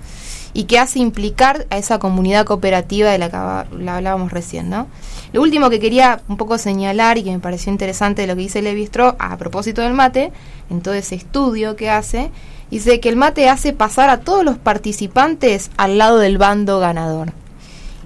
y 0.53 0.63
que 0.63 0.79
hace 0.79 0.99
implicar 0.99 1.65
a 1.69 1.77
esa 1.77 1.99
comunidad 1.99 2.45
cooperativa 2.45 3.11
de 3.11 3.19
la 3.19 3.29
que 3.29 3.77
la 3.77 3.97
hablábamos 3.97 4.31
recién, 4.31 4.69
¿no? 4.69 4.87
Lo 5.31 5.41
último 5.41 5.69
que 5.69 5.79
quería 5.79 6.21
un 6.27 6.37
poco 6.37 6.57
señalar 6.57 7.17
y 7.17 7.23
que 7.23 7.31
me 7.31 7.39
pareció 7.39 7.71
interesante 7.71 8.23
de 8.23 8.27
lo 8.27 8.35
que 8.35 8.41
dice 8.41 8.61
Levi 8.61 8.83
Strauss 8.83 9.15
a 9.19 9.37
propósito 9.37 9.81
del 9.81 9.93
mate, 9.93 10.31
en 10.69 10.81
todo 10.81 10.93
ese 10.93 11.15
estudio 11.15 11.75
que 11.75 11.89
hace, 11.89 12.31
dice 12.71 12.99
que 12.99 13.09
el 13.09 13.17
mate 13.17 13.49
hace 13.49 13.71
pasar 13.71 14.09
a 14.09 14.21
todos 14.21 14.43
los 14.43 14.57
participantes 14.57 15.69
al 15.77 15.97
lado 15.97 16.17
del 16.17 16.37
bando 16.37 16.79
ganador. 16.79 17.33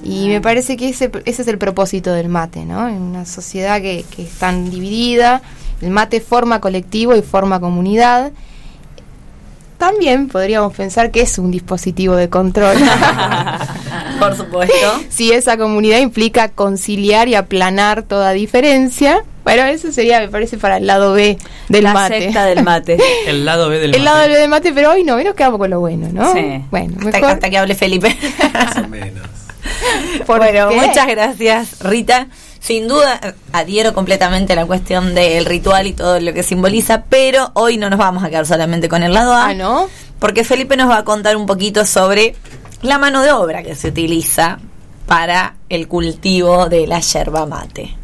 Y 0.03 0.27
me 0.27 0.41
parece 0.41 0.77
que 0.77 0.89
ese, 0.89 1.11
ese 1.25 1.41
es 1.43 1.47
el 1.47 1.57
propósito 1.57 2.11
del 2.13 2.27
mate, 2.29 2.65
¿no? 2.65 2.87
En 2.87 3.01
una 3.01 3.25
sociedad 3.25 3.81
que, 3.81 4.03
que 4.15 4.23
es 4.23 4.31
tan 4.31 4.69
dividida, 4.71 5.41
el 5.81 5.89
mate 5.91 6.21
forma 6.21 6.59
colectivo 6.59 7.15
y 7.15 7.21
forma 7.21 7.59
comunidad. 7.59 8.31
También 9.77 10.27
podríamos 10.27 10.73
pensar 10.75 11.09
que 11.09 11.21
es 11.21 11.39
un 11.39 11.49
dispositivo 11.49 12.15
de 12.15 12.29
control. 12.29 12.77
Por 14.19 14.37
supuesto. 14.37 14.75
si 15.09 15.31
esa 15.31 15.57
comunidad 15.57 15.97
implica 15.99 16.49
conciliar 16.49 17.27
y 17.27 17.33
aplanar 17.35 18.03
toda 18.03 18.31
diferencia, 18.31 19.23
bueno, 19.43 19.63
eso 19.63 19.91
sería, 19.91 20.19
me 20.19 20.27
parece, 20.27 20.57
para 20.59 20.77
el 20.77 20.85
lado 20.85 21.13
B 21.13 21.35
del 21.69 21.83
la 21.83 21.93
mate. 21.93 22.19
secta 22.21 22.45
del 22.45 22.63
mate. 22.63 22.99
El 23.27 23.43
lado 23.43 23.69
B 23.69 23.79
del 23.79 23.95
el 23.95 24.05
lado 24.05 24.19
B 24.27 24.37
del 24.37 24.49
mate, 24.49 24.71
pero 24.71 24.91
hoy 24.91 25.03
no, 25.03 25.15
hoy 25.15 25.23
nos 25.23 25.33
quedamos 25.33 25.57
con 25.57 25.71
lo 25.71 25.79
bueno, 25.79 26.09
¿no? 26.13 26.31
Sí. 26.31 26.63
Bueno, 26.69 26.93
Hasta, 26.99 27.05
mejor. 27.11 27.29
hasta 27.31 27.49
que 27.49 27.57
hable 27.57 27.73
Felipe. 27.73 28.15
Más 28.53 28.77
o 28.77 28.87
menos. 28.87 29.23
¿por 30.25 30.39
bueno, 30.39 30.69
qué? 30.69 30.75
muchas 30.75 31.07
gracias, 31.07 31.79
Rita. 31.81 32.27
Sin 32.59 32.87
duda, 32.87 33.19
adhiero 33.53 33.93
completamente 33.93 34.53
a 34.53 34.55
la 34.55 34.65
cuestión 34.65 35.15
del 35.15 35.45
ritual 35.45 35.87
y 35.87 35.93
todo 35.93 36.19
lo 36.19 36.31
que 36.31 36.43
simboliza, 36.43 37.05
pero 37.09 37.51
hoy 37.55 37.77
no 37.77 37.89
nos 37.89 37.97
vamos 37.97 38.23
a 38.23 38.29
quedar 38.29 38.45
solamente 38.45 38.87
con 38.87 39.01
el 39.01 39.13
lado 39.13 39.33
A. 39.33 39.47
Ah, 39.47 39.53
¿no? 39.55 39.89
Porque 40.19 40.43
Felipe 40.43 40.77
nos 40.77 40.89
va 40.89 40.97
a 40.97 41.03
contar 41.03 41.35
un 41.35 41.47
poquito 41.47 41.85
sobre 41.85 42.35
la 42.83 42.99
mano 42.99 43.23
de 43.23 43.31
obra 43.31 43.63
que 43.63 43.73
se 43.75 43.87
utiliza 43.87 44.59
para 45.07 45.55
el 45.69 45.87
cultivo 45.87 46.69
de 46.69 46.85
la 46.85 46.99
yerba 46.99 47.45
mate. 47.47 48.00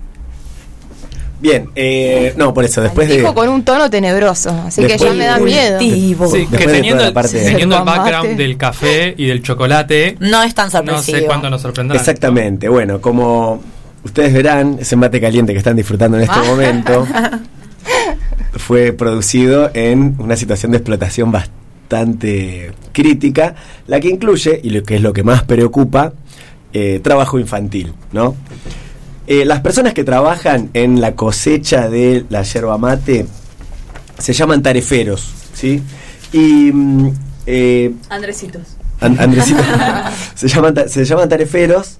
Bien, 1.39 1.69
eh, 1.75 2.33
no, 2.35 2.51
por 2.53 2.65
eso, 2.65 2.81
después 2.81 3.07
de... 3.07 3.17
Dijo 3.17 3.33
con 3.35 3.47
un 3.49 3.63
tono 3.63 3.89
tenebroso, 3.91 4.49
así 4.65 4.83
que 4.85 4.97
ya 4.97 5.13
me 5.13 5.25
da 5.25 5.37
miedo. 5.37 5.79
Sí, 5.79 6.15
que 6.49 6.57
de 6.57 6.73
teniendo, 6.73 7.03
de- 7.03 7.11
teniendo 7.29 7.77
el 7.77 7.83
background 7.83 8.37
del 8.37 8.57
café 8.57 9.13
y 9.15 9.27
del 9.27 9.43
chocolate, 9.43 10.17
No 10.19 10.41
es 10.41 10.55
tan 10.55 10.65
no 10.65 10.71
sorpresivo. 10.71 11.17
sé 11.19 11.25
cuándo 11.25 11.49
nos 11.51 11.61
sorprenderá. 11.61 11.99
Exactamente, 11.99 12.67
bueno, 12.69 12.99
como 13.01 13.61
ustedes 14.03 14.33
verán, 14.33 14.77
ese 14.79 14.95
mate 14.95 15.21
caliente 15.21 15.51
que 15.53 15.59
están 15.59 15.75
disfrutando 15.75 16.17
en 16.17 16.23
este 16.23 16.39
momento 16.39 17.05
fue 18.55 18.91
producido 18.93 19.69
en 19.73 20.15
una 20.19 20.35
situación 20.35 20.71
de 20.71 20.79
explotación 20.79 21.31
bastante 21.31 22.71
crítica, 22.91 23.55
la 23.87 23.99
que 23.99 24.09
incluye, 24.09 24.59
y 24.63 24.71
lo 24.71 24.83
que 24.83 24.95
es 24.95 25.01
lo 25.01 25.13
que 25.13 25.23
más 25.23 25.43
preocupa, 25.43 26.13
eh, 26.73 26.99
trabajo 27.03 27.39
infantil, 27.39 27.93
¿no? 28.11 28.35
Eh, 29.27 29.43
las 29.45 29.59
personas 29.61 29.93
que 29.93 30.03
trabajan 30.05 30.69
en 30.73 31.01
la 31.01 31.13
cosecha 31.15 31.89
de 31.89 32.25
la 32.29 32.43
yerba 32.43 32.77
mate 32.77 33.25
se 34.17 34.33
llaman 34.33 34.63
tareferos, 34.63 35.31
¿sí? 35.53 35.81
Y 36.31 36.71
mm, 36.73 37.11
eh, 37.45 37.91
Andresitos. 38.09 38.61
An- 39.01 39.19
Andresito. 39.19 39.61
se, 40.35 40.47
llaman, 40.47 40.75
se 40.89 41.05
llaman 41.05 41.29
tareferos 41.29 41.97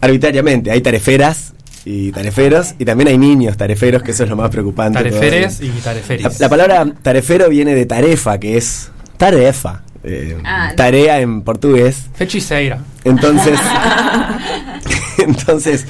arbitrariamente. 0.00 0.70
Hay 0.70 0.80
tareferas 0.80 1.52
y 1.84 2.12
tareferos 2.12 2.74
y 2.78 2.84
también 2.84 3.08
hay 3.08 3.18
niños 3.18 3.56
tareferos, 3.56 4.02
que 4.02 4.12
eso 4.12 4.24
es 4.24 4.30
lo 4.30 4.36
más 4.36 4.50
preocupante. 4.50 4.98
Tareferes 4.98 5.56
todavía. 5.58 5.78
y 5.78 5.80
tareferis. 5.82 6.22
La, 6.24 6.32
la 6.38 6.48
palabra 6.48 6.86
tarefero 7.02 7.48
viene 7.48 7.74
de 7.74 7.86
tarefa, 7.86 8.38
que 8.38 8.56
es 8.56 8.90
tarefa. 9.16 9.82
eh, 10.04 10.36
Ah, 10.44 10.72
tarea 10.76 11.20
en 11.20 11.42
portugués. 11.42 12.04
Fechiceira. 12.14 12.78
Entonces, 13.04 13.58
entonces 15.18 15.86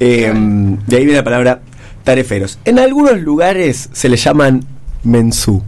eh, 0.00 0.32
de 0.34 0.96
ahí 0.96 1.04
viene 1.04 1.18
la 1.18 1.24
palabra 1.24 1.60
tareferos. 2.04 2.58
En 2.64 2.78
algunos 2.78 3.20
lugares 3.20 3.88
se 3.92 4.08
le 4.08 4.16
llaman 4.16 4.64
mensú. 5.02 5.62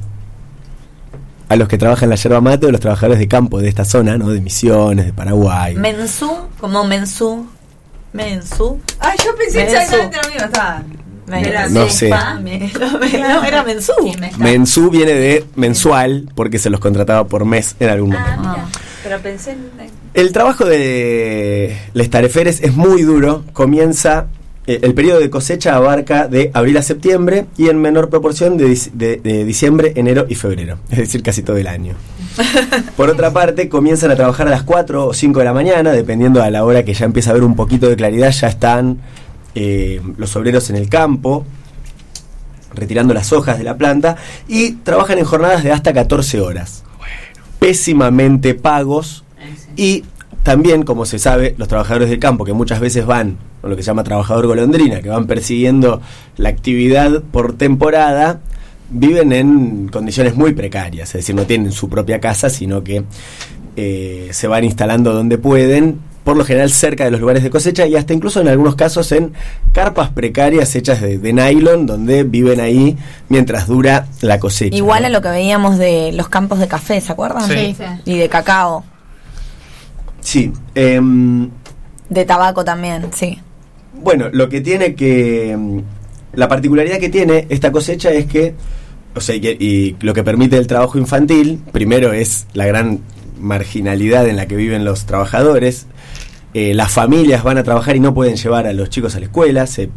A 1.48 1.56
los 1.56 1.66
que 1.68 1.78
trabajan 1.78 2.10
la 2.10 2.16
yerba 2.16 2.40
mate 2.42 2.66
o 2.66 2.70
los 2.70 2.80
trabajadores 2.80 3.18
de 3.18 3.26
campo 3.26 3.58
de 3.58 3.68
esta 3.68 3.84
zona, 3.86 4.18
¿no? 4.18 4.28
De 4.28 4.40
Misiones, 4.40 5.06
de 5.06 5.12
Paraguay. 5.14 5.76
Mensú, 5.76 6.30
como 6.60 6.84
mensú. 6.84 7.46
Mensú. 8.12 8.78
Ay, 9.00 9.16
yo 9.24 9.34
pensé 9.36 9.62
exactamente 9.62 10.18
lo 10.22 10.28
mismo. 10.30 10.44
Estaba. 10.46 10.82
Era 11.30 11.68
No 11.68 11.88
sé. 11.88 12.10
Me- 12.42 12.70
No, 13.18 13.44
era 13.44 13.62
mensú. 13.62 13.92
Mensú 14.38 14.90
viene 14.90 15.12
de 15.12 15.44
mensual 15.56 16.28
porque 16.34 16.58
se 16.58 16.70
los 16.70 16.80
contrataba 16.80 17.24
por 17.26 17.44
mes 17.44 17.76
en 17.80 17.88
algún 17.90 18.10
momento. 18.10 18.30
Ah, 18.44 18.52
mira. 18.56 18.68
Pero 19.02 19.18
pensé 19.20 19.52
en. 19.52 19.70
El 20.14 20.32
trabajo 20.32 20.64
de 20.64 21.76
les 21.94 22.10
tareferes 22.10 22.60
es 22.62 22.74
muy 22.74 23.02
duro. 23.02 23.44
Comienza, 23.52 24.26
eh, 24.66 24.80
el 24.82 24.94
periodo 24.94 25.20
de 25.20 25.30
cosecha 25.30 25.76
abarca 25.76 26.28
de 26.28 26.50
abril 26.54 26.76
a 26.76 26.82
septiembre 26.82 27.46
y 27.56 27.68
en 27.68 27.80
menor 27.80 28.10
proporción 28.10 28.56
de, 28.56 28.76
de 28.94 29.44
diciembre, 29.44 29.92
enero 29.96 30.26
y 30.28 30.34
febrero. 30.34 30.78
Es 30.90 30.98
decir, 30.98 31.22
casi 31.22 31.42
todo 31.42 31.56
el 31.56 31.66
año. 31.66 31.94
Por 32.96 33.10
otra 33.10 33.32
parte, 33.32 33.68
comienzan 33.68 34.10
a 34.10 34.16
trabajar 34.16 34.46
a 34.48 34.50
las 34.50 34.62
4 34.62 35.06
o 35.06 35.14
5 35.14 35.38
de 35.38 35.44
la 35.44 35.52
mañana, 35.52 35.92
dependiendo 35.92 36.42
a 36.42 36.50
la 36.50 36.64
hora 36.64 36.84
que 36.84 36.94
ya 36.94 37.04
empieza 37.04 37.30
a 37.30 37.32
haber 37.32 37.44
un 37.44 37.56
poquito 37.56 37.88
de 37.88 37.96
claridad, 37.96 38.30
ya 38.30 38.48
están 38.48 38.98
eh, 39.54 40.00
los 40.16 40.34
obreros 40.36 40.70
en 40.70 40.76
el 40.76 40.88
campo, 40.88 41.44
retirando 42.74 43.14
las 43.14 43.32
hojas 43.32 43.58
de 43.58 43.64
la 43.64 43.76
planta, 43.76 44.16
y 44.46 44.72
trabajan 44.72 45.18
en 45.18 45.24
jornadas 45.24 45.64
de 45.64 45.72
hasta 45.72 45.92
14 45.92 46.40
horas. 46.40 46.84
Pésimamente 47.58 48.54
pagos, 48.54 49.24
y 49.76 50.04
también, 50.42 50.82
como 50.82 51.04
se 51.04 51.18
sabe, 51.18 51.54
los 51.58 51.68
trabajadores 51.68 52.08
del 52.08 52.18
campo, 52.18 52.44
que 52.44 52.52
muchas 52.52 52.80
veces 52.80 53.06
van 53.06 53.36
lo 53.62 53.76
que 53.76 53.82
se 53.82 53.88
llama 53.88 54.04
trabajador 54.04 54.46
golondrina, 54.46 55.00
que 55.00 55.08
van 55.08 55.26
persiguiendo 55.26 56.00
la 56.36 56.48
actividad 56.48 57.22
por 57.22 57.54
temporada, 57.54 58.40
viven 58.90 59.32
en 59.32 59.88
condiciones 59.88 60.36
muy 60.36 60.54
precarias, 60.54 61.08
es 61.10 61.14
decir, 61.14 61.34
no 61.34 61.44
tienen 61.44 61.72
su 61.72 61.88
propia 61.88 62.20
casa, 62.20 62.48
sino 62.50 62.82
que 62.82 63.04
eh, 63.76 64.28
se 64.32 64.46
van 64.48 64.64
instalando 64.64 65.12
donde 65.12 65.38
pueden, 65.38 65.98
por 66.28 66.36
lo 66.36 66.44
general 66.44 66.68
cerca 66.70 67.06
de 67.06 67.10
los 67.10 67.20
lugares 67.22 67.42
de 67.42 67.48
cosecha 67.48 67.86
y 67.86 67.96
hasta 67.96 68.12
incluso 68.12 68.42
en 68.42 68.48
algunos 68.48 68.74
casos 68.74 69.10
en 69.12 69.32
carpas 69.72 70.10
precarias 70.10 70.76
hechas 70.76 71.00
de, 71.00 71.16
de 71.16 71.32
nylon, 71.32 71.86
donde 71.86 72.22
viven 72.22 72.60
ahí 72.60 72.98
mientras 73.30 73.66
dura 73.66 74.06
la 74.20 74.38
cosecha. 74.38 74.76
Igual 74.76 75.00
¿no? 75.00 75.06
a 75.06 75.10
lo 75.10 75.22
que 75.22 75.30
veíamos 75.30 75.78
de 75.78 76.12
los 76.12 76.28
campos 76.28 76.58
de 76.58 76.68
café, 76.68 77.00
¿se 77.00 77.12
acuerdan? 77.12 77.48
Sí. 77.48 77.74
Y 78.04 78.18
de 78.18 78.28
cacao, 78.28 78.84
Sí. 80.20 80.52
em, 80.74 81.48
de 82.10 82.24
tabaco 82.26 82.62
también, 82.62 83.06
sí. 83.14 83.38
Bueno, 83.94 84.28
lo 84.30 84.50
que 84.50 84.60
tiene 84.60 84.94
que. 84.94 85.56
mm, 85.58 85.78
La 86.34 86.46
particularidad 86.46 86.98
que 86.98 87.08
tiene 87.08 87.46
esta 87.48 87.72
cosecha 87.72 88.10
es 88.12 88.26
que. 88.26 88.54
O 89.14 89.20
sea, 89.22 89.34
y 89.34 89.96
lo 90.00 90.12
que 90.12 90.22
permite 90.22 90.58
el 90.58 90.66
trabajo 90.66 90.98
infantil, 90.98 91.58
primero 91.72 92.12
es 92.12 92.46
la 92.52 92.66
gran 92.66 93.00
marginalidad 93.38 94.28
en 94.28 94.36
la 94.36 94.46
que 94.46 94.56
viven 94.56 94.84
los 94.84 95.06
trabajadores. 95.06 95.86
Eh, 96.54 96.74
las 96.74 96.90
familias 96.90 97.42
van 97.42 97.58
a 97.58 97.62
trabajar 97.62 97.96
y 97.96 98.00
no 98.00 98.14
pueden 98.14 98.36
llevar 98.36 98.66
a 98.66 98.72
los 98.72 98.90
chicos 98.90 99.14
a 99.14 99.20
la 99.20 99.26
escuela. 99.26 99.66
Se 99.66 99.90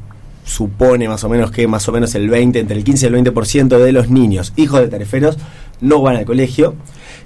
supone 0.46 1.08
más 1.08 1.24
o 1.24 1.30
menos 1.30 1.52
que 1.52 1.68
más 1.68 1.88
o 1.88 1.92
menos 1.92 2.14
el 2.16 2.30
20, 2.30 2.60
entre 2.60 2.78
el 2.78 2.84
15 2.84 3.06
y 3.06 3.10
el 3.10 3.16
20% 3.16 3.78
de 3.78 3.92
los 3.92 4.10
niños, 4.10 4.54
hijos 4.56 4.82
de 4.82 4.88
tareferos, 4.88 5.38
no 5.80 6.02
van 6.02 6.18
al 6.18 6.26
colegio 6.26 6.76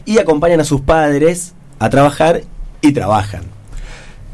y 0.05 0.19
acompañan 0.19 0.59
a 0.59 0.63
sus 0.63 0.81
padres 0.81 1.53
a 1.79 1.89
trabajar 1.89 2.41
y 2.81 2.91
trabajan. 2.91 3.43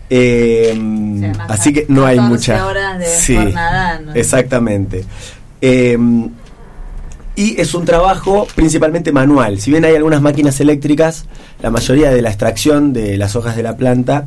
Eh, 0.10 0.72
además, 0.72 1.50
así 1.50 1.72
que 1.72 1.86
no 1.88 2.06
hay 2.06 2.18
14 2.18 2.30
mucha 2.30 2.68
horas 2.68 3.00
de 3.00 3.36
jornada, 3.36 4.00
¿no? 4.00 4.14
exactamente 4.14 5.06
Eh, 5.62 5.98
y 7.36 7.60
es 7.62 7.74
un 7.74 7.86
trabajo 7.86 8.48
principalmente 8.56 9.12
manual 9.12 9.60
si 9.60 9.72
bien 9.72 9.86
hay 9.86 9.96
algunas 9.96 10.22
máquinas 10.22 10.60
eléctricas 10.60 11.26
la 11.62 11.70
mayoría 11.70 12.12
de 12.12 12.22
la 12.22 12.30
extracción 12.30 12.92
de 12.94 13.18
las 13.18 13.36
hojas 13.36 13.56
de 13.56 13.64
la 13.64 13.78
planta 13.78 14.26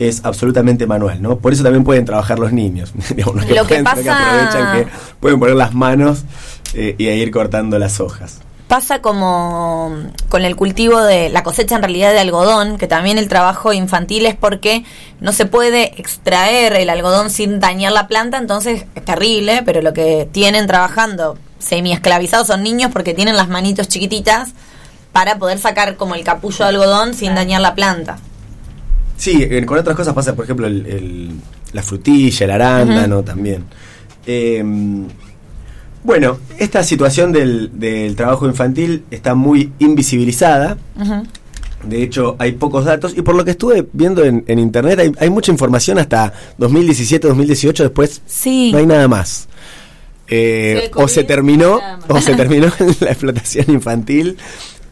es 0.00 0.24
absolutamente 0.24 0.86
manual, 0.86 1.20
¿no? 1.20 1.36
Por 1.38 1.52
eso 1.52 1.62
también 1.62 1.84
pueden 1.84 2.06
trabajar 2.06 2.38
los 2.38 2.52
niños. 2.52 2.92
Lo 3.16 3.66
que 3.66 3.82
pasa- 3.82 4.38
aprovechan 4.38 4.72
que 4.84 4.90
pueden 5.20 5.38
poner 5.38 5.56
las 5.56 5.74
manos 5.74 6.24
eh, 6.72 6.94
y 6.96 7.06
a 7.08 7.14
ir 7.14 7.30
cortando 7.30 7.78
las 7.78 8.00
hojas. 8.00 8.40
Pasa 8.66 9.02
como 9.02 9.94
con 10.30 10.42
el 10.42 10.56
cultivo 10.56 11.02
de 11.02 11.28
la 11.28 11.42
cosecha 11.42 11.76
en 11.76 11.82
realidad 11.82 12.12
de 12.12 12.20
algodón, 12.20 12.78
que 12.78 12.86
también 12.86 13.18
el 13.18 13.28
trabajo 13.28 13.74
infantil 13.74 14.24
es 14.24 14.36
porque 14.36 14.84
no 15.20 15.32
se 15.32 15.44
puede 15.44 16.00
extraer 16.00 16.72
el 16.76 16.88
algodón 16.88 17.28
sin 17.28 17.60
dañar 17.60 17.92
la 17.92 18.08
planta, 18.08 18.38
entonces 18.38 18.86
es 18.94 19.04
terrible, 19.04 19.62
pero 19.66 19.82
lo 19.82 19.92
que 19.92 20.26
tienen 20.32 20.66
trabajando 20.66 21.36
semi 21.60 21.92
esclavizados 21.92 22.48
son 22.48 22.62
niños 22.64 22.90
porque 22.92 23.14
tienen 23.14 23.36
las 23.36 23.48
manitos 23.48 23.86
chiquititas 23.86 24.50
para 25.12 25.38
poder 25.38 25.58
sacar 25.58 25.96
como 25.96 26.14
el 26.16 26.24
capullo 26.24 26.58
de 26.64 26.64
algodón 26.70 27.14
sin 27.14 27.34
dañar 27.36 27.60
la 27.60 27.74
planta. 27.76 28.18
Sí, 29.16 29.42
eh, 29.48 29.64
con 29.66 29.78
otras 29.78 29.96
cosas 29.96 30.14
pasa, 30.14 30.34
por 30.34 30.44
ejemplo, 30.46 30.66
el, 30.66 30.86
el- 30.86 31.30
la 31.72 31.82
frutilla, 31.84 32.44
el 32.46 32.50
arándano 32.50 33.22
también. 33.22 33.64
Eh, 34.26 34.64
bueno, 36.02 36.38
esta 36.58 36.82
situación 36.82 37.30
del, 37.32 37.78
del 37.78 38.16
trabajo 38.16 38.46
infantil 38.46 39.04
está 39.10 39.34
muy 39.34 39.72
invisibilizada. 39.78 40.78
De 41.84 42.02
hecho, 42.02 42.36
hay 42.38 42.52
pocos 42.52 42.84
datos 42.86 43.14
y 43.16 43.22
por 43.22 43.34
lo 43.34 43.44
que 43.44 43.52
estuve 43.52 43.86
viendo 43.92 44.24
en, 44.24 44.44
en 44.48 44.58
internet 44.58 44.98
hay, 44.98 45.12
hay 45.18 45.30
mucha 45.30 45.50
información 45.52 45.98
hasta 45.98 46.32
2017, 46.58 47.28
2018, 47.28 47.82
después 47.84 48.20
Sí. 48.26 48.70
no 48.72 48.78
hay 48.78 48.86
nada 48.86 49.08
más. 49.08 49.48
Eh, 50.30 50.90
Se 50.94 51.02
o 51.02 51.08
se 51.08 51.24
terminó, 51.24 51.80
o 52.08 52.20
se 52.20 52.34
terminó 52.36 52.70
la 53.00 53.10
explotación 53.10 53.66
infantil, 53.68 54.36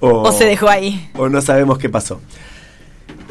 o, 0.01 0.09
O 0.22 0.32
se 0.32 0.45
dejó 0.45 0.68
ahí. 0.68 1.09
o 1.16 1.28
no 1.28 1.41
sabemos 1.41 1.78
qué 1.78 1.89
pasó. 1.89 2.20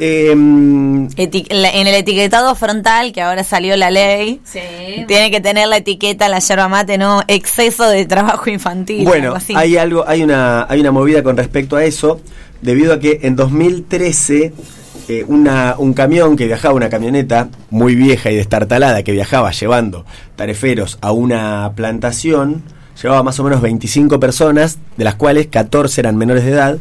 Em, 0.00 1.08
en 1.16 1.86
el 1.88 1.94
etiquetado 1.94 2.54
frontal, 2.54 3.12
que 3.12 3.20
ahora 3.20 3.42
salió 3.42 3.76
la 3.76 3.90
ley, 3.90 4.40
Sí. 4.44 4.60
tiene 5.08 5.30
que 5.32 5.40
tener 5.40 5.66
la 5.66 5.78
etiqueta 5.78 6.28
la 6.28 6.38
yerba 6.38 6.68
mate, 6.68 6.98
no 6.98 7.22
exceso 7.26 7.88
de 7.88 8.06
trabajo 8.06 8.48
infantil. 8.48 9.04
Bueno, 9.04 9.24
algo 9.26 9.36
así. 9.36 9.54
hay 9.56 9.76
algo, 9.76 10.04
hay 10.06 10.22
una, 10.22 10.66
hay 10.68 10.80
una 10.80 10.92
movida 10.92 11.22
con 11.24 11.36
respecto 11.36 11.74
a 11.76 11.84
eso, 11.84 12.20
debido 12.62 12.92
a 12.94 13.00
que 13.00 13.20
en 13.22 13.34
2013 13.34 14.52
eh, 15.10 15.24
un 15.26 15.94
camión 15.94 16.36
que 16.36 16.44
viajaba, 16.44 16.74
una 16.74 16.90
camioneta 16.90 17.48
muy 17.70 17.94
vieja 17.94 18.30
y 18.30 18.36
destartalada 18.36 19.02
que 19.02 19.12
viajaba 19.12 19.52
llevando 19.52 20.04
tareferos 20.36 20.98
a 21.00 21.12
una 21.12 21.72
plantación, 21.74 22.62
llevaba 23.02 23.22
más 23.22 23.40
o 23.40 23.44
menos 23.44 23.62
25 23.62 24.20
personas, 24.20 24.76
de 24.98 25.04
las 25.04 25.14
cuales 25.14 25.46
14 25.46 26.02
eran 26.02 26.18
menores 26.18 26.44
de 26.44 26.50
edad, 26.50 26.76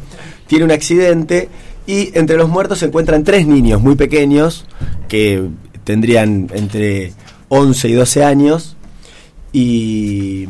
tiene 0.45 0.65
un 0.65 0.71
accidente 0.71 1.47
y 1.85 2.11
entre 2.17 2.35
los 2.35 2.49
muertos 2.49 2.79
se 2.79 2.87
encuentran 2.87 3.23
tres 3.23 3.47
niños 3.47 3.81
muy 3.81 3.95
pequeños 3.95 4.65
que 5.07 5.47
tendrían 5.85 6.49
entre 6.53 7.13
11 7.47 7.87
y 7.87 7.93
12 7.93 8.25
años 8.25 8.75
y 9.53 10.49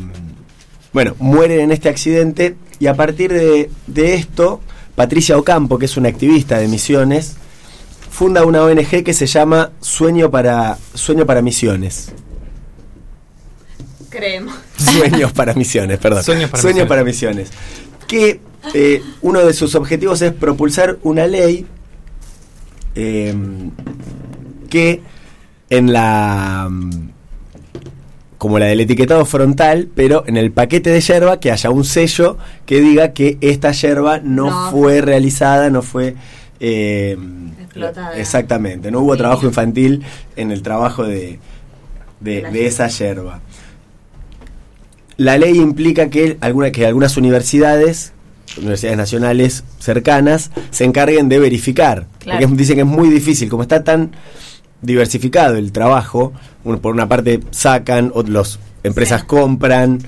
bueno, 0.93 1.15
mueren 1.19 1.59
en 1.59 1.71
este 1.71 1.89
accidente 1.89 2.55
y 2.79 2.87
a 2.87 2.95
partir 2.95 3.31
de 3.33 4.13
esto, 4.15 4.61
Patricia 4.95 5.37
Ocampo, 5.37 5.77
que 5.77 5.85
es 5.85 5.95
una 5.95 6.09
activista 6.09 6.57
de 6.57 6.67
misiones, 6.67 7.37
funda 8.09 8.45
una 8.45 8.63
ONG 8.63 9.03
que 9.03 9.13
se 9.13 9.25
llama 9.27 9.71
Sueño 9.81 10.29
para, 10.31 10.77
Sueño 10.93 11.25
para 11.25 11.41
Misiones. 11.41 12.09
Creemos. 14.09 14.55
Sueños 14.77 15.31
para 15.33 15.53
misiones, 15.53 15.99
perdón. 15.99 16.23
Sueños 16.23 16.49
para 16.49 16.61
Sueños 16.61 16.75
misiones. 16.75 16.89
para 16.89 17.03
misiones. 17.03 17.49
Que 18.07 18.39
eh, 18.73 19.01
uno 19.21 19.45
de 19.45 19.53
sus 19.53 19.75
objetivos 19.75 20.21
es 20.21 20.33
propulsar 20.33 20.97
una 21.03 21.27
ley 21.27 21.65
eh, 22.95 23.35
que 24.69 25.01
en 25.69 25.93
la 25.93 26.67
mm, 26.69 27.09
como 28.37 28.59
la 28.59 28.67
del 28.67 28.79
etiquetado 28.81 29.25
frontal, 29.25 29.89
pero 29.95 30.23
en 30.27 30.37
el 30.37 30.51
paquete 30.51 30.91
de 30.91 31.01
yerba 31.01 31.39
que 31.39 31.51
haya 31.51 31.69
un 31.71 31.83
sello 31.83 32.37
que 32.65 32.79
diga 32.81 33.11
que 33.13 33.37
esta 33.41 33.71
yerba 33.71 34.19
no, 34.19 34.49
No. 34.49 34.71
fue 34.71 35.01
realizada, 35.01 35.69
no 35.69 35.81
fue 35.81 36.15
eh, 36.59 37.17
Explotada. 37.61 38.17
exactamente, 38.17 38.91
no 38.91 39.01
hubo 39.01 39.15
trabajo 39.17 39.45
infantil 39.45 40.03
en 40.35 40.51
el 40.51 40.61
trabajo 40.61 41.03
de, 41.03 41.39
de, 42.19 42.65
esa 42.65 42.87
yerba. 42.87 43.41
La 45.17 45.37
ley 45.37 45.57
implica 45.57 46.09
que, 46.09 46.37
alguna, 46.41 46.71
que 46.71 46.85
algunas 46.85 47.17
universidades, 47.17 48.13
universidades 48.57 48.97
nacionales 48.97 49.63
cercanas, 49.79 50.51
se 50.69 50.83
encarguen 50.85 51.27
de 51.29 51.39
verificar. 51.39 52.05
Claro. 52.19 52.39
Porque 52.41 52.55
dicen 52.55 52.75
que 52.75 52.81
es 52.81 52.87
muy 52.87 53.09
difícil, 53.09 53.49
como 53.49 53.63
está 53.63 53.83
tan 53.83 54.11
diversificado 54.81 55.55
el 55.55 55.71
trabajo, 55.71 56.33
por 56.63 56.93
una 56.93 57.07
parte 57.07 57.39
sacan, 57.51 58.11
otras 58.13 58.59
empresas 58.83 59.21
Sí. 59.21 59.27
compran, 59.27 59.99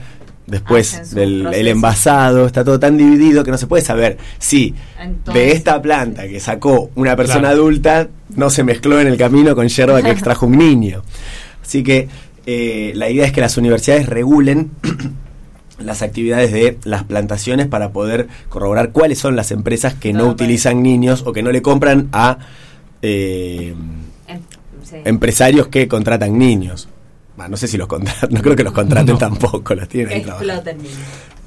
después 0.49 1.13
del 1.13 1.47
el 1.53 1.67
envasado, 1.67 2.45
está 2.45 2.63
todo 2.63 2.79
tan 2.79 2.97
dividido 2.97 3.43
que 3.43 3.51
no 3.51 3.57
se 3.57 3.67
puede 3.67 3.83
saber 3.83 4.17
si 4.37 4.73
Entonces- 4.99 5.33
de 5.43 5.51
esta 5.51 5.81
planta 5.81 6.27
que 6.27 6.39
sacó 6.39 6.89
una 6.95 7.15
persona 7.15 7.39
Claro. 7.49 7.55
adulta 7.55 8.07
no 8.35 8.49
se 8.49 8.63
mezcló 8.63 8.99
en 8.99 9.07
el 9.07 9.17
camino 9.17 9.55
con 9.55 9.67
yerba 9.67 10.01
que 10.01 10.09
extrajo 10.11 10.45
un 10.45 10.57
niño. 10.57 11.03
Así 11.63 11.83
que 11.83 12.07
eh, 12.45 12.93
la 12.95 13.09
idea 13.09 13.25
es 13.25 13.31
que 13.31 13.41
las 13.41 13.57
universidades 13.57 14.07
regulen 14.07 14.71
las 15.79 16.01
actividades 16.01 16.51
de 16.51 16.77
las 16.83 17.03
plantaciones 17.03 17.67
para 17.67 17.91
poder 17.91 18.27
corroborar 18.49 18.91
cuáles 18.91 19.19
son 19.19 19.35
las 19.35 19.51
empresas 19.51 19.93
que 19.93 20.11
no 20.13 20.27
utilizan 20.27 20.83
niños 20.83 21.23
o 21.25 21.31
que 21.31 21.41
no 21.43 21.51
le 21.51 21.61
compran 21.61 22.09
a 22.11 22.37
eh, 23.01 23.73
Em- 24.27 24.41
sí. 24.83 24.95
empresarios 25.05 25.67
que 25.67 25.87
contratan 25.87 26.37
niños. 26.37 26.89
No 27.47 27.55
sé 27.57 27.67
si 27.67 27.77
los 27.77 27.87
contratan, 27.87 28.29
no 28.31 28.41
creo 28.41 28.55
que 28.55 28.63
los 28.63 28.73
contraten 28.73 29.17
tampoco, 29.19 29.73
los 29.75 29.87
tienen 29.87 30.13
ahí 30.13 30.19
exploten. 30.21 30.77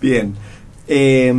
Bien. 0.01 0.34
Eh, 0.88 1.32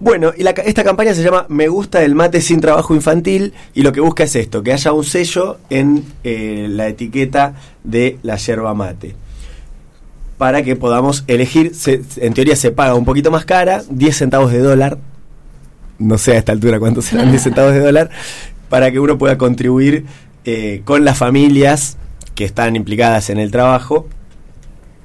bueno, 0.00 0.32
y 0.36 0.42
la 0.42 0.50
esta 0.50 0.84
campaña 0.84 1.14
se 1.14 1.22
llama 1.22 1.46
Me 1.48 1.68
gusta 1.68 2.02
el 2.02 2.14
mate 2.14 2.40
sin 2.40 2.60
trabajo 2.60 2.94
infantil 2.94 3.54
y 3.74 3.82
lo 3.82 3.92
que 3.92 4.00
busca 4.00 4.24
es 4.24 4.36
esto, 4.36 4.62
que 4.62 4.72
haya 4.72 4.92
un 4.92 5.04
sello 5.04 5.58
en 5.70 6.04
eh, 6.24 6.66
la 6.68 6.88
etiqueta 6.88 7.54
de 7.84 8.18
la 8.22 8.36
yerba 8.36 8.74
mate. 8.74 9.14
Para 10.36 10.62
que 10.62 10.76
podamos 10.76 11.24
elegir, 11.28 11.74
se- 11.74 12.02
en 12.16 12.34
teoría 12.34 12.56
se 12.56 12.70
paga 12.72 12.94
un 12.96 13.04
poquito 13.04 13.30
más 13.30 13.44
cara, 13.44 13.82
10 13.88 14.16
centavos 14.16 14.52
de 14.52 14.58
dólar, 14.58 14.98
no 15.98 16.18
sé 16.18 16.32
a 16.32 16.38
esta 16.38 16.52
altura 16.52 16.80
cuántos 16.80 17.06
serán 17.06 17.30
10 17.30 17.42
centavos 17.42 17.72
de 17.72 17.80
dólar, 17.80 18.10
para 18.68 18.90
que 18.90 18.98
uno 18.98 19.16
pueda 19.16 19.38
contribuir 19.38 20.04
eh, 20.44 20.82
con 20.84 21.04
las 21.04 21.16
familias 21.16 21.96
que 22.34 22.44
están 22.44 22.76
implicadas 22.76 23.30
en 23.30 23.38
el 23.38 23.50
trabajo 23.50 24.06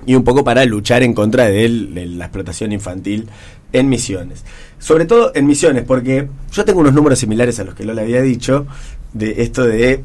y 0.05 0.15
un 0.15 0.23
poco 0.23 0.43
para 0.43 0.65
luchar 0.65 1.03
en 1.03 1.13
contra 1.13 1.45
de, 1.45 1.65
el- 1.65 1.93
de 1.93 2.05
la 2.07 2.25
explotación 2.25 2.71
infantil 2.71 3.27
en 3.73 3.89
misiones. 3.89 4.43
Sobre 4.79 5.05
todo 5.05 5.31
en 5.35 5.45
misiones, 5.45 5.83
porque 5.83 6.27
yo 6.51 6.65
tengo 6.65 6.79
unos 6.79 6.93
números 6.93 7.19
similares 7.19 7.59
a 7.59 7.63
los 7.65 7.75
que 7.75 7.83
Lola 7.83 8.01
había 8.01 8.21
dicho, 8.21 8.65
de 9.13 9.41
esto 9.43 9.63
de... 9.65 9.91
eh, 9.91 10.03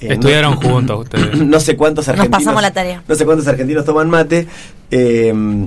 Estudiaron 0.00 0.54
no- 0.54 0.60
juntos 0.68 1.00
ustedes. 1.04 1.36
No 1.38 1.60
sé 1.60 1.76
cuántos 1.76 2.06
Nos 2.06 2.14
argentinos... 2.16 2.40
pasamos 2.42 2.62
la 2.62 2.72
tarea. 2.72 3.02
No 3.08 3.14
sé 3.14 3.24
cuántos 3.24 3.46
argentinos 3.46 3.84
toman 3.84 4.10
mate. 4.10 4.40
eh, 4.40 4.46
eh, 5.32 5.66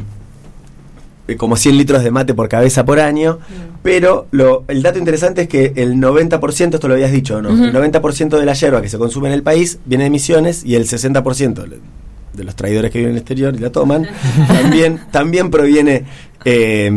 como 1.37 1.55
100 1.55 1.77
litros 1.77 2.03
de 2.03 2.11
mate 2.11 2.33
por 2.33 2.49
cabeza 2.49 2.83
por 2.85 2.99
año, 2.99 3.39
pero 3.83 4.27
lo, 4.31 4.63
el 4.67 4.81
dato 4.81 4.99
interesante 4.99 5.43
es 5.43 5.47
que 5.47 5.71
el 5.75 5.95
90%, 5.95 6.73
esto 6.73 6.87
lo 6.87 6.93
habías 6.95 7.11
dicho, 7.11 7.41
¿no? 7.41 7.49
El 7.49 7.73
90% 7.73 8.37
de 8.39 8.45
la 8.45 8.53
yerba 8.53 8.81
que 8.81 8.89
se 8.89 8.97
consume 8.97 9.27
en 9.29 9.33
el 9.35 9.43
país 9.43 9.79
viene 9.85 10.03
de 10.05 10.09
Misiones 10.09 10.63
y 10.65 10.75
el 10.75 10.85
60% 10.87 11.67
le- 11.67 11.79
de 12.33 12.43
los 12.45 12.55
traidores 12.55 12.91
que 12.91 12.97
viven 12.99 13.11
en 13.11 13.15
el 13.17 13.21
exterior 13.21 13.53
y 13.55 13.59
la 13.59 13.71
toman 13.71 14.07
también 14.47 15.01
también 15.11 15.49
proviene 15.51 16.05
eh, 16.45 16.89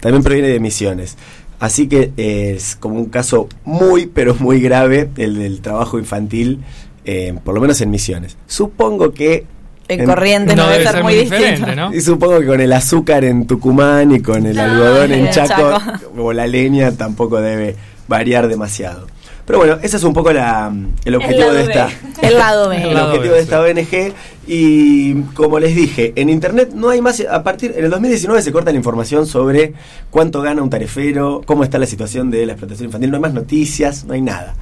también 0.00 0.22
proviene 0.22 0.48
de 0.48 0.60
Misiones. 0.60 1.16
Así 1.60 1.88
que 1.88 2.12
eh, 2.16 2.54
es 2.56 2.76
como 2.76 2.96
un 2.96 3.06
caso 3.06 3.48
muy 3.64 4.06
pero 4.06 4.34
muy 4.38 4.60
grave 4.60 5.10
el 5.16 5.36
del 5.38 5.60
trabajo 5.60 5.98
infantil, 5.98 6.60
eh, 7.04 7.34
por 7.44 7.54
lo 7.54 7.60
menos 7.60 7.80
en 7.80 7.90
Misiones. 7.90 8.36
Supongo 8.46 9.12
que 9.12 9.44
En 9.88 10.00
en- 10.00 10.06
Corrientes 10.06 10.54
no, 10.56 10.68
debe 10.68 10.86
ser 10.86 11.02
muy 11.02 11.14
distinto. 11.14 11.74
¿no? 11.74 11.94
y 11.94 12.00
supongo 12.00 12.40
que 12.40 12.46
con 12.46 12.60
el 12.60 12.72
azúcar 12.72 13.24
en 13.24 13.46
Tucumán 13.46 14.12
y 14.12 14.20
con 14.20 14.44
el 14.46 14.54
No, 14.56 14.62
algodón 14.62 15.12
en 15.12 15.30
Chaco, 15.30 15.78
Chaco. 15.78 16.12
o 16.18 16.32
la 16.32 16.46
leña 16.46 16.92
tampoco 16.92 17.40
debe 17.40 17.74
variar 18.06 18.48
demasiado. 18.48 19.06
Pero 19.46 19.60
bueno, 19.60 19.78
ese 19.82 19.96
es 19.96 20.04
un 20.04 20.12
poco 20.12 20.30
la, 20.30 20.70
el 21.06 21.14
objetivo 21.14 21.50
de 21.50 21.62
esta 21.62 21.88
El 22.20 22.34
lado 22.36 22.70
El 22.72 22.80
B. 22.82 22.82
el 22.88 22.94
lado 22.94 23.06
objetivo 23.08 23.32
B, 23.32 23.38
de 23.38 23.42
esta 23.42 23.60
ONG 23.62 24.12
y 24.46 25.14
como 25.32 25.58
les 25.58 25.74
dije, 25.74 26.12
en 26.16 26.28
internet 26.28 26.72
no 26.74 26.90
hay 26.90 27.00
más 27.00 27.20
a 27.20 27.42
partir 27.42 27.72
en 27.74 27.84
el 27.84 27.90
2019 27.90 28.42
se 28.42 28.52
corta 28.52 28.70
la 28.72 28.76
información 28.76 29.26
sobre 29.26 29.72
cuánto 30.10 30.42
gana 30.42 30.62
un 30.62 30.68
tarifero, 30.68 31.40
cómo 31.46 31.64
está 31.64 31.78
la 31.78 31.86
situación 31.86 32.30
de 32.30 32.44
la 32.44 32.52
explotación 32.52 32.86
infantil, 32.86 33.10
no 33.10 33.16
hay 33.16 33.22
más 33.22 33.32
noticias, 33.32 34.04
no 34.04 34.12
hay 34.12 34.20
nada. 34.20 34.54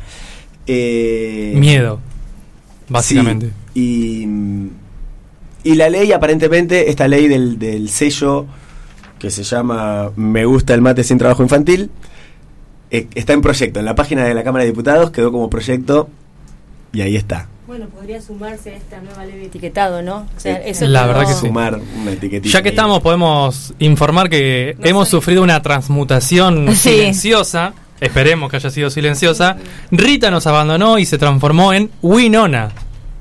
Eh, 0.69 1.55
Miedo, 1.57 1.99
básicamente. 2.89 3.51
Sí, 3.75 3.81
y, 3.81 4.86
y 5.73 5.75
la 5.75 5.89
ley, 5.89 6.13
aparentemente, 6.13 6.91
esta 6.91 7.09
ley 7.09 7.29
del, 7.29 7.59
del 7.59 7.89
sello 7.89 8.47
que 9.19 9.31
se 9.31 9.43
llama 9.43 10.11
Me 10.17 10.45
gusta 10.45 10.75
el 10.75 10.83
mate 10.83 11.03
sin 11.05 11.19
trabajo 11.19 11.43
infantil, 11.43 11.91
eh, 12.91 13.09
está 13.15 13.33
en 13.33 13.41
proyecto. 13.43 13.81
En 13.81 13.87
la 13.87 13.95
página 13.95 14.25
de 14.25 14.35
la 14.35 14.45
Cámara 14.45 14.65
de 14.65 14.71
Diputados 14.71 15.11
quedó 15.11 15.33
como 15.33 15.49
proyecto 15.51 16.09
y 16.93 17.01
ahí 17.03 17.17
está. 17.17 17.49
Bueno, 17.67 17.87
podría 17.89 18.21
sumarse 18.23 18.71
a 18.71 18.77
esta 18.77 19.01
nueva 19.01 19.25
ley 19.27 19.39
de 19.39 19.47
etiquetado, 19.47 20.01
¿no? 20.03 20.19
O 20.37 20.41
sea, 20.41 20.59
Eh, 20.59 20.71
eso 20.71 20.87
La 20.87 21.05
verdad 21.07 21.27
que 21.27 21.33
sí. 21.35 21.41
Sumar 21.47 21.81
una 22.01 22.13
etiquetita. 22.13 22.53
Ya 22.53 22.63
que 22.63 22.69
ahí. 22.69 22.75
estamos, 22.75 23.01
podemos 23.01 23.75
informar 23.81 24.31
que 24.31 24.77
No 24.79 24.87
hemos 24.89 25.09
sé. 25.09 25.13
sufrido 25.13 25.43
una 25.43 25.61
transmutación 25.63 26.69
Sí. 26.77 26.91
silenciosa. 26.91 27.73
Esperemos 28.01 28.51
que 28.51 28.57
haya 28.57 28.71
sido 28.71 28.91
silenciosa. 28.91 29.57
Rita 29.91 30.31
nos 30.31 30.47
abandonó 30.47 30.99
y 30.99 31.07
se 31.07 31.17
transformó 31.19 31.73
en 31.73 31.91
Winona. 32.03 32.71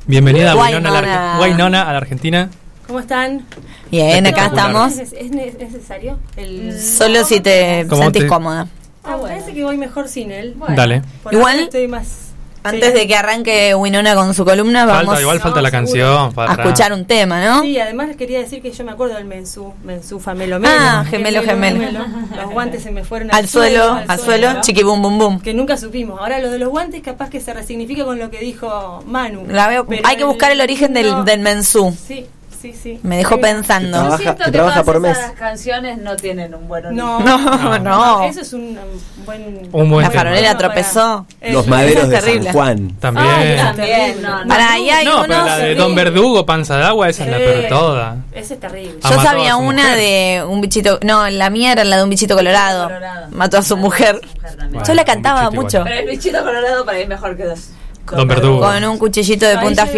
Bienvenida 0.07 0.55
Winona, 0.55 0.89
a 0.99 1.01
la, 1.01 1.39
Winona. 1.41 1.81
A 1.89 1.91
la 1.91 1.97
Argentina. 1.97 2.49
¿Cómo 2.87 2.99
están? 2.99 3.45
Bien, 3.89 4.25
acá 4.27 4.47
estamos. 4.47 4.97
¿Es, 4.97 5.13
es 5.13 5.31
ne- 5.31 5.47
es 5.47 5.57
necesario? 5.57 6.19
El... 6.35 6.79
Solo 6.79 7.23
si 7.23 7.39
te 7.39 7.85
¿Cómo 7.89 8.03
sentís 8.03 8.23
te- 8.23 8.27
cómoda. 8.27 8.67
Ah, 9.03 9.15
bueno. 9.15 9.35
Parece 9.35 9.53
que 9.53 9.63
voy 9.63 9.77
mejor 9.77 10.07
sin 10.07 10.31
él. 10.31 10.55
Dale. 10.75 11.01
Por 11.23 11.33
Igual- 11.33 11.61
estoy 11.61 11.87
más... 11.87 12.33
Antes 12.65 12.91
Sí. 12.93 12.99
de 12.99 13.07
que 13.07 13.15
arranque 13.15 13.75
Winona 13.75 14.15
con 14.15 14.33
su 14.33 14.43
columna, 14.43 14.85
vamos 14.85 15.05
Falta, 15.05 15.21
igual 15.21 15.39
falta 15.39 15.57
No, 15.59 15.61
la 15.63 15.71
canción. 15.71 16.17
a 16.17 16.31
para- 16.31 16.53
escuchar 16.53 16.91
un 16.93 17.05
tema, 17.05 17.43
¿no? 17.43 17.61
Sí, 17.61 17.79
además 17.79 18.07
les 18.07 18.17
quería 18.17 18.39
decir 18.39 18.61
que 18.61 18.71
yo 18.71 18.83
me 18.83 18.91
acuerdo 18.91 19.15
del 19.15 19.25
mensú, 19.25 19.73
mensú 19.83 20.19
famelo 20.19 20.59
Ah, 20.65 21.05
gemelo, 21.09 21.41
gemelo. 21.43 21.99
Los 22.35 22.51
guantes 22.51 22.83
se 22.83 22.91
me 22.91 23.03
fueron 23.03 23.33
Al 23.33 23.47
suelo, 23.47 23.99
al 24.07 24.19
suelo, 24.19 24.61
chiqui 24.61 24.83
bum 24.83 25.01
bum 25.01 25.17
bum. 25.17 25.39
Que 25.39 25.53
nunca 25.53 25.77
supimos. 25.77 26.19
Ahora 26.19 26.39
lo 26.39 26.49
de 26.51 26.59
los 26.59 26.69
guantes 26.69 27.01
capaz 27.01 27.29
que 27.29 27.39
se 27.39 27.53
resignifica 27.53 28.03
con 28.03 28.19
lo 28.19 28.29
que 28.29 28.39
dijo 28.39 29.03
Manu. 29.05 29.45
La 29.47 29.67
veo- 29.67 29.85
hay 30.03 30.17
que 30.17 30.23
buscar 30.23 30.51
el 30.51 30.61
origen 30.61 30.93
del, 30.93 31.11
no- 31.11 31.23
del 31.23 31.39
mensú. 31.39 31.95
Sí, 32.07 32.25
sí, 32.73 32.79
sí. 32.81 32.99
Me 33.03 33.17
dejó 33.17 33.35
Sí. 33.35 33.41
pensando. 33.41 33.89
Trabaja- 33.97 34.09
Yo 34.17 34.17
siento 34.23 34.37
que 34.39 34.43
que 34.45 34.51
trabaja 34.51 34.73
todas 34.81 34.85
por 34.85 34.99
mes. 35.01 35.17
esas 35.17 35.31
canciones 35.31 35.97
no 35.97 36.15
tienen 36.15 36.53
un 36.55 36.67
buen 36.67 36.85
origen. 36.85 37.05
No, 37.05 37.19
No, 37.19 37.79
no. 37.79 38.23
Eso 38.23 38.41
es 38.41 38.53
un, 38.53 38.61
um, 38.77 39.25
buen... 39.25 39.69
Un 39.71 39.89
buen 39.89 40.03
La 40.05 40.11
farolera 40.11 40.53
No, 40.53 40.57
para- 40.57 40.73
tropezó. 40.73 41.25
Eh, 41.41 41.53
Los 41.53 41.67
maderos 41.67 42.09
de 42.09 42.21
San. 42.21 42.53
Juan. 42.53 42.91
También. 42.99 43.27
Ay, 43.27 43.47
esa 43.53 43.65
También, 43.67 44.21
no, 44.21 44.41
no. 44.43 44.47
Para 44.47 44.71
ahí 44.73 44.89
hay 44.89 45.05
no, 45.05 45.21
pero 45.21 45.33
unos. 45.35 45.45
la 45.47 45.57
de. 45.57 45.75
Don 45.75 45.95
Verdugo, 45.95 46.45
Panza 46.45 46.77
de 46.77 46.83
Agua, 46.83 47.09
esa 47.09 47.23
es 47.25 47.31
la 47.31 47.37
peor 47.37 47.55
de 47.57 47.63
todas. 47.63 48.17
Ese 48.33 48.53
es 48.55 48.59
terrible. 48.59 48.95
Ah, 49.03 49.09
Yo 49.11 49.21
sabía 49.21 49.55
una 49.57 49.83
mujer. 49.83 49.97
de 49.97 50.43
un 50.47 50.61
bichito. 50.61 50.99
No, 51.03 51.29
la 51.29 51.49
mía 51.49 51.71
era 51.73 51.83
la 51.83 51.97
de 51.97 52.03
un 52.03 52.09
bichito 52.09 52.35
colorado. 52.35 52.85
Colorado. 52.85 53.27
Mató 53.31 53.57
a 53.57 53.61
su 53.61 53.77
mujer. 53.77 54.19
Bueno, 54.69 54.83
Yo 54.85 54.93
la 54.93 55.01
un 55.01 55.05
cantaba 55.05 55.51
mucho. 55.51 55.77
igual. 55.79 55.83
Pero 55.85 55.99
el 56.01 56.07
bichito 56.09 56.43
colorado 56.43 56.85
para 56.85 56.97
mí 56.97 57.05
mejor 57.05 57.35
que 57.37 57.43
dos. 57.45 57.69
Don 58.11 58.27
Verdugo. 58.27 58.61
Con 58.61 58.83
un 58.83 58.97
cuchillito 58.99 59.45
de 59.47 59.57
punta 59.57 59.85
más, 59.85 59.91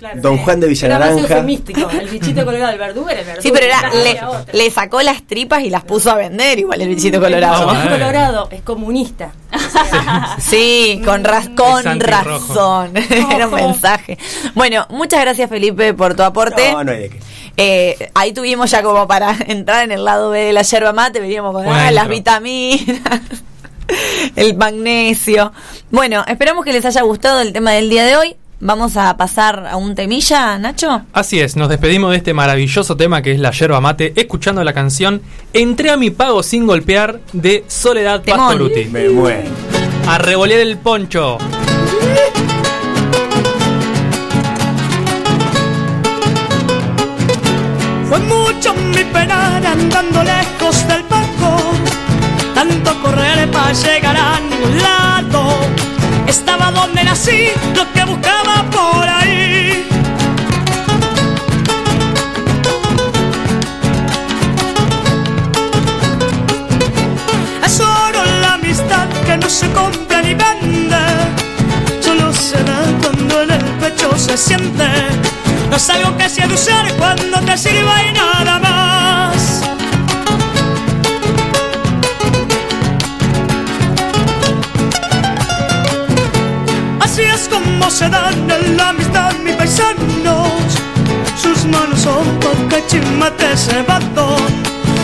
claro, 0.00 0.20
Don. 0.20 0.38
Juan 0.38 0.58
de 0.58 0.66
Era 0.66 0.98
más 0.98 1.10
Villararanja. 1.10 1.20
eufemístico. 1.20 1.88
El 1.90 2.08
bichito 2.08 2.44
colorado, 2.44 2.72
el 2.72 2.78
verdugo 2.78 3.08
era 3.08 3.20
el 3.20 3.26
verdugo. 3.26 3.42
Sí, 3.42 3.50
pero 3.52 3.66
era, 3.66 3.90
le, 4.52 4.70
sacó 4.70 5.00
las 5.02 5.22
tripas 5.22 5.62
y 5.62 5.70
las 5.70 5.84
puso 5.84 6.10
a 6.10 6.16
vender 6.16 6.58
igual 6.58 6.80
el 6.80 6.88
bichito 6.88 7.18
El 7.18 7.22
colorado. 7.22 7.70
Ah, 7.70 7.74
bichito 7.74 7.90
colorado 7.92 8.48
es 8.50 8.62
comunista. 8.62 9.32
Sí, 10.38 11.00
con, 11.04 11.22
raz- 11.22 11.44
Es 11.44 11.50
con 11.50 12.00
razón. 12.00 12.96
Era 13.32 13.46
un 13.46 13.54
mensaje. 13.54 14.18
Bueno, 14.54 14.86
muchas 14.90 15.20
gracias 15.20 15.48
Felipe 15.48 15.94
por 15.94 16.14
tu 16.16 16.22
aporte. 16.22 16.72
No, 16.72 16.82
no 16.82 16.92
hay 16.92 16.98
de 17.00 17.08
qué. 17.10 17.20
Eh, 17.56 18.10
ahí 18.14 18.32
tuvimos 18.32 18.70
ya 18.70 18.82
como 18.82 19.06
para 19.06 19.36
entrar 19.46 19.84
en 19.84 19.92
el 19.92 20.04
lado 20.04 20.30
B 20.30 20.40
de 20.40 20.52
la 20.52 20.62
yerba 20.62 20.92
mate, 20.92 21.20
veníamos 21.20 21.52
con 21.52 21.66
ah, 21.68 21.90
las 21.90 22.08
vitaminas, 22.08 23.20
el 24.36 24.56
magnesio. 24.56 25.52
Bueno, 25.90 26.24
esperamos 26.26 26.64
que 26.64 26.72
les 26.72 26.84
haya 26.86 27.02
gustado 27.02 27.40
el 27.40 27.52
tema 27.52 27.72
del 27.72 27.90
día 27.90 28.04
de 28.04 28.16
hoy. 28.16 28.36
Vamos 28.62 28.98
a 28.98 29.16
pasar 29.16 29.66
a 29.66 29.76
un 29.78 29.94
temilla, 29.94 30.58
Nacho. 30.58 31.06
Así 31.14 31.40
es, 31.40 31.56
nos 31.56 31.70
despedimos 31.70 32.10
de 32.10 32.18
este 32.18 32.34
maravilloso 32.34 32.94
tema 32.94 33.22
que 33.22 33.32
es 33.32 33.40
la 33.40 33.52
yerba 33.52 33.80
mate, 33.80 34.12
escuchando 34.16 34.62
la 34.62 34.74
canción 34.74 35.22
Entré 35.54 35.90
a 35.90 35.96
mi 35.96 36.10
pago 36.10 36.42
sin 36.42 36.66
golpear 36.66 37.20
de 37.32 37.64
Soledad 37.68 38.20
Temón. 38.20 38.48
Pastoruti. 38.48 38.84
Me 38.84 39.08
muero. 39.08 39.48
A 40.06 40.18
revolear 40.18 40.60
el 40.60 40.76
poncho. 40.76 41.38
Fue 48.08 48.18
mucho 48.18 48.74
mi 48.74 49.04
penar 49.04 49.64
andando 49.66 50.22
lejos 50.22 50.86
del 50.86 51.02
banco, 51.04 51.56
tanto 52.54 53.02
correr 53.02 53.50
para 53.50 53.72
llegar 53.72 54.16
a 54.18 54.38
ningún 54.38 54.82
lado. 54.82 55.60
Estaba 56.30 56.70
donde 56.70 57.02
nací, 57.02 57.48
lo 57.74 57.92
que 57.92 58.04
buscaba 58.04 58.64
por 58.70 59.08
ahí. 59.08 59.84
Es 67.64 67.80
oro 67.80 68.24
la 68.42 68.54
amistad 68.54 69.08
que 69.26 69.36
no 69.38 69.48
se 69.50 69.68
compra 69.72 70.22
ni 70.22 70.34
vende. 70.34 71.04
Solo 72.00 72.32
se 72.32 72.62
da 72.62 72.80
cuando 73.02 73.42
en 73.42 73.50
el 73.50 73.64
pecho 73.80 74.16
se 74.16 74.36
siente. 74.36 74.86
No 75.68 75.76
es 75.76 75.90
algo 75.90 76.16
que 76.16 76.28
se 76.28 76.42
ha 76.42 76.46
de 76.46 76.54
usar 76.54 76.94
cuando 76.94 77.40
te 77.40 77.58
sirva 77.58 78.04
y 78.04 78.12
nada 78.12 78.58
más. 78.60 78.99
Así 87.20 87.28
es 87.28 87.48
como 87.48 87.90
se 87.90 88.08
dan 88.08 88.50
en 88.50 88.78
la 88.78 88.88
amistad 88.90 89.32
mis 89.44 89.54
paisanos. 89.54 90.72
Sus 91.36 91.66
manos 91.66 92.00
son 92.00 92.24
porque 92.40 92.82
chimate 92.86 93.52
ese 93.52 93.82
vato. 93.82 94.36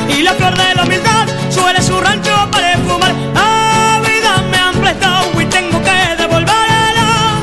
Y 0.08 0.22
la 0.22 0.32
flor 0.32 0.56
de 0.56 0.74
la 0.74 0.84
humildad 0.84 1.28
suele 1.50 1.82
su 1.82 2.00
rancho 2.00 2.34
para 2.50 2.78
fumar. 2.78 3.12
La 3.34 4.00
vida 4.00 4.42
me 4.50 4.56
han 4.56 4.74
prestado 4.76 5.42
y 5.42 5.44
tengo 5.44 5.78
que 5.82 6.16
devolverla. 6.16 7.42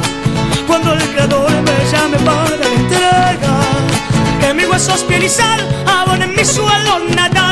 Cuando 0.66 0.94
el 0.94 1.02
creador 1.10 1.52
me 1.52 1.92
llame 1.92 2.18
para 2.18 2.58
la 2.58 2.66
entrega, 2.66 3.56
que 4.40 4.54
mis 4.56 4.68
huesos 4.68 5.04
piel 5.04 5.24
y 5.24 5.30
sal 5.30 5.60
abonen 5.86 6.34
mi 6.36 6.44
suelo 6.44 7.00
natal. 7.16 7.43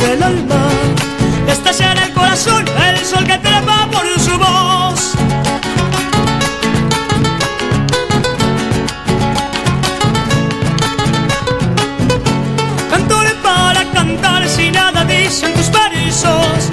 Del 0.00 0.22
alma. 0.22 0.68
Estalla 1.48 1.92
el 1.92 2.12
corazón 2.12 2.64
el 2.88 3.04
sol 3.04 3.24
que 3.24 3.38
trepa 3.38 3.88
por 3.90 4.06
su 4.18 4.38
voz. 4.38 5.12
Cantor 12.90 13.26
para 13.42 13.84
cantar 13.92 14.48
si 14.48 14.70
nada 14.70 15.04
dicen 15.04 15.52
tus 15.54 15.70
versos. 15.70 16.70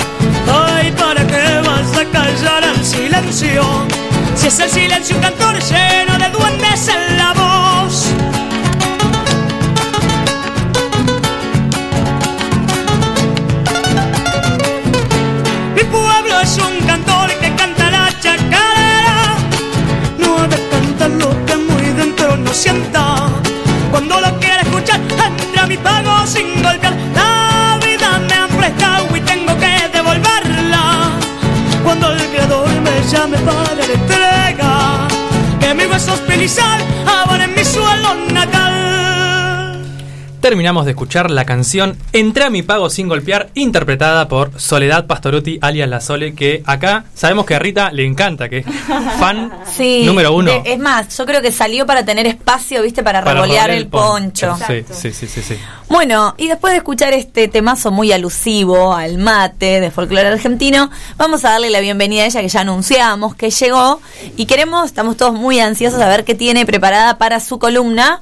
Ay, 0.51 0.91
¿para 0.91 1.25
qué 1.25 1.61
vas 1.65 1.97
a 1.97 2.05
callar 2.05 2.63
al 2.63 2.83
silencio? 2.83 3.63
Si 4.35 4.47
es 4.47 4.59
el 4.59 4.69
silencio 4.69 5.15
un 5.15 5.21
cantor 5.21 5.55
lleno 5.59 6.17
de 6.17 6.29
duendes 6.29 6.87
en 6.87 7.17
la 7.17 7.33
mi 25.67 25.77
pago 25.77 26.25
sin 26.25 26.61
golpear. 26.63 26.93
La 27.13 27.79
vida 27.85 28.19
me 28.27 28.33
han 28.33 28.49
prestado 28.49 29.15
y 29.15 29.21
tengo 29.21 29.53
que 29.57 29.89
devolverla. 29.91 31.11
Cuando 31.83 32.11
el 32.11 32.21
creador 32.29 32.69
me 32.81 32.95
llame 33.11 33.37
para 33.39 33.75
la 33.75 33.85
entrega, 33.85 35.07
que 35.59 35.73
mis 35.73 35.87
huesos 35.87 36.21
y 36.41 36.47
sal 36.47 36.81
abonen 37.05 37.53
mi 37.53 37.65
suelo. 37.65 38.15
Terminamos 40.47 40.85
de 40.85 40.91
escuchar 40.91 41.29
la 41.29 41.43
canción 41.43 41.97
Entré 42.13 42.45
a 42.45 42.49
mi 42.49 42.61
pago 42.61 42.89
sin 42.89 43.09
golpear, 43.09 43.49
interpretada 43.53 44.29
por 44.29 44.57
Soledad 44.57 45.05
Pastoruti, 45.05 45.59
alias 45.61 45.89
La 45.89 45.99
Sole, 45.99 46.33
que 46.35 46.63
acá 46.65 47.03
sabemos 47.13 47.45
que 47.45 47.55
a 47.55 47.59
Rita 47.59 47.91
le 47.91 48.05
encanta, 48.05 48.47
que 48.47 48.59
es 48.59 48.65
fan 49.19 49.51
Sí. 49.75 50.03
número 50.05 50.31
uno. 50.33 50.49
de- 50.49 50.61
es 50.71 50.79
más, 50.79 51.17
yo 51.17 51.25
creo 51.25 51.41
que 51.41 51.51
salió 51.51 51.85
para 51.85 52.05
tener 52.05 52.27
espacio, 52.27 52.81
viste, 52.81 53.03
para, 53.03 53.25
para 53.25 53.41
revolear 53.41 53.71
el 53.71 53.87
poncho. 53.87 54.57
Sí, 54.65 54.85
sí, 54.89 55.11
sí, 55.11 55.27
sí, 55.27 55.41
sí. 55.41 55.57
Bueno, 55.89 56.33
y 56.37 56.47
después 56.47 56.71
de 56.71 56.77
escuchar 56.77 57.11
este 57.13 57.49
temazo 57.49 57.91
muy 57.91 58.13
alusivo 58.13 58.93
al 58.93 59.17
mate 59.17 59.81
de 59.81 59.91
folclore 59.91 60.29
argentino, 60.29 60.89
vamos 61.17 61.43
a 61.43 61.49
darle 61.51 61.69
la 61.69 61.81
bienvenida 61.81 62.23
a 62.23 62.25
ella 62.27 62.39
que 62.41 62.47
ya 62.47 62.61
anunciamos 62.61 63.35
que 63.35 63.49
llegó 63.49 63.99
y 64.37 64.45
queremos, 64.45 64.85
estamos 64.85 65.17
todos 65.17 65.33
muy 65.33 65.59
ansiosos 65.59 65.99
a 65.99 66.07
ver 66.07 66.23
qué 66.23 66.35
tiene 66.35 66.65
preparada 66.65 67.17
para 67.17 67.41
su 67.41 67.59
columna. 67.59 68.21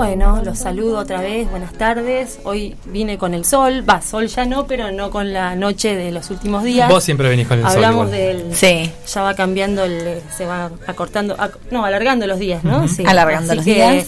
Bueno, 0.00 0.42
los 0.44 0.58
saludo 0.58 0.98
otra 0.98 1.22
vez, 1.22 1.50
buenas 1.50 1.72
tardes. 1.72 2.38
Hoy 2.44 2.76
vine 2.84 3.16
con 3.16 3.32
el 3.32 3.46
sol, 3.46 3.82
va, 3.88 4.02
sol 4.02 4.26
ya 4.26 4.44
no, 4.44 4.66
pero 4.66 4.92
no 4.92 5.10
con 5.10 5.32
la 5.32 5.56
noche 5.56 5.96
de 5.96 6.12
los 6.12 6.28
últimos 6.30 6.64
días. 6.64 6.90
Vos 6.90 7.02
siempre 7.02 7.30
venís 7.30 7.48
con 7.48 7.60
el 7.60 7.64
sol 7.64 7.76
Hablamos 7.76 8.10
del. 8.10 8.54
Sí. 8.54 8.92
Ya 9.14 9.22
va 9.22 9.32
cambiando, 9.34 9.84
el, 9.84 10.20
se 10.36 10.44
va 10.44 10.70
acortando, 10.86 11.34
ac- 11.38 11.56
no, 11.70 11.82
alargando 11.82 12.26
los 12.26 12.38
días, 12.38 12.62
¿no? 12.62 12.86
Sí. 12.88 13.04
Alargando 13.06 13.52
Así 13.52 13.56
los 13.56 13.64
que, 13.64 13.72
días. 13.74 14.06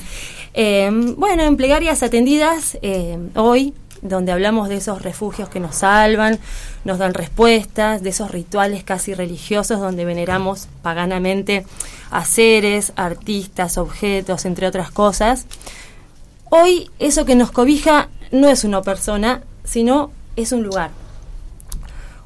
eh, 0.52 0.90
bueno, 1.16 1.42
en 1.44 1.56
plegarias 1.56 2.02
atendidas, 2.02 2.76
eh, 2.82 3.16
hoy, 3.34 3.72
donde 4.02 4.32
hablamos 4.32 4.68
de 4.68 4.76
esos 4.76 5.02
refugios 5.02 5.48
que 5.48 5.60
nos 5.60 5.76
salvan, 5.76 6.38
nos 6.84 6.98
dan 6.98 7.14
respuestas, 7.14 8.02
de 8.02 8.10
esos 8.10 8.30
rituales 8.30 8.84
casi 8.84 9.14
religiosos 9.14 9.80
donde 9.80 10.04
veneramos 10.04 10.68
paganamente 10.82 11.64
a 12.10 12.24
seres, 12.24 12.92
artistas, 12.96 13.78
objetos, 13.78 14.44
entre 14.44 14.66
otras 14.66 14.90
cosas. 14.90 15.46
Hoy 16.50 16.90
eso 16.98 17.24
que 17.24 17.34
nos 17.34 17.50
cobija 17.50 18.08
no 18.30 18.48
es 18.48 18.64
una 18.64 18.82
persona, 18.82 19.42
sino 19.64 20.10
es 20.36 20.52
un 20.52 20.62
lugar. 20.62 20.90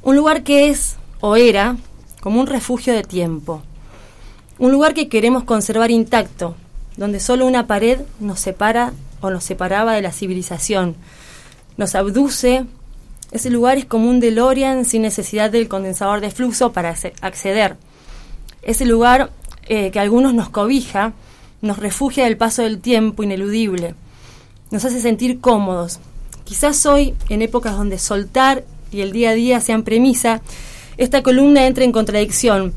Un 0.02 0.16
lugar 0.16 0.42
que 0.42 0.68
es 0.68 0.96
o 1.20 1.36
era 1.36 1.76
como 2.20 2.40
un 2.40 2.46
refugio 2.46 2.92
de 2.94 3.02
tiempo. 3.02 3.62
Un 4.58 4.70
lugar 4.70 4.94
que 4.94 5.08
queremos 5.08 5.44
conservar 5.44 5.90
intacto, 5.90 6.54
donde 6.96 7.20
solo 7.20 7.46
una 7.46 7.66
pared 7.66 8.00
nos 8.20 8.40
separa 8.40 8.92
o 9.20 9.30
nos 9.30 9.44
separaba 9.44 9.94
de 9.94 10.02
la 10.02 10.12
civilización. 10.12 10.94
Nos 11.76 11.94
abduce. 11.94 12.64
Ese 13.30 13.50
lugar 13.50 13.78
es 13.78 13.86
como 13.86 14.10
un 14.10 14.20
DeLorean 14.20 14.84
sin 14.84 15.02
necesidad 15.02 15.50
del 15.50 15.68
condensador 15.68 16.20
de 16.20 16.30
flujo 16.30 16.72
para 16.72 16.94
acce- 16.94 17.14
acceder. 17.22 17.76
Ese 18.62 18.84
lugar 18.84 19.30
eh, 19.66 19.90
que 19.90 19.98
a 19.98 20.02
algunos 20.02 20.34
nos 20.34 20.50
cobija, 20.50 21.12
nos 21.62 21.78
refugia 21.78 22.24
del 22.24 22.36
paso 22.36 22.62
del 22.62 22.80
tiempo 22.80 23.22
ineludible, 23.22 23.94
nos 24.70 24.84
hace 24.84 25.00
sentir 25.00 25.40
cómodos. 25.40 25.98
Quizás 26.44 26.84
hoy, 26.86 27.14
en 27.28 27.40
épocas 27.40 27.76
donde 27.76 27.98
soltar 27.98 28.64
y 28.90 29.00
el 29.00 29.12
día 29.12 29.30
a 29.30 29.34
día 29.34 29.60
sean 29.60 29.82
premisa, 29.82 30.42
esta 30.98 31.22
columna 31.22 31.66
entra 31.66 31.84
en 31.84 31.92
contradicción. 31.92 32.74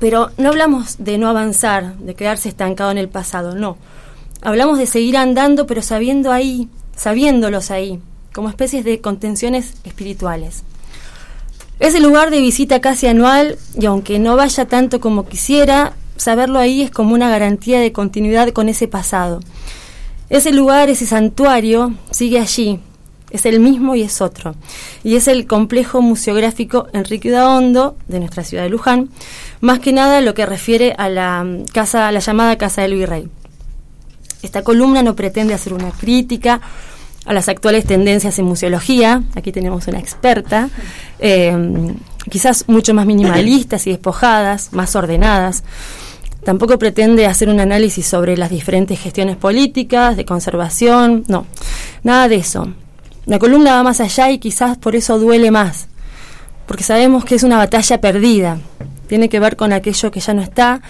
Pero 0.00 0.30
no 0.38 0.48
hablamos 0.48 0.96
de 0.98 1.18
no 1.18 1.28
avanzar, 1.28 1.96
de 1.98 2.14
quedarse 2.14 2.48
estancado 2.48 2.90
en 2.90 2.98
el 2.98 3.08
pasado, 3.08 3.54
no. 3.54 3.76
Hablamos 4.42 4.78
de 4.78 4.86
seguir 4.86 5.16
andando, 5.18 5.66
pero 5.66 5.82
sabiendo 5.82 6.32
ahí, 6.32 6.68
sabiéndolos 7.00 7.70
ahí, 7.70 7.98
como 8.34 8.50
especies 8.50 8.84
de 8.84 9.00
contenciones 9.00 9.72
espirituales. 9.84 10.64
Es 11.78 11.94
el 11.94 12.02
lugar 12.02 12.30
de 12.30 12.40
visita 12.40 12.82
casi 12.82 13.06
anual 13.06 13.56
y 13.78 13.86
aunque 13.86 14.18
no 14.18 14.36
vaya 14.36 14.66
tanto 14.66 15.00
como 15.00 15.26
quisiera, 15.26 15.94
saberlo 16.18 16.58
ahí 16.58 16.82
es 16.82 16.90
como 16.90 17.14
una 17.14 17.30
garantía 17.30 17.80
de 17.80 17.92
continuidad 17.92 18.50
con 18.50 18.68
ese 18.68 18.86
pasado. 18.86 19.40
Ese 20.28 20.52
lugar, 20.52 20.90
ese 20.90 21.06
santuario, 21.06 21.94
sigue 22.10 22.38
allí, 22.38 22.80
es 23.30 23.46
el 23.46 23.60
mismo 23.60 23.94
y 23.94 24.02
es 24.02 24.20
otro. 24.20 24.54
Y 25.02 25.16
es 25.16 25.26
el 25.26 25.46
complejo 25.46 26.02
museográfico 26.02 26.88
Enrique 26.92 27.30
Udaondo 27.30 27.96
de 28.08 28.20
nuestra 28.20 28.44
ciudad 28.44 28.64
de 28.64 28.68
Luján, 28.68 29.08
más 29.62 29.78
que 29.78 29.94
nada 29.94 30.20
lo 30.20 30.34
que 30.34 30.44
refiere 30.44 30.94
a 30.98 31.08
la 31.08 31.46
casa, 31.72 32.08
a 32.08 32.12
la 32.12 32.20
llamada 32.20 32.58
Casa 32.58 32.82
del 32.82 32.96
Virrey. 32.96 33.30
Esta 34.42 34.62
columna 34.62 35.02
no 35.02 35.16
pretende 35.16 35.54
hacer 35.54 35.72
una 35.74 35.90
crítica 35.90 36.60
a 37.26 37.32
las 37.32 37.48
actuales 37.48 37.84
tendencias 37.84 38.38
en 38.38 38.46
museología, 38.46 39.22
aquí 39.34 39.52
tenemos 39.52 39.86
una 39.86 39.98
experta, 39.98 40.70
eh, 41.18 41.54
quizás 42.30 42.64
mucho 42.68 42.94
más 42.94 43.06
minimalistas 43.06 43.86
y 43.86 43.90
despojadas, 43.90 44.72
más 44.72 44.96
ordenadas. 44.96 45.62
Tampoco 46.44 46.78
pretende 46.78 47.26
hacer 47.26 47.50
un 47.50 47.60
análisis 47.60 48.06
sobre 48.06 48.36
las 48.36 48.50
diferentes 48.50 48.98
gestiones 48.98 49.36
políticas, 49.36 50.16
de 50.16 50.24
conservación, 50.24 51.24
no, 51.28 51.46
nada 52.02 52.28
de 52.28 52.36
eso. 52.36 52.72
La 53.26 53.38
columna 53.38 53.74
va 53.74 53.82
más 53.82 54.00
allá 54.00 54.30
y 54.30 54.38
quizás 54.38 54.78
por 54.78 54.96
eso 54.96 55.18
duele 55.18 55.50
más, 55.50 55.88
porque 56.66 56.84
sabemos 56.84 57.24
que 57.26 57.34
es 57.34 57.42
una 57.42 57.58
batalla 57.58 58.00
perdida, 58.00 58.58
tiene 59.06 59.28
que 59.28 59.40
ver 59.40 59.56
con 59.56 59.72
aquello 59.72 60.10
que 60.10 60.20
ya 60.20 60.32
no 60.32 60.40
está. 60.40 60.80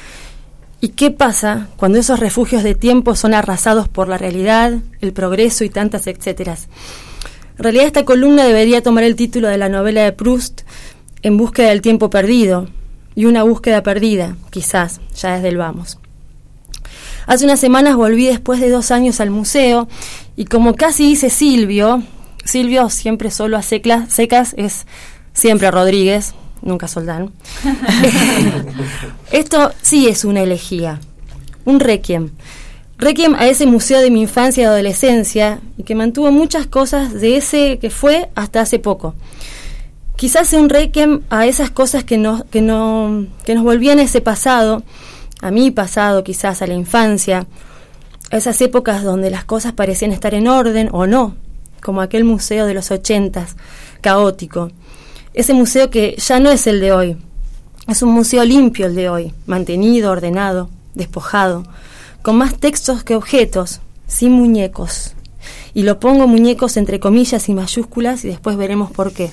¿Y 0.83 0.91
qué 0.91 1.11
pasa 1.11 1.69
cuando 1.77 1.99
esos 1.99 2.21
refugios 2.21 2.63
de 2.63 2.75
tiempo 2.75 3.15
son 3.15 3.35
arrasados 3.35 3.89
por 3.89 4.09
la 4.09 4.17
realidad, 4.17 4.79
el 5.01 5.13
progreso 5.13 5.65
y 5.65 5.69
tantas 5.69 6.07
etcéteras? 6.07 6.69
En 7.59 7.65
realidad 7.65 7.87
esta 7.87 8.07
columna 8.07 8.45
debería 8.45 8.83
tomar 8.83 9.05
el 9.05 9.17
título 9.17 9.49
de 9.49 9.59
la 9.59 9.69
novela 9.69 10.03
de 10.03 10.13
Proust, 10.13 10.63
En 11.23 11.37
búsqueda 11.37 11.69
del 11.69 11.83
tiempo 11.83 12.09
perdido, 12.09 12.69
y 13.15 13.27
una 13.27 13.43
búsqueda 13.43 13.83
perdida, 13.83 14.37
quizás, 14.49 15.03
ya 15.15 15.35
desde 15.35 15.49
el 15.49 15.59
vamos. 15.59 15.99
Hace 17.27 17.45
unas 17.45 17.61
semanas 17.61 17.97
volví 17.97 18.27
después 18.27 18.61
de 18.61 18.71
dos 18.71 18.91
años 18.91 19.21
al 19.21 19.31
museo 19.31 19.87
y 20.37 20.47
como 20.47 20.75
casi 20.75 21.07
dice 21.07 21.29
Silvio, 21.29 22.03
Silvio 22.45 22.89
siempre 22.89 23.31
solo 23.31 23.59
a 23.59 23.63
secas 23.63 24.55
es 24.57 24.87
siempre 25.35 25.71
Rodríguez, 25.71 26.35
nunca 26.63 26.89
Soldán. 26.89 27.33
Esto 29.33 29.73
sí 29.83 30.09
es 30.09 30.25
una 30.25 30.43
elegía, 30.43 31.01
un 31.65 31.81
requiem. 31.81 32.31
Requiem 32.99 33.35
a 33.35 33.47
ese 33.47 33.67
museo 33.67 34.01
de 34.01 34.11
mi 34.11 34.21
infancia 34.21 34.63
y 34.63 34.67
adolescencia 34.67 35.61
y 35.79 35.85
que 35.85 35.95
mantuvo 35.95 36.31
muchas 36.31 36.67
cosas 36.67 37.15
de 37.15 37.39
ese 37.39 37.79
que 37.79 37.89
fue 37.89 38.29
hasta 38.35 38.61
hace 38.61 38.79
poco. 38.79 39.15
Quizás 40.17 40.49
sea 40.49 40.61
un 40.61 40.69
requiem 40.69 41.23
a 41.31 41.47
esas 41.47 41.71
cosas 41.71 42.05
que 42.05 42.19
nos, 42.19 42.45
que 42.45 42.61
no, 42.61 43.27
que 43.45 43.55
nos 43.55 43.65
volvían 43.65 44.01
a 44.01 44.03
ese 44.03 44.21
pasado, 44.21 44.83
a 45.41 45.51
mi 45.51 45.71
pasado 45.71 46.23
quizás, 46.25 46.61
a 46.61 46.67
la 46.67 46.75
infancia, 46.75 47.47
a 48.31 48.37
esas 48.37 48.61
épocas 48.61 49.03
donde 49.03 49.31
las 49.31 49.45
cosas 49.45 49.73
parecían 49.73 50.13
estar 50.13 50.35
en 50.35 50.47
orden 50.47 50.91
o 50.93 51.07
no, 51.07 51.37
como 51.81 52.03
aquel 52.03 52.25
museo 52.25 52.67
de 52.67 52.75
los 52.75 52.91
ochentas, 52.91 53.57
caótico. 54.03 54.71
Ese 55.33 55.55
museo 55.55 55.91
que 55.91 56.17
ya 56.17 56.41
no 56.41 56.51
es 56.51 56.67
el 56.67 56.81
de 56.81 56.93
hoy, 56.93 57.17
es 57.87 58.03
un 58.03 58.11
museo 58.11 58.45
limpio 58.45 58.87
el 58.87 58.95
de 58.95 59.09
hoy, 59.09 59.33
mantenido, 59.47 60.11
ordenado, 60.11 60.71
despojado, 60.95 61.65
con 62.23 62.37
más 62.37 62.59
textos 62.59 63.05
que 63.05 63.15
objetos, 63.15 63.81
sin 64.07 64.33
muñecos. 64.33 65.15
Y 65.73 65.85
lo 65.85 66.01
pongo 66.01 66.27
muñecos 66.27 66.77
entre 66.77 67.01
comillas 67.01 67.49
y 67.49 67.55
mayúsculas 67.55 68.25
y 68.25 68.29
después 68.29 68.57
veremos 68.57 68.91
por 68.91 69.13
qué. 69.13 69.31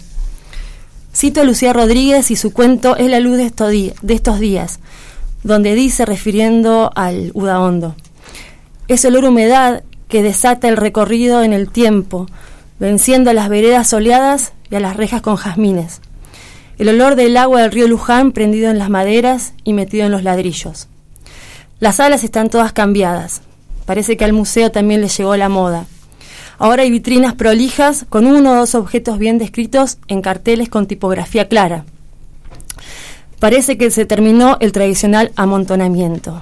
Cito 1.16 1.42
a 1.42 1.44
Lucía 1.44 1.74
Rodríguez 1.74 2.30
y 2.30 2.36
su 2.36 2.54
cuento 2.54 2.96
Es 2.96 3.10
la 3.10 3.20
luz 3.20 3.38
de 3.38 3.46
estos, 4.14 4.40
días, 4.40 4.80
donde 5.44 5.74
dice, 5.74 6.06
refiriendo 6.06 6.92
al 6.96 7.32
Udaondo, 7.34 7.96
es 8.88 9.04
olor 9.04 9.26
humedad 9.26 9.84
que 10.08 10.22
desata 10.22 10.68
el 10.70 10.78
recorrido 10.78 11.44
en 11.44 11.54
el 11.54 11.70
tiempo, 11.70 12.28
venciendo 12.80 13.30
a 13.30 13.34
las 13.34 13.50
veredas 13.50 13.88
soleadas 13.88 14.54
y 14.70 14.76
a 14.76 14.80
las 14.80 14.96
rejas 14.96 15.22
con 15.22 15.36
jazmines. 15.36 16.02
El 16.78 16.90
olor 16.90 17.16
del 17.16 17.38
agua 17.38 17.62
del 17.62 17.72
río 17.72 17.88
Luján 17.88 18.32
prendido 18.32 18.70
en 18.70 18.78
las 18.78 18.90
maderas 18.90 19.54
y 19.64 19.74
metido 19.74 20.06
en 20.06 20.12
los 20.12 20.24
ladrillos. 20.24 20.88
Las 21.80 21.96
salas 21.98 22.24
están 22.24 22.50
todas 22.50 22.74
cambiadas. 22.74 23.42
Parece 23.86 24.18
que 24.18 24.26
al 24.26 24.34
museo 24.34 24.72
también 24.72 25.02
le 25.02 25.08
llegó 25.08 25.36
la 25.38 25.50
moda. 25.50 25.86
Ahora 26.60 26.84
hay 26.84 26.92
vitrinas 26.92 27.36
prolijas 27.36 28.06
con 28.10 28.26
uno 28.26 28.52
o 28.52 28.56
dos 28.56 28.76
objetos 28.76 29.20
bien 29.20 29.38
descritos 29.38 29.98
en 30.08 30.22
carteles 30.22 30.70
con 30.70 30.88
tipografía 30.88 31.48
clara. 31.48 31.86
Parece 33.40 33.78
que 33.78 33.92
se 33.92 34.06
terminó 34.06 34.58
el 34.60 34.72
tradicional 34.72 35.32
amontonamiento. 35.36 36.42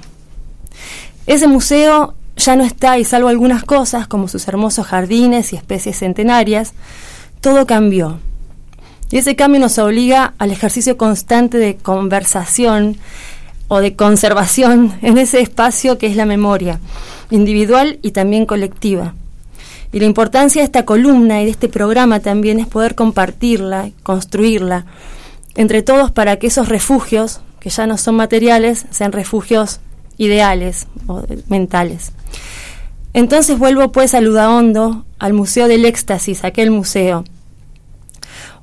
Ese 1.28 1.48
museo 1.48 2.14
ya 2.38 2.56
no 2.56 2.64
está 2.64 2.98
y 2.98 3.06
salvo 3.06 3.30
algunas 3.30 3.64
cosas 3.64 4.08
como 4.08 4.28
sus 4.28 4.48
hermosos 4.48 4.88
jardines 4.88 5.54
y 5.54 5.56
especies 5.56 6.00
centenarias, 6.00 6.74
todo 7.42 7.66
cambió. 7.66 8.20
Y 9.12 9.18
ese 9.18 9.36
cambio 9.36 9.62
nos 9.62 9.78
obliga 9.78 10.34
al 10.38 10.52
ejercicio 10.52 10.98
constante 10.98 11.58
de 11.58 11.76
conversación 11.76 12.98
o 13.68 13.80
de 13.80 13.96
conservación 13.96 14.94
en 15.02 15.18
ese 15.18 15.42
espacio 15.42 15.98
que 15.98 16.08
es 16.08 16.16
la 16.16 16.26
memoria, 16.26 16.80
individual 17.30 18.00
y 18.02 18.12
también 18.12 18.46
colectiva. 18.46 19.14
Y 19.92 20.00
la 20.00 20.06
importancia 20.06 20.62
de 20.62 20.66
esta 20.66 20.84
columna 20.84 21.42
y 21.42 21.46
de 21.46 21.52
este 21.52 21.70
programa 21.70 22.20
también 22.20 22.60
es 22.60 22.68
poder 22.68 22.96
compartirla, 22.96 23.92
construirla 24.04 24.86
entre 25.56 25.84
todos 25.84 26.12
para 26.12 26.38
que 26.38 26.48
esos 26.48 26.68
refugios, 26.68 27.40
que 27.62 27.70
ya 27.70 27.88
no 27.88 27.98
son 27.98 28.16
materiales, 28.16 28.86
sean 28.90 29.14
refugios 29.14 29.80
ideales 30.18 30.88
o 31.08 31.24
mentales. 31.48 32.12
Entonces 33.14 33.58
vuelvo 33.58 33.92
pues 33.92 34.14
a 34.14 34.22
Ludahondo, 34.22 35.06
al 35.20 35.34
Museo 35.34 35.68
del 35.68 35.86
Éxtasis, 35.86 36.44
aquel 36.44 36.72
museo. 36.72 37.24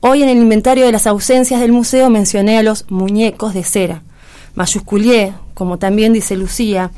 Hoy 0.01 0.23
en 0.23 0.29
el 0.29 0.39
inventario 0.39 0.85
de 0.85 0.93
las 0.93 1.07
ausencias 1.07 1.61
del 1.61 1.73
museo 1.73 2.11
mencioné 2.11 2.59
a 2.59 2.63
los 2.63 2.91
muñecos 2.91 3.55
de 3.55 3.65
cera. 3.65 4.03
Mayusculié, 4.55 5.33
como 5.55 5.79
también 5.79 6.13
dice 6.13 6.37
Lucía, 6.37 6.91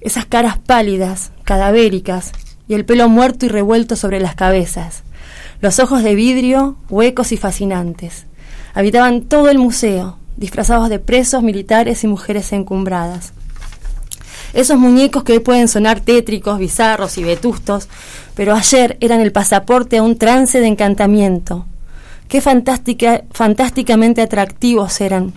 esas 0.00 0.26
caras 0.26 0.58
pálidas, 0.58 1.32
cadavéricas, 1.44 2.32
y 2.68 2.74
el 2.74 2.84
pelo 2.84 3.08
muerto 3.08 3.46
y 3.46 3.48
revuelto 3.48 3.96
sobre 3.96 4.20
las 4.20 4.34
cabezas, 4.34 5.02
los 5.60 5.78
ojos 5.78 6.02
de 6.02 6.14
vidrio, 6.14 6.76
huecos 6.88 7.32
y 7.32 7.36
fascinantes. 7.36 8.26
Habitaban 8.74 9.22
todo 9.22 9.48
el 9.48 9.58
museo, 9.58 10.18
disfrazados 10.36 10.88
de 10.88 10.98
presos, 10.98 11.42
militares 11.42 12.04
y 12.04 12.06
mujeres 12.06 12.52
encumbradas. 12.52 13.32
Esos 14.52 14.78
muñecos 14.78 15.24
que 15.24 15.34
hoy 15.34 15.38
pueden 15.38 15.68
sonar 15.68 16.00
tétricos, 16.00 16.58
bizarros 16.58 17.18
y 17.18 17.24
vetustos, 17.24 17.88
pero 18.34 18.54
ayer 18.54 18.96
eran 19.00 19.20
el 19.20 19.32
pasaporte 19.32 19.98
a 19.98 20.02
un 20.02 20.16
trance 20.16 20.60
de 20.60 20.66
encantamiento. 20.66 21.66
Qué 22.28 22.40
fantástica, 22.40 23.22
fantásticamente 23.32 24.22
atractivos 24.22 25.00
eran. 25.00 25.32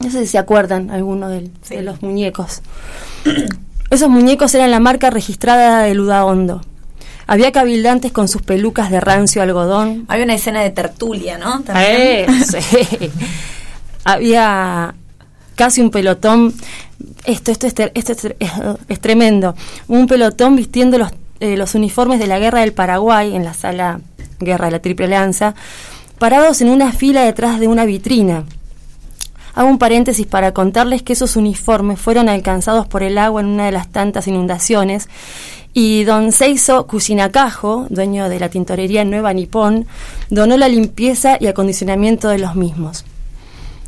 No 0.00 0.10
sé 0.10 0.20
si 0.20 0.28
se 0.28 0.38
acuerdan 0.38 0.90
alguno 0.90 1.28
de, 1.28 1.50
de 1.68 1.82
los 1.82 2.02
muñecos. 2.02 2.62
Esos 3.90 4.08
muñecos 4.08 4.54
eran 4.54 4.70
la 4.70 4.80
marca 4.80 5.10
registrada 5.10 5.82
de 5.82 5.94
Ludahondo. 5.94 6.62
Había 7.26 7.52
cabildantes 7.52 8.12
con 8.12 8.28
sus 8.28 8.42
pelucas 8.42 8.90
de 8.90 9.00
rancio 9.00 9.42
algodón. 9.42 10.04
Había 10.08 10.24
una 10.24 10.34
escena 10.34 10.60
de 10.60 10.70
tertulia, 10.70 11.38
¿no? 11.38 11.62
Eh, 11.74 12.26
sí. 12.44 13.10
Había 14.04 14.94
casi 15.54 15.80
un 15.80 15.90
pelotón. 15.90 16.54
Esto, 17.24 17.50
esto, 17.50 17.66
es, 17.66 17.74
esto 17.94 18.12
es, 18.88 19.00
tremendo. 19.00 19.54
Un 19.88 20.06
pelotón 20.06 20.56
vistiendo 20.56 20.98
los, 20.98 21.10
eh, 21.40 21.56
los 21.56 21.74
uniformes 21.74 22.18
de 22.18 22.26
la 22.26 22.38
guerra 22.38 22.60
del 22.60 22.72
Paraguay 22.72 23.34
en 23.34 23.44
la 23.44 23.54
sala 23.54 24.00
Guerra 24.38 24.66
de 24.66 24.72
la 24.72 24.78
Triple 24.80 25.06
Alianza, 25.06 25.54
parados 26.18 26.60
en 26.60 26.68
una 26.68 26.92
fila 26.92 27.22
detrás 27.22 27.60
de 27.60 27.68
una 27.68 27.84
vitrina. 27.84 28.44
Hago 29.54 29.68
un 29.68 29.78
paréntesis 29.78 30.26
para 30.26 30.52
contarles 30.52 31.02
que 31.02 31.12
esos 31.12 31.36
uniformes 31.36 32.00
fueron 32.00 32.28
alcanzados 32.28 32.86
por 32.86 33.02
el 33.02 33.18
agua 33.18 33.42
en 33.42 33.48
una 33.48 33.66
de 33.66 33.72
las 33.72 33.88
tantas 33.88 34.26
inundaciones 34.26 35.08
y 35.74 36.04
don 36.04 36.32
Seiso 36.32 36.86
Cucinacajo, 36.86 37.86
dueño 37.90 38.28
de 38.28 38.40
la 38.40 38.48
tintorería 38.48 39.04
Nueva 39.04 39.32
Nipón, 39.32 39.86
donó 40.30 40.56
la 40.56 40.68
limpieza 40.68 41.36
y 41.40 41.46
acondicionamiento 41.46 42.28
de 42.28 42.38
los 42.38 42.54
mismos. 42.54 43.04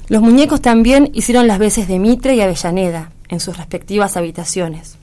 Los 0.09 0.21
muñecos 0.21 0.61
también 0.61 1.11
hicieron 1.15 1.47
las 1.47 1.59
veces 1.59 1.89
de 1.89 1.99
Mitre 1.99 2.35
y 2.35 2.41
Avellaneda 2.43 3.11
en 3.29 3.41
sus 3.41 3.57
respectivas 3.57 4.17
habitaciones. 4.17 4.97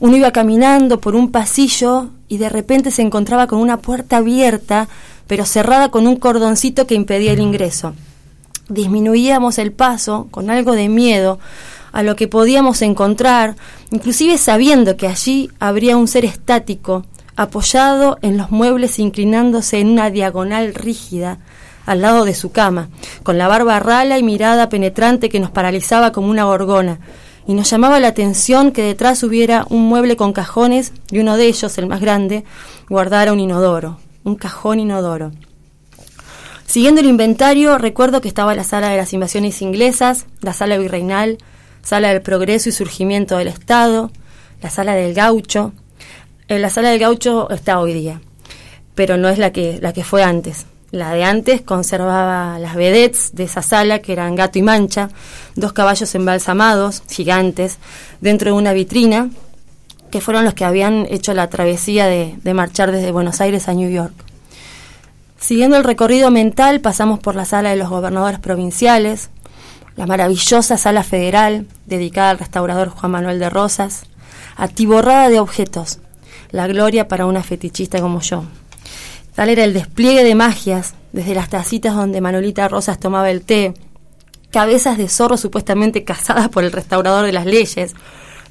Uno 0.00 0.16
iba 0.16 0.32
caminando 0.32 1.00
por 1.00 1.14
un 1.14 1.30
pasillo 1.30 2.10
y 2.28 2.38
de 2.38 2.48
repente 2.48 2.90
se 2.90 3.02
encontraba 3.02 3.46
con 3.46 3.60
una 3.60 3.76
puerta 3.76 4.16
abierta, 4.16 4.88
pero 5.28 5.44
cerrada 5.44 5.90
con 5.90 6.08
un 6.08 6.16
cordoncito 6.16 6.86
que 6.86 6.96
impedía 6.96 7.32
el 7.32 7.40
ingreso. 7.40 7.94
disminuíamos 8.68 9.58
el 9.58 9.72
paso 9.72 10.26
con 10.30 10.48
algo 10.48 10.72
de 10.72 10.88
miedo 10.88 11.38
a 11.92 12.02
lo 12.02 12.16
que 12.16 12.28
podíamos 12.28 12.80
encontrar, 12.80 13.56
inclusive 13.90 14.38
sabiendo 14.38 14.96
que 14.96 15.06
allí 15.06 15.50
habría 15.60 15.98
un 15.98 16.08
ser 16.08 16.24
estático, 16.24 17.04
apoyado 17.36 18.18
en 18.22 18.38
los 18.38 18.50
muebles 18.50 18.98
inclinándose 18.98 19.80
en 19.80 19.88
una 19.88 20.10
diagonal 20.10 20.74
rígida 20.74 21.38
al 21.86 22.00
lado 22.00 22.24
de 22.24 22.34
su 22.34 22.52
cama, 22.52 22.88
con 23.22 23.38
la 23.38 23.48
barba 23.48 23.80
rala 23.80 24.18
y 24.18 24.22
mirada 24.22 24.68
penetrante 24.68 25.28
que 25.28 25.40
nos 25.40 25.50
paralizaba 25.50 26.12
como 26.12 26.28
una 26.28 26.44
gorgona, 26.44 27.00
y 27.46 27.54
nos 27.54 27.68
llamaba 27.70 28.00
la 28.00 28.08
atención 28.08 28.72
que 28.72 28.82
detrás 28.82 29.22
hubiera 29.22 29.66
un 29.68 29.82
mueble 29.82 30.16
con 30.16 30.32
cajones 30.32 30.92
y 31.10 31.18
uno 31.18 31.36
de 31.36 31.46
ellos, 31.46 31.76
el 31.78 31.86
más 31.86 32.00
grande, 32.00 32.44
guardara 32.88 33.32
un 33.32 33.40
inodoro, 33.40 33.98
un 34.24 34.36
cajón 34.36 34.80
inodoro. 34.80 35.32
Siguiendo 36.66 37.02
el 37.02 37.06
inventario, 37.06 37.76
recuerdo 37.76 38.20
que 38.20 38.28
estaba 38.28 38.54
la 38.54 38.64
sala 38.64 38.88
de 38.88 38.96
las 38.96 39.12
invasiones 39.12 39.60
inglesas, 39.60 40.26
la 40.40 40.54
sala 40.54 40.78
virreinal, 40.78 41.38
sala 41.82 42.08
del 42.08 42.22
progreso 42.22 42.70
y 42.70 42.72
surgimiento 42.72 43.36
del 43.36 43.48
Estado, 43.48 44.10
la 44.62 44.70
sala 44.70 44.94
del 44.94 45.14
gaucho. 45.14 45.72
En 46.48 46.62
la 46.62 46.70
sala 46.70 46.90
del 46.90 46.98
gaucho 46.98 47.50
está 47.50 47.78
hoy 47.78 47.92
día, 47.92 48.20
pero 48.94 49.18
no 49.18 49.28
es 49.28 49.38
la 49.38 49.52
que, 49.52 49.78
la 49.82 49.92
que 49.92 50.02
fue 50.02 50.22
antes. 50.22 50.66
La 50.94 51.12
de 51.12 51.24
antes 51.24 51.60
conservaba 51.60 52.56
las 52.60 52.76
vedettes 52.76 53.30
de 53.34 53.42
esa 53.42 53.62
sala, 53.62 53.98
que 53.98 54.12
eran 54.12 54.36
gato 54.36 54.60
y 54.60 54.62
mancha, 54.62 55.10
dos 55.56 55.72
caballos 55.72 56.14
embalsamados, 56.14 57.02
gigantes, 57.10 57.78
dentro 58.20 58.52
de 58.52 58.56
una 58.56 58.72
vitrina, 58.72 59.28
que 60.12 60.20
fueron 60.20 60.44
los 60.44 60.54
que 60.54 60.64
habían 60.64 61.08
hecho 61.10 61.34
la 61.34 61.50
travesía 61.50 62.06
de, 62.06 62.36
de 62.40 62.54
marchar 62.54 62.92
desde 62.92 63.10
Buenos 63.10 63.40
Aires 63.40 63.66
a 63.66 63.74
New 63.74 63.90
York. 63.90 64.14
Siguiendo 65.36 65.76
el 65.76 65.82
recorrido 65.82 66.30
mental, 66.30 66.80
pasamos 66.80 67.18
por 67.18 67.34
la 67.34 67.44
sala 67.44 67.70
de 67.70 67.76
los 67.76 67.88
gobernadores 67.88 68.38
provinciales, 68.38 69.30
la 69.96 70.06
maravillosa 70.06 70.78
sala 70.78 71.02
federal, 71.02 71.66
dedicada 71.86 72.30
al 72.30 72.38
restaurador 72.38 72.90
Juan 72.90 73.10
Manuel 73.10 73.40
de 73.40 73.50
Rosas, 73.50 74.04
atiborrada 74.56 75.28
de 75.28 75.40
objetos, 75.40 75.98
la 76.52 76.68
gloria 76.68 77.08
para 77.08 77.26
una 77.26 77.42
fetichista 77.42 78.00
como 78.00 78.20
yo. 78.20 78.44
Tal 79.34 79.48
era 79.48 79.64
el 79.64 79.74
despliegue 79.74 80.22
de 80.22 80.36
magias, 80.36 80.94
desde 81.12 81.34
las 81.34 81.50
tacitas 81.50 81.96
donde 81.96 82.20
Manolita 82.20 82.68
Rosas 82.68 83.00
tomaba 83.00 83.30
el 83.30 83.42
té, 83.42 83.74
cabezas 84.50 84.96
de 84.96 85.08
zorro 85.08 85.36
supuestamente 85.36 86.04
cazadas 86.04 86.48
por 86.48 86.62
el 86.62 86.70
restaurador 86.70 87.26
de 87.26 87.32
las 87.32 87.44
leyes, 87.44 87.94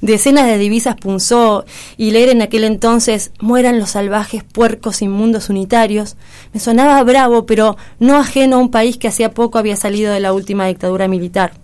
decenas 0.02 0.46
de 0.46 0.58
divisas 0.58 0.96
punzó 0.96 1.64
y 1.96 2.10
leer 2.10 2.28
en 2.28 2.42
aquel 2.42 2.64
entonces 2.64 3.30
mueran 3.40 3.78
los 3.78 3.90
salvajes 3.92 4.44
puercos 4.44 5.00
inmundos 5.00 5.48
unitarios, 5.48 6.16
me 6.52 6.60
sonaba 6.60 7.02
bravo, 7.02 7.46
pero 7.46 7.78
no 7.98 8.18
ajeno 8.18 8.56
a 8.56 8.58
un 8.58 8.70
país 8.70 8.98
que 8.98 9.08
hacía 9.08 9.30
poco 9.30 9.56
había 9.56 9.76
salido 9.76 10.12
de 10.12 10.20
la 10.20 10.34
última 10.34 10.66
dictadura 10.66 11.08
militar. 11.08 11.54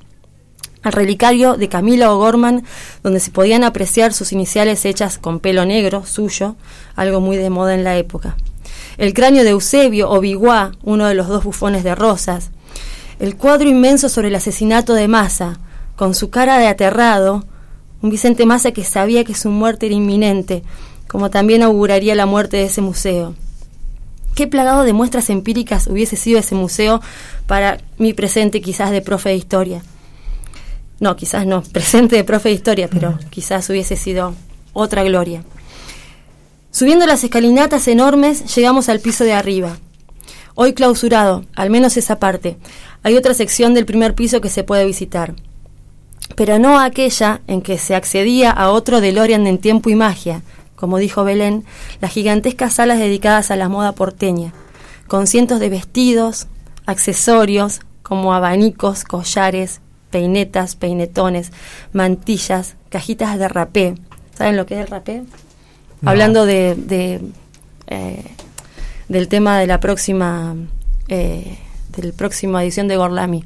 Al 0.82 0.92
relicario 0.92 1.58
de 1.58 1.68
Camila 1.68 2.10
O'Gorman, 2.10 2.64
donde 3.02 3.20
se 3.20 3.30
podían 3.30 3.64
apreciar 3.64 4.14
sus 4.14 4.32
iniciales 4.32 4.86
hechas 4.86 5.18
con 5.18 5.40
pelo 5.40 5.66
negro 5.66 6.06
suyo, 6.06 6.56
algo 6.96 7.20
muy 7.20 7.36
de 7.36 7.50
moda 7.50 7.74
en 7.74 7.84
la 7.84 7.98
época. 7.98 8.36
El 9.00 9.14
cráneo 9.14 9.44
de 9.44 9.50
Eusebio 9.50 10.10
o 10.10 10.20
Biguá, 10.20 10.72
uno 10.82 11.06
de 11.06 11.14
los 11.14 11.26
dos 11.26 11.42
bufones 11.42 11.84
de 11.84 11.94
Rosas. 11.94 12.50
El 13.18 13.34
cuadro 13.34 13.66
inmenso 13.66 14.10
sobre 14.10 14.28
el 14.28 14.34
asesinato 14.34 14.92
de 14.92 15.08
Massa, 15.08 15.58
con 15.96 16.14
su 16.14 16.28
cara 16.28 16.58
de 16.58 16.66
aterrado, 16.66 17.46
un 18.02 18.10
Vicente 18.10 18.44
Massa 18.44 18.72
que 18.72 18.84
sabía 18.84 19.24
que 19.24 19.34
su 19.34 19.48
muerte 19.48 19.86
era 19.86 19.94
inminente, 19.94 20.62
como 21.08 21.30
también 21.30 21.62
auguraría 21.62 22.14
la 22.14 22.26
muerte 22.26 22.58
de 22.58 22.64
ese 22.64 22.82
museo. 22.82 23.34
Qué 24.34 24.46
plagado 24.46 24.84
de 24.84 24.92
muestras 24.92 25.30
empíricas 25.30 25.86
hubiese 25.86 26.16
sido 26.16 26.38
ese 26.38 26.54
museo 26.54 27.00
para 27.46 27.78
mi 27.96 28.12
presente 28.12 28.60
quizás 28.60 28.90
de 28.90 29.00
profe 29.00 29.30
de 29.30 29.36
historia. 29.36 29.82
No, 30.98 31.16
quizás 31.16 31.46
no, 31.46 31.62
presente 31.72 32.16
de 32.16 32.24
profe 32.24 32.50
de 32.50 32.54
historia, 32.56 32.88
pero 32.88 33.18
quizás 33.30 33.70
hubiese 33.70 33.96
sido 33.96 34.34
otra 34.74 35.04
gloria. 35.04 35.42
Subiendo 36.70 37.06
las 37.06 37.24
escalinatas 37.24 37.88
enormes, 37.88 38.54
llegamos 38.54 38.88
al 38.88 39.00
piso 39.00 39.24
de 39.24 39.32
arriba. 39.32 39.78
Hoy 40.54 40.72
clausurado, 40.72 41.44
al 41.54 41.70
menos 41.70 41.96
esa 41.96 42.18
parte. 42.18 42.56
Hay 43.02 43.16
otra 43.16 43.34
sección 43.34 43.74
del 43.74 43.86
primer 43.86 44.14
piso 44.14 44.40
que 44.40 44.50
se 44.50 44.64
puede 44.64 44.84
visitar 44.84 45.34
pero 46.36 46.58
no 46.58 46.80
aquella 46.80 47.40
en 47.46 47.62
que 47.62 47.78
se 47.78 47.94
accedía 47.94 48.50
a 48.50 48.70
otro 48.70 49.00
DeLorean 49.00 49.46
en 49.46 49.58
tiempo 49.58 49.90
y 49.90 49.94
magia, 49.94 50.42
como 50.76 50.98
dijo 50.98 51.24
Belén, 51.24 51.64
las 52.00 52.12
gigantescas 52.12 52.74
salas 52.74 52.98
dedicadas 52.98 53.50
a 53.50 53.56
la 53.56 53.68
moda 53.68 53.92
porteña, 53.92 54.52
con 55.06 55.26
cientos 55.26 55.60
de 55.60 55.68
vestidos, 55.68 56.46
accesorios 56.86 57.80
como 58.02 58.32
abanicos, 58.32 59.04
collares, 59.04 59.80
peinetas, 60.10 60.76
peinetones, 60.76 61.52
mantillas, 61.92 62.76
cajitas 62.88 63.38
de 63.38 63.48
rapé. 63.48 63.94
¿Saben 64.36 64.56
lo 64.56 64.66
que 64.66 64.74
es 64.74 64.80
el 64.80 64.86
rapé? 64.86 65.22
No. 66.00 66.10
Hablando 66.10 66.46
de, 66.46 66.74
de, 66.74 67.20
eh, 67.88 68.24
del 69.08 69.28
tema 69.28 69.58
de 69.58 69.66
la 69.66 69.80
próxima 69.80 70.54
eh, 71.08 71.58
del 71.96 72.12
próxima 72.12 72.62
edición 72.62 72.88
de 72.88 72.96
Gorlami. 72.96 73.44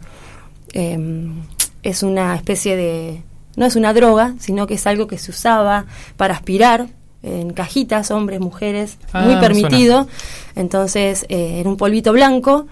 Em, 0.73 1.43
es 1.83 2.03
una 2.03 2.35
especie 2.35 2.77
de 2.77 3.23
no 3.57 3.67
es 3.67 3.77
una 3.77 3.93
droga, 3.93 4.35
sino 4.39 4.67
que 4.67 4.75
es 4.75 4.87
algo 4.87 5.07
que 5.07 5.17
se 5.17 5.31
usaba 5.31 5.87
para 6.17 6.35
aspirar 6.35 6.89
en 7.23 7.53
cajitas, 7.53 8.11
hombres, 8.11 8.41
mujeres, 8.41 8.99
Ah, 9.13 9.23
muy 9.23 9.37
permitido. 9.37 10.09
Entonces, 10.57 11.25
eh, 11.29 11.61
era 11.61 11.71
un 11.71 11.77
polvito 11.77 12.13
blanco. 12.13 12.67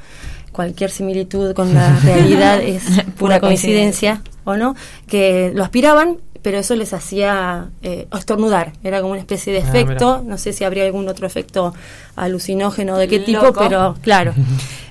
Cualquier 0.50 0.90
similitud 0.90 1.54
con 1.54 1.72
la 1.72 1.98
realidad 2.04 2.60
es 2.60 2.82
pura 3.16 3.40
coincidencia, 3.40 4.22
¿o 4.44 4.56
no? 4.56 4.74
Que 5.06 5.52
lo 5.54 5.62
aspiraban, 5.64 6.18
pero 6.42 6.58
eso 6.58 6.74
les 6.74 6.92
hacía 6.92 7.68
eh, 7.82 8.06
estornudar. 8.16 8.72
Era 8.82 9.00
como 9.00 9.12
una 9.12 9.20
especie 9.20 9.52
de 9.52 9.60
Ah, 9.60 9.68
efecto. 9.68 10.18
mira. 10.18 10.30
no 10.30 10.38
sé 10.38 10.52
si 10.52 10.64
habría 10.64 10.84
algún 10.84 11.08
otro 11.08 11.26
efecto 11.26 11.72
alucinógeno 12.16 12.98
de 12.98 13.08
qué 13.08 13.18
tipo, 13.20 13.52
pero 13.52 13.96
claro. 14.02 14.34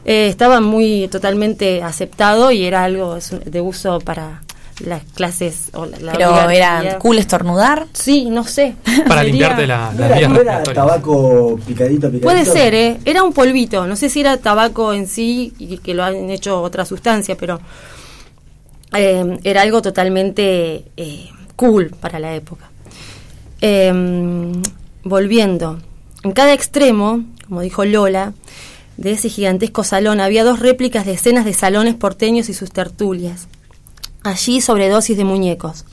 Eh, 0.04 0.26
estaba 0.30 0.62
muy 0.62 1.08
totalmente 1.12 1.84
aceptado 1.84 2.52
y 2.52 2.66
era 2.66 2.84
algo 2.84 3.20
de 3.46 3.62
uso 3.62 4.00
para 4.00 4.42
las 4.84 5.04
clases 5.14 5.70
o 5.74 5.86
la, 5.86 6.00
la 6.00 6.14
Pero 6.14 6.50
era 6.50 6.98
cool 6.98 7.20
estornudar. 7.20 7.86
Sí, 7.94 8.26
no 8.26 8.44
sé. 8.44 8.74
Para 9.08 9.22
Sería- 9.22 9.24
limpiarte 9.26 9.68
la, 9.68 9.92
¿No 9.94 10.00
las 10.00 10.10
era, 10.10 10.18
vías 10.18 10.30
no 10.32 10.40
era 10.42 10.64
tabaco 10.64 11.60
picadito, 11.68 12.08
picadito? 12.08 12.24
Puede 12.24 12.46
ser, 12.46 12.74
¿eh? 12.74 12.98
Era 13.06 13.22
un 13.22 13.32
polvito. 13.32 13.86
No 13.86 13.96
sé 13.96 14.10
si 14.10 14.22
era 14.22 14.38
tabaco 14.38 14.92
en 14.92 15.06
sí 15.06 15.54
y 15.60 15.78
que 15.78 15.94
lo 15.94 16.04
han 16.04 16.32
hecho 16.32 16.60
otra 16.64 16.84
sustancia, 16.84 17.38
pero 17.38 17.60
eh, 18.96 19.38
era 19.44 19.62
algo 19.62 19.84
totalmente 19.84 20.84
eh, 20.98 21.30
cool 21.62 21.92
para 21.92 22.18
la 22.18 22.34
época. 22.34 22.72
Eh, 23.62 23.94
volviendo, 25.04 25.80
en 26.24 26.32
cada 26.32 26.54
extremo, 26.54 27.24
como 27.48 27.62
dijo 27.62 27.86
Lola, 27.86 28.34
de 28.98 29.12
ese 29.12 29.30
gigantesco 29.30 29.84
salón 29.84 30.22
había 30.22 30.44
dos 30.44 30.60
réplicas 30.60 31.06
de 31.06 31.14
escenas 31.14 31.46
de 31.46 31.54
salones 31.54 31.94
porteños 31.94 32.50
y 32.50 32.56
sus 32.56 32.72
tertulias. 32.72 33.48
Allí 34.24 34.60
sobredosis 34.60 35.18
de 35.18 35.24
muñecos. 35.24 35.86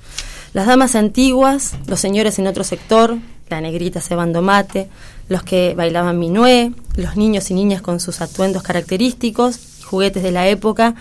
Las 0.55 0.67
damas 0.67 0.95
antiguas, 0.95 1.75
los 1.87 2.01
señores 2.01 2.39
en 2.39 2.47
otro 2.47 2.65
sector, 2.65 3.19
la 3.51 3.61
negrita 3.61 4.01
cebando 4.01 4.41
mate, 4.41 4.89
los 5.29 5.43
que 5.43 5.75
bailaban 5.75 6.19
minué, 6.19 6.73
los 6.97 7.17
niños 7.17 7.51
y 7.51 7.55
niñas 7.55 7.83
con 7.83 8.01
sus 8.01 8.23
atuendos 8.23 8.63
característicos, 8.63 9.85
juguetes 9.85 10.23
de 10.23 10.33
la 10.33 10.49
época, 10.49 10.95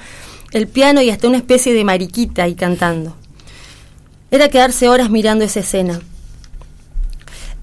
el 0.51 0.67
piano 0.67 1.01
y 1.01 1.09
hasta 1.09 1.29
una 1.29 1.37
especie 1.37 1.73
de 1.73 1.85
mariquita 1.85 2.43
ahí 2.43 2.55
cantando. 2.55 3.15
Era 4.29 4.49
quedarse 4.49 4.89
horas 4.89 5.09
mirando 5.09 5.45
esa 5.45 5.61
escena. 5.61 6.01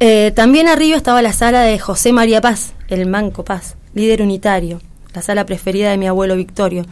Eh, 0.00 0.32
también 0.34 0.66
arriba 0.66 0.96
estaba 0.96 1.20
la 1.20 1.34
sala 1.34 1.60
de 1.62 1.78
José 1.78 2.12
María 2.12 2.40
Paz, 2.40 2.72
el 2.88 3.06
Manco 3.06 3.44
Paz, 3.44 3.76
líder 3.92 4.22
unitario, 4.22 4.80
la 5.14 5.20
sala 5.20 5.44
preferida 5.44 5.90
de 5.90 5.98
mi 5.98 6.06
abuelo 6.06 6.36
Victorio, 6.36 6.86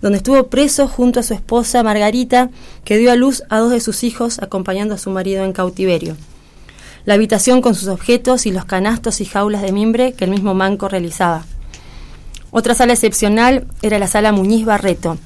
donde 0.00 0.18
estuvo 0.18 0.46
preso 0.46 0.86
junto 0.86 1.18
a 1.18 1.22
su 1.24 1.34
esposa 1.34 1.82
Margarita, 1.82 2.50
que 2.84 2.98
dio 2.98 3.10
a 3.10 3.16
luz 3.16 3.42
a 3.48 3.58
dos 3.58 3.72
de 3.72 3.80
sus 3.80 4.04
hijos 4.04 4.38
acompañando 4.38 4.94
a 4.94 4.98
su 4.98 5.10
marido 5.10 5.44
en 5.44 5.52
cautiverio. 5.52 6.16
La 7.04 7.14
habitación 7.14 7.60
con 7.62 7.74
sus 7.74 7.88
objetos 7.88 8.46
y 8.46 8.52
los 8.52 8.64
canastos 8.64 9.20
y 9.20 9.24
jaulas 9.24 9.62
de 9.62 9.72
mimbre 9.72 10.12
que 10.12 10.24
el 10.24 10.30
mismo 10.30 10.54
Manco 10.54 10.88
realizaba. 10.88 11.44
Otra 12.52 12.74
sala 12.74 12.92
excepcional 12.92 13.66
era 13.82 13.98
la 13.98 14.06
sala 14.06 14.30
Muñiz 14.30 14.64
Barreto, 14.64 15.18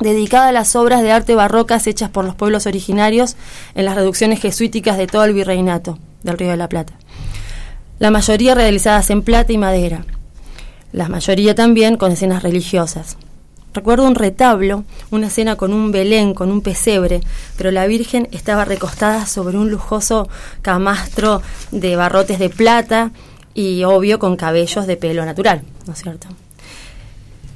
dedicada 0.00 0.48
a 0.48 0.52
las 0.52 0.76
obras 0.76 1.02
de 1.02 1.12
arte 1.12 1.34
barrocas 1.34 1.86
hechas 1.86 2.10
por 2.10 2.24
los 2.24 2.34
pueblos 2.34 2.66
originarios 2.66 3.36
en 3.74 3.84
las 3.84 3.94
reducciones 3.94 4.40
jesuíticas 4.40 4.98
de 4.98 5.06
todo 5.06 5.24
el 5.24 5.34
virreinato 5.34 5.98
del 6.22 6.38
Río 6.38 6.50
de 6.50 6.56
la 6.56 6.68
Plata. 6.68 6.94
La 7.98 8.10
mayoría 8.10 8.54
realizadas 8.54 9.10
en 9.10 9.22
plata 9.22 9.52
y 9.52 9.58
madera, 9.58 10.04
la 10.92 11.08
mayoría 11.08 11.54
también 11.54 11.96
con 11.96 12.12
escenas 12.12 12.42
religiosas. 12.42 13.16
Recuerdo 13.72 14.06
un 14.06 14.14
retablo, 14.14 14.84
una 15.10 15.26
escena 15.26 15.56
con 15.56 15.72
un 15.72 15.90
belén, 15.90 16.34
con 16.34 16.52
un 16.52 16.60
pesebre, 16.60 17.20
pero 17.56 17.72
la 17.72 17.86
Virgen 17.88 18.28
estaba 18.30 18.64
recostada 18.64 19.26
sobre 19.26 19.58
un 19.58 19.70
lujoso 19.70 20.28
camastro 20.62 21.42
de 21.72 21.96
barrotes 21.96 22.38
de 22.38 22.50
plata 22.50 23.10
y 23.52 23.82
obvio 23.82 24.20
con 24.20 24.36
cabellos 24.36 24.86
de 24.86 24.96
pelo 24.96 25.24
natural, 25.24 25.62
¿no 25.86 25.92
es 25.92 26.02
cierto? 26.02 26.28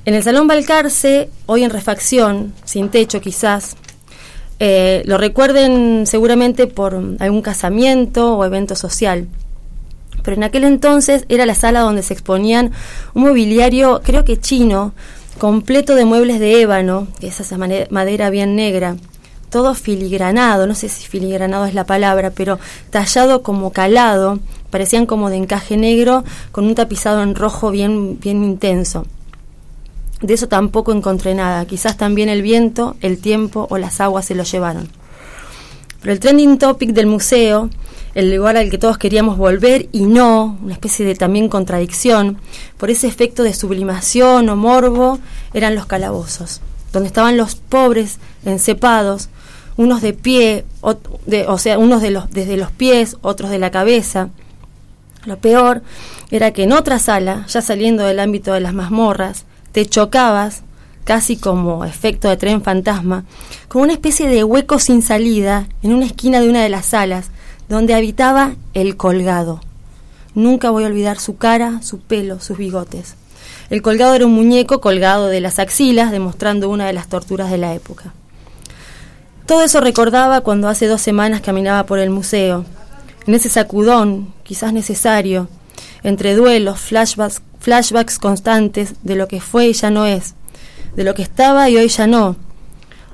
En 0.08 0.14
el 0.14 0.22
Salón 0.22 0.46
Balcarce, 0.46 1.28
hoy 1.44 1.64
en 1.64 1.68
refacción, 1.68 2.54
sin 2.64 2.88
techo 2.88 3.20
quizás, 3.20 3.76
eh, 4.58 5.02
lo 5.04 5.18
recuerden 5.18 6.06
seguramente 6.06 6.66
por 6.66 6.94
algún 7.18 7.42
casamiento 7.42 8.34
o 8.34 8.42
evento 8.42 8.74
social. 8.74 9.28
Pero 10.22 10.34
en 10.34 10.44
aquel 10.44 10.64
entonces 10.64 11.26
era 11.28 11.44
la 11.44 11.54
sala 11.54 11.80
donde 11.80 12.02
se 12.02 12.14
exponían 12.14 12.72
un 13.12 13.24
mobiliario, 13.24 14.00
creo 14.02 14.24
que 14.24 14.40
chino, 14.40 14.94
completo 15.36 15.94
de 15.94 16.06
muebles 16.06 16.40
de 16.40 16.62
ébano, 16.62 17.06
que 17.20 17.26
es 17.26 17.38
esa 17.40 17.58
madera 17.58 18.30
bien 18.30 18.56
negra, 18.56 18.96
todo 19.50 19.74
filigranado, 19.74 20.66
no 20.66 20.74
sé 20.74 20.88
si 20.88 21.06
filigranado 21.06 21.66
es 21.66 21.74
la 21.74 21.84
palabra, 21.84 22.30
pero 22.30 22.58
tallado 22.88 23.42
como 23.42 23.72
calado, 23.72 24.38
parecían 24.70 25.04
como 25.04 25.28
de 25.28 25.36
encaje 25.36 25.76
negro 25.76 26.24
con 26.50 26.64
un 26.64 26.74
tapizado 26.74 27.22
en 27.22 27.34
rojo 27.34 27.70
bien, 27.70 28.18
bien 28.18 28.42
intenso. 28.42 29.04
De 30.20 30.34
eso 30.34 30.48
tampoco 30.48 30.92
encontré 30.92 31.34
nada, 31.34 31.64
quizás 31.66 31.96
también 31.96 32.28
el 32.28 32.42
viento, 32.42 32.96
el 33.00 33.18
tiempo 33.18 33.66
o 33.70 33.78
las 33.78 34.00
aguas 34.00 34.24
se 34.26 34.34
lo 34.34 34.42
llevaron. 34.42 34.88
Pero 36.00 36.12
el 36.12 36.20
trending 36.20 36.58
topic 36.58 36.90
del 36.90 37.06
museo, 37.06 37.70
el 38.14 38.34
lugar 38.34 38.56
al 38.56 38.70
que 38.70 38.78
todos 38.78 38.98
queríamos 38.98 39.36
volver 39.36 39.88
y 39.92 40.02
no, 40.06 40.58
una 40.62 40.72
especie 40.72 41.04
de 41.06 41.14
también 41.14 41.48
contradicción, 41.48 42.38
por 42.78 42.90
ese 42.90 43.06
efecto 43.06 43.42
de 43.44 43.54
sublimación 43.54 44.48
o 44.48 44.56
morbo, 44.56 45.20
eran 45.54 45.74
los 45.76 45.86
calabozos, 45.86 46.60
donde 46.92 47.06
estaban 47.08 47.36
los 47.36 47.54
pobres 47.54 48.18
encepados, 48.44 49.28
unos 49.76 50.02
de 50.02 50.14
pie, 50.14 50.64
ot- 50.80 51.20
de- 51.26 51.46
o 51.46 51.58
sea, 51.58 51.78
unos 51.78 52.02
de 52.02 52.10
los, 52.10 52.28
desde 52.30 52.56
los 52.56 52.72
pies, 52.72 53.16
otros 53.22 53.50
de 53.50 53.60
la 53.60 53.70
cabeza. 53.70 54.30
Lo 55.26 55.38
peor 55.38 55.82
era 56.32 56.52
que 56.52 56.64
en 56.64 56.72
otra 56.72 56.98
sala, 56.98 57.46
ya 57.48 57.60
saliendo 57.62 58.04
del 58.04 58.18
ámbito 58.18 58.52
de 58.52 58.60
las 58.60 58.74
mazmorras, 58.74 59.44
te 59.72 59.86
chocabas, 59.86 60.62
casi 61.04 61.36
como 61.36 61.84
efecto 61.84 62.28
de 62.28 62.36
tren 62.36 62.62
fantasma, 62.62 63.24
con 63.68 63.82
una 63.82 63.92
especie 63.92 64.28
de 64.28 64.44
hueco 64.44 64.78
sin 64.78 65.02
salida 65.02 65.66
en 65.82 65.92
una 65.92 66.06
esquina 66.06 66.40
de 66.40 66.48
una 66.48 66.62
de 66.62 66.68
las 66.68 66.86
salas, 66.86 67.30
donde 67.68 67.94
habitaba 67.94 68.56
el 68.74 68.96
colgado. 68.96 69.60
Nunca 70.34 70.70
voy 70.70 70.84
a 70.84 70.88
olvidar 70.88 71.18
su 71.18 71.36
cara, 71.36 71.80
su 71.82 71.98
pelo, 72.00 72.40
sus 72.40 72.58
bigotes. 72.58 73.14
El 73.70 73.82
colgado 73.82 74.14
era 74.14 74.26
un 74.26 74.32
muñeco 74.32 74.80
colgado 74.80 75.28
de 75.28 75.40
las 75.40 75.58
axilas, 75.58 76.10
demostrando 76.10 76.70
una 76.70 76.86
de 76.86 76.92
las 76.92 77.08
torturas 77.08 77.50
de 77.50 77.58
la 77.58 77.74
época. 77.74 78.12
Todo 79.46 79.62
eso 79.62 79.80
recordaba 79.80 80.42
cuando 80.42 80.68
hace 80.68 80.86
dos 80.86 81.00
semanas 81.00 81.40
caminaba 81.40 81.86
por 81.86 81.98
el 81.98 82.10
museo, 82.10 82.66
en 83.26 83.34
ese 83.34 83.48
sacudón, 83.48 84.32
quizás 84.42 84.72
necesario, 84.72 85.48
entre 86.02 86.34
duelos, 86.34 86.80
flashbacks, 86.80 87.42
flashbacks 87.60 88.18
constantes 88.18 88.94
de 89.02 89.16
lo 89.16 89.28
que 89.28 89.40
fue 89.40 89.68
y 89.68 89.72
ya 89.72 89.90
no 89.90 90.06
es, 90.06 90.34
de 90.96 91.04
lo 91.04 91.14
que 91.14 91.22
estaba 91.22 91.68
y 91.68 91.76
hoy 91.76 91.88
ya 91.88 92.06
no, 92.06 92.36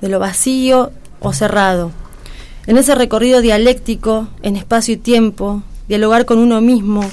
de 0.01 0.09
lo 0.09 0.19
vacío 0.19 0.93
o 1.21 1.33
cerrado. 1.33 1.93
En 2.67 2.79
ese 2.79 2.95
recorrido 2.95 3.41
dialéctico, 3.41 4.29
en 4.43 4.57
espacio 4.57 4.95
y 4.95 4.97
tiempo, 4.97 5.63
dialogar 5.89 6.25
con 6.25 6.39
uno 6.39 6.61
mismo, 6.61 7.05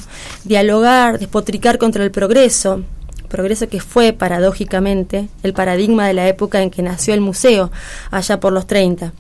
dialogar, 0.44 1.20
despotricar 1.20 1.78
contra 1.78 2.04
el 2.04 2.12
progreso, 2.12 2.84
progreso 3.28 3.68
que 3.70 3.80
fue, 3.80 4.14
paradójicamente, 4.14 5.28
el 5.44 5.54
paradigma 5.54 6.08
de 6.08 6.14
la 6.14 6.28
época 6.28 6.62
en 6.62 6.70
que 6.70 6.84
nació 6.84 7.14
el 7.14 7.22
museo, 7.22 7.72
allá 8.12 8.40
por 8.40 8.54
los 8.54 8.68
30. 8.68 9.14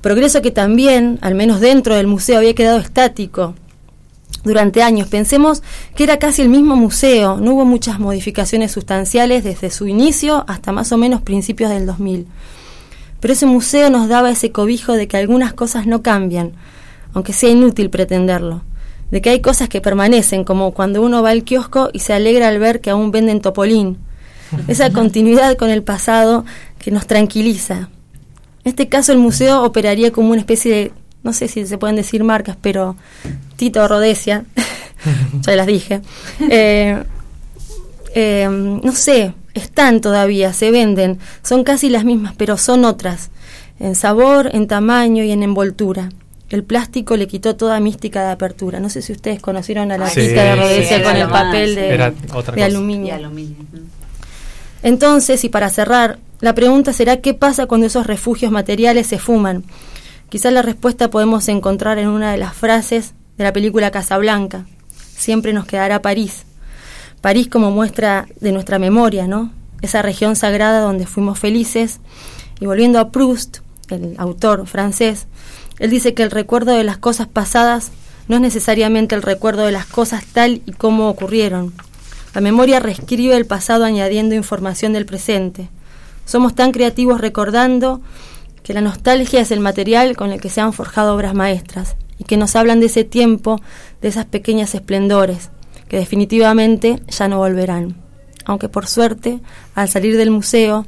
Progreso 0.00 0.42
que 0.42 0.50
también, 0.50 1.18
al 1.20 1.34
menos 1.34 1.60
dentro 1.60 1.94
del 1.94 2.06
museo, 2.06 2.38
había 2.38 2.54
quedado 2.54 2.78
estático 2.78 3.54
durante 4.44 4.82
años. 4.82 5.08
Pensemos 5.08 5.62
que 5.94 6.04
era 6.04 6.18
casi 6.18 6.42
el 6.42 6.48
mismo 6.48 6.76
museo, 6.76 7.38
no 7.38 7.54
hubo 7.54 7.64
muchas 7.64 7.98
modificaciones 7.98 8.72
sustanciales 8.72 9.44
desde 9.44 9.70
su 9.70 9.86
inicio 9.86 10.44
hasta 10.48 10.72
más 10.72 10.92
o 10.92 10.96
menos 10.96 11.22
principios 11.22 11.70
del 11.70 11.86
2000. 11.86 12.26
Pero 13.20 13.34
ese 13.34 13.46
museo 13.46 13.88
nos 13.88 14.08
daba 14.08 14.30
ese 14.30 14.50
cobijo 14.50 14.94
de 14.94 15.06
que 15.06 15.16
algunas 15.16 15.52
cosas 15.52 15.86
no 15.86 16.02
cambian, 16.02 16.52
aunque 17.14 17.32
sea 17.32 17.50
inútil 17.50 17.88
pretenderlo. 17.88 18.62
De 19.10 19.20
que 19.20 19.30
hay 19.30 19.40
cosas 19.40 19.68
que 19.68 19.80
permanecen, 19.80 20.42
como 20.42 20.72
cuando 20.72 21.02
uno 21.02 21.22
va 21.22 21.30
al 21.30 21.44
kiosco 21.44 21.90
y 21.92 22.00
se 22.00 22.14
alegra 22.14 22.48
al 22.48 22.58
ver 22.58 22.80
que 22.80 22.90
aún 22.90 23.10
venden 23.10 23.40
topolín. 23.40 23.98
Esa 24.68 24.90
continuidad 24.92 25.56
con 25.56 25.70
el 25.70 25.82
pasado 25.82 26.44
que 26.78 26.90
nos 26.90 27.06
tranquiliza. 27.06 27.90
En 28.64 28.70
este 28.70 28.88
caso 28.88 29.12
el 29.12 29.18
museo 29.18 29.62
operaría 29.62 30.12
como 30.12 30.30
una 30.30 30.40
especie 30.40 30.74
de, 30.74 30.92
no 31.22 31.32
sé 31.32 31.48
si 31.48 31.66
se 31.66 31.78
pueden 31.78 31.96
decir 31.96 32.24
marcas, 32.24 32.56
pero 32.60 32.96
Tito 33.56 33.86
Rodesia, 33.86 34.44
ya 35.40 35.56
las 35.56 35.66
dije, 35.66 36.00
eh, 36.50 37.02
eh, 38.14 38.48
no 38.50 38.92
sé, 38.92 39.34
están 39.54 40.00
todavía, 40.00 40.52
se 40.52 40.70
venden, 40.70 41.18
son 41.42 41.64
casi 41.64 41.88
las 41.88 42.04
mismas, 42.04 42.34
pero 42.36 42.56
son 42.56 42.84
otras, 42.84 43.30
en 43.78 43.94
sabor, 43.94 44.50
en 44.52 44.66
tamaño 44.66 45.24
y 45.24 45.30
en 45.30 45.42
envoltura. 45.42 46.08
El 46.50 46.64
plástico 46.64 47.16
le 47.16 47.26
quitó 47.26 47.56
toda 47.56 47.80
mística 47.80 48.22
de 48.26 48.32
apertura. 48.32 48.78
No 48.78 48.90
sé 48.90 49.00
si 49.00 49.12
ustedes 49.12 49.40
conocieron 49.40 49.90
a 49.90 49.96
la 49.96 50.10
Sí, 50.10 50.20
Tita 50.20 50.44
de 50.44 50.56
Rodesia 50.56 50.98
sí, 50.98 51.02
con 51.02 51.16
el 51.16 51.28
papel 51.28 51.70
sí. 51.70 52.52
de, 52.54 52.62
aluminio. 52.62 53.14
Entonces, 54.82 55.44
y 55.44 55.48
para 55.48 55.70
cerrar, 55.70 56.18
la 56.40 56.54
pregunta 56.54 56.92
será 56.92 57.22
qué 57.22 57.32
pasa 57.32 57.64
cuando 57.64 57.86
esos 57.86 58.06
refugios 58.06 58.52
materiales 58.52 59.06
se 59.06 59.18
fuman. 59.18 59.64
Quizás 60.32 60.50
la 60.50 60.62
respuesta 60.62 61.10
podemos 61.10 61.46
encontrar 61.48 61.98
en 61.98 62.08
una 62.08 62.32
de 62.32 62.38
las 62.38 62.54
frases 62.54 63.12
de 63.36 63.44
la 63.44 63.52
película 63.52 63.90
Casablanca. 63.90 64.64
Siempre 65.14 65.52
nos 65.52 65.66
quedará 65.66 66.00
París. 66.00 66.44
París 67.20 67.48
como 67.48 67.70
muestra 67.70 68.26
de 68.40 68.50
nuestra 68.50 68.78
memoria, 68.78 69.26
¿no? 69.26 69.52
Esa 69.82 70.00
región 70.00 70.34
sagrada 70.34 70.80
donde 70.80 71.04
fuimos 71.04 71.38
felices. 71.38 72.00
Y 72.60 72.64
volviendo 72.64 72.98
a 72.98 73.10
Proust, 73.10 73.58
el 73.90 74.14
autor 74.16 74.66
francés, 74.66 75.26
él 75.78 75.90
dice 75.90 76.14
que 76.14 76.22
el 76.22 76.30
recuerdo 76.30 76.72
de 76.72 76.84
las 76.84 76.96
cosas 76.96 77.28
pasadas 77.28 77.92
no 78.26 78.36
es 78.36 78.40
necesariamente 78.40 79.14
el 79.14 79.20
recuerdo 79.20 79.66
de 79.66 79.72
las 79.72 79.84
cosas 79.84 80.24
tal 80.24 80.62
y 80.64 80.72
como 80.72 81.10
ocurrieron. 81.10 81.74
La 82.34 82.40
memoria 82.40 82.80
reescribe 82.80 83.36
el 83.36 83.44
pasado 83.44 83.84
añadiendo 83.84 84.34
información 84.34 84.94
del 84.94 85.04
presente. 85.04 85.68
Somos 86.24 86.54
tan 86.54 86.72
creativos 86.72 87.20
recordando 87.20 88.00
que 88.62 88.74
la 88.74 88.80
nostalgia 88.80 89.40
es 89.40 89.50
el 89.50 89.60
material 89.60 90.16
con 90.16 90.30
el 90.30 90.40
que 90.40 90.48
se 90.48 90.60
han 90.60 90.72
forjado 90.72 91.14
obras 91.14 91.34
maestras 91.34 91.96
y 92.18 92.24
que 92.24 92.36
nos 92.36 92.54
hablan 92.56 92.80
de 92.80 92.86
ese 92.86 93.04
tiempo, 93.04 93.60
de 94.00 94.08
esas 94.08 94.26
pequeñas 94.26 94.74
esplendores, 94.74 95.50
que 95.88 95.96
definitivamente 95.96 97.02
ya 97.08 97.28
no 97.28 97.38
volverán. 97.38 97.96
Aunque 98.44 98.68
por 98.68 98.86
suerte, 98.86 99.40
al 99.74 99.88
salir 99.88 100.16
del 100.16 100.30
museo, 100.30 100.86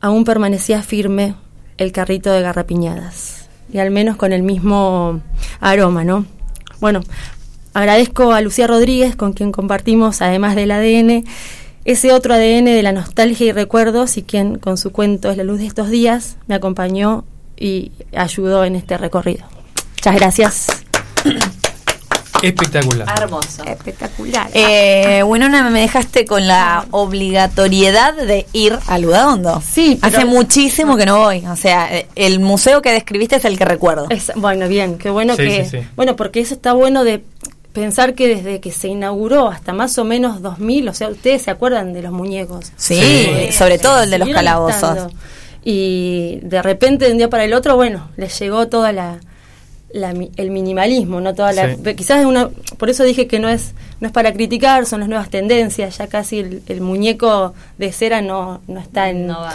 aún 0.00 0.24
permanecía 0.24 0.82
firme 0.82 1.34
el 1.76 1.92
carrito 1.92 2.32
de 2.32 2.42
garrapiñadas, 2.42 3.48
y 3.72 3.78
al 3.78 3.90
menos 3.90 4.16
con 4.16 4.32
el 4.32 4.42
mismo 4.42 5.20
aroma, 5.60 6.04
¿no? 6.04 6.26
Bueno, 6.80 7.00
agradezco 7.72 8.32
a 8.32 8.40
Lucía 8.40 8.66
Rodríguez, 8.66 9.16
con 9.16 9.32
quien 9.32 9.50
compartimos, 9.50 10.22
además 10.22 10.54
del 10.54 10.70
ADN, 10.70 11.24
ese 11.84 12.12
otro 12.12 12.34
ADN 12.34 12.64
de 12.66 12.82
la 12.82 12.92
nostalgia 12.92 13.46
y 13.46 13.52
recuerdos, 13.52 14.16
y 14.16 14.22
quien 14.22 14.58
con 14.58 14.78
su 14.78 14.90
cuento 14.92 15.30
Es 15.30 15.36
la 15.36 15.44
luz 15.44 15.58
de 15.60 15.66
estos 15.66 15.90
días 15.90 16.36
me 16.46 16.54
acompañó 16.54 17.24
y 17.56 17.92
ayudó 18.16 18.64
en 18.64 18.74
este 18.76 18.96
recorrido. 18.98 19.44
Muchas 19.96 20.14
gracias. 20.16 20.66
Espectacular. 22.42 23.08
Hermoso. 23.16 23.64
Espectacular. 23.64 24.50
Eh, 24.52 25.22
bueno, 25.24 25.48
me 25.70 25.80
dejaste 25.80 26.26
con 26.26 26.46
la 26.46 26.84
obligatoriedad 26.90 28.12
de 28.14 28.44
ir 28.52 28.78
al 28.86 29.00
Ludahondo. 29.02 29.62
Sí, 29.66 29.98
pero- 30.02 30.14
Hace 30.18 30.26
muchísimo 30.26 30.98
que 30.98 31.06
no 31.06 31.20
voy. 31.20 31.42
O 31.46 31.56
sea, 31.56 31.88
el 32.14 32.40
museo 32.40 32.82
que 32.82 32.92
describiste 32.92 33.36
es 33.36 33.46
el 33.46 33.56
que 33.56 33.64
recuerdo. 33.64 34.08
Es- 34.10 34.30
bueno, 34.36 34.68
bien, 34.68 34.98
qué 34.98 35.08
bueno 35.08 35.36
Sí, 35.36 35.42
que... 35.46 35.64
sí, 35.64 35.78
sí. 35.80 35.86
Bueno, 35.96 36.16
porque 36.16 36.40
eso 36.40 36.52
está 36.54 36.74
bueno 36.74 37.02
de 37.04 37.24
pensar 37.74 38.14
que 38.14 38.28
desde 38.28 38.60
que 38.60 38.70
se 38.72 38.88
inauguró 38.88 39.48
hasta 39.48 39.74
más 39.74 39.98
o 39.98 40.04
menos 40.04 40.40
2000, 40.40 40.88
o 40.88 40.94
sea, 40.94 41.08
ustedes 41.08 41.42
se 41.42 41.50
acuerdan 41.50 41.92
de 41.92 42.00
los 42.00 42.12
muñecos. 42.12 42.72
Sí, 42.76 42.94
Sí. 42.94 43.52
sobre 43.52 43.78
todo 43.78 44.02
el 44.04 44.10
de 44.10 44.18
los 44.18 44.30
calabozos. 44.30 45.12
Y 45.62 46.38
de 46.42 46.62
repente, 46.62 47.06
de 47.06 47.12
un 47.12 47.18
día 47.18 47.28
para 47.28 47.44
el 47.44 47.52
otro, 47.52 47.76
bueno, 47.76 48.08
les 48.16 48.38
llegó 48.38 48.68
toda 48.68 48.92
la, 48.92 49.18
el 49.92 50.50
minimalismo, 50.50 51.20
no 51.20 51.34
toda 51.34 51.52
la, 51.52 51.74
Sí. 51.76 51.94
quizás 51.96 52.20
es 52.20 52.26
una, 52.26 52.48
por 52.78 52.90
eso 52.90 53.04
dije 53.04 53.26
que 53.26 53.38
no 53.38 53.48
es 53.48 53.72
no 54.00 54.08
es 54.08 54.12
para 54.12 54.32
criticar, 54.32 54.84
son 54.86 55.00
las 55.00 55.08
nuevas 55.08 55.30
tendencias, 55.30 55.96
ya 55.98 56.08
casi 56.08 56.40
el, 56.40 56.62
el 56.66 56.80
muñeco 56.80 57.54
de 57.78 57.92
cera 57.92 58.20
no 58.20 58.60
no 58.66 58.80
está 58.80 59.08
en 59.08 59.26
No 59.26 59.40
va. 59.40 59.54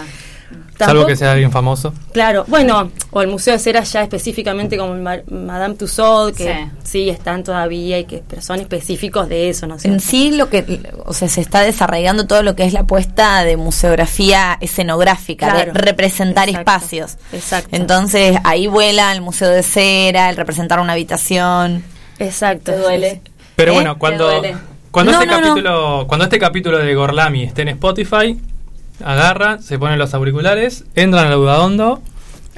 Salvo 0.87 1.05
que 1.05 1.15
sea 1.15 1.31
alguien 1.33 1.51
famoso. 1.51 1.93
Claro, 2.13 2.45
bueno, 2.47 2.91
o 3.11 3.21
el 3.21 3.27
Museo 3.27 3.53
de 3.53 3.59
Cera 3.59 3.83
ya 3.83 4.01
específicamente 4.03 4.77
como 4.77 4.95
Madame 4.95 5.75
Tussauds, 5.75 6.37
que 6.37 6.45
Sí. 6.45 6.69
sí. 6.83 7.09
están 7.09 7.43
todavía 7.43 7.99
y 7.99 8.05
que 8.05 8.23
pero 8.27 8.41
son 8.41 8.59
específicos 8.59 9.27
de 9.29 9.49
eso, 9.49 9.67
¿no 9.67 9.77
sé. 9.79 9.87
En 9.89 9.99
sí, 9.99 10.31
lo 10.35 10.49
que, 10.49 10.81
o 11.05 11.13
sea, 11.13 11.27
se 11.27 11.41
está 11.41 11.61
desarrollando 11.61 12.27
todo 12.27 12.43
lo 12.43 12.55
que 12.55 12.63
es 12.63 12.73
la 12.73 12.81
apuesta 12.81 13.43
de 13.43 13.57
museografía 13.57 14.57
escenográfica, 14.61 15.49
Claro. 15.51 15.73
de 15.73 15.79
representar 15.79 16.49
Exacto. 16.49 16.71
espacios. 16.71 17.17
Exacto. 17.33 17.69
Entonces, 17.75 18.37
ahí 18.43 18.67
vuela 18.67 19.11
el 19.11 19.21
museo 19.21 19.49
de 19.49 19.63
cera, 19.63 20.29
el 20.29 20.35
representar 20.35 20.79
una 20.79 20.93
habitación. 20.93 21.83
Exacto. 22.19 22.71
¿Te 22.71 22.77
duele? 22.77 23.21
Pero 23.55 23.71
¿Eh? 23.71 23.75
bueno, 23.75 23.93
¿Te 23.93 23.99
cuando, 23.99 24.25
duele? 24.31 24.55
cuando, 24.91 25.11
No, 25.11 25.21
este 25.21 25.31
no, 25.31 25.39
no. 25.41 25.47
capítulo, 25.47 26.05
cuando 26.07 26.23
este 26.25 26.39
capítulo 26.39 26.77
de 26.79 26.95
Gorlami 26.95 27.43
esté 27.43 27.61
en 27.63 27.69
Spotify, 27.69 28.39
agarran, 29.03 29.61
se 29.63 29.77
ponen 29.79 29.99
los 29.99 30.13
auriculares, 30.13 30.83
entran 30.95 31.27
al 31.27 31.33
Audadondo 31.33 32.01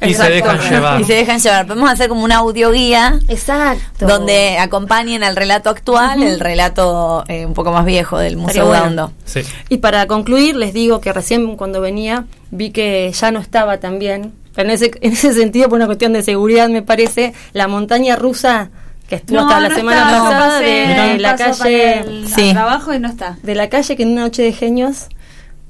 y 0.02 0.14
se 0.16 0.30
dejan 0.32 0.60
llevar. 0.60 1.00
Y 1.00 1.04
se 1.04 1.14
dejan 1.14 1.40
llevar. 1.40 1.68
Podemos 1.68 1.90
hacer 1.92 2.10
como 2.10 2.24
una 2.24 2.38
audioguía. 2.38 3.20
Exacto. 3.28 4.08
Donde 4.08 4.58
acompañen 4.58 5.24
al 5.24 5.36
relato 5.36 5.70
actual, 5.70 6.24
el 6.24 6.40
relato 6.40 7.24
eh, 7.28 7.46
un 7.46 7.54
poco 7.54 7.72
más 7.72 7.86
viejo 7.86 8.18
del 8.18 8.36
Museo 8.38 8.66
bueno. 8.66 8.82
Daondo. 8.84 9.12
Sí. 9.26 9.42
Y 9.70 9.78
para 9.78 10.08
concluir, 10.08 10.56
les 10.56 10.74
digo 10.74 11.02
que 11.02 11.14
recién 11.14 11.56
cuando 11.56 11.82
venía 11.82 12.26
vi 12.50 12.72
que 12.72 13.12
ya 13.12 13.32
no 13.32 13.40
estaba 13.40 13.78
tan 13.78 14.00
bien. 14.00 14.34
En 14.58 14.70
ese, 14.70 14.92
en 15.02 15.14
ese 15.14 15.34
sentido, 15.34 15.70
por 15.70 15.78
una 15.78 15.86
cuestión 15.86 16.14
de 16.14 16.24
seguridad, 16.24 16.68
me 16.68 16.82
parece, 16.82 17.34
la 17.54 17.68
montaña 17.68 18.16
rusa 18.16 18.70
que 19.08 19.16
estuvo 19.16 19.40
No, 19.40 19.48
hasta 19.48 19.60
la 19.62 19.70
no 19.70 19.76
semana 19.76 20.12
yo 20.12 20.24
pasada 20.24 20.50
pasé, 20.50 20.64
de 20.66 21.18
la 21.20 21.36
calle 21.36 22.00
el- 22.00 22.28
Sí. 22.28 22.48
al 22.50 22.54
trabajo 22.56 22.94
y 22.94 23.00
no 23.00 23.08
está. 23.08 23.38
de 23.44 23.56
la 23.56 23.70
calle 23.70 23.96
que 23.96 24.04
en 24.04 24.10
una 24.14 24.22
noche 24.22 24.42
de 24.42 24.52
genios 24.54 25.08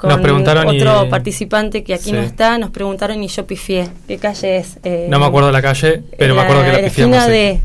con 0.01 0.09
Nos 0.09 0.19
preguntaron 0.21 0.73
y- 0.73 0.81
otro 0.81 1.07
participante 1.09 1.83
que 1.83 1.93
aquí 1.93 2.05
Sí. 2.05 2.11
no 2.13 2.21
está, 2.21 2.57
nos 2.57 2.71
preguntaron 2.71 3.21
y 3.23 3.27
yo 3.27 3.45
pifié. 3.45 3.87
¿Qué 4.07 4.17
calle 4.17 4.57
es? 4.57 4.79
Eh, 4.83 5.05
No 5.09 5.19
me 5.19 5.25
acuerdo 5.27 5.47
de 5.47 5.53
la 5.53 5.61
calle, 5.61 6.01
pero 6.17 6.33
me 6.33 6.41
acuerdo 6.41 6.63
que 6.63 6.71
la 6.71 6.77
la 6.79 6.83
pifiamos. 6.85 7.23
sí. 7.25 7.29
de 7.31 7.61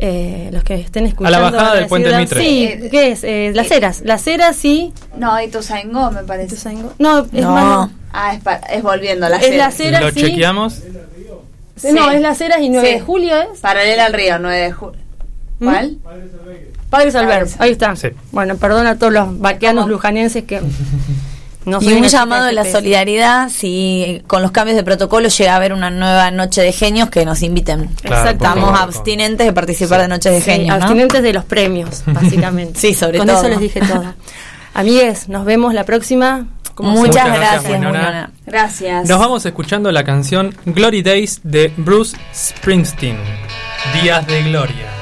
eh, 0.00 0.50
los 0.52 0.62
que 0.62 0.74
estén 0.76 1.06
escuchando. 1.06 1.36
A 1.36 1.40
la 1.42 1.50
bajada 1.50 1.74
del 1.74 1.88
puente 1.88 2.08
decir, 2.10 2.20
Mitre. 2.20 2.40
Sí, 2.40 2.88
¿qué 2.88 3.10
es? 3.10 3.24
Eh, 3.24 3.50
las 3.52 3.68
Heras. 3.72 4.02
Las 4.04 4.24
Heras 4.28 4.54
sí. 4.54 4.92
No, 5.16 5.42
Ituzaingó 5.42 6.12
me 6.12 6.22
parece. 6.22 6.54
No, 7.00 7.18
es 7.24 7.32
No. 7.32 7.50
más. 7.50 7.90
Ah, 8.12 8.34
es, 8.34 8.40
pa- 8.40 8.60
es 8.72 8.80
volviendo 8.84 9.26
a 9.26 9.28
la 9.28 9.38
Es 9.38 9.56
las 9.56 9.80
Heras, 9.80 10.00
Lo 10.00 10.10
sí. 10.12 10.20
chequeamos. 10.20 10.80
No, 11.92 12.10
es 12.12 12.20
Las 12.20 12.40
Heras 12.40 12.60
y 12.60 12.68
9 12.68 12.86
Sí. 12.88 12.94
de 12.94 13.00
julio 13.00 13.36
es. 13.52 13.58
Paralela 13.60 14.06
al 14.06 14.12
río, 14.12 14.38
9 14.38 14.56
de 14.60 14.72
julio. 14.72 15.00
¿Mm? 15.58 15.64
¿Cuál? 15.64 15.96
Padres 16.04 17.14
Alberto. 17.16 17.50
Padres 17.50 17.56
Ahí 17.60 17.72
está. 17.72 17.96
Sí. 17.96 18.08
Bueno, 18.30 18.56
perdón 18.56 18.86
a 18.86 18.98
todos 18.98 19.12
los 19.12 19.38
vaqueanos 19.40 19.88
lujanenses 19.88 20.44
que. 20.44 20.60
No 21.68 21.78
y 21.80 21.92
un 21.92 22.04
llamado 22.04 22.46
de 22.46 22.52
la 22.52 22.64
solidaridad, 22.64 23.50
si 23.50 24.22
con 24.26 24.42
los 24.42 24.50
cambios 24.50 24.76
de 24.76 24.82
protocolo 24.84 25.28
llega 25.28 25.52
a 25.52 25.56
haber 25.56 25.72
una 25.72 25.90
nueva 25.90 26.30
noche 26.30 26.62
de 26.62 26.72
genios, 26.72 27.10
que 27.10 27.24
nos 27.24 27.42
inviten. 27.42 27.88
Claro, 28.02 28.30
Estamos 28.30 28.70
favor. 28.70 28.80
abstinentes 28.82 29.46
de 29.46 29.52
participar 29.52 29.98
Sí. 29.98 30.02
de 30.02 30.08
noches 30.08 30.32
de 30.32 30.40
Sí, 30.40 30.50
genios, 30.50 30.78
¿no? 30.78 30.84
abstinentes 30.84 31.22
de 31.22 31.32
los 31.32 31.44
premios, 31.44 32.02
básicamente. 32.06 32.78
Sí, 32.78 32.94
sobre 32.94 33.18
Con 33.18 33.26
todo. 33.28 33.38
eso 33.38 33.48
les 33.48 33.60
dije 33.60 33.80
todo. 33.80 34.14
Amigues, 34.74 35.28
nos 35.28 35.44
vemos 35.44 35.74
la 35.74 35.84
próxima. 35.84 36.46
Como 36.74 36.90
Muchas, 36.90 37.06
Muchas 37.08 37.26
gracias, 37.26 37.50
gracias, 37.64 37.72
Winona. 37.72 37.98
Winona. 37.98 38.30
Gracias. 38.46 39.08
Nos 39.08 39.18
vamos 39.18 39.44
escuchando 39.44 39.90
la 39.90 40.04
canción 40.04 40.54
Glory 40.64 41.02
Days 41.02 41.40
de 41.42 41.72
Bruce 41.76 42.16
Springsteen. 42.32 43.16
Días 44.00 44.24
de 44.28 44.42
Gloria. 44.44 44.97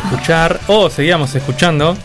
De 0.00 0.06
escuchar, 0.08 0.60
o 0.68 0.88
seguíamos 0.90 1.34
escuchando, 1.34 1.96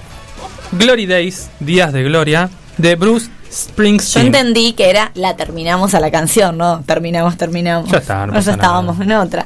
Glory 0.72 1.06
Days, 1.06 1.50
Días 1.60 1.94
de 1.94 2.04
Gloria, 2.04 2.50
de 2.78 2.96
Bruce 2.96 3.28
Yo 3.28 3.52
Springsteen. 3.52 4.26
entendí 4.28 4.74
que 4.74 4.90
era 4.90 5.12
la 5.14 5.36
terminamos 5.36 5.94
a 5.94 6.00
la 6.00 6.10
canción, 6.10 6.58
¿no? 6.58 6.82
Terminamos, 6.88 7.38
terminamos. 7.38 7.90
Ya 7.92 8.00
está, 8.00 8.16
no 8.16 8.22
Ahora 8.22 8.34
pasa 8.34 8.46
ya 8.52 8.56
estábamos 8.56 9.00
en 9.00 9.12
otra. 9.12 9.46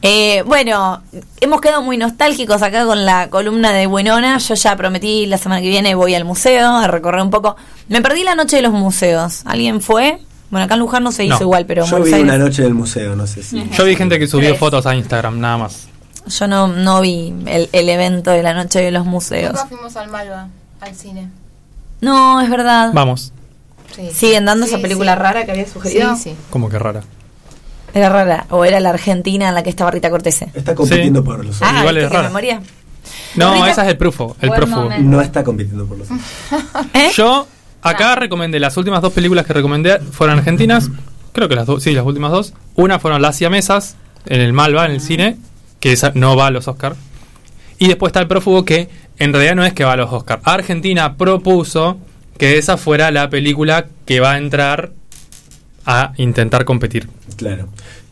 Eh, 0.00 0.44
bueno, 0.46 1.02
hemos 1.40 1.60
quedado 1.60 1.82
muy 1.82 1.96
nostálgicos 1.96 2.62
acá 2.62 2.84
con 2.86 3.04
la 3.04 3.28
columna 3.30 3.72
de 3.72 3.88
Winona. 3.88 4.38
Yo 4.38 4.54
ya 4.54 4.76
prometí 4.76 5.26
la 5.26 5.38
semana 5.38 5.60
que 5.60 5.68
viene 5.68 5.96
voy 5.96 6.14
al 6.14 6.24
museo 6.24 6.76
a 6.76 6.86
recorrer 6.86 7.20
un 7.22 7.30
poco. 7.30 7.56
Me 7.88 8.00
perdí 8.00 8.22
la 8.22 8.36
noche 8.36 8.56
de 8.56 8.62
los 8.62 8.72
museos. 8.72 9.42
¿Alguien 9.44 9.80
fue? 9.80 10.20
Bueno, 10.50 10.66
acá 10.66 10.74
en 10.74 10.80
Luján 10.80 11.02
no 11.02 11.10
se 11.10 11.24
hizo 11.24 11.36
No. 11.36 11.42
igual, 11.42 11.66
pero 11.66 11.84
Yo 11.84 11.98
Buenos 11.98 12.08
vi 12.16 12.22
una 12.22 12.38
noche 12.38 12.62
en 12.62 12.68
el 12.68 12.74
museo, 12.74 13.16
no 13.16 13.26
sé 13.26 13.42
si. 13.42 13.68
Yo 13.76 13.84
vi 13.84 13.96
gente 13.96 14.18
que 14.20 14.28
subió 14.28 14.50
Tres. 14.50 14.60
fotos 14.60 14.86
a 14.86 14.94
Instagram, 14.94 15.40
nada 15.40 15.56
más. 15.58 15.88
Yo 16.26 16.46
no, 16.48 16.68
no 16.68 17.00
vi 17.00 17.34
el, 17.46 17.68
el 17.72 17.88
evento 17.88 18.30
de 18.30 18.42
la 18.42 18.54
noche 18.54 18.80
de 18.80 18.90
los 18.90 19.04
museos. 19.04 19.52
Nunca 19.54 19.66
fuimos 19.66 19.96
al 19.96 20.08
Malva, 20.10 20.48
al 20.80 20.94
cine. 20.94 21.28
No, 22.00 22.40
es 22.40 22.48
verdad. 22.50 22.90
Vamos. 22.92 23.32
Sí. 23.94 24.08
¿Siguen 24.12 24.44
dando 24.44 24.66
Sí, 24.66 24.72
esa 24.72 24.82
película 24.82 25.14
sí. 25.14 25.18
rara 25.20 25.44
que 25.44 25.50
había 25.52 25.66
sugerido? 25.68 26.14
Sí, 26.16 26.22
sí. 26.30 26.36
Como 26.50 26.68
que 26.68 26.78
rara. 26.78 27.02
Era 27.94 28.08
rara. 28.08 28.46
O 28.50 28.64
era 28.64 28.80
la 28.80 28.90
Argentina 28.90 29.48
en 29.48 29.54
la 29.54 29.62
que 29.62 29.70
estaba 29.70 29.90
Rita 29.90 30.08
Cortese. 30.10 30.50
Está 30.54 30.74
compitiendo 30.74 31.20
Sí. 31.20 31.26
por 31.26 31.44
los 31.44 31.60
Ah, 31.60 31.80
Igual 31.80 31.94
¿viste 31.96 32.04
es 32.04 32.10
qué 32.10 32.16
rara. 32.16 32.28
memoria? 32.28 32.62
No, 33.34 33.52
Rita- 33.54 33.70
esa 33.70 33.82
es 33.84 33.88
el 33.88 33.96
prófugo. 33.98 34.36
El 34.40 34.50
prófugo. 34.52 34.88
No 35.00 35.20
está 35.20 35.44
compitiendo 35.44 35.86
por 35.86 35.98
los 35.98 36.08
¿Eh? 36.94 37.10
Yo 37.14 37.46
acá 37.82 38.14
recomendé 38.14 38.58
las 38.60 38.76
últimas 38.76 39.02
dos 39.02 39.12
películas 39.12 39.44
que 39.44 39.52
recomendé 39.52 39.98
fueron 39.98 40.38
argentinas. 40.38 40.88
Creo 41.32 41.48
que 41.48 41.54
las 41.56 41.66
dos, 41.66 41.82
sí, 41.82 41.92
las 41.92 42.06
últimas 42.06 42.30
dos. 42.30 42.54
Una 42.76 42.98
fueron 42.98 43.20
Las 43.20 43.36
Siamesas 43.36 43.96
en 44.26 44.40
el 44.40 44.52
Malva, 44.52 44.86
en 44.86 44.92
el 44.92 45.00
cine, 45.00 45.36
que 45.82 45.92
esa 45.92 46.12
no 46.14 46.36
va 46.36 46.46
a 46.46 46.50
los 46.52 46.68
Oscar. 46.68 46.94
Y 47.76 47.88
después 47.88 48.10
está 48.10 48.20
el 48.20 48.28
prófugo 48.28 48.64
que 48.64 48.88
en 49.18 49.32
realidad 49.32 49.56
no 49.56 49.64
es 49.64 49.72
que 49.72 49.82
va 49.82 49.94
a 49.94 49.96
los 49.96 50.12
Oscar. 50.12 50.40
Argentina 50.44 51.16
propuso 51.16 51.98
que 52.38 52.56
esa 52.56 52.76
fuera 52.76 53.10
la 53.10 53.28
película 53.28 53.86
que 54.06 54.20
va 54.20 54.34
a 54.34 54.38
entrar 54.38 54.92
a 55.84 56.12
intentar 56.18 56.64
competir. 56.64 57.08
Claro. 57.36 57.68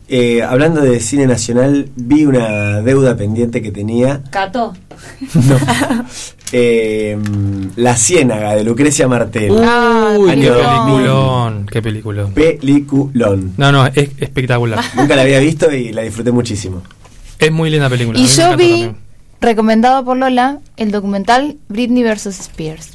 Eh, 0.09 0.43
hablando 0.43 0.81
de 0.81 0.99
cine 0.99 1.25
nacional, 1.25 1.87
vi 1.95 2.25
una 2.25 2.81
deuda 2.81 3.15
pendiente 3.15 3.61
que 3.61 3.71
tenía. 3.71 4.21
Cato. 4.29 4.73
No. 5.33 5.57
Eh, 6.53 7.17
La 7.77 7.95
Ciénaga 7.95 8.55
de 8.55 8.65
Lucrecia 8.65 9.07
Martel. 9.07 9.51
Uy, 9.51 10.31
qué 10.41 10.51
peliculón, 10.51 11.65
qué 11.71 11.81
peliculón. 11.81 12.33
Peliculón. 12.33 13.53
No, 13.55 13.71
no, 13.71 13.87
es 13.87 14.09
espectacular. 14.17 14.83
Nunca 14.97 15.15
la 15.15 15.21
había 15.21 15.39
visto 15.39 15.71
y 15.71 15.93
la 15.93 16.01
disfruté 16.01 16.33
muchísimo. 16.33 16.83
Es 17.41 17.51
muy 17.51 17.71
linda 17.71 17.89
película. 17.89 18.19
Y 18.19 18.27
yo 18.27 18.55
vi, 18.55 18.69
también. 18.69 18.97
recomendado 19.41 20.05
por 20.05 20.15
Lola, 20.15 20.59
el 20.77 20.91
documental 20.91 21.57
Britney 21.69 22.03
vs. 22.03 22.39
Spears. 22.39 22.93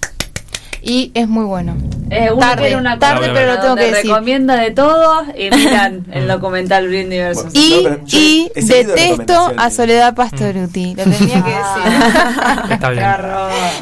Y 0.83 1.11
es 1.15 1.27
muy 1.29 1.45
bueno. 1.45 1.77
Eh, 2.11 2.29
uno 2.31 2.39
Tarde, 2.41 2.77
una 2.77 2.99
tarde, 2.99 3.31
pero 3.35 3.55
lo 3.55 3.61
tengo 3.61 3.75
que 3.75 3.91
decir. 3.91 4.11
recomienda 4.11 4.55
de 4.57 4.71
todo 4.71 5.25
y 5.37 5.51
miran 5.51 6.07
el 6.13 6.29
documental 6.29 6.87
Britney 6.87 7.19
versus. 7.19 7.53
Y, 7.53 7.83
No, 7.85 7.99
y 8.07 8.51
detesto 8.55 9.53
a 9.57 9.71
Soledad 9.71 10.15
Pastoruti. 10.15 10.95
Lo 10.95 11.03
tenía 11.03 11.43
que 11.43 11.51
decir. 11.51 12.71
Está 12.71 12.91
bien. 12.91 13.05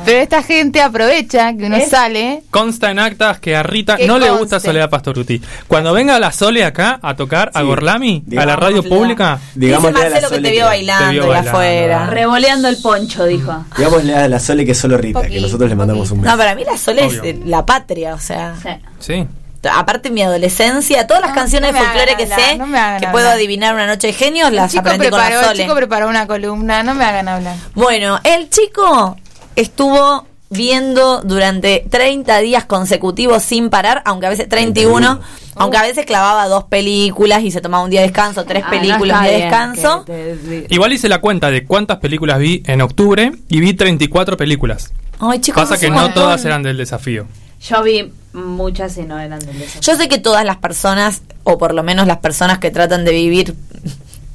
Pero 0.06 0.18
esta 0.20 0.42
gente 0.42 0.80
aprovecha 0.80 1.52
que 1.54 1.66
uno 1.66 1.76
Es- 1.76 1.90
sale. 1.90 2.42
Consta 2.50 2.90
en 2.90 2.98
actas 2.98 3.40
que 3.40 3.54
a 3.56 3.62
Rita 3.62 3.96
no 4.06 4.18
le 4.18 4.26
conste. 4.28 4.38
gusta 4.42 4.60
Soledad 4.60 4.88
Pastoruti. 4.88 5.42
Cuando 5.68 5.92
venga 5.92 6.18
la 6.18 6.32
Sole 6.32 6.64
acá 6.64 6.98
a 7.02 7.14
tocar 7.16 7.50
a 7.54 7.60
Sí. 7.60 7.66
Gorlami, 7.66 8.16
a 8.16 8.20
la 8.20 8.30
Digamos, 8.30 8.56
radio 8.56 8.82
la- 8.82 8.88
pública, 8.88 9.32
a 9.34 9.38
la 9.56 9.80
Marcelo 9.80 10.30
que 10.30 10.40
te 10.40 10.50
vio 10.50 10.64
bailando 10.66 11.04
Te 11.06 11.12
vio 11.12 11.26
bailando. 11.26 11.50
afuera. 11.50 12.06
Revoleando 12.10 12.68
el 12.68 12.76
poncho, 12.78 13.24
dijo. 13.26 13.64
Digámosle 13.76 14.14
a 14.16 14.28
la 14.28 14.38
Sole 14.40 14.64
que 14.64 14.72
es 14.72 14.78
solo 14.78 14.96
Rita, 14.96 15.22
que 15.22 15.40
nosotros 15.40 15.68
le 15.68 15.76
mandamos 15.76 16.10
un 16.10 16.22
beso. 16.22 16.30
No, 16.32 16.38
para 16.38 16.54
mí 16.54 16.64
la 16.64 16.76
Sole 16.84 17.06
es 17.06 17.12
Obvio. 17.20 17.24
eh, 17.24 17.40
la 17.44 17.64
patria, 17.66 18.14
o 18.14 18.18
sea. 18.20 18.54
Sí. 18.62 18.68
sí. 19.00 19.26
Aparte 19.72 20.10
mi 20.10 20.20
adolescencia, 20.22 21.06
todas 21.06 21.22
las 21.22 21.30
No, 21.30 21.36
canciones 21.36 21.72
no 21.72 21.78
de 21.78 21.84
folclore 21.84 22.12
hagan 22.12 22.16
que 22.26 22.32
hablar, 22.34 22.40
sé, 22.50 22.58
no 22.58 22.64
que 22.70 22.76
hablar. 22.78 23.12
puedo 23.12 23.28
adivinar 23.30 23.74
una 23.74 23.86
noche 23.86 24.08
de 24.08 24.12
genios, 24.12 24.48
El 24.50 24.56
las 24.56 24.70
chico, 24.72 24.80
aprendí 24.82 25.08
con 25.08 25.18
la 25.18 25.24
preparó, 25.26 25.40
el 25.42 25.46
Sole. 25.48 25.62
chico 25.62 25.74
preparó 25.74 26.08
una 26.10 26.26
columna, 26.26 26.82
no 26.82 26.94
me 26.94 27.04
hagan 27.04 27.28
hablar. 27.28 27.56
Bueno, 27.74 28.20
el 28.24 28.50
chico 28.50 29.16
estuvo 29.56 30.26
viendo 30.50 31.22
durante 31.22 31.84
30 31.90 32.38
días 32.40 32.66
consecutivos 32.66 33.42
sin 33.42 33.70
parar, 33.70 34.02
aunque 34.04 34.26
a 34.26 34.28
veces 34.28 34.48
31, 34.50 35.20
aunque 35.56 35.78
a 35.78 35.82
veces 35.82 36.04
clavaba 36.04 36.46
dos 36.46 36.64
películas 36.64 37.42
y 37.42 37.50
se 37.50 37.60
tomaba 37.62 37.82
un 37.82 37.90
día 37.90 38.00
de 38.02 38.08
descanso, 38.08 38.44
tres 38.44 38.62
Ah, 38.66 38.70
películas, 38.70 39.22
de 39.22 39.28
bien 39.30 39.40
descanso. 39.40 40.02
te- 40.06 40.66
Igual 40.68 40.92
hice 40.92 41.08
la 41.08 41.22
cuenta 41.22 41.50
de 41.50 41.64
cuántas 41.64 41.96
películas 41.98 42.38
vi 42.38 42.62
en 42.66 42.82
octubre 42.82 43.32
y 43.48 43.60
vi 43.60 43.72
34 43.72 44.36
películas. 44.36 44.92
Ay, 45.20 45.40
chicos, 45.40 45.62
Pasa 45.68 45.78
que 45.78 45.90
no 45.90 46.12
todas 46.12 46.44
eran 46.44 46.62
del 46.62 46.76
desafío. 46.76 47.26
Yo 47.68 47.82
vi 47.82 48.12
muchas 48.32 48.96
y 48.98 49.02
no 49.02 49.18
eran 49.18 49.40
del 49.40 49.58
desafío. 49.58 49.80
Yo 49.80 49.96
sé 49.96 50.08
que 50.08 50.18
todas 50.18 50.44
las 50.44 50.56
personas, 50.58 51.22
o 51.44 51.58
por 51.58 51.74
lo 51.74 51.82
menos 51.82 52.06
las 52.06 52.18
personas 52.18 52.58
que 52.58 52.70
tratan 52.70 53.04
de 53.04 53.12
vivir 53.12 53.54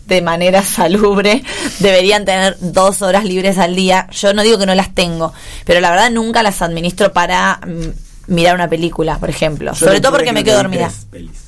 de 0.08 0.22
manera 0.22 0.64
salubre, 0.64 1.44
deberían 1.80 2.26
tener 2.26 2.58
dos 2.60 3.02
horas 3.02 3.24
libres 3.26 3.58
al 3.58 3.76
día. 3.76 4.08
Yo 4.12 4.34
no 4.34 4.42
digo 4.44 4.58
que 4.58 4.66
no 4.66 4.76
las 4.76 4.94
tengo, 4.94 5.34
pero 5.66 5.80
la 5.80 5.92
verdad 5.92 6.10
nunca 6.12 6.44
las 6.44 6.62
administro 6.62 7.14
para 7.14 7.60
mm, 7.66 8.34
mirar 8.34 8.56
una 8.56 8.68
película, 8.68 9.18
por 9.20 9.30
ejemplo. 9.30 9.72
Yo 9.74 9.86
Sobre 9.86 10.02
todo 10.02 10.14
porque 10.14 10.34
me 10.34 10.44
quedo 10.44 10.58
dormida. 10.58 10.88
Tres, 10.88 11.08
pelis. 11.12 11.40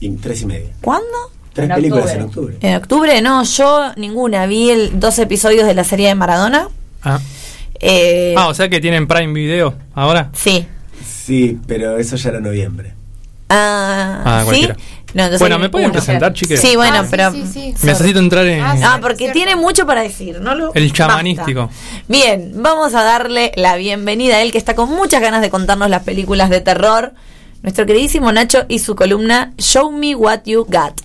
Y 0.00 0.10
tres 0.16 0.42
y 0.42 0.46
media. 0.46 0.70
¿Cuándo? 0.80 1.06
Tres 1.52 1.68
En 1.68 1.74
películas 1.74 2.04
octubre. 2.04 2.16
en 2.18 2.24
octubre. 2.24 2.56
En 2.60 2.76
octubre, 2.76 3.22
no, 3.22 3.44
yo 3.44 3.92
ninguna. 3.96 4.46
Vi 4.46 4.70
el, 4.70 4.98
dos 4.98 5.18
episodios 5.18 5.66
de 5.66 5.74
la 5.74 5.84
serie 5.84 6.08
de 6.08 6.14
Maradona. 6.14 6.68
Ah. 7.02 7.20
Eh, 7.80 8.34
Ah, 8.36 8.48
o 8.48 8.54
sea 8.54 8.68
que 8.68 8.80
tienen 8.80 9.06
Prime 9.06 9.32
Video 9.32 9.74
ahora. 9.94 10.30
Sí. 10.34 10.66
Sí, 11.04 11.58
pero 11.66 11.96
eso 11.98 12.16
ya 12.16 12.30
era 12.30 12.40
noviembre. 12.40 12.94
Ah, 13.48 14.22
Ah, 14.24 14.38
¿sí? 14.40 14.44
cualquiera. 14.46 14.76
No, 15.12 15.22
entonces 15.24 15.40
Bueno, 15.40 15.58
¿me 15.58 15.68
pueden 15.70 15.86
uno. 15.86 15.92
presentar, 15.94 16.32
chiques? 16.32 16.60
Sí, 16.60 16.76
bueno, 16.76 16.98
Ah, 17.00 17.02
sí, 17.02 17.08
pero... 17.10 17.32
sí, 17.32 17.44
sí. 17.52 17.74
Necesito 17.82 18.20
entrar 18.20 18.46
en 18.46 18.62
Ah. 18.62 18.76
Ah, 18.84 18.98
porque 19.00 19.16
Cierto. 19.24 19.32
tiene 19.34 19.56
mucho 19.56 19.84
para 19.86 20.02
decir, 20.02 20.40
¿no? 20.40 20.54
Lo, 20.54 20.72
el 20.74 20.92
chamanístico. 20.92 21.66
Basta. 21.66 21.74
Bien, 22.06 22.52
vamos 22.56 22.94
a 22.94 23.02
darle 23.02 23.50
la 23.56 23.74
bienvenida 23.74 24.36
a 24.36 24.42
él 24.42 24.52
que 24.52 24.58
está 24.58 24.76
con 24.76 24.88
muchas 24.90 25.20
ganas 25.20 25.40
de 25.40 25.50
contarnos 25.50 25.90
las 25.90 26.04
películas 26.04 26.48
de 26.48 26.60
terror. 26.60 27.12
Nuestro 27.62 27.86
queridísimo 27.86 28.30
Nacho 28.30 28.64
y 28.68 28.78
su 28.78 28.94
columna 28.94 29.52
Show 29.58 29.90
Me 29.90 30.14
What 30.14 30.42
You 30.44 30.64
Got. 30.68 31.00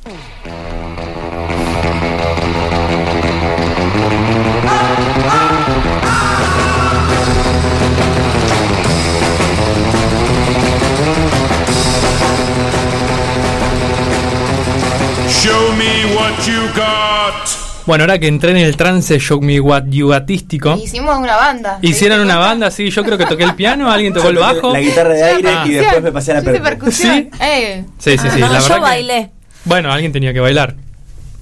Show 15.46 15.74
me 15.78 16.16
what 16.16 16.34
you 16.48 16.60
got. 16.76 17.86
Bueno, 17.86 18.04
ahora 18.04 18.18
que 18.18 18.28
entré 18.28 18.50
en 18.52 18.58
el 18.58 18.76
trance 18.76 19.20
Show 19.20 19.40
Me 19.42 19.60
What 19.60 19.84
You 19.90 20.08
Gatístico, 20.08 20.74
Hicimos 20.76 21.18
una 21.20 21.36
banda. 21.36 21.78
hicieron 21.84 22.18
¿Te 22.20 22.24
una 22.26 22.38
banda, 22.38 22.72
sí, 22.72 22.90
yo 22.90 23.04
creo 23.04 23.16
que 23.18 23.28
toqué 23.28 23.44
el 23.44 23.54
piano, 23.54 23.92
alguien 23.92 24.12
tocó 24.12 24.30
el 24.30 24.38
bajo. 24.40 24.74
La 24.74 24.80
guitarra 24.80 25.14
de 25.14 25.24
aire 25.24 25.50
Ah. 25.50 25.64
y 25.68 25.72
después 25.74 26.02
me 26.02 26.12
pasé 26.12 26.32
a 26.32 26.36
la 26.36 26.42
percusión. 26.42 26.64
percusión? 26.64 27.30
Eh, 27.48 27.86
Sí, 28.00 28.18
sí, 28.18 28.28
sí, 28.34 28.40
No, 28.40 28.48
la 28.48 28.58
yo 28.60 28.64
verdad 28.64 28.76
que- 28.76 28.82
bailé. 28.82 29.32
Bueno, 29.66 29.92
alguien 29.92 30.12
tenía 30.12 30.34
que 30.34 30.40
bailar. 30.40 30.76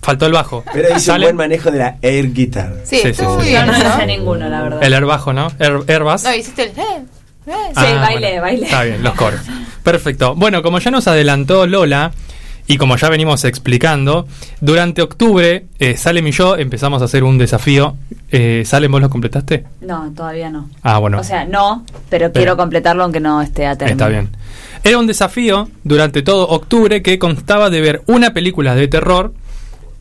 Faltó 0.02 0.26
el 0.26 0.34
bajo. 0.34 0.66
Pero 0.74 0.90
hice 0.90 1.00
Sale 1.00 1.28
un 1.30 1.38
buen 1.38 1.50
manejo 1.50 1.72
de 1.72 1.78
la 1.80 1.96
air 2.02 2.34
guitar. 2.34 2.74
sí, 2.84 2.98
Sí, 2.98 3.14
sí, 3.14 3.24
sí. 3.40 3.48
Bien, 3.50 3.66
no 3.66 3.72
¿no? 3.72 3.78
hice 3.96 4.06
ninguno, 4.06 4.50
la 4.50 4.64
verdad. 4.64 4.84
el 4.84 4.94
air 4.94 5.06
bajo, 5.06 5.32
¿no? 5.32 5.48
Air, 5.60 5.80
air 5.88 6.04
bass. 6.04 6.24
No, 6.26 6.36
hiciste 6.36 6.64
el... 6.64 6.70
Eh, 6.72 6.74
eh. 7.48 7.54
Sí, 7.74 7.84
bailé, 8.02 8.40
bailé. 8.42 8.66
Está 8.66 8.84
bien, 8.84 9.02
los 9.02 9.14
coros. 9.14 9.40
Perfecto. 9.82 10.36
Bueno, 10.36 10.62
como 10.62 10.80
ya 10.80 10.92
nos 10.92 11.08
adelantó 11.08 11.66
Lola, 11.68 12.12
y 12.68 12.78
como 12.78 12.96
ya 12.96 13.10
venimos 13.10 13.44
explicando, 13.44 14.28
durante 14.62 15.02
octubre, 15.02 15.66
eh, 15.80 15.98
Salem 15.98 16.28
y 16.28 16.32
yo 16.32 16.56
empezamos 16.56 17.02
a 17.02 17.06
hacer 17.06 17.24
un 17.24 17.38
desafío. 17.38 17.98
Eh, 18.32 18.64
Salem, 18.66 18.92
¿vos 18.92 19.02
lo 19.02 19.10
completaste? 19.10 19.66
No, 19.82 20.12
todavía 20.16 20.50
no. 20.50 20.70
Ah, 20.82 20.98
bueno. 20.98 21.20
O 21.20 21.24
sea, 21.24 21.46
no, 21.46 21.86
pero, 22.10 22.32
quiero 22.32 22.56
completarlo 22.56 23.04
aunque 23.04 23.20
no 23.20 23.42
esté 23.42 23.68
a 23.68 23.76
término. 23.76 23.94
Está 23.94 24.08
bien. 24.08 24.30
Era 24.84 24.98
un 24.98 25.08
desafío 25.08 25.70
durante 25.84 26.22
todo 26.22 26.48
octubre 26.48 27.02
que 27.02 27.20
constaba 27.20 27.70
de 27.70 27.82
ver 27.82 28.02
una 28.08 28.34
película 28.34 28.76
de 28.76 28.88
terror 28.88 29.34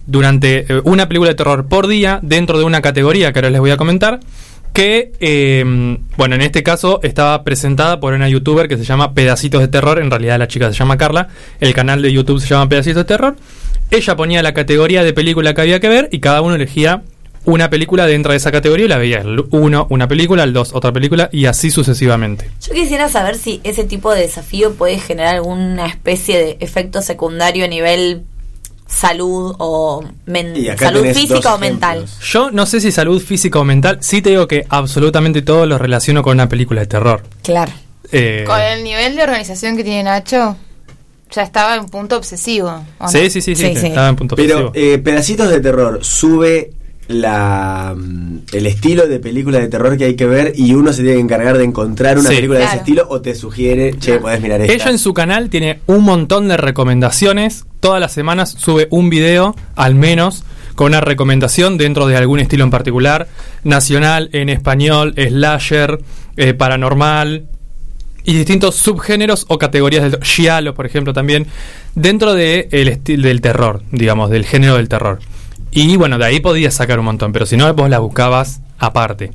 durante 0.06 0.72
eh, 0.72 0.80
una 0.84 1.09
película 1.09 1.30
de 1.30 1.36
terror 1.36 1.66
por 1.66 1.86
día 1.86 2.20
dentro 2.22 2.59
de 2.59 2.64
una 2.64 2.80
categoría 2.80 3.32
que 3.32 3.39
ahora 3.39 3.51
les 3.51 3.60
voy 3.60 3.70
a 3.70 3.76
comentar 3.76 4.20
que 4.73 5.12
eh, 5.20 5.99
bueno 6.16 6.35
en 6.35 6.40
este 6.40 6.62
caso 6.62 7.01
estaba 7.03 7.44
presentada 7.44 8.01
por 8.01 8.15
una 8.15 8.28
youtuber 8.28 8.69
que 8.69 8.77
se 8.77 8.85
llama 8.85 9.15
Pedacitos 9.15 9.61
de 9.61 9.69
Terror. 9.69 9.99
En 9.99 10.11
realidad 10.11 10.39
la 10.39 10.49
chica 10.49 10.69
se 10.73 10.78
llama 10.78 10.97
Carla. 10.97 11.28
El 11.61 11.74
canal 11.74 12.03
de 12.03 12.12
YouTube 12.12 12.40
se 12.40 12.49
llama 12.49 12.69
Pedacitos 12.69 13.03
de 13.03 13.05
Terror. 13.05 13.36
Ella 13.90 14.16
ponía 14.16 14.43
la 14.43 14.55
categoría 14.55 15.05
de 15.05 15.12
película 15.12 15.55
que 15.55 15.61
había 15.61 15.81
que 15.81 15.89
ver 15.89 16.09
y 16.12 16.20
cada 16.20 16.40
uno 16.40 16.55
elegía 16.55 17.03
una 17.44 17.70
película 17.70 18.07
dentro 18.07 18.32
de 18.32 18.39
esa 18.39 18.53
categoría. 18.53 18.86
Y 18.86 18.89
la 18.89 18.99
veía 18.99 19.19
el 19.19 19.44
uno 19.51 19.86
una 19.90 20.09
película 20.09 20.44
el 20.44 20.53
dos 20.53 20.73
otra 20.74 20.93
película 20.93 21.28
y 21.32 21.47
así 21.47 21.70
sucesivamente. 21.70 22.51
Yo 22.66 22.73
quisiera 22.73 23.09
saber 23.09 23.36
si 23.36 23.61
ese 23.65 23.85
tipo 23.85 24.12
de 24.12 24.23
desafío 24.23 24.74
puede 24.74 24.99
generar 24.99 25.35
alguna 25.35 25.86
especie 25.86 26.39
de 26.39 26.57
efecto 26.61 27.03
secundario 27.03 27.65
a 27.65 27.69
nivel 27.69 28.24
salud 28.93 29.55
o 29.59 30.05
men- 30.27 30.55
salud 30.78 31.06
física 31.14 31.55
o 31.55 31.59
mental. 31.59 32.06
Yo 32.23 32.51
no 32.51 32.66
sé 32.66 32.81
si 32.81 32.93
salud 32.93 33.20
física 33.23 33.59
o 33.59 33.64
mental, 33.64 33.98
sí 34.01 34.20
te 34.23 34.31
digo 34.31 34.47
que 34.47 34.66
absolutamente 34.69 35.43
todo 35.43 35.66
lo 35.66 35.78
relaciono 35.78 36.23
con 36.23 36.35
una 36.35 36.48
película 36.48 36.81
de 36.82 36.86
terror. 36.86 37.23
Claro. 37.43 37.73
Eh, 38.10 38.44
Con 38.47 38.60
el 38.60 38.85
nivel 38.85 39.16
de 39.16 39.23
organización 39.23 39.77
que 39.77 39.85
tiene 39.85 40.02
Nacho, 40.02 40.56
ya 41.31 41.43
estaba 41.43 41.77
en 41.77 41.86
punto 41.86 42.16
obsesivo. 42.19 42.69
¿o 42.98 43.02
no? 43.05 43.09
sí, 43.09 43.31
sí, 43.31 43.40
sí, 43.40 43.56
sí, 43.56 43.64
estaba 43.64 44.09
en 44.09 44.16
punto 44.16 44.36
Pero 44.36 44.69
obsesivo. 44.69 44.94
eh, 44.94 44.98
Pedacitos 44.98 45.48
de 45.48 45.60
Terror 45.60 46.05
sube 46.05 46.73
la 47.09 47.95
mm, 47.97 48.39
el 48.53 48.66
estilo 48.66 49.07
de 49.09 49.19
película 49.19 49.59
de 49.59 49.69
terror 49.69 49.97
que 49.97 50.05
hay 50.05 50.16
que 50.16 50.27
ver 50.27 50.53
y 50.57 50.74
uno 50.74 50.93
se 50.93 51.03
tiene 51.03 51.16
que 51.16 51.23
encargar 51.23 51.59
de 51.59 51.65
encontrar 51.65 52.19
una 52.19 52.29
Sí. 52.31 52.37
película 52.37 52.61
de 52.61 52.65
ese 52.66 52.77
estilo 52.77 53.07
o 53.09 53.20
te 53.20 53.35
sugiere, 53.35 53.95
che, 53.99 54.19
podés 54.19 54.41
mirar 54.41 54.61
esta. 54.61 54.73
Ella 54.73 54.91
en 54.91 54.99
su 54.99 55.12
canal 55.12 55.51
tiene 55.51 55.81
un 55.87 56.05
montón 56.05 56.49
de 56.49 56.57
recomendaciones. 56.57 57.65
Todas 57.81 58.01
las 58.01 58.12
semanas 58.12 58.55
sube 58.59 58.87
un 58.91 59.11
video, 59.11 59.57
al 59.77 59.95
menos, 59.95 60.45
con 60.74 60.87
una 60.89 61.01
recomendación 61.01 61.77
dentro 61.77 62.07
de 62.07 62.16
algún 62.16 62.39
estilo 62.41 62.65
en 62.65 62.70
particular. 62.70 63.29
Nacional, 63.65 64.31
en 64.33 64.49
español, 64.49 65.15
slasher, 65.16 65.99
eh, 66.37 66.55
paranormal. 66.55 67.47
Y 68.24 68.35
distintos 68.35 68.77
subgéneros 68.77 69.47
o 69.49 69.59
categorías 69.59 70.05
del 70.11 70.23
Giallo, 70.23 70.74
por 70.74 70.87
ejemplo, 70.87 71.12
también. 71.12 71.49
Dentro 71.97 72.35
de 72.35 72.69
el 72.70 72.87
estilo 72.89 73.27
del 73.27 73.41
terror, 73.41 73.83
digamos, 73.91 74.31
del 74.31 74.45
género 74.45 74.77
del 74.77 74.89
terror. 74.89 75.19
Y 75.73 75.97
bueno, 75.97 76.19
de 76.19 76.27
ahí 76.27 76.40
podías 76.40 76.74
sacar 76.74 76.99
un 76.99 77.07
montón, 77.07 77.32
pero 77.32 77.47
si 77.47 77.57
no, 77.57 77.73
vos 77.74 77.89
las 77.90 78.01
buscabas 78.01 78.61
aparte. 78.78 79.32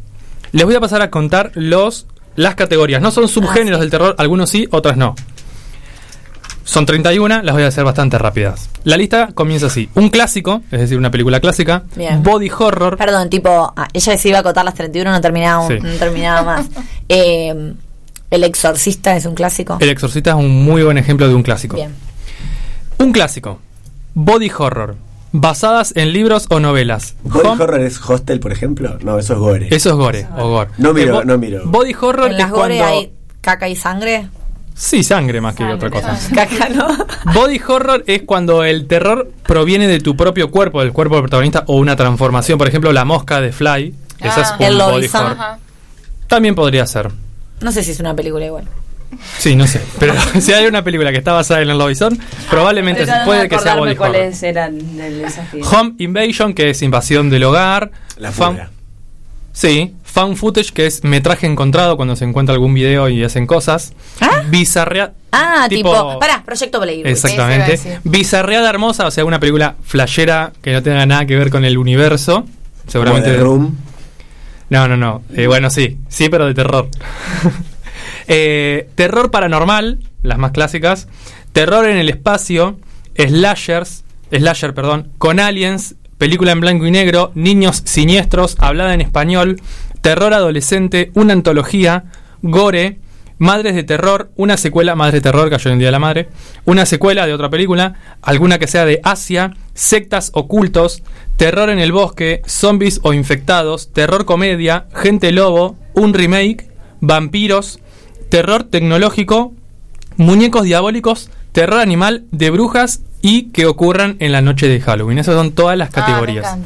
Les 0.51 0.65
voy 0.65 0.75
a 0.75 0.79
pasar 0.79 1.01
a 1.01 1.09
contar 1.09 1.51
los 1.55 2.05
las 2.35 2.53
categorías. 2.55 3.01
No 3.01 3.09
son 3.11 3.27
subgéneros 3.27 3.79
del 3.79 3.89
terror, 3.89 4.15
algunos 4.19 4.49
sí, 4.49 4.67
otras 4.71 4.95
no. 4.97 5.15
Son 6.63 6.85
31, 6.85 7.41
las 7.43 7.55
voy 7.55 7.63
a 7.63 7.67
hacer 7.67 7.83
bastante 7.85 8.17
rápidas. 8.17 8.69
La 8.83 8.97
lista 8.97 9.29
comienza 9.33 9.67
así. 9.67 9.89
Un 9.95 10.09
clásico, 10.09 10.61
es 10.69 10.81
decir, 10.81 10.97
una 10.97 11.09
película 11.09 11.39
clásica. 11.39 11.83
Bien. 11.95 12.21
Body 12.21 12.49
horror. 12.55 12.97
Perdón, 12.97 13.29
tipo, 13.29 13.73
ah, 13.75 13.87
ella 13.93 14.17
se 14.17 14.27
iba 14.29 14.37
a 14.37 14.41
acotar 14.41 14.65
las 14.65 14.73
31, 14.75 15.09
no 15.11 15.21
terminaba, 15.21 15.61
un- 15.65 15.67
Sí. 15.69 15.79
no 15.81 15.89
terminaba 15.93 16.43
más. 16.43 16.65
Eh, 17.09 17.73
el 18.29 18.43
Exorcista 18.43 19.15
es 19.15 19.25
un 19.25 19.33
clásico. 19.33 19.77
El 19.79 19.87
Exorcista 19.89 20.31
es 20.31 20.35
un 20.35 20.63
muy 20.65 20.83
buen 20.83 20.97
ejemplo 20.97 21.25
de 21.29 21.33
un 21.33 21.41
clásico. 21.41 21.77
Bien. 21.77 21.95
Un 22.97 23.13
clásico. 23.13 23.59
Body 24.13 24.51
horror. 24.57 24.97
Basadas 25.31 25.93
en 25.95 26.13
libros 26.13 26.45
o 26.49 26.59
novelas. 26.59 27.15
¿Body 27.23 27.47
Home- 27.47 27.63
Horror 27.63 27.81
es 27.81 27.99
Hostel, 28.09 28.39
por 28.39 28.51
ejemplo? 28.51 28.97
No, 29.01 29.19
eso 29.19 29.33
es 29.33 29.39
Gore. 29.39 29.67
Eso 29.75 29.89
es 29.89 29.95
gore 29.95 30.27
o 30.37 30.49
gore. 30.49 30.71
No 30.77 30.93
miro, 30.93 31.21
Eh, 31.21 31.25
no 31.25 31.37
miro. 31.37 31.61
Body 31.65 31.93
horror 31.99 32.31
En 32.31 32.37
las 32.37 32.47
es 32.47 32.51
gore 32.53 32.77
cuando... 32.77 32.85
hay 32.97 33.11
caca 33.41 33.67
y 33.69 33.75
sangre. 33.75 34.29
Sí, 34.73 35.03
sangre 35.03 35.41
más 35.41 35.55
que 35.55 35.63
otra 35.65 35.89
cosa. 35.89 36.17
Caca, 36.35 36.69
¿no? 36.69 36.87
Body 37.33 37.59
horror 37.67 38.03
es 38.05 38.21
cuando 38.23 38.63
el 38.63 38.85
terror 38.87 39.31
proviene 39.43 39.87
de 39.87 39.99
tu 39.99 40.15
propio 40.15 40.51
cuerpo, 40.51 40.81
del 40.81 40.93
cuerpo 40.93 41.15
del 41.15 41.23
protagonista, 41.23 41.63
o 41.67 41.77
una 41.77 41.95
transformación. 41.95 42.57
Por 42.59 42.67
ejemplo, 42.67 42.91
la 42.93 43.03
mosca 43.03 43.41
de 43.41 43.51
Fly. 43.51 43.95
Esa 44.19 44.41
es 44.41 44.47
Ah. 44.51 44.55
El 44.59 44.73
un 44.73 44.79
body 44.79 45.07
horror. 45.13 45.37
También 46.27 46.53
podría 46.55 46.85
ser. 46.85 47.09
No 47.61 47.71
sé 47.71 47.83
si 47.83 47.91
es 47.91 47.99
una 47.99 48.15
película 48.15 48.45
igual. 48.45 48.65
Sí, 49.37 49.55
no 49.55 49.65
sé. 49.67 49.81
Pero 49.99 50.13
si 50.39 50.53
hay 50.53 50.65
una 50.67 50.83
película 50.83 51.11
que 51.11 51.17
está 51.17 51.33
basada 51.33 51.61
en 51.61 51.69
el 51.69 51.77
lobizón, 51.77 52.19
probablemente 52.49 53.03
Tratando 53.05 53.25
puede 53.25 53.41
de 53.43 53.49
que 53.49 53.59
sea 53.59 53.75
body 53.75 53.91
horror. 53.91 53.97
cuáles 53.97 54.43
eran 54.43 54.97
del 54.97 55.21
desafío. 55.21 55.65
Home 55.69 55.93
Invasion, 55.99 56.53
que 56.53 56.69
es 56.71 56.81
invasión 56.81 57.29
del 57.29 57.43
hogar. 57.43 57.91
La 58.17 58.31
Fan-. 58.31 58.69
Sí, 59.53 59.95
found 60.03 60.37
footage, 60.37 60.71
que 60.71 60.85
es 60.85 61.03
metraje 61.03 61.47
encontrado 61.47 61.95
cuando 61.97 62.15
se 62.15 62.25
encuentra 62.25 62.53
algún 62.53 62.73
video 62.75 63.09
y 63.09 63.23
hacen 63.23 63.47
cosas. 63.47 63.93
Bizarrea. 64.49 65.13
Ah, 65.31 65.65
Tipo- 65.67 65.91
tipo, 65.93 66.19
pará, 66.19 66.43
Proyecto 66.45 66.79
Playboy. 66.79 67.11
Exactamente. 67.11 67.99
Bizarreada 68.03 68.69
hermosa, 68.69 69.07
o 69.07 69.11
sea, 69.11 69.25
una 69.25 69.39
película 69.39 69.75
flashera 69.83 70.51
que 70.61 70.73
no 70.73 70.83
tenga 70.83 71.05
nada 71.07 71.25
que 71.25 71.35
ver 71.35 71.49
con 71.49 71.65
el 71.65 71.77
universo. 71.77 72.45
Seguramente. 72.87 73.29
Como 73.29 73.37
The 73.37 73.43
Room. 73.43 73.77
No, 74.69 74.87
no, 74.87 74.95
no. 74.95 75.23
Eh, 75.35 75.47
bueno, 75.47 75.69
sí, 75.71 75.97
sí, 76.07 76.29
pero 76.29 76.45
de 76.45 76.53
terror. 76.53 76.89
Eh, 78.27 78.89
terror 78.95 79.31
paranormal, 79.31 79.99
las 80.21 80.37
más 80.37 80.51
clásicas. 80.51 81.07
Terror 81.53 81.87
en 81.87 81.97
el 81.97 82.09
espacio. 82.09 82.79
Slashers, 83.17 84.03
slasher, 84.31 84.73
perdón, 84.73 85.11
con 85.17 85.39
aliens. 85.39 85.95
Película 86.17 86.51
en 86.51 86.59
blanco 86.59 86.85
y 86.85 86.91
negro. 86.91 87.31
Niños 87.35 87.81
siniestros, 87.85 88.57
hablada 88.59 88.93
en 88.93 89.01
español. 89.01 89.61
Terror 90.01 90.33
adolescente, 90.33 91.11
una 91.15 91.33
antología. 91.33 92.05
Gore. 92.41 92.99
Madres 93.39 93.75
de 93.75 93.83
terror, 93.83 94.31
una 94.35 94.57
secuela, 94.57 94.95
Madres 94.95 95.21
de 95.21 95.21
terror, 95.21 95.49
cayó 95.51 95.69
en 95.69 95.73
el 95.73 95.79
Día 95.79 95.89
de 95.89 95.91
la 95.91 95.99
Madre, 95.99 96.29
una 96.65 96.87
secuela 96.87 97.27
de 97.27 97.33
otra 97.35 97.51
película, 97.51 97.93
alguna 98.23 98.57
que 98.57 98.65
sea 98.65 98.83
de 98.83 98.99
Asia, 99.03 99.53
sectas 99.75 100.31
ocultos, 100.33 101.03
terror 101.35 101.69
en 101.69 101.77
el 101.77 101.91
bosque, 101.91 102.41
zombies 102.47 102.99
o 103.03 103.13
infectados, 103.13 103.93
terror 103.93 104.25
comedia, 104.25 104.87
gente 104.95 105.31
lobo, 105.31 105.75
un 105.93 106.15
remake, 106.15 106.67
vampiros, 106.99 107.79
terror 108.29 108.63
tecnológico, 108.63 109.53
muñecos 110.17 110.63
diabólicos, 110.63 111.29
terror 111.51 111.79
animal, 111.79 112.25
de 112.31 112.49
brujas 112.49 113.01
y 113.21 113.49
que 113.49 113.65
ocurran 113.65 114.15
en 114.19 114.31
la 114.31 114.41
noche 114.41 114.67
de 114.67 114.79
Halloween. 114.79 115.19
Esas 115.19 115.35
son 115.35 115.51
todas 115.51 115.77
las 115.77 115.89
Ah, 115.89 115.91
me 115.95 116.01
categorías. 116.05 116.57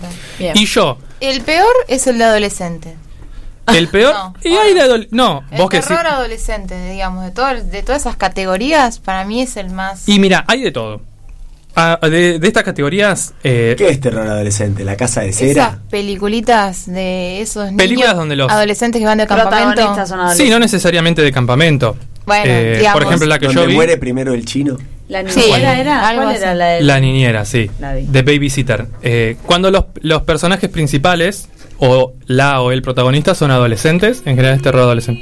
y 0.53 0.65
yo, 0.65 0.97
El 1.19 1.41
peor 1.41 1.71
es 1.87 2.07
el 2.07 2.17
de 2.17 2.23
adolescente. 2.25 2.95
el 3.67 3.87
peor... 3.87 4.13
y 4.43 4.49
hay 4.49 4.73
de 4.73 5.07
No, 5.11 5.43
El 5.51 5.59
vos 5.59 5.69
que 5.69 5.81
sí. 5.81 5.87
terror 5.87 6.07
adolescente, 6.07 6.91
digamos, 6.91 7.23
de, 7.25 7.31
todo, 7.31 7.47
de 7.53 7.83
todas 7.83 8.01
esas 8.01 8.15
categorías, 8.17 8.99
para 8.99 9.23
mí 9.25 9.41
es 9.41 9.55
el 9.57 9.69
más... 9.69 10.07
Y 10.09 10.19
mira, 10.19 10.43
hay 10.47 10.61
de 10.61 10.71
todo. 10.71 11.01
Ah, 11.75 11.97
de, 12.01 12.37
de 12.39 12.47
estas 12.47 12.63
categorías... 12.63 13.33
eh, 13.43 13.75
¿Qué 13.77 13.89
es 13.89 13.99
terror 14.01 14.27
adolescente? 14.27 14.83
¿La 14.83 14.97
casa 14.97 15.21
de 15.21 15.29
Esas 15.29 15.39
cera? 15.47 15.79
peliculitas 15.89 16.85
de 16.85 17.41
esos 17.41 17.71
Películas 17.73 17.89
niños 18.09 18.15
donde 18.17 18.35
los- 18.35 18.51
adolescentes 18.51 18.99
que 18.99 19.05
van 19.05 19.17
de 19.17 19.27
campamento. 19.27 20.05
Son 20.05 20.35
Sí, 20.35 20.49
no 20.49 20.59
necesariamente 20.59 21.21
de 21.21 21.31
campamento. 21.31 21.95
Bueno, 22.25 22.43
Eh, 22.45 22.75
digamos. 22.79 22.93
por 22.99 23.03
ejemplo, 23.07 23.27
la 23.27 23.39
que 23.39 23.45
yo 23.47 23.53
¿Donde 23.53 23.67
vi, 23.67 23.73
muere 23.75 23.97
primero 23.97 24.33
el 24.33 24.45
chino? 24.45 24.77
La 25.07 25.27
Sí, 25.29 25.39
niñera 25.41 25.79
era, 25.79 26.07
algo 26.07 26.23
¿cuál 26.23 26.35
era 26.35 26.53
la 26.55 26.65
de 26.67 26.81
La 26.81 26.99
niñera, 26.99 27.45
sí. 27.45 27.69
La. 27.79 27.93
De 27.95 28.21
Babysitter. 28.21 28.87
Eh, 29.01 29.37
cuando 29.45 29.71
los, 29.71 29.85
los 30.01 30.21
personajes 30.23 30.69
principales, 30.69 31.49
o 31.79 32.13
la 32.27 32.61
o 32.61 32.71
el 32.71 32.81
protagonista, 32.81 33.33
son 33.33 33.49
adolescentes, 33.51 34.19
en 34.25 34.35
general 34.35 34.55
es 34.55 34.61
terror 34.61 34.81
adolescente. 34.83 35.21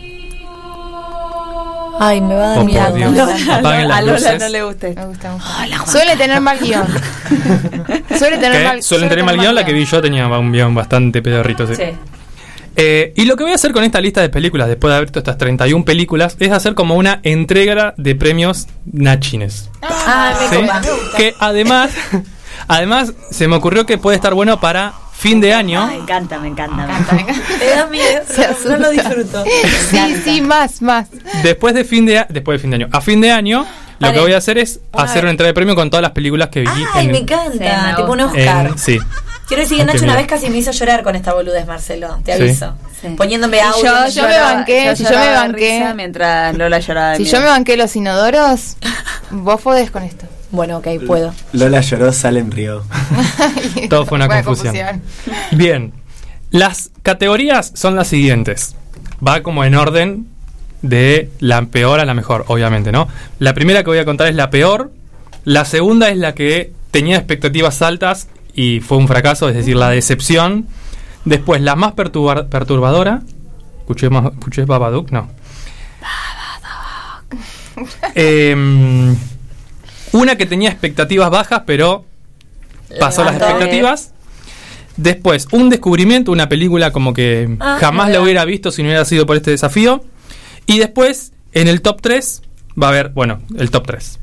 Ay, 2.00 2.22
me 2.22 2.34
va 2.36 2.46
a 2.46 2.50
dar 2.50 2.58
Oh, 2.60 2.64
miedo. 2.64 2.94
Dios. 3.14 3.30
Apaguen 3.50 3.88
las 3.88 3.98
a 3.98 4.02
Lola 4.02 4.14
luces. 4.14 4.40
no 4.40 4.50
le 4.50 4.64
gusta 4.64 4.88
esto. 4.88 5.02
Me 5.02 5.08
gusta 5.08 5.32
mucho. 5.34 5.92
Suele 5.92 6.16
tener 6.16 6.40
mal 6.42 6.58
guion. 6.60 6.88
Suele 8.18 8.38
tener 8.38 8.64
mal 8.64 8.82
suelen 8.84 9.10
tener 9.10 9.24
mal 9.26 9.38
guion, 9.38 9.54
la 9.54 9.66
que 9.66 9.74
vi 9.74 9.86
yo 9.86 10.02
tenía 10.02 10.28
un 10.28 10.52
guion 10.52 10.74
bastante 10.74 11.22
pedorrito. 11.22 11.68
sí. 11.68 11.76
Sí. 11.76 11.84
Eh, 12.82 13.12
y 13.18 13.26
lo 13.26 13.36
que 13.36 13.44
voy 13.44 13.52
a 13.52 13.56
hacer 13.56 13.74
con 13.74 13.84
esta 13.84 14.00
lista 14.00 14.22
de 14.22 14.30
películas, 14.30 14.70
después 14.70 14.90
de 14.90 14.96
haber 14.96 15.08
visto 15.08 15.20
estas 15.20 15.38
31 15.38 15.84
películas, 15.84 16.38
es 16.40 16.52
hacer 16.52 16.76
como 16.76 16.96
una 16.96 17.20
entrega 17.24 17.94
de 17.98 18.16
premios 18.16 18.68
nachines. 18.86 19.70
Ah, 19.82 20.34
me 20.40 20.48
¿sí? 20.48 20.62
copa. 20.62 20.82
Que 21.18 21.36
además, 21.40 21.92
además 22.70 23.12
se 23.32 23.50
me 23.50 23.58
ocurrió 23.58 23.86
que 23.86 23.98
puede 23.98 24.16
estar 24.16 24.34
bueno 24.34 24.62
para 24.62 24.94
fin 25.20 25.42
de 25.42 25.54
año. 25.54 25.86
Me 25.88 25.96
encanta, 25.96 26.40
me 26.40 26.48
encanta. 26.48 26.76
me 26.88 27.22
encanta. 27.22 27.34
Me 27.60 27.66
da 27.66 27.88
miedo. 27.88 28.22
No 28.70 28.78
lo 28.78 28.90
disfruto. 28.92 29.44
Sí, 29.90 30.16
sí, 30.24 30.42
más, 30.42 30.82
más. 30.82 31.08
Después 31.44 31.74
de 31.76 31.84
fin 31.84 32.06
de 32.06 32.20
a- 32.20 32.28
después 32.30 32.58
de 32.58 32.62
fin 32.62 32.72
de 32.72 32.76
año, 32.78 32.88
a 32.92 33.02
fin 33.02 33.20
de 33.22 33.32
año, 33.32 33.66
lo 34.00 34.08
Vale. 34.08 34.14
que 34.14 34.20
voy 34.22 34.34
a 34.34 34.38
hacer 34.38 34.58
es 34.58 34.80
Una 34.94 35.04
hacer 35.04 35.24
una 35.24 35.32
entrega 35.32 35.48
de 35.50 35.54
premio 35.54 35.76
con 35.76 35.90
todas 35.90 36.02
las 36.02 36.12
películas 36.12 36.48
que 36.50 36.62
vi. 36.62 36.68
Ay, 36.94 37.06
en 37.08 37.12
me 37.12 37.18
encanta. 37.20 37.52
Sí, 37.52 37.86
me 37.88 37.96
tipo 37.96 38.12
un. 38.14 38.22
Oscar. 38.22 38.68
en- 38.68 38.78
sí. 38.78 38.98
Quiero 39.48 39.64
decir 39.64 39.80
que 39.80 39.84
Nacho 39.86 40.04
una 40.04 40.16
vez 40.16 40.28
casi 40.28 40.48
me 40.50 40.58
hizo 40.58 40.72
llorar 40.72 41.04
con 41.04 41.16
esta 41.16 41.34
boludez, 41.34 41.66
Marcelo. 41.68 42.20
Te 42.24 42.34
aviso. 42.34 42.76
Sí. 43.02 43.08
Poniéndome 43.18 43.60
audio. 43.60 43.84
yo- 43.84 44.08
yo 44.10 44.28
me 44.28 44.40
banqué, 44.40 44.96
si 44.96 45.04
yo 45.04 45.10
me 45.10 45.32
banqué. 45.32 45.80
risa 45.80 45.94
mientras 45.96 46.56
Lola 46.56 46.80
lloraba 46.80 47.16
Si 47.16 47.24
miedo. 47.24 47.36
yo 47.36 47.42
me 47.42 47.48
banqué 47.48 47.76
los 47.76 47.96
inodoros, 47.96 48.78
vos 49.32 49.60
podés 49.62 49.90
con 49.92 50.04
esto. 50.04 50.26
Bueno, 50.52 50.78
ok, 50.78 50.88
puedo. 51.06 51.34
Lola 51.54 51.82
lloró, 51.82 52.12
Salem 52.12 52.50
rió. 52.50 52.84
Todo 53.90 54.06
fue 54.06 54.16
una 54.18 54.28
confusión. 54.44 54.76
Bien. 55.52 55.94
Las 56.52 56.90
categorías 57.04 57.72
son 57.76 57.96
las 57.96 58.08
siguientes. 58.08 58.76
Va 59.26 59.42
como 59.44 59.64
en 59.64 59.76
orden 59.76 60.28
de 60.82 61.30
la 61.40 61.62
peor 61.66 62.00
a 62.00 62.06
la 62.06 62.14
mejor, 62.14 62.46
obviamente, 62.48 62.92
¿no? 62.92 63.08
La 63.38 63.54
primera 63.54 63.84
que 63.84 63.90
voy 63.90 64.00
a 64.00 64.06
contar 64.06 64.28
es 64.28 64.36
la 64.36 64.50
peor. 64.50 64.92
La 65.44 65.66
segunda 65.66 66.10
es 66.10 66.18
la 66.18 66.34
que 66.34 66.74
tenía 66.92 67.18
expectativas 67.18 67.82
altas 67.82 68.28
y 68.56 68.80
fue 68.80 68.98
un 68.98 69.08
fracaso, 69.08 69.48
es 69.50 69.56
decir, 69.56 69.76
la 69.76 69.90
decepción. 69.90 70.66
Después, 71.26 71.62
la 71.62 71.76
más 71.76 71.94
perturba- 71.94 72.48
perturbadora. 72.48 73.22
¿Escuché, 73.82 74.10
más, 74.10 74.32
¿Escuché 74.34 74.66
Babadook? 74.66 75.12
No. 75.12 75.30
Em, 78.16 79.16
una 80.12 80.36
que 80.36 80.46
tenía 80.46 80.70
expectativas 80.70 81.30
bajas, 81.30 81.64
pero 81.66 82.06
pasó 83.00 83.24
las 83.24 83.36
expectativas. 83.36 84.14
Después, 84.98 85.48
un 85.52 85.70
descubrimiento, 85.70 86.32
una 86.32 86.50
película 86.50 86.92
como 86.92 87.14
que 87.14 87.56
Ah, 87.60 87.78
jamás 87.80 88.12
la 88.12 88.22
hubiera 88.22 88.44
visto 88.44 88.72
si 88.72 88.82
no 88.84 88.90
hubiera 88.90 89.06
sido 89.06 89.26
por 89.26 89.38
este 89.38 89.52
desafío. 89.52 90.04
Y 90.66 90.78
después, 90.78 91.32
en 91.54 91.68
el 91.68 91.82
top 91.82 92.02
3, 92.02 92.42
va 92.82 92.88
a 92.88 92.90
haber, 92.90 93.10
bueno, 93.10 93.42
el 93.58 93.72
top 93.72 93.88
3, 93.88 94.20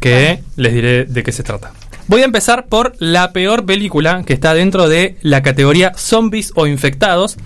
que 0.00 0.42
les 0.56 0.74
diré 0.74 1.04
de 1.04 1.22
qué 1.22 1.32
se 1.32 1.42
trata. 1.42 1.72
Voy 2.08 2.22
a 2.22 2.24
empezar 2.24 2.66
por 2.66 2.94
la 2.98 3.32
peor 3.32 3.66
película 3.66 4.22
que 4.24 4.32
está 4.32 4.54
dentro 4.54 4.88
de 4.88 5.16
la 5.22 5.42
categoría 5.42 5.92
zombies 5.96 6.52
o 6.54 6.66
infectados 6.66 7.36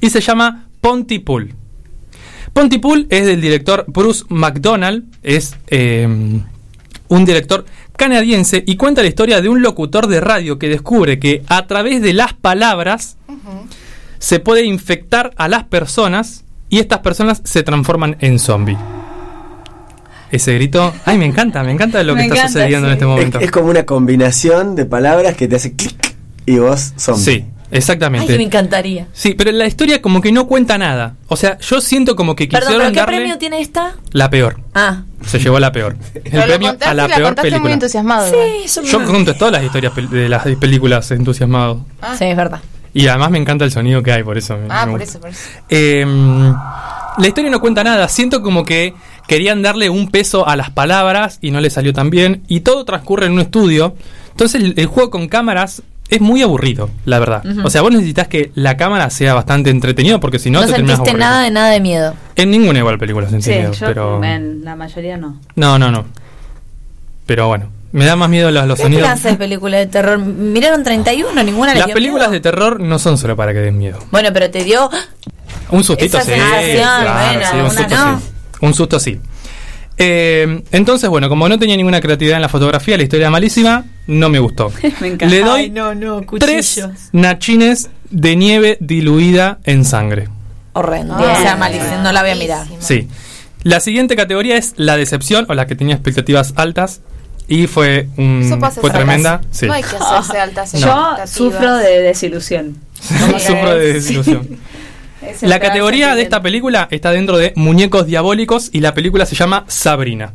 y 0.00 0.10
se 0.10 0.20
llama 0.20 0.68
Pontypool. 0.80 1.54
Pontypool 2.52 3.06
es 3.10 3.26
del 3.26 3.40
director 3.40 3.84
Bruce 3.86 4.24
McDonald, 4.28 5.04
es 5.22 5.54
eh, 5.68 6.40
un 7.08 7.24
director 7.24 7.64
canadiense 7.96 8.62
y 8.66 8.76
cuenta 8.76 9.02
la 9.02 9.08
historia 9.08 9.40
de 9.40 9.48
un 9.48 9.62
locutor 9.62 10.06
de 10.06 10.20
radio 10.20 10.58
que 10.58 10.68
descubre 10.68 11.18
que 11.18 11.42
a 11.48 11.66
través 11.66 12.02
de 12.02 12.12
las 12.12 12.32
palabras 12.32 13.16
se 14.18 14.40
puede 14.40 14.64
infectar 14.64 15.32
a 15.36 15.48
las 15.48 15.64
personas 15.64 16.44
y 16.68 16.78
estas 16.78 16.98
personas 17.00 17.40
se 17.44 17.62
transforman 17.62 18.16
en 18.20 18.38
zombies. 18.38 18.78
Ese 20.30 20.52
grito, 20.54 20.92
ay, 21.06 21.16
me 21.16 21.24
encanta, 21.24 21.62
me 21.62 21.72
encanta 21.72 22.02
lo 22.02 22.14
que 22.16 22.26
está 22.26 22.48
sucediendo 22.48 22.86
en 22.88 22.92
este 22.94 23.06
momento. 23.06 23.38
Es, 23.38 23.46
es 23.46 23.50
como 23.50 23.68
una 23.68 23.86
combinación 23.86 24.74
de 24.76 24.84
palabras 24.84 25.36
que 25.36 25.48
te 25.48 25.56
hace 25.56 25.72
clic 25.72 26.14
y 26.44 26.58
vos 26.58 26.92
zombie. 26.98 27.24
Sí, 27.24 27.44
exactamente. 27.70 28.32
Ay, 28.32 28.38
me 28.38 28.44
encantaría. 28.44 29.06
Sí, 29.12 29.34
pero 29.34 29.52
la 29.52 29.66
historia 29.66 30.00
como 30.02 30.20
que 30.20 30.32
no 30.32 30.46
cuenta 30.46 30.78
nada. 30.78 31.14
O 31.28 31.36
sea, 31.36 31.58
yo 31.58 31.80
siento 31.80 32.16
como 32.16 32.34
que 32.36 32.46
Perdón, 32.46 32.60
quisieron 32.68 32.82
¿pero 32.86 32.92
qué 32.94 33.00
darle 33.00 33.16
premio 33.16 33.38
tiene 33.38 33.60
esta? 33.60 33.94
la 34.12 34.30
peor. 34.30 34.60
Ah. 34.74 35.02
Se 35.26 35.38
llevó 35.38 35.58
la 35.60 35.72
peor. 35.72 35.96
El 36.14 36.22
Pero 36.22 36.40
lo 36.42 36.46
premio 36.46 36.68
contaste 36.68 36.90
a 36.90 36.94
la 36.94 37.04
y 37.04 37.08
la 37.08 37.16
peor 37.16 37.34
muy 37.36 37.42
película. 37.42 37.72
entusiasmado. 37.74 38.30
Sí, 38.66 38.80
Yo 38.84 39.04
conto 39.04 39.34
todas 39.34 39.52
las 39.52 39.64
historias 39.64 39.92
de 40.10 40.28
las 40.28 40.42
películas 40.56 41.10
entusiasmado. 41.10 41.84
Sí, 42.18 42.24
es 42.24 42.36
verdad. 42.36 42.60
Y 42.94 43.06
además 43.06 43.30
me 43.30 43.38
encanta 43.38 43.64
el 43.64 43.70
sonido 43.70 44.02
que 44.02 44.12
hay, 44.12 44.22
por 44.22 44.38
eso. 44.38 44.56
me- 44.56 44.66
Ah, 44.70 44.86
me 44.86 44.92
por 44.92 45.02
eso, 45.02 45.20
por 45.20 45.30
eso. 45.30 45.40
Eh, 45.68 46.04
la 47.18 47.26
historia 47.28 47.50
no 47.50 47.60
cuenta 47.60 47.84
nada. 47.84 48.08
Siento 48.08 48.42
como 48.42 48.64
que 48.64 48.94
querían 49.26 49.60
darle 49.62 49.90
un 49.90 50.10
peso 50.10 50.48
a 50.48 50.56
las 50.56 50.70
palabras 50.70 51.38
y 51.42 51.50
no 51.50 51.60
le 51.60 51.68
salió 51.70 51.92
tan 51.92 52.10
bien. 52.10 52.42
Y 52.48 52.60
todo 52.60 52.84
transcurre 52.84 53.26
en 53.26 53.32
un 53.32 53.40
estudio. 53.40 53.94
Entonces 54.30 54.62
el, 54.62 54.74
el 54.76 54.86
juego 54.86 55.10
con 55.10 55.28
cámaras 55.28 55.82
es 56.10 56.20
muy 56.20 56.42
aburrido, 56.42 56.88
la 57.04 57.18
verdad. 57.18 57.44
Ujú. 57.44 57.66
O 57.66 57.70
sea, 57.70 57.82
vos 57.82 57.92
necesitas 57.92 58.28
que 58.28 58.50
la 58.54 58.76
cámara 58.76 59.10
sea 59.10 59.34
bastante 59.34 59.70
entretenido 59.70 60.20
porque 60.20 60.38
si 60.38 60.50
no, 60.50 60.60
No, 60.60 60.66
te 60.66 60.72
terminas 60.72 60.96
sentiste 60.96 61.10
aburriendo. 61.10 61.30
nada 61.34 61.44
de 61.44 61.50
nada 61.50 61.70
de 61.70 61.80
miedo. 61.80 62.14
En 62.36 62.50
ninguna 62.50 62.78
igual 62.78 62.98
película 62.98 63.28
sentí 63.28 63.44
Sí, 63.44 63.50
miedo, 63.58 63.72
yo 63.72 63.86
pero... 63.86 64.24
en 64.24 64.64
la 64.64 64.74
mayoría 64.76 65.16
no. 65.16 65.40
No, 65.56 65.78
no, 65.78 65.90
no. 65.90 66.04
Pero 67.26 67.46
bueno, 67.48 67.70
me 67.92 68.04
da 68.06 68.16
más 68.16 68.30
miedo 68.30 68.50
los, 68.50 68.66
los 68.66 68.76
¿Qué 68.76 68.84
sonidos. 68.84 69.04
clase 69.04 69.28
de 69.32 69.34
película 69.36 69.76
de 69.78 69.86
terror? 69.86 70.18
Miraron 70.18 70.82
31, 70.82 71.42
ninguna 71.42 71.72
les 71.72 71.78
Las 71.80 71.86
dio 71.88 71.94
películas 71.94 72.28
miedo? 72.28 72.32
de 72.32 72.40
terror 72.40 72.80
no 72.80 72.98
son 72.98 73.18
solo 73.18 73.36
para 73.36 73.52
que 73.52 73.58
den 73.58 73.76
miedo. 73.78 73.98
Bueno, 74.10 74.30
pero 74.32 74.50
te 74.50 74.64
dio 74.64 74.88
Un 75.70 75.84
sustito 75.84 76.16
Esa 76.18 76.26
sí. 76.32 76.40
claro, 76.74 77.34
bueno, 77.34 77.50
sí, 77.50 77.56
un 77.58 77.70
susto 77.70 77.96
no. 77.96 78.18
sí. 78.18 78.24
Un 78.60 78.74
susto 78.74 78.98
sí. 79.00 79.20
Eh, 79.98 80.62
entonces, 80.70 81.10
bueno, 81.10 81.28
como 81.28 81.48
no 81.48 81.58
tenía 81.58 81.76
ninguna 81.76 82.00
creatividad 82.00 82.36
en 82.36 82.42
la 82.42 82.48
fotografía, 82.48 82.96
la 82.96 83.02
historia 83.02 83.30
malísima, 83.30 83.84
no 84.06 84.28
me 84.28 84.38
gustó. 84.38 84.72
Me 85.00 85.08
encanta. 85.08 85.26
Le 85.26 85.40
doy 85.40 85.60
Ay, 85.62 85.70
no, 85.70 85.94
no, 85.94 86.24
tres 86.38 86.86
nachines 87.12 87.90
de 88.10 88.36
nieve 88.36 88.78
diluida 88.80 89.58
en 89.64 89.84
sangre. 89.84 90.28
Horrendo. 90.72 91.16
O 91.16 91.36
sea, 91.42 91.56
malísimo, 91.56 91.96
no 92.02 92.12
la 92.12 92.22
voy 92.22 92.30
a 92.30 92.36
mirar. 92.36 92.66
Sí. 92.78 93.08
La 93.64 93.80
siguiente 93.80 94.14
categoría 94.14 94.56
es 94.56 94.74
la 94.76 94.96
decepción 94.96 95.46
o 95.48 95.54
la 95.54 95.66
que 95.66 95.74
tenía 95.74 95.94
expectativas 95.94 96.52
altas 96.56 97.00
y 97.48 97.66
fue, 97.66 98.06
pasa 98.60 98.80
fue 98.80 98.90
en 98.90 98.96
tremenda. 98.96 99.40
Sí. 99.50 99.66
No 99.66 99.72
hay 99.72 99.82
que 99.82 99.96
hacerse 99.96 100.38
altas 100.40 100.72
Yo 100.74 101.16
sufro 101.26 101.76
de 101.76 102.02
desilusión. 102.02 102.76
Sufro 103.00 103.74
de 103.74 103.94
desilusión. 103.94 104.58
La 105.42 105.60
categoría 105.60 106.14
de 106.14 106.22
esta 106.22 106.42
película 106.42 106.88
está 106.90 107.10
dentro 107.10 107.38
de 107.38 107.52
Muñecos 107.56 108.06
Diabólicos 108.06 108.70
y 108.72 108.80
la 108.80 108.94
película 108.94 109.26
se 109.26 109.34
llama 109.36 109.64
Sabrina. 109.68 110.32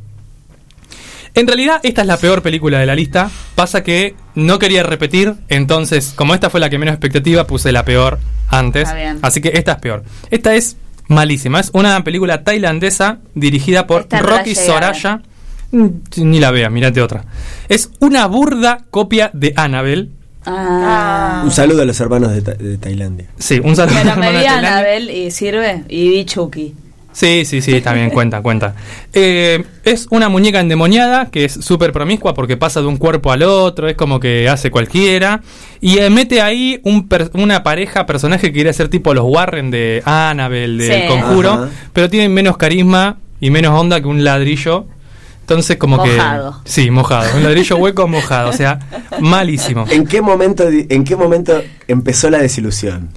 En 1.35 1.47
realidad, 1.47 1.79
esta 1.83 2.01
es 2.01 2.07
la 2.07 2.17
peor 2.17 2.43
película 2.43 2.79
de 2.79 2.85
la 2.85 2.95
lista. 2.95 3.31
Pasa 3.55 3.83
que 3.83 4.15
no 4.35 4.59
quería 4.59 4.83
repetir, 4.83 5.33
entonces, 5.49 6.13
como 6.15 6.35
esta 6.35 6.49
fue 6.51 6.59
la 6.59 6.69
que 6.69 6.77
menos 6.77 6.93
expectativa, 6.93 7.47
puse 7.47 7.71
la 7.71 7.83
peor 7.83 8.19
antes. 8.49 8.87
Así 9.21 9.41
que 9.41 9.51
esta 9.55 9.73
es 9.73 9.77
peor. 9.79 10.03
Esta 10.29 10.53
es 10.53 10.77
malísima. 11.07 11.59
Es 11.59 11.71
una 11.73 12.03
película 12.03 12.43
tailandesa 12.43 13.17
dirigida 13.33 13.87
por 13.87 14.01
Esta 14.01 14.19
Rocky. 14.19 14.53
Soraya. 14.53 15.21
Mm, 15.71 15.87
Ni 16.17 16.39
la 16.39 16.51
veas, 16.51 16.71
mirate 16.71 17.01
otra. 17.01 17.25
Es 17.67 17.89
una 17.99 18.27
burda 18.27 18.85
copia 18.91 19.31
de 19.33 19.53
Annabelle. 19.55 20.09
Ah. 20.45 21.41
Un 21.43 21.51
saludo 21.51 21.81
a 21.81 21.85
los 21.85 21.99
hermanos 21.99 22.31
de, 22.31 22.41
Ta- 22.41 22.53
de 22.53 22.77
Tailandia. 22.77 23.27
Sí, 23.37 23.59
un 23.63 23.75
saludo. 23.75 23.95
Pero 24.01 24.05
me 24.05 24.11
hermano 24.27 24.31
de 24.31 24.39
vi 24.39 24.45
a 24.45 24.49
Tailandia. 24.53 24.77
Anabel 24.77 25.09
y 25.09 25.31
sirve. 25.31 25.83
Y 25.89 26.09
vi 26.09 26.25
Chucky. 26.25 26.73
Sí, 27.11 27.45
sí, 27.45 27.61
sí, 27.61 27.79
también 27.81 28.09
cuenta, 28.09 28.41
cuenta. 28.41 28.73
Eh, 29.13 29.63
es 29.83 30.07
una 30.09 30.29
muñeca 30.29 30.59
endemoniada 30.59 31.27
que 31.29 31.45
es 31.45 31.53
súper 31.53 31.91
promiscua 31.91 32.33
porque 32.33 32.57
pasa 32.57 32.81
de 32.81 32.87
un 32.87 32.97
cuerpo 32.97 33.31
al 33.31 33.43
otro, 33.43 33.87
es 33.87 33.95
como 33.95 34.19
que 34.19 34.49
hace 34.49 34.71
cualquiera. 34.71 35.41
Y 35.79 35.99
eh, 35.99 36.09
mete 36.09 36.41
ahí 36.41 36.79
un 36.83 37.07
per- 37.07 37.29
una 37.35 37.61
pareja, 37.61 38.07
personaje 38.07 38.47
que 38.47 38.53
quiere 38.53 38.73
ser 38.73 38.89
tipo 38.89 39.13
los 39.13 39.25
Warren 39.27 39.69
de 39.69 40.01
Annabelle, 40.05 40.83
del 40.83 41.01
Sí. 41.03 41.07
conjuro, 41.07 41.51
Ajá. 41.51 41.69
pero 41.93 42.09
tienen 42.09 42.33
menos 42.33 42.57
carisma 42.57 43.19
y 43.39 43.51
menos 43.51 43.79
onda 43.79 44.01
que 44.01 44.07
un 44.07 44.23
ladrillo. 44.23 44.87
Entonces 45.43 45.75
como 45.77 45.97
Mojado. 45.97 46.61
que... 46.63 46.69
Sí, 46.71 46.89
mojado. 46.89 47.35
Un 47.35 47.43
ladrillo 47.43 47.75
hueco 47.77 48.07
mojado, 48.07 48.49
o 48.49 48.53
sea, 48.53 48.79
malísimo. 49.19 49.85
¿En 49.89 50.07
qué 50.07 50.21
momento, 50.21 50.65
di- 50.69 50.87
en 50.89 51.03
qué 51.03 51.15
momento 51.17 51.61
empezó 51.87 52.29
la 52.29 52.37
desilusión? 52.39 53.09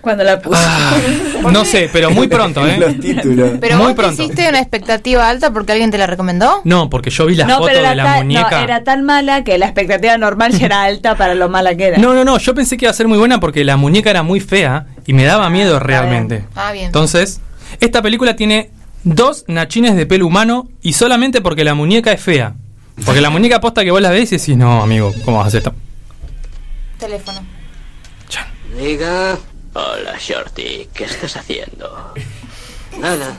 Cuando 0.00 0.22
la 0.22 0.40
puse. 0.40 0.58
Ah, 0.60 0.96
no 1.50 1.64
sé, 1.64 1.88
pero 1.92 2.10
muy 2.10 2.28
pronto, 2.28 2.64
¿eh? 2.66 2.76
Los 2.78 3.00
títulos. 3.00 3.50
Pero 3.60 3.76
Muy 3.76 3.86
vos 3.86 3.94
te 3.96 4.02
pronto. 4.02 4.22
hiciste 4.22 4.48
una 4.48 4.60
expectativa 4.60 5.28
alta 5.28 5.52
porque 5.52 5.72
alguien 5.72 5.90
te 5.90 5.98
la 5.98 6.06
recomendó. 6.06 6.60
No, 6.64 6.88
porque 6.90 7.10
yo 7.10 7.26
vi 7.26 7.34
la 7.34 7.44
no, 7.44 7.58
foto 7.58 7.72
de 7.74 7.82
la 7.82 7.96
tan, 7.96 8.18
muñeca. 8.26 8.50
no, 8.58 8.64
era 8.64 8.84
tan 8.84 9.04
mala 9.04 9.42
que 9.42 9.58
la 9.58 9.66
expectativa 9.66 10.16
normal 10.16 10.52
ya 10.52 10.66
era 10.66 10.82
alta 10.84 11.16
para 11.16 11.34
lo 11.34 11.48
mala 11.48 11.74
que 11.76 11.86
era. 11.88 11.98
No, 11.98 12.14
no, 12.14 12.24
no, 12.24 12.38
yo 12.38 12.54
pensé 12.54 12.76
que 12.76 12.84
iba 12.84 12.90
a 12.90 12.94
ser 12.94 13.08
muy 13.08 13.18
buena 13.18 13.40
porque 13.40 13.64
la 13.64 13.76
muñeca 13.76 14.10
era 14.10 14.22
muy 14.22 14.38
fea 14.38 14.86
y 15.06 15.12
me 15.12 15.24
daba 15.24 15.50
miedo 15.50 15.80
realmente. 15.80 16.44
Ah, 16.54 16.70
bien. 16.70 16.86
Entonces, 16.86 17.40
esta 17.80 18.00
película 18.00 18.36
tiene 18.36 18.70
dos 19.06 19.44
nachines 19.46 19.94
de 19.94 20.04
pelo 20.04 20.26
humano 20.26 20.68
y 20.82 20.94
solamente 20.94 21.40
porque 21.40 21.64
la 21.64 21.74
muñeca 21.74 22.12
es 22.12 22.20
fea. 22.20 22.54
Porque 23.04 23.20
la 23.20 23.30
muñeca 23.30 23.60
posta 23.60 23.84
que 23.84 23.90
vos 23.90 24.02
la 24.02 24.10
ves 24.10 24.32
y 24.32 24.36
decís, 24.36 24.56
no, 24.56 24.82
amigo, 24.82 25.14
¿cómo 25.24 25.38
vas 25.38 25.44
a 25.44 25.48
hacer 25.48 25.58
esto? 25.58 25.74
Teléfono. 26.98 27.46
Diga. 28.76 29.38
Hola, 29.74 30.16
Shorty. 30.18 30.88
¿Qué 30.92 31.04
estás 31.04 31.36
haciendo? 31.36 32.14
Nada. 32.98 33.38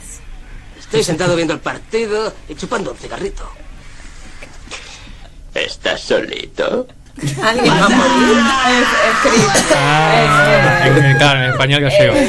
Estoy 0.80 1.04
sentado 1.04 1.36
viendo 1.36 1.54
el 1.54 1.60
partido 1.60 2.34
y 2.48 2.56
chupando 2.56 2.92
un 2.92 2.98
cigarrito. 2.98 3.44
¿Estás 5.54 6.02
solito? 6.02 6.88
¿Alguien 7.44 7.74
va 7.74 7.86
a 7.86 7.90
morir? 7.90 8.38
Ah, 9.76 10.84
en- 10.88 11.18
claro, 11.18 11.44
en 11.44 11.50
español 11.52 11.82
gallego. 11.82 12.14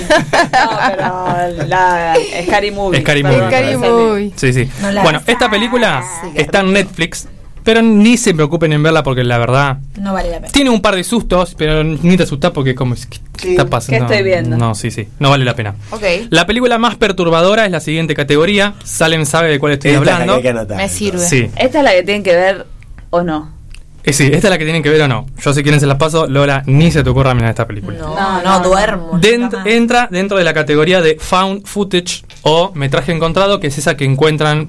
No, 1.01 1.27
pero 1.57 1.67
la 1.67 2.15
Scary 2.47 2.71
Movie. 2.71 3.01
Scary 3.01 3.23
Perdón, 3.23 3.39
Movie. 3.41 3.51
Scary 3.59 3.77
perdón. 3.79 4.09
Movie. 4.09 4.33
Sí, 4.37 4.53
sí. 4.53 4.71
No 4.83 5.03
Bueno, 5.03 5.21
esta 5.27 5.51
película 5.51 6.03
está 6.35 6.61
en 6.61 6.73
Netflix, 6.73 7.29
pero 7.65 7.83
ni 7.83 8.17
se 8.17 8.35
preocupen 8.35 8.73
en 8.73 8.83
verla 8.83 9.03
porque 9.03 9.25
la 9.25 9.39
verdad 9.39 9.79
No 9.97 10.13
vale 10.15 10.31
la 10.31 10.37
pena. 10.41 10.49
Tiene 10.53 10.71
un 10.71 10.81
par 10.81 10.97
de 10.97 11.05
sustos, 11.05 11.55
pero 11.57 11.85
ni 11.85 12.17
te 12.17 12.23
asustás 12.25 12.51
porque 12.53 12.75
como 12.75 12.95
¿qué, 12.95 13.19
qué 13.37 13.51
está 13.53 13.67
pasando? 13.67 14.07
¿qué 14.07 14.15
estoy 14.15 14.25
viendo? 14.29 14.57
No, 14.57 14.75
sí, 14.75 14.91
sí, 14.91 15.09
no 15.19 15.31
vale 15.31 15.45
la 15.45 15.55
pena. 15.55 15.75
Ok. 15.91 16.03
La 16.31 16.47
película 16.47 16.79
más 16.79 16.97
perturbadora 16.97 17.65
es 17.67 17.71
la 17.73 17.81
siguiente 17.81 18.15
categoría. 18.15 18.75
Salem 18.85 19.25
sabe 19.27 19.49
de 19.51 19.59
cuál 19.59 19.73
estoy 19.75 19.91
Esta 19.93 20.01
es 20.01 20.07
la 20.07 20.13
que 20.13 20.15
hablando. 20.15 20.35
hay 20.37 20.43
que 20.43 20.49
anotar. 20.49 20.77
Me 20.77 20.89
sirve. 20.89 21.19
Sí, 21.21 21.51
Esta 21.57 21.79
es 21.79 21.85
la 21.85 21.93
que 21.93 22.03
tienen 22.03 22.23
que 22.23 22.35
ver 22.35 22.67
o 23.11 23.23
no. 23.23 23.58
Eh, 24.05 24.13
sí, 24.13 24.25
esta 24.25 24.37
es 24.47 24.51
la 24.51 24.57
que 24.59 24.65
tienen 24.65 24.83
que 24.83 24.89
ver 24.91 25.03
o 25.03 25.09
no. 25.09 25.27
Yo 25.43 25.53
si 25.53 25.63
quieren 25.63 25.81
se 25.81 25.87
las 25.87 25.99
paso, 25.99 26.27
Lola, 26.27 26.63
ni 26.67 26.91
se 26.91 27.03
te 27.05 27.11
ocurra 27.11 27.35
mirar 27.35 27.51
esta 27.51 27.67
película. 27.67 27.99
No, 27.99 28.43
No, 28.43 28.61
duermo. 28.61 29.13
Dent- 29.21 29.67
entra 29.67 30.09
dentro 30.11 30.39
de 30.39 30.45
la 30.45 30.55
categoría 30.55 31.01
de 31.03 31.17
found 31.21 31.67
footage 31.67 32.25
o 32.43 32.73
metraje 32.75 33.13
encontrado, 33.13 33.61
que 33.61 33.67
es 33.67 33.77
esa 33.79 33.97
que 33.97 34.05
encuentran 34.05 34.69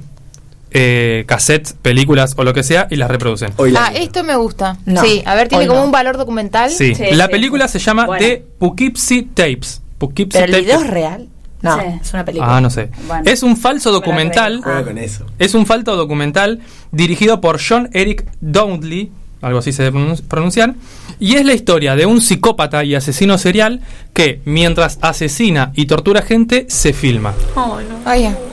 eh, 0.72 1.24
cassettes, 1.28 1.74
películas 1.74 2.34
o 2.38 2.44
lo 2.44 2.54
que 2.54 2.62
sea 2.64 2.88
y 2.92 2.96
las 2.98 3.10
reproducen. 3.10 3.54
Hoy 3.58 3.72
la 3.72 3.88
Ah, 3.88 3.92
esto 3.96 4.24
me 4.24 4.36
gusta. 4.36 4.78
No. 4.86 5.02
Sí, 5.04 5.24
a 5.26 5.34
ver, 5.36 5.48
tiene 5.48 5.64
Hoy 5.64 5.68
como 5.68 5.80
no. 5.80 5.86
un 5.88 5.92
valor 5.92 6.18
documental. 6.18 6.70
Sí, 6.70 6.94
Sí, 6.94 7.04
la 7.14 7.26
sí, 7.26 7.32
película 7.32 7.68
se 7.68 7.80
llama 7.80 8.06
Bueno. 8.06 8.24
The 8.26 8.46
Poughkeepsie 8.60 9.28
Tapes. 9.34 9.82
Poughkeepsie 9.98 10.42
¿Pero 10.42 10.46
el 10.46 10.52
Tapes. 10.52 10.66
video 10.66 10.82
es 10.82 10.88
real? 10.90 11.28
No, 11.62 11.76
Sí. 11.76 11.86
es 12.02 12.14
una 12.14 12.24
película. 12.24 12.56
Ah, 12.58 12.62
no 12.62 12.70
sé. 12.70 12.90
Bueno. 13.08 13.24
es 13.26 13.42
un 13.44 13.58
falso 13.58 13.92
documental. 13.92 14.62
Juega 14.64 14.84
con 14.84 14.98
eso. 14.98 15.26
Es 15.40 15.56
un 15.56 15.66
falso 15.66 15.96
documental 15.96 16.60
dirigido 16.92 17.42
por 17.42 17.60
John 17.60 17.90
Eric 17.94 18.26
Dowdley, 18.40 19.12
algo 19.42 19.60
así 19.60 19.72
se 19.72 19.84
debe 19.84 19.98
pronun- 20.00 20.22
pronunciar, 20.28 20.76
y 21.20 21.36
es 21.36 21.46
la 21.46 21.54
historia 21.54 21.96
de 21.96 22.06
un 22.06 22.22
psicópata 22.22 22.84
y 22.84 22.96
asesino 22.96 23.38
serial 23.38 23.82
que 24.14 24.42
mientras 24.46 25.00
asesina 25.02 25.72
y 25.76 25.86
tortura 25.86 26.22
gente 26.22 26.66
se 26.70 26.94
filma. 26.94 27.34
Oh, 27.56 27.80
no. 27.82 28.12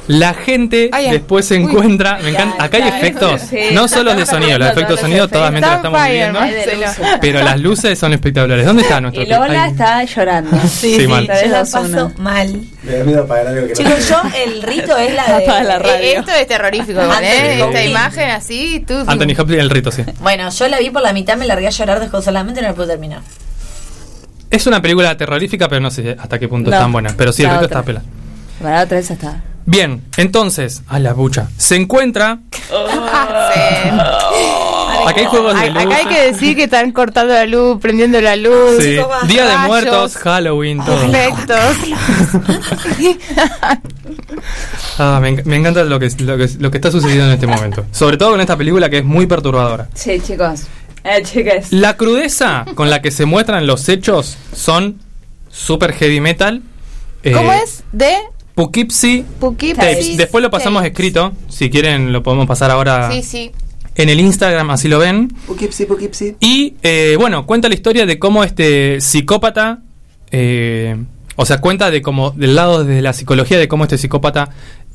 La 0.09 0.35
gente 0.35 0.89
Ah, 0.93 1.01
después 1.01 1.47
se 1.47 1.57
Uy. 1.57 1.65
encuentra, 1.65 2.19
me 2.23 2.31
encanta, 2.31 2.63
acá 2.63 2.77
hay 2.77 2.85
efectos, 2.89 3.41
sí. 3.41 3.59
no 3.73 3.89
solo 3.89 4.15
de 4.15 4.25
sonido, 4.25 4.57
los 4.57 4.71
efectos 4.71 4.97
de 4.97 5.03
sonido 5.03 5.27
todas 5.27 5.51
mientras 5.51 5.77
estamos 5.77 6.01
fire, 6.01 6.15
viendo, 6.15 6.39
Hay 6.41 6.51
de 6.53 6.57
Marcelo. 6.59 6.87
luces. 6.87 7.19
pero 7.21 7.43
las 7.43 7.61
luces 7.61 7.99
son 7.99 8.13
espectaculares. 8.13 8.65
¿Dónde 8.65 8.83
está 8.83 9.01
nuestro 9.01 9.23
Y 9.25 9.27
Lola 9.27 9.65
Ay, 9.65 9.71
está 9.73 10.05
llorando. 10.05 10.57
Sí, 10.63 10.69
Sí, 10.95 10.97
sí, 11.01 11.07
mal. 11.09 11.27
yo 11.27 11.49
la 11.49 11.59
paso 11.65 12.13
mal. 12.19 12.61
Me 12.85 12.93
da 12.93 13.05
miedo 13.05 13.23
apagar 13.25 13.49
algo 13.49 13.63
que 13.67 13.73
no- 13.73 13.75
Chicos, 13.75 14.09
yo 14.09 14.23
el 14.45 14.63
rito 14.63 14.97
es 14.97 15.13
la 15.15 15.39
de... 15.39 15.47
La 15.47 15.79
radio. 15.81 15.95
Eh, 15.97 16.15
esto 16.19 16.31
es 16.31 16.47
terrorífico, 16.47 17.03
igual, 17.03 17.25
¿eh? 17.25 17.61
Esta 17.65 17.85
imagen 17.85 18.31
así, 18.31 18.85
tú. 18.87 18.95
Anthony 19.09 19.33
Hopkins 19.37 19.59
el 19.59 19.71
rito, 19.71 19.91
sí. 19.91 20.05
Bueno, 20.21 20.51
yo 20.51 20.69
la 20.69 20.79
vi 20.79 20.91
por 20.91 21.03
la 21.03 21.13
mitad, 21.13 21.37
me 21.37 21.47
largué 21.47 21.67
a 21.67 21.71
llorar 21.71 21.99
desconsoladamente 21.99 22.61
y 22.61 22.63
no 22.63 22.69
la 22.69 22.75
pude 22.77 22.87
terminar. 22.87 23.23
Es 24.51 24.67
una 24.69 24.81
película 24.81 25.17
terrorífica, 25.17 25.69
pero 25.69 25.81
no 25.81 25.91
sé 25.91 26.17
hasta 26.17 26.39
qué 26.39 26.47
punto 26.47 26.71
No, 26.71 26.77
es 26.77 26.83
tan 26.83 26.93
buena. 26.93 27.13
Pero 27.17 27.33
sí, 27.33 27.43
el 27.43 27.51
otra. 27.51 27.65
está 27.65 27.83
pela. 27.83 28.03
Para 28.63 28.77
la 28.77 28.83
otra 28.85 28.99
vez 28.99 29.11
está. 29.11 29.43
Bien, 29.67 30.03
entonces, 30.17 30.83
a 30.89 30.99
la 31.01 31.13
bucha. 31.13 31.49
Se 31.59 31.75
encuentra. 31.77 32.39
Acá 35.07 35.21
hay 35.21 35.27
juegos 35.27 35.55
de 35.61 35.69
Acá 35.71 35.85
luz. 35.85 35.95
hay 35.95 36.07
que 36.07 36.21
decir 36.33 36.57
que 36.57 36.65
están 36.65 36.91
cortando 36.93 37.33
la 37.35 37.47
luz, 37.47 37.79
prendiendo 37.81 38.21
la 38.21 38.35
luz. 38.37 38.77
Sí. 38.81 38.97
Día 39.29 39.45
de 39.45 39.55
rayos, 39.55 39.67
Muertos, 39.69 40.17
Halloween, 40.17 40.85
todo. 40.85 41.03
Efectos. 41.05 41.77
Ah, 44.99 45.19
me, 45.21 45.31
enc- 45.37 45.45
me 45.45 45.57
encanta 45.57 45.85
lo 45.85 45.99
que, 45.99 46.09
lo, 46.21 46.39
que, 46.39 46.49
lo 46.59 46.71
que 46.71 46.79
está 46.79 46.91
sucediendo 46.91 47.27
en 47.27 47.33
este 47.33 47.47
momento. 47.47 47.85
Sobre 47.93 48.17
todo 48.17 48.31
con 48.31 48.41
esta 48.41 48.57
película 48.57 48.89
que 48.89 48.99
es 48.99 49.05
muy 49.05 49.27
perturbadora. 49.27 49.89
Sí, 49.95 50.21
chicos. 50.21 50.63
Eh, 51.05 51.23
chicas. 51.23 51.71
La 51.73 51.97
crudeza 51.99 52.65
con 52.75 52.89
la 52.89 53.03
que 53.03 53.11
se 53.11 53.27
muestran 53.27 53.67
los 53.67 53.89
hechos 53.91 54.39
son 54.55 54.99
super 55.51 55.93
heavy 55.93 56.21
metal. 56.21 56.63
eh, 57.23 57.33
¿Cómo 57.33 57.53
es? 57.53 57.85
De 57.93 58.17
Poughkeepsie 58.57 59.23
Poughkeepsie 59.39 59.75
Tapes. 59.77 60.17
Después 60.17 60.43
lo 60.43 60.51
pasamos 60.51 60.81
Tapes. 60.83 60.93
escrito. 60.93 61.33
Si 61.49 61.71
quieren, 61.71 62.11
lo 62.13 62.23
podemos 62.23 62.47
pasar 62.47 62.71
ahora 62.71 63.13
Sí, 63.13 63.23
sí. 63.23 63.53
en 63.95 64.09
el 64.09 64.19
Instagram, 64.19 64.71
así 64.71 64.89
lo 64.89 64.99
ven. 64.99 65.29
Poughkeepsie, 65.47 65.87
Poughkeepsie. 65.87 66.37
Y 66.41 66.75
eh, 66.83 67.17
bueno, 67.19 67.47
cuenta 67.47 67.69
la 67.69 67.75
historia 67.75 68.07
de 68.07 68.19
cómo 68.19 68.43
este 68.45 69.01
psicópata, 69.03 69.81
eh, 70.31 70.97
o 71.37 71.45
sea, 71.45 71.61
cuenta 71.61 71.91
de 71.91 72.01
cómo, 72.01 72.31
del 72.31 72.55
lado 72.55 72.83
de 72.83 73.03
la 73.03 73.13
psicología, 73.13 73.59
de 73.59 73.69
cómo 73.69 73.85
este 73.85 73.99
psicópata 73.99 74.49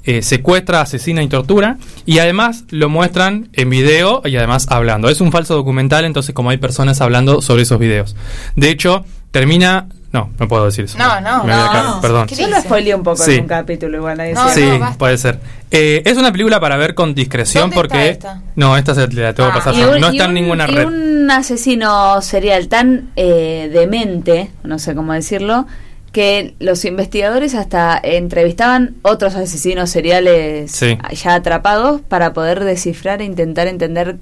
eh, 0.05 0.23
secuestra, 0.23 0.81
asesina 0.81 1.21
y 1.21 1.27
tortura. 1.27 1.77
Y 2.07 2.17
además 2.17 2.63
lo 2.71 2.89
muestran 2.89 3.49
en 3.53 3.69
video 3.69 4.23
y 4.25 4.35
además 4.37 4.65
hablando. 4.71 5.07
Es 5.07 5.21
un 5.21 5.31
falso 5.31 5.53
documental, 5.53 6.03
entonces 6.05 6.33
como 6.33 6.49
hay 6.49 6.57
personas 6.57 6.99
hablando 6.99 7.43
sobre 7.43 7.61
esos 7.61 7.77
videos. 7.77 8.15
De 8.55 8.71
hecho, 8.71 9.05
termina... 9.29 9.87
No, 10.13 10.29
no 10.37 10.47
puedo 10.47 10.65
decir 10.65 10.85
eso. 10.85 10.97
No, 10.97 11.21
no, 11.21 11.43
Me 11.45 11.53
voy 11.55 11.61
acá, 11.63 11.83
no. 11.83 12.01
perdón. 12.01 12.27
Yo 12.27 12.47
lo 12.49 12.59
spoileé 12.59 12.93
un 12.95 13.03
poco 13.03 13.23
Sí. 13.23 13.35
en 13.35 13.41
un 13.41 13.47
capítulo 13.47 13.97
igual. 13.97 14.17
nadie 14.17 14.33
No, 14.33 14.49
sí, 14.49 14.65
no, 14.79 14.97
puede 14.97 15.17
ser. 15.17 15.39
Eh, 15.71 16.01
es 16.05 16.17
una 16.17 16.31
película 16.33 16.59
para 16.59 16.75
ver 16.75 16.95
con 16.95 17.15
discreción 17.15 17.63
¿Dónde 17.63 17.75
porque... 17.77 18.09
está 18.09 18.33
esta? 18.33 18.41
No, 18.57 18.75
esta 18.75 18.93
se 18.93 19.07
la 19.07 19.33
tengo 19.33 19.49
que 19.51 19.59
Ah. 19.59 19.63
pasar 19.63 19.73
un- 19.89 20.01
No 20.01 20.09
está 20.09 20.23
en 20.25 20.29
un- 20.31 20.33
ninguna 20.35 20.65
y 20.69 20.75
red. 20.75 20.85
un 20.85 21.31
asesino 21.31 22.21
serial 22.21 22.67
tan 22.67 23.11
eh, 23.15 23.69
demente, 23.71 24.51
no 24.63 24.79
sé 24.79 24.95
cómo 24.95 25.13
decirlo, 25.13 25.65
que 26.11 26.55
los 26.59 26.83
investigadores 26.83 27.55
hasta 27.55 27.97
entrevistaban 28.03 28.95
otros 29.03 29.35
asesinos 29.35 29.89
seriales 29.89 30.71
Sí. 30.73 30.97
ya 31.13 31.35
atrapados 31.35 32.01
para 32.01 32.33
poder 32.33 32.65
descifrar 32.65 33.21
e 33.21 33.23
intentar 33.23 33.67
entender 33.67 34.17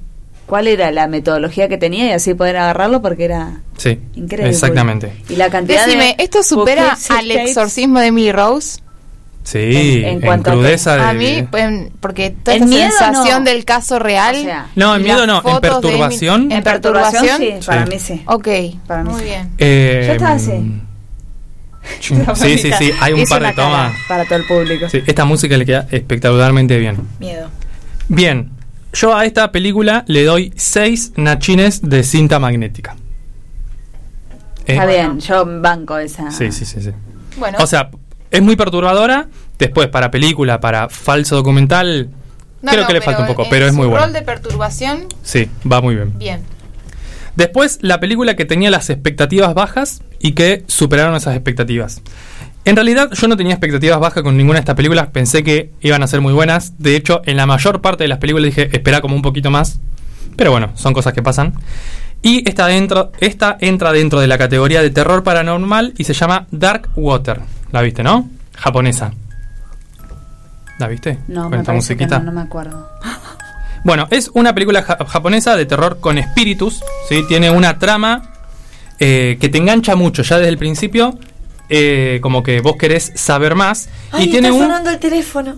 cuál 0.49 0.67
era 0.67 0.89
la 0.91 1.07
metodología 1.07 1.69
que 1.69 1.77
tenía 1.77 2.07
y 2.07 2.11
así 2.11 2.33
poder 2.33 2.57
agarrarlo 2.57 3.01
porque 3.03 3.25
era 3.25 3.61
Sí, 3.77 3.99
increíble. 4.15 4.49
exactamente. 4.49 5.13
Y 5.29 5.35
la 5.35 5.49
cantidad 5.51 5.85
Decime, 5.85 6.15
de 6.17 6.23
¿esto 6.23 6.41
supera 6.43 6.97
al 7.09 7.29
exorcismo 7.31 7.99
de 7.99 8.07
Emily 8.07 8.31
Rose? 8.31 8.79
Sí, 9.43 9.57
En- 9.59 10.05
en 10.05 10.05
en, 10.15 10.21
cuanto 10.21 10.51
a 10.51 10.55
de... 10.57 10.77
A 11.01 11.13
mí, 11.13 11.47
pues, 11.49 11.89
porque 11.99 12.31
toda 12.31 12.57
En 12.57 12.63
esta 12.63 12.75
miedo, 12.75 12.91
sensación 12.91 13.43
no. 13.43 13.49
del 13.49 13.63
caso 13.65 13.97
real. 13.99 14.35
O 14.35 14.41
sea, 14.41 14.67
No, 14.75 14.95
en 14.95 15.03
miedo 15.03 15.25
no, 15.27 15.41
en 15.45 15.59
perturbación. 15.61 16.51
En 16.51 16.63
perturbación. 16.63 17.37
sí, 17.37 17.53
para 17.65 17.85
Sí. 17.85 17.91
mí 17.93 17.99
sí. 17.99 18.21
Ok, 18.25 18.47
Para 18.87 19.03
mí 19.03 19.09
muy 19.11 19.19
sí. 19.21 19.25
bien. 19.27 19.49
Eh, 19.59 20.03
Yo 20.07 20.13
estaba 20.13 20.31
así. 20.33 20.81
Sí, 22.35 22.57
sí, 22.57 22.71
sí, 22.77 22.91
hay 22.99 23.13
un 23.13 23.25
par 23.25 23.41
de 23.41 23.53
tomas. 23.53 23.93
para 24.07 24.25
todo 24.25 24.35
el 24.35 24.45
público. 24.45 24.89
Sí, 24.89 25.01
esta 25.07 25.25
música 25.25 25.57
le 25.57 25.65
queda 25.65 25.87
espectacularmente 25.91 26.77
bien. 26.77 26.97
Miedo. 27.19 27.49
Bien, 28.07 28.51
yo 28.93 29.15
a 29.15 29.25
esta 29.25 29.51
película 29.51 30.03
le 30.07 30.23
doy 30.23 30.53
6 30.55 31.13
nachines 31.17 31.81
de 31.81 32.03
cinta 32.03 32.39
magnética. 32.39 32.95
¿Eh? 34.65 34.73
Está 34.73 34.85
bien, 34.85 35.19
yo 35.19 35.45
banco 35.61 35.97
esa. 35.97 36.31
Sí, 36.31 36.51
sí, 36.51 36.65
sí, 36.65 36.81
sí. 36.81 36.91
Bueno, 37.37 37.57
O 37.61 37.67
sea, 37.67 37.89
es 38.31 38.41
muy 38.41 38.55
perturbadora. 38.55 39.27
Después, 39.57 39.87
para 39.87 40.09
película, 40.11 40.59
para 40.59 40.89
falso 40.89 41.35
documental, 41.35 42.09
no, 42.61 42.71
creo 42.71 42.81
no, 42.83 42.87
que 42.87 42.93
le 42.93 43.01
falta 43.01 43.21
un 43.21 43.27
poco, 43.27 43.45
pero 43.49 43.65
es 43.67 43.73
muy 43.73 43.85
rol 43.87 43.91
bueno. 43.97 44.13
de 44.13 44.21
perturbación, 44.21 45.05
Sí, 45.23 45.49
va 45.69 45.81
muy 45.81 45.95
bien. 45.95 46.17
bien. 46.17 46.41
Después, 47.35 47.79
la 47.81 47.99
película 47.99 48.35
que 48.35 48.45
tenía 48.45 48.69
las 48.69 48.89
expectativas 48.89 49.53
bajas 49.53 50.01
y 50.19 50.33
que 50.33 50.63
superaron 50.67 51.15
esas 51.15 51.35
expectativas. 51.35 52.01
En 52.65 52.75
realidad, 52.75 53.09
yo 53.13 53.27
no 53.27 53.37
tenía 53.37 53.53
expectativas 53.53 53.99
bajas 53.99 54.21
con 54.21 54.37
ninguna 54.37 54.55
de 54.55 54.59
estas 54.61 54.75
películas. 54.75 55.07
Pensé 55.07 55.43
que 55.43 55.71
iban 55.81 56.03
a 56.03 56.07
ser 56.07 56.21
muy 56.21 56.33
buenas. 56.33 56.73
De 56.77 56.95
hecho, 56.95 57.21
en 57.25 57.37
la 57.37 57.45
mayor 57.45 57.81
parte 57.81 58.03
de 58.03 58.07
las 58.09 58.19
películas 58.19 58.45
dije, 58.45 58.69
espera 58.75 59.01
como 59.01 59.15
un 59.15 59.21
poquito 59.21 59.49
más. 59.49 59.79
Pero 60.35 60.51
bueno, 60.51 60.71
son 60.75 60.93
cosas 60.93 61.13
que 61.13 61.23
pasan. 61.23 61.53
Y 62.21 62.47
esta, 62.47 62.67
dentro, 62.67 63.11
esta 63.21 63.57
entra 63.61 63.91
dentro 63.93 64.19
de 64.19 64.27
la 64.27 64.37
categoría 64.37 64.81
de 64.81 64.89
terror 64.89 65.23
paranormal 65.23 65.93
y 65.97 66.03
se 66.03 66.13
llama 66.13 66.47
Dark 66.51 66.89
Water. 66.95 67.41
¿La 67.71 67.81
viste, 67.81 68.03
no? 68.03 68.29
Japonesa. 68.57 69.13
¿La 70.79 70.87
viste? 70.87 71.19
No, 71.27 71.43
Con 71.43 71.51
me 71.51 71.57
esta 71.57 71.73
musiquita. 71.73 72.19
no, 72.19 72.25
no 72.25 72.31
me 72.33 72.41
acuerdo. 72.41 72.89
Bueno, 73.85 74.07
es 74.11 74.29
una 74.33 74.53
película 74.53 74.81
ja- 74.83 74.97
japonesa 75.07 75.55
de 75.55 75.65
terror 75.65 75.99
con 76.01 76.17
espíritus, 76.17 76.81
¿sí? 77.07 77.23
Tiene 77.29 77.49
una 77.49 77.79
trama 77.79 78.23
eh, 78.99 79.37
que 79.39 79.47
te 79.47 79.57
engancha 79.57 79.95
mucho 79.95 80.21
ya 80.21 80.35
desde 80.37 80.49
el 80.49 80.57
principio, 80.57 81.17
eh, 81.69 82.19
como 82.21 82.43
que 82.43 82.61
vos 82.61 82.75
querés 82.77 83.11
saber 83.15 83.55
más. 83.55 83.89
Ay, 84.11 84.25
y 84.25 84.31
tiene 84.31 84.49
está 84.49 84.59
un... 84.59 84.63
sonando 84.67 84.89
el 84.89 84.99
teléfono. 84.99 85.55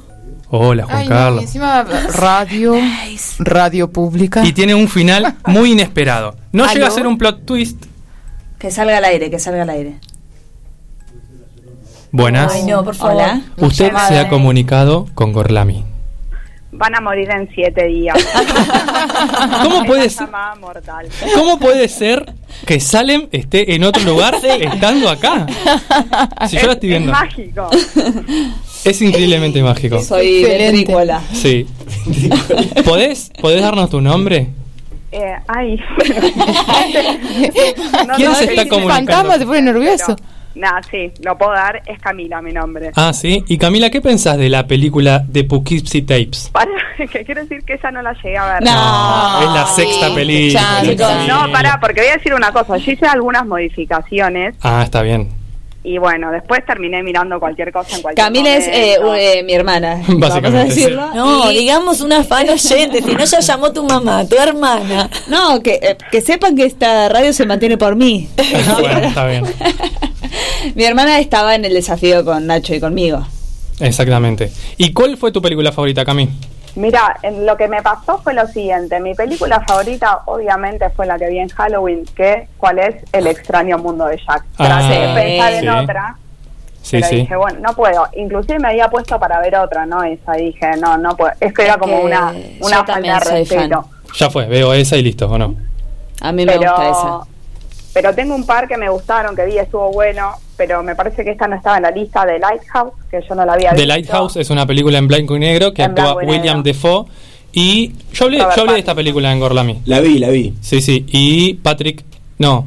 Hola, 0.53 0.83
Juan 0.83 0.97
Ay, 0.97 1.07
no, 1.07 1.15
Carlos. 1.15 1.41
y 1.41 1.43
encima 1.45 1.83
radio, 2.13 2.75
radio 3.39 3.89
pública. 3.91 4.45
Y 4.45 4.51
tiene 4.51 4.75
un 4.75 4.89
final 4.89 5.35
muy 5.45 5.71
inesperado. 5.71 6.35
No 6.51 6.63
¿Aló? 6.65 6.73
llega 6.73 6.87
a 6.87 6.91
ser 6.91 7.07
un 7.07 7.17
plot 7.17 7.45
twist. 7.45 7.85
Que 8.59 8.69
salga 8.69 8.97
al 8.97 9.05
aire, 9.05 9.31
que 9.31 9.39
salga 9.39 9.63
al 9.63 9.69
aire. 9.69 9.99
Buenas. 12.11 12.51
Ay, 12.53 12.63
no, 12.63 12.83
por 12.83 12.95
favor. 12.95 13.15
Hola. 13.15 13.41
Usted 13.57 13.87
Llamada. 13.87 14.07
se 14.09 14.19
ha 14.19 14.27
comunicado 14.27 15.07
con 15.13 15.31
Gorlami. 15.31 15.85
Van 16.73 16.95
a 16.95 17.01
morir 17.01 17.29
en 17.29 17.49
siete 17.53 17.85
días. 17.85 18.17
¿Cómo 19.63 19.83
puede 19.85 20.05
Es 20.05 20.13
ser? 20.15 20.27
mortal. 20.59 21.07
¿Cómo 21.35 21.59
puede 21.59 21.87
ser 21.89 22.33
que 22.65 22.79
Salem 22.79 23.27
esté 23.31 23.75
en 23.75 23.83
otro 23.83 24.01
lugar 24.03 24.35
estando 24.43 25.09
acá? 25.09 25.45
Si 26.47 26.57
yo 26.57 26.67
la 26.67 26.73
estoy 26.73 26.89
Es 26.93 26.97
viendo. 26.97 27.11
mágico. 27.11 27.69
Es 28.85 29.01
increíblemente 29.01 29.61
mágico. 29.61 30.01
Soy 30.01 30.43
ventrícola. 30.43 31.21
Sí. 31.33 31.67
¿Podés, 32.85 33.31
¿Podés 33.41 33.61
darnos 33.61 33.89
tu 33.89 33.99
nombre? 33.99 34.47
Eh, 35.11 35.33
ay. 35.49 35.77
¿Quién 38.15 38.33
se 38.35 38.45
sé 38.45 38.51
está 38.53 38.67
comunicando? 38.69 38.87
fantasma 39.11 39.37
se 39.37 39.45
pone 39.45 39.61
nervioso. 39.61 40.15
Nah, 40.55 40.81
sí, 40.89 41.11
lo 41.23 41.37
puedo 41.37 41.51
dar. 41.53 41.81
Es 41.85 41.99
Camila 41.99 42.41
mi 42.41 42.51
nombre. 42.51 42.91
Ah, 42.95 43.13
sí. 43.13 43.43
Y 43.47 43.57
Camila, 43.57 43.89
¿qué 43.89 44.01
pensás 44.01 44.37
de 44.37 44.49
la 44.49 44.67
película 44.67 45.23
de 45.25 45.43
Poughkeepsie 45.45 46.01
Tapes? 46.01 46.49
Para, 46.53 46.71
que 46.97 47.23
quiero 47.25 47.41
decir 47.41 47.63
que 47.63 47.73
esa 47.73 47.89
no 47.91 48.01
la 48.01 48.13
llegué 48.21 48.37
a 48.37 48.53
ver. 48.53 48.63
No, 48.63 49.41
es 49.41 49.49
la 49.53 49.65
sexta 49.73 50.13
película. 50.13 50.81
chicos. 50.83 51.07
No, 51.27 51.51
pará, 51.51 51.79
porque 51.79 52.01
voy 52.01 52.09
a 52.09 52.17
decir 52.17 52.33
una 52.33 52.51
cosa. 52.51 52.77
Yo 52.77 52.91
hice 52.91 53.05
algunas 53.05 53.45
modificaciones 53.45 54.55
Ah, 54.61 54.81
está 54.83 55.01
bien. 55.01 55.29
y 55.83 55.97
bueno, 55.97 56.31
después 56.31 56.63
terminé 56.65 57.01
mirando 57.01 57.39
cualquier 57.39 57.71
cosa 57.71 57.95
en 57.95 58.03
cualquier 58.03 58.23
Camila 58.27 58.55
es 58.55 58.67
eh, 58.67 58.97
u- 59.03 59.13
eh, 59.15 59.41
mi 59.43 59.53
hermana. 59.53 59.95
Vamos 60.07 60.23
a 60.23 60.27
Básicamente, 60.29 60.73
sí. 60.75 60.81
decirlo. 60.81 61.09
No, 61.15 61.51
Y- 61.51 61.57
digamos 61.57 62.01
una 62.01 62.23
fan 62.23 62.47
oyente, 62.49 63.01
si 63.01 63.15
no 63.15 63.23
ya 63.25 63.39
llamó 63.39 63.71
tu 63.73 63.83
mamá, 63.83 64.23
tu 64.27 64.35
hermana. 64.35 65.09
No, 65.27 65.59
que, 65.63 65.79
eh, 65.81 65.97
que 66.11 66.21
sepan 66.21 66.55
que 66.55 66.65
esta 66.65 67.09
radio 67.09 67.33
se 67.33 67.45
mantiene 67.47 67.77
por 67.77 67.95
mí. 67.95 68.27
Bueno, 68.79 68.99
está 69.07 69.25
bien. 69.25 69.43
Mi 70.75 70.83
hermana 70.85 71.19
estaba 71.19 71.55
en 71.55 71.65
el 71.65 71.73
desafío 71.73 72.23
con 72.25 72.45
Nacho 72.47 72.73
y 72.75 72.79
conmigo. 72.79 73.25
Exactamente. 73.79 74.51
¿Y 74.77 74.93
cuál 74.93 75.17
fue 75.17 75.31
tu 75.31 75.41
película 75.41 75.71
favorita, 75.71 76.05
Cami? 76.05 76.29
Mira, 76.75 77.17
en 77.23 77.45
lo 77.45 77.57
que 77.57 77.67
me 77.67 77.81
pasó 77.81 78.19
fue 78.23 78.33
lo 78.33 78.47
siguiente. 78.47 78.99
Mi 78.99 79.13
película 79.13 79.59
favorita, 79.67 80.19
obviamente, 80.25 80.89
fue 80.91 81.05
la 81.05 81.17
que 81.19 81.27
vi 81.29 81.39
en 81.39 81.49
Halloween, 81.49 82.05
que 82.15 82.47
¿cuál 82.57 82.79
es? 82.79 82.95
El 83.11 83.27
extraño 83.27 83.77
mundo 83.77 84.05
de 84.05 84.17
Jack. 84.17 84.45
Traté 84.55 84.87
de 84.93 85.05
Ah, 85.05 85.15
pensar 85.15 85.53
en 85.53 85.69
otra, 85.69 86.15
Sí, 86.81 86.91
pero 86.97 87.07
sí. 87.07 87.15
dije, 87.17 87.35
bueno, 87.35 87.59
no 87.59 87.75
puedo. 87.75 88.07
Inclusive 88.15 88.57
me 88.59 88.69
había 88.69 88.89
puesto 88.89 89.19
para 89.19 89.39
ver 89.41 89.55
otra, 89.57 89.85
¿no? 89.85 90.01
Esa. 90.03 90.39
Y 90.39 90.45
dije, 90.45 90.71
no, 90.79 90.97
no 90.97 91.15
puedo. 91.17 91.33
Es 91.39 91.53
que 91.53 91.63
era 91.63 91.77
como 91.77 91.99
que 91.99 92.05
una, 92.05 92.33
una 92.61 92.83
falta 92.85 92.99
de 93.01 93.19
respeto. 93.19 93.85
Ya 94.17 94.29
fue, 94.29 94.45
veo 94.47 94.73
esa 94.73 94.95
y 94.97 95.01
listo, 95.03 95.29
¿o 95.29 95.37
no? 95.37 95.55
A 96.21 96.31
mí 96.31 96.45
me 96.45 96.53
Pero, 96.57 96.71
gusta 96.71 96.89
esa. 96.89 97.19
Pero 97.93 98.13
tengo 98.15 98.33
un 98.35 98.45
par 98.45 98.67
que 98.67 98.77
me 98.77 98.89
gustaron, 98.89 99.35
que 99.35 99.45
vi, 99.45 99.57
estuvo 99.57 99.91
bueno, 99.91 100.31
pero 100.57 100.83
me 100.83 100.95
parece 100.95 101.23
que 101.23 101.31
esta 101.31 101.47
no 101.47 101.55
estaba 101.55 101.77
en 101.77 101.83
la 101.83 101.91
lista 101.91 102.25
de 102.25 102.39
Lighthouse, 102.39 102.93
que 103.09 103.19
yo 103.27 103.35
no 103.35 103.45
la 103.45 103.53
había 103.53 103.69
The 103.71 103.75
visto. 103.75 103.87
Lighthouse 103.87 104.35
es 104.37 104.49
una 104.49 104.65
película 104.65 104.97
en 104.97 105.07
blanco 105.07 105.35
y 105.35 105.39
negro 105.39 105.73
que 105.73 105.83
En 105.83 105.91
actúa 105.91 106.15
William 106.15 106.57
negro. 106.57 106.63
Defoe. 106.63 107.05
Y 107.53 107.91
yo 108.13 108.25
hablé, 108.25 108.37
Robert 108.39 108.55
yo 108.55 108.61
hablé 108.61 108.73
de 108.73 108.79
esta 108.79 108.95
película 108.95 109.31
en 109.31 109.39
Gorlami. 109.39 109.81
La 109.85 109.99
vi, 109.99 110.19
la 110.19 110.29
vi. 110.29 110.53
Sí, 110.61 110.79
sí. 110.81 111.05
Y 111.09 111.55
Patrick. 111.55 112.03
No, 112.37 112.65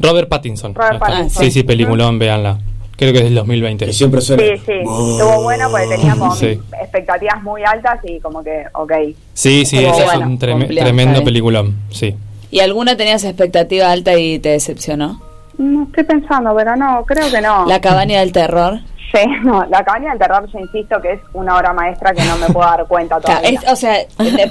Robert 0.00 0.28
Pattinson. 0.28 0.74
Robert. 0.74 0.98
Pattinson. 0.98 1.44
Sí, 1.44 1.50
sí, 1.52 1.62
peliculón, 1.62 2.18
véanla. 2.18 2.58
Creo 2.96 3.12
que 3.12 3.18
es 3.18 3.24
del 3.24 3.34
2020. 3.36 3.86
Que 3.86 3.92
siempre 3.92 4.20
suena. 4.20 4.42
Sí, 4.42 4.50
sí, 4.66 4.72
estuvo 4.72 5.42
bueno 5.42 5.68
porque 5.70 5.86
teníamos 5.88 6.38
Sí. 6.38 6.60
expectativas 6.80 7.42
muy 7.42 7.62
altas 7.64 7.98
y 8.04 8.18
como 8.20 8.42
que, 8.42 8.64
ok. 8.72 8.92
Sí, 9.34 9.64
sí, 9.64 9.76
Estuvo 9.78 9.92
ese 9.94 10.00
es 10.04 10.06
bueno, 10.14 10.26
un 10.26 10.38
treme- 10.38 10.58
cumplió, 10.60 10.82
tremendo 10.82 11.10
está 11.12 11.20
bien. 11.20 11.24
peliculón. 11.24 11.76
Sí. 11.90 12.14
¿Y 12.54 12.60
alguna 12.60 12.96
tenías 12.96 13.24
expectativa 13.24 13.90
alta 13.90 14.16
y 14.16 14.38
te 14.38 14.50
decepcionó? 14.50 15.20
No 15.58 15.82
estoy 15.82 16.04
pensando, 16.04 16.54
pero 16.54 16.76
no, 16.76 17.04
creo 17.04 17.28
que 17.28 17.40
no. 17.40 17.66
La 17.66 17.80
cabaña 17.80 18.20
del 18.20 18.30
terror. 18.30 18.78
Sí, 19.12 19.28
no, 19.44 19.64
la 19.66 19.82
cabaña 19.84 20.10
del 20.10 20.20
terror, 20.20 20.48
yo 20.52 20.60
insisto 20.60 21.02
que 21.02 21.14
es 21.14 21.20
una 21.32 21.56
obra 21.56 21.72
maestra 21.72 22.12
que 22.12 22.22
no 22.22 22.36
me 22.36 22.46
puedo 22.46 22.64
dar 22.68 22.86
cuenta 22.86 23.20
todavía. 23.20 23.50
es- 23.50 23.72
o 23.72 23.74
sea, 23.74 23.96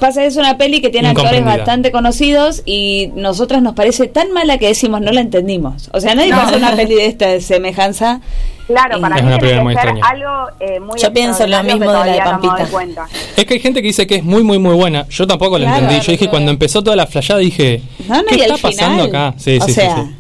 pasa 0.02 0.26
es 0.26 0.36
una 0.36 0.58
peli 0.58 0.82
que 0.82 0.90
tiene 0.90 1.08
actores 1.08 1.46
bastante 1.46 1.94
conocidos 1.94 2.62
y 2.66 3.14
nosotras 3.16 3.62
nos 3.62 3.74
parece 3.74 4.08
tan 4.08 4.34
mala 4.34 4.58
que 4.58 4.68
decimos 4.68 5.00
no 5.00 5.14
la 5.14 5.22
entendimos. 5.22 5.90
O 5.94 6.02
sea, 6.02 6.14
nadie 6.14 6.32
No. 6.32 6.40
pasa 6.42 6.58
una 6.58 6.76
peli 6.76 6.96
de 6.96 7.06
esta 7.06 7.40
semejanza. 7.40 8.20
Claro, 8.68 9.02
para 9.02 9.18
Es 9.18 9.22
mí 9.24 9.28
una 9.28 9.38
tiene 9.40 9.56
que 9.58 9.62
muy 9.62 9.76
ser 9.76 9.90
algo 9.90 10.48
eh, 10.60 10.80
muy 10.80 11.00
Yo 11.00 11.12
pienso 11.14 11.46
lo 11.46 11.64
mismo 11.64 11.80
que 11.82 11.86
de 11.86 11.92
la 11.94 12.04
de 12.06 12.20
no 12.20 12.26
Pampita. 12.26 12.66
cuenta. 12.72 13.08
Es 13.36 13.46
que 13.46 13.54
hay 13.56 13.60
gente 13.60 13.82
que 13.82 13.88
dice 13.88 14.08
que 14.08 14.16
es 14.16 14.24
muy, 14.24 14.42
muy, 14.44 14.58
muy 14.60 14.74
buena. 14.76 15.06
Yo 15.10 15.28
tampoco 15.28 15.58
la 15.60 15.66
Claro, 15.66 15.84
entendí. 15.84 16.06
Yo 16.06 16.12
dije, 16.14 16.30
cuando 16.30 16.50
empezó 16.52 16.82
toda 16.82 16.96
la 16.96 17.06
flayada, 17.06 17.40
dije, 17.42 17.82
No, 18.08 18.16
no, 18.18 18.24
¿qué 18.30 18.36
está 18.36 18.56
pasando 18.58 19.04
final, 19.04 19.08
acá? 19.30 19.34
Sí, 19.38 19.58
o 19.58 19.66
sí, 19.66 19.74
sí, 19.74 19.74
sea, 19.74 19.96
sí. 19.98 20.16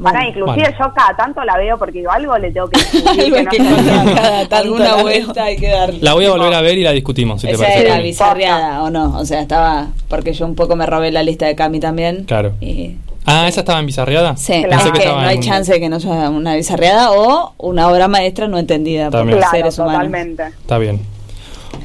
Pará, 0.00 0.28
inclusive 0.28 0.54
Bueno. 0.62 0.76
yo 0.78 0.94
cada 0.94 1.16
tanto 1.16 1.42
la 1.42 1.56
veo 1.58 1.76
porque 1.76 1.98
digo, 1.98 2.12
algo 2.12 2.38
le 2.38 2.52
tengo 2.52 2.68
que 2.70 2.78
decir 3.02 3.02
no 3.04 3.50
que 3.50 3.56
sé. 3.56 3.62
encontrar 3.68 4.14
cada 4.14 4.38
tanto, 4.42 4.56
Alguna 4.56 4.84
la 4.84 5.02
vuelta 5.02 5.42
hay 5.44 5.56
que 5.56 5.68
darle. 5.68 5.98
La 6.00 6.14
voy 6.14 6.24
a 6.26 6.30
volver 6.30 6.54
a 6.54 6.60
ver 6.60 6.78
y 6.78 6.84
la 6.84 6.92
discutimos, 6.92 7.40
si 7.40 7.48
te 7.48 7.54
Esa 7.54 7.64
parece. 7.64 7.84
era 7.84 7.98
bizarreada 7.98 8.82
o 8.84 8.90
no, 8.90 9.18
o 9.18 9.24
sea, 9.24 9.40
estaba 9.40 9.88
porque 10.06 10.32
yo 10.34 10.46
un 10.46 10.54
poco 10.54 10.76
me 10.76 10.86
robé 10.86 11.10
la 11.10 11.24
lista 11.24 11.46
de 11.46 11.56
Cami 11.56 11.80
también. 11.80 12.26
Claro. 12.26 12.52
Y- 12.60 12.94
Ah, 13.30 13.46
¿esa 13.48 13.60
estaba 13.60 13.78
en 13.78 13.86
bizarreada? 13.86 14.36
Sí, 14.36 14.64
Pensé 14.68 14.86
es 14.86 14.92
que 14.92 14.98
estaba 15.00 15.22
no 15.22 15.28
hay 15.28 15.36
en- 15.36 15.42
chance 15.42 15.72
de 15.72 15.80
que 15.80 15.88
no 15.88 16.00
sea 16.00 16.30
una 16.30 16.54
bizarreada 16.54 17.12
o 17.12 17.52
una 17.58 17.88
obra 17.88 18.08
maestra 18.08 18.48
no 18.48 18.58
entendida 18.58 19.10
por 19.10 19.20
También. 19.20 19.38
los 19.40 19.48
Claro, 19.50 19.56
seres 19.58 19.78
humanos. 19.78 19.94
totalmente. 19.94 20.42
Está 20.60 20.78
bien. 20.78 21.00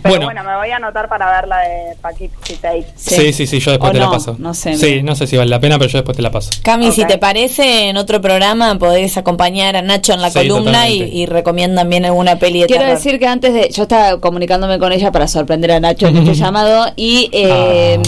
Pero 0.01 0.15
Bueno. 0.15 0.25
bueno, 0.25 0.43
me 0.43 0.55
voy 0.57 0.69
a 0.69 0.77
anotar 0.77 1.07
para 1.07 1.31
ver 1.31 1.47
la 1.47 1.59
de 1.59 1.95
Poughkeepsie 2.01 2.57
Tapes. 2.57 2.85
Sí, 2.95 3.31
sí, 3.31 3.47
sí, 3.47 3.59
yo 3.59 3.71
después 3.71 3.89
O 3.91 3.93
te 3.93 3.99
la 3.99 4.09
paso. 4.09 4.35
no 4.37 4.53
sé, 4.53 4.75
Sí, 4.75 4.85
mira. 4.87 5.03
no 5.03 5.15
sé 5.15 5.27
si 5.27 5.37
vale 5.37 5.49
la 5.49 5.59
pena, 5.61 5.77
pero 5.77 5.89
yo 5.89 5.99
después 5.99 6.15
te 6.17 6.21
la 6.21 6.29
paso. 6.31 6.49
Cami, 6.61 6.91
si 6.91 7.05
te 7.05 7.17
parece, 7.17 7.87
en 7.89 7.95
otro 7.97 8.19
programa 8.19 8.77
podés 8.79 9.15
acompañar 9.17 9.75
a 9.77 9.81
Nacho 9.81 10.13
en 10.13 10.21
la 10.21 10.29
Sí, 10.29 10.39
columna 10.39 10.89
y, 10.89 11.03
y 11.03 11.25
recomiendan 11.25 11.89
bien 11.89 12.03
alguna 12.05 12.37
peli 12.37 12.61
de 12.61 12.65
Quiero 12.67 12.81
terror. 12.83 12.97
decir 12.97 13.17
que 13.19 13.27
antes 13.27 13.53
de. 13.53 13.69
Yo 13.69 13.83
estaba 13.83 14.19
comunicándome 14.19 14.77
con 14.79 14.91
ella 14.91 15.11
para 15.11 15.27
sorprender 15.27 15.71
a 15.71 15.79
Nacho 15.79 16.07
en 16.07 16.17
este 16.17 16.33
llamado 16.33 16.91
y 16.97 17.29
eh, 17.31 17.99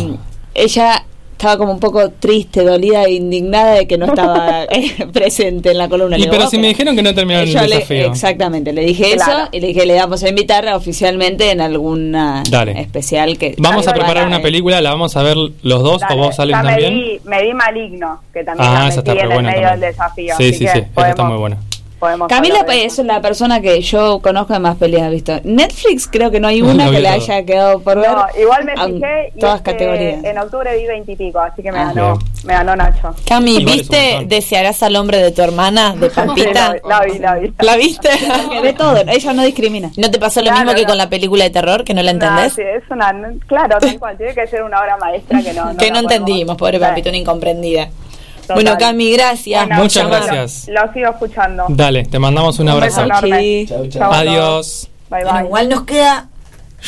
ella 0.53 1.05
estaba 1.37 1.57
como 1.57 1.73
un 1.73 1.79
poco 1.79 2.09
triste, 2.11 2.63
dolida 2.63 3.03
e 3.03 3.13
indignada 3.15 3.73
de 3.75 3.87
que 3.87 3.97
no 3.97 4.05
estaba 4.05 4.63
eh, 4.71 5.05
presente 5.11 5.71
en 5.71 5.77
la 5.77 5.89
columna. 5.89 6.15
Y 6.15 6.19
Le 6.21 6.25
digo, 6.25 6.31
pero 6.35 6.47
"Oh, 6.47 6.49
si 6.49 6.57
me 6.57 6.67
dijeron 6.69 6.95
que 6.95 7.03
no 7.03 7.13
terminaron 7.13 7.47
Yo 7.47 7.59
el 7.59 7.69
le- 7.69 7.75
desafío. 7.75 8.05
exactamente, 8.11 8.71
le 8.73 8.85
dije 8.85 9.13
Claro. 9.15 9.31
eso 9.43 9.49
y 9.51 9.59
le 9.59 9.67
dije 9.67 9.85
le 9.85 9.95
vamos 9.95 10.23
a 10.23 10.29
invitar 10.29 10.65
oficialmente 10.73 11.51
en 11.51 11.59
alguna 11.61 12.43
Dale. 12.49 12.79
especial 12.79 13.37
que 13.37 13.55
Vamos 13.57 13.87
a 13.87 13.93
preparar 13.93 14.23
dale. 14.23 14.27
una 14.27 14.41
película, 14.41 14.79
la 14.81 14.91
vamos 14.91 15.15
a 15.17 15.23
ver 15.23 15.35
los 15.37 15.83
dos 15.83 16.01
Dale, 16.01 16.13
o 16.15 16.17
vos 16.17 16.39
me 16.39 16.51
también. 16.51 17.19
me 17.25 17.43
vi 17.43 17.53
Maligno, 17.53 18.21
que 18.33 18.43
también 18.43 18.69
Ah, 18.69 18.83
la 18.83 18.87
esa 18.87 18.97
metí 19.01 19.11
está 19.11 19.25
en 19.25 19.31
el 19.31 19.43
medio 19.43 19.51
también. 19.61 19.71
del 19.71 19.79
desafío. 19.91 20.33
Sí, 20.37 20.43
así 20.43 20.53
sí, 20.53 20.65
que 20.65 20.71
sí, 20.71 20.77
esa 20.95 21.09
está 21.09 21.23
muy 21.25 21.37
buena. 21.37 21.57
Podemos 22.05 22.27
Camila 22.27 22.59
hablar 22.61 22.75
de 22.77 22.85
es 22.85 22.97
la 22.99 23.21
persona 23.21 23.61
que 23.61 23.81
yo 23.81 24.19
conozco 24.19 24.53
de 24.53 24.59
más 24.59 24.75
peleas 24.77 25.11
visto. 25.11 25.39
Netflix 25.43 26.07
creo 26.07 26.31
que 26.31 26.39
no 26.39 26.47
hay 26.47 26.61
una 26.61 26.85
No 26.85 26.91
que 26.91 26.99
le 26.99 27.07
haya 27.09 27.43
quedado 27.45 27.79
por 27.79 27.99
ver. 27.99 28.09
No, 28.09 28.25
igual 28.39 28.65
me 28.65 28.73
fijé 28.73 29.31
y 29.35 29.39
todas 29.39 29.57
este, 29.57 29.71
categorías. 29.71 30.23
en 30.23 30.37
octubre 30.37 30.77
vi 30.77 30.85
veintipico, 30.87 31.39
así 31.39 31.61
que 31.61 31.71
me 31.71 31.79
Ah. 31.79 31.91
ganó, 31.93 32.19
me 32.43 32.53
ganó 32.53 32.75
Nacho. 32.75 33.13
Cami, 33.27 33.63
¿viste. 33.65 34.25
Desearás 34.27 34.81
al 34.83 34.95
hombre 34.95 35.17
de 35.19 35.31
tu 35.31 35.41
hermana, 35.41 35.95
de 35.95 36.09
Pampita? 36.09 36.71
Sí, 36.73 36.79
la, 36.87 36.99
la 36.99 37.05
vi, 37.05 37.19
la 37.19 37.35
vi. 37.35 37.53
¿La 37.59 37.77
viste? 37.77 38.09
Que 38.51 38.61
ve 38.61 38.73
todo, 38.73 38.97
ella 39.07 39.33
no 39.33 39.43
discrimina. 39.43 39.91
¿No 39.97 40.09
te 40.11 40.19
pasó 40.19 40.39
lo 40.41 40.45
Claro, 40.47 40.59
mismo 40.59 40.75
que 40.75 40.81
no. 40.83 40.87
con 40.89 40.97
la 40.97 41.09
película 41.09 41.43
de 41.43 41.49
terror, 41.49 41.83
que 41.83 41.93
no 41.93 42.01
la 42.03 42.13
No, 42.13 42.25
entendés? 42.25 42.53
sí, 42.53 42.61
es 42.61 42.83
una, 42.91 43.11
claro, 43.47 43.77
tal 43.79 43.99
cual, 43.99 44.17
tiene 44.17 44.33
que 44.33 44.47
ser 44.47 44.63
una 44.63 44.79
obra 44.79 44.97
maestra 44.97 45.41
que 45.41 45.53
no, 45.53 45.75
que 45.77 45.91
no 45.91 45.99
entendimos, 45.99 46.55
pobre. 46.57 46.79
Pampita, 46.79 47.09
una 47.09 47.17
incomprendida. 47.17 47.89
Total. 48.47 48.55
Bueno, 48.55 48.77
Cami, 48.77 49.11
gracias. 49.13 49.67
Bueno, 49.67 49.83
Muchas 49.83 50.07
gracias. 50.07 50.67
Lo, 50.69 50.93
sigo 50.93 51.09
escuchando. 51.09 51.65
Dale, 51.69 52.05
te 52.05 52.19
mandamos 52.19 52.59
un 52.59 52.69
abrazo. 52.69 53.01
enorme. 53.03 53.65
Chau, 53.67 53.87
Chau. 53.87 54.11
Adiós. 54.13 54.87
Bye, 55.09 55.23
Bueno, 55.23 55.37
bye. 55.37 55.45
igual 55.45 55.69
nos 55.69 55.81
queda 55.83 56.27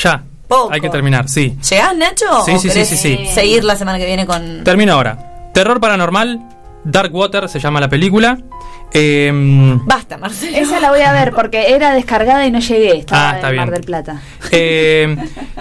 Ya. 0.04 0.24
Poco. 0.48 0.72
Hay 0.72 0.80
que 0.80 0.90
terminar, 0.90 1.28
sí. 1.28 1.58
¿Llegás, 1.70 1.96
Nacho? 1.98 2.26
Sí, 2.46 2.54
¿O 2.54 2.60
sí, 2.60 2.70
sí, 2.70 2.86
sí, 2.86 2.96
sí. 2.98 3.26
seguir 3.34 3.64
la 3.66 3.76
semana 3.76 3.98
que 3.98 4.06
viene 4.06 4.26
con...? 4.26 4.64
Termino 4.64 4.94
ahora. 4.94 5.50
Terror 5.54 5.82
paranormal, 5.82 6.40
Dark 6.90 7.14
Water 7.14 7.48
se 7.50 7.60
llama 7.60 7.80
la 7.80 7.90
película. 7.90 8.38
Eh, 8.94 9.32
Basta, 9.86 10.18
Marcelo. 10.18 10.58
Esa 10.58 10.80
la 10.80 10.90
voy 10.90 11.02
a 11.02 11.12
ver 11.12 11.34
porque 11.34 11.74
era 11.74 11.94
descargada 11.94 12.46
y 12.48 12.52
no 12.52 12.60
llegué. 12.60 12.98
Estaba 13.00 13.32
Ah, 13.32 13.36
está 13.36 13.48
en 13.48 13.52
bien. 13.54 13.66
Mar 13.66 13.74
del 13.74 13.84
Plata. 13.84 14.22
eh, 14.52 15.16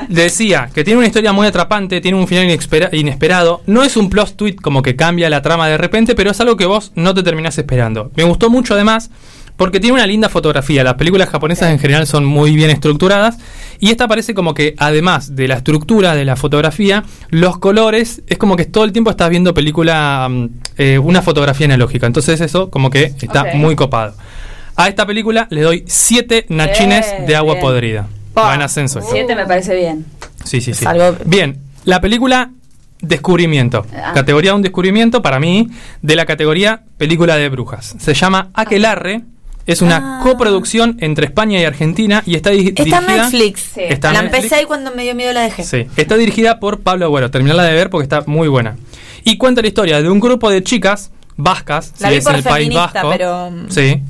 decía 0.08 0.70
que 0.72 0.84
tiene 0.84 0.98
una 0.98 1.06
historia 1.08 1.32
muy 1.32 1.46
atrapante, 1.46 2.00
tiene 2.00 2.16
un 2.18 2.28
final 2.28 2.48
inesperado. 2.92 3.62
No 3.66 3.82
es 3.82 3.96
un 3.96 4.08
plot 4.10 4.36
tweet 4.36 4.56
como 4.56 4.82
que 4.82 4.94
cambia 4.96 5.28
la 5.28 5.42
trama 5.42 5.68
de 5.68 5.76
repente, 5.78 6.14
pero 6.14 6.30
es 6.30 6.40
algo 6.40 6.56
que 6.56 6.66
vos 6.66 6.92
no 6.94 7.14
te 7.14 7.22
terminás 7.22 7.58
esperando. 7.58 8.10
Me 8.16 8.24
gustó 8.24 8.48
mucho 8.48 8.74
además 8.74 9.10
porque 9.56 9.80
tiene 9.80 9.94
una 9.94 10.06
linda 10.06 10.28
fotografía. 10.28 10.84
Las 10.84 10.94
películas 10.94 11.28
japonesas 11.28 11.70
en 11.70 11.78
general 11.78 12.06
son 12.06 12.24
muy 12.24 12.54
bien 12.54 12.70
estructuradas. 12.70 13.38
Y 13.78 13.90
esta 13.90 14.08
parece 14.08 14.34
como 14.34 14.54
que 14.54 14.74
además 14.78 15.36
de 15.36 15.48
la 15.48 15.56
estructura 15.56 16.14
de 16.14 16.24
la 16.24 16.36
fotografía, 16.36 17.04
los 17.30 17.58
colores, 17.58 18.22
es 18.26 18.38
como 18.38 18.56
que 18.56 18.64
todo 18.64 18.84
el 18.84 18.92
tiempo 18.92 19.10
estás 19.10 19.28
viendo 19.28 19.52
película, 19.54 20.28
mm, 20.30 20.48
eh, 20.78 20.98
una 20.98 21.22
fotografía 21.22 21.66
analógica. 21.66 22.06
Entonces 22.06 22.40
eso 22.40 22.70
como 22.70 22.90
que 22.90 23.12
está 23.20 23.54
muy 23.54 23.76
copado. 23.76 24.14
A 24.76 24.88
esta 24.88 25.06
película 25.06 25.46
le 25.50 25.62
doy 25.62 25.84
7 25.86 26.46
nachines 26.50 27.10
Bien, 27.10 27.26
de 27.26 27.36
agua 27.36 27.54
bien. 27.54 27.62
podrida. 27.64 28.08
Va 28.36 28.54
en 28.54 28.62
ascenso. 28.62 29.00
Siete 29.00 29.34
me 29.34 29.46
parece 29.46 29.74
bien. 29.74 30.04
Sí, 30.44 30.60
sí, 30.60 30.74
sí. 30.74 30.84
Bien, 31.24 31.58
la 31.84 32.00
película 32.02 32.50
Descubrimiento. 33.00 33.84
Ah. 33.94 34.12
Categoría 34.14 34.52
de 34.52 34.56
un 34.56 34.62
descubrimiento 34.62 35.20
para 35.20 35.38
mí 35.38 35.68
de 36.00 36.16
la 36.16 36.24
categoría 36.24 36.82
película 36.96 37.36
de 37.36 37.48
brujas. 37.48 37.94
Se 37.98 38.14
llama 38.14 38.48
Aquelarre. 38.54 39.22
Es 39.66 39.82
una 39.82 39.97
Ah. 39.97 40.20
coproducción 40.22 40.97
entre 41.01 41.26
España 41.26 41.59
y 41.60 41.64
Argentina 41.64 42.22
y 42.24 42.36
está 42.36 42.51
di- 42.51 42.68
Está 42.68 42.84
dirigida. 42.84 42.98
en 43.01 43.06
Netflix. 43.22 43.76
Está 43.76 44.09
en 44.09 44.14
la 44.14 44.22
Netflix. 44.22 44.44
empecé 44.44 44.62
y 44.62 44.66
cuando 44.66 44.93
me 44.94 45.02
dio 45.02 45.14
miedo 45.14 45.32
la 45.32 45.40
dejé. 45.43 45.64
Sí, 45.64 45.86
está 45.97 46.16
dirigida 46.16 46.60
por 46.60 46.80
Pablo 46.80 47.06
Agüero. 47.06 47.30
Terminarla 47.30 47.64
de 47.64 47.72
ver 47.74 47.90
porque 47.90 48.05
está 48.05 48.22
muy 48.26 48.47
buena. 48.48 48.76
Y 49.24 49.38
cuenta 49.38 49.62
la 49.62 49.68
historia 49.68 50.01
de 50.01 50.09
un 50.09 50.20
grupo 50.20 50.51
de 50.51 50.62
chicas 50.62 51.10
vascas, 51.36 51.93
La 51.98 52.09
si 52.09 52.14
vi 52.14 52.18
es 52.18 52.24
por 52.24 52.32
en 52.34 52.38
el 52.38 52.44
país 52.44 52.74
vasco. 52.74 53.10
pero-. 53.10 53.51
Sí. 53.68 54.02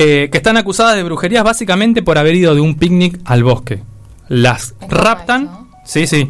eh, 0.00 0.28
que 0.30 0.38
están 0.38 0.56
acusadas 0.56 0.94
de 0.94 1.02
brujerías 1.02 1.42
básicamente 1.42 2.02
por 2.02 2.18
haber 2.18 2.34
ido 2.36 2.54
de 2.54 2.60
un 2.60 2.76
picnic 2.76 3.18
al 3.24 3.42
bosque. 3.42 3.82
Las 4.28 4.74
raptan. 4.88 5.50
Sí, 5.84 6.06
sí. 6.06 6.28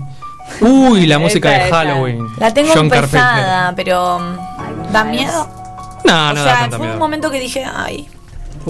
Uy, 0.62 1.06
la 1.06 1.18
música 1.18 1.50
Esa, 1.50 1.58
de 1.58 1.66
esa. 1.68 1.76
Halloween. 1.76 2.26
La 2.38 2.54
tengo 2.54 2.70
John 2.72 2.88
pero... 3.76 4.18
mm, 4.20 4.92
¿Da 4.92 5.04
miedo? 5.04 5.46
No, 6.06 6.30
o 6.30 6.32
no 6.32 6.34
da 6.34 6.44
sea, 6.44 6.60
tanto 6.60 6.78
fue 6.78 6.90
un 6.92 6.98
momento 6.98 7.30
que 7.30 7.40
dije, 7.40 7.62
ay, 7.64 8.08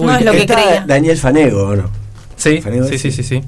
Uy, 0.01 0.07
no 0.07 0.15
es 0.17 0.25
lo 0.25 0.31
que 0.31 0.37
Está 0.39 0.55
creía. 0.55 0.83
Daniel 0.87 1.17
Fanego, 1.17 1.63
¿o 1.69 1.75
no? 1.75 1.89
Sí, 2.35 2.61
Fanego 2.61 2.87
sí, 2.87 2.97
sí, 2.97 3.11
sí, 3.11 3.23
sí. 3.23 3.41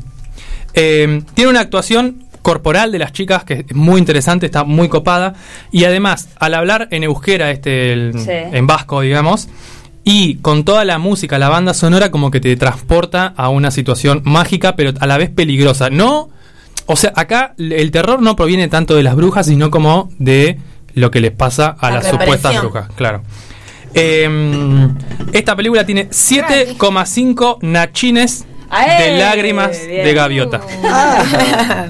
Eh, 0.73 1.21
tiene 1.33 1.49
una 1.51 1.59
actuación 1.61 2.23
corporal 2.41 2.91
de 2.91 2.99
las 2.99 3.13
chicas 3.13 3.43
que 3.43 3.65
es 3.67 3.75
muy 3.75 3.99
interesante, 3.99 4.45
está 4.47 4.63
muy 4.63 4.89
copada. 4.89 5.35
Y 5.71 5.83
además, 5.83 6.29
al 6.39 6.53
hablar 6.55 6.87
en 6.91 7.03
euskera, 7.03 7.51
este, 7.51 7.93
el- 7.93 8.13
Sí. 8.17 8.31
en 8.31 8.65
vasco, 8.67 9.01
digamos, 9.01 9.47
y 10.03 10.35
con 10.37 10.63
toda 10.63 10.83
la 10.83 10.97
música, 10.97 11.37
la 11.37 11.49
banda 11.49 11.73
sonora, 11.75 12.09
como 12.09 12.31
que 12.31 12.39
te 12.39 12.55
transporta 12.55 13.33
a 13.37 13.49
una 13.49 13.69
situación 13.69 14.21
mágica, 14.23 14.75
pero 14.75 14.93
a 14.99 15.05
la 15.05 15.17
vez 15.17 15.29
peligrosa. 15.29 15.89
No. 15.91 16.29
O 16.87 16.95
sea, 16.95 17.13
acá 17.15 17.53
el 17.59 17.91
terror 17.91 18.21
no 18.21 18.35
proviene 18.35 18.67
tanto 18.67 18.95
de 18.95 19.03
las 19.03 19.15
brujas, 19.15 19.45
sino 19.45 19.69
como 19.69 20.09
de 20.17 20.57
lo 20.95 21.11
que 21.11 21.21
les 21.21 21.31
pasa 21.31 21.75
a 21.79 21.89
La 21.89 21.97
las 21.97 22.07
supuestas 22.09 22.59
brujas, 22.59 22.89
claro. 22.95 23.21
Eh, 23.93 24.87
esta 25.33 25.55
película 25.55 25.85
tiene 25.85 26.09
7,5 26.09 27.57
nachines 27.61 28.45
de 28.97 29.17
lágrimas 29.17 29.71
Bien. 29.85 30.05
de 30.05 30.13
gaviota. 30.13 30.61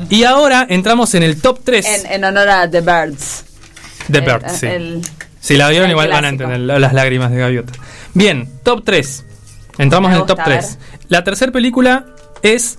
Y 0.09 0.23
ahora 0.23 0.65
entramos 0.69 1.13
en 1.15 1.23
el 1.23 1.39
top 1.41 1.59
3 1.63 1.85
En, 2.05 2.11
en 2.13 2.23
honor 2.25 2.49
a 2.49 2.69
The 2.69 2.81
Birds. 2.81 3.45
de 4.07 4.19
El- 4.19 4.25
Bird. 4.25 4.49
Sí. 4.49 4.65
el- 4.67 5.01
si 5.39 5.57
la 5.57 5.69
vieron, 5.69 5.89
igual 5.89 6.09
van 6.09 6.25
a 6.25 6.29
entender 6.29 6.59
las 6.59 6.93
lágrimas 6.93 7.31
de 7.31 7.37
gaviota. 7.39 7.73
Bien, 8.13 8.47
top 8.63 8.83
3. 8.85 9.25
Entramos 9.79 10.11
en 10.11 10.17
el 10.17 10.25
top 10.25 10.37
gusta, 10.37 10.43
a 10.43 10.59
3. 10.59 10.77
La 11.07 11.23
tercera 11.23 11.51
película 11.51 12.05
es 12.43 12.77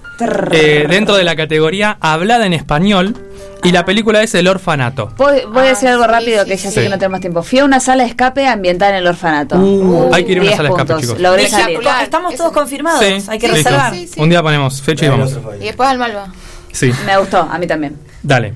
eh, 0.52 0.86
dentro 0.88 1.16
de 1.16 1.24
la 1.24 1.34
categoría 1.34 1.96
hablada 2.00 2.46
en 2.46 2.52
español. 2.52 3.16
Y 3.64 3.72
la 3.72 3.84
película 3.84 4.22
es 4.22 4.34
El 4.34 4.48
Orfanato. 4.48 5.12
Voy, 5.16 5.42
voy 5.52 5.66
a 5.66 5.68
decir 5.70 5.88
algo 5.88 6.06
rápido 6.06 6.44
que 6.44 6.56
ya 6.56 6.70
sé 6.70 6.70
sí. 6.70 6.80
que 6.80 6.88
no 6.88 6.98
tenemos 6.98 7.20
tiempo. 7.20 7.42
Fui 7.42 7.60
a 7.60 7.64
una 7.64 7.80
sala 7.80 8.02
de 8.02 8.10
escape 8.10 8.46
ambientada 8.46 8.92
en 8.92 8.96
el 8.98 9.06
orfanato. 9.06 9.56
Uh, 9.56 10.12
hay 10.12 10.24
que 10.24 10.32
ir 10.32 10.38
a 10.38 10.40
una 10.40 10.50
10 10.50 10.56
sala 10.56 10.68
de 10.68 10.74
escape, 10.74 11.00
chicos. 11.00 11.20
Logré 11.20 11.48
salir. 11.48 11.80
Estamos 12.02 12.34
todos 12.34 12.52
confirmados, 12.52 13.04
Sí, 13.04 13.24
hay 13.28 13.38
que 13.38 13.48
reservar. 13.48 13.94
Sí, 13.94 14.08
sí. 14.08 14.20
Un 14.20 14.30
día 14.30 14.42
ponemos 14.42 14.82
fecha 14.82 15.06
y 15.06 15.08
vamos. 15.08 15.38
Y 15.60 15.64
después 15.64 15.88
al 15.88 15.98
Malva. 15.98 16.32
Sí. 16.72 16.92
Me 17.06 17.16
gustó, 17.18 17.38
a 17.38 17.58
mí 17.58 17.66
también. 17.66 17.96
Dale. 18.22 18.54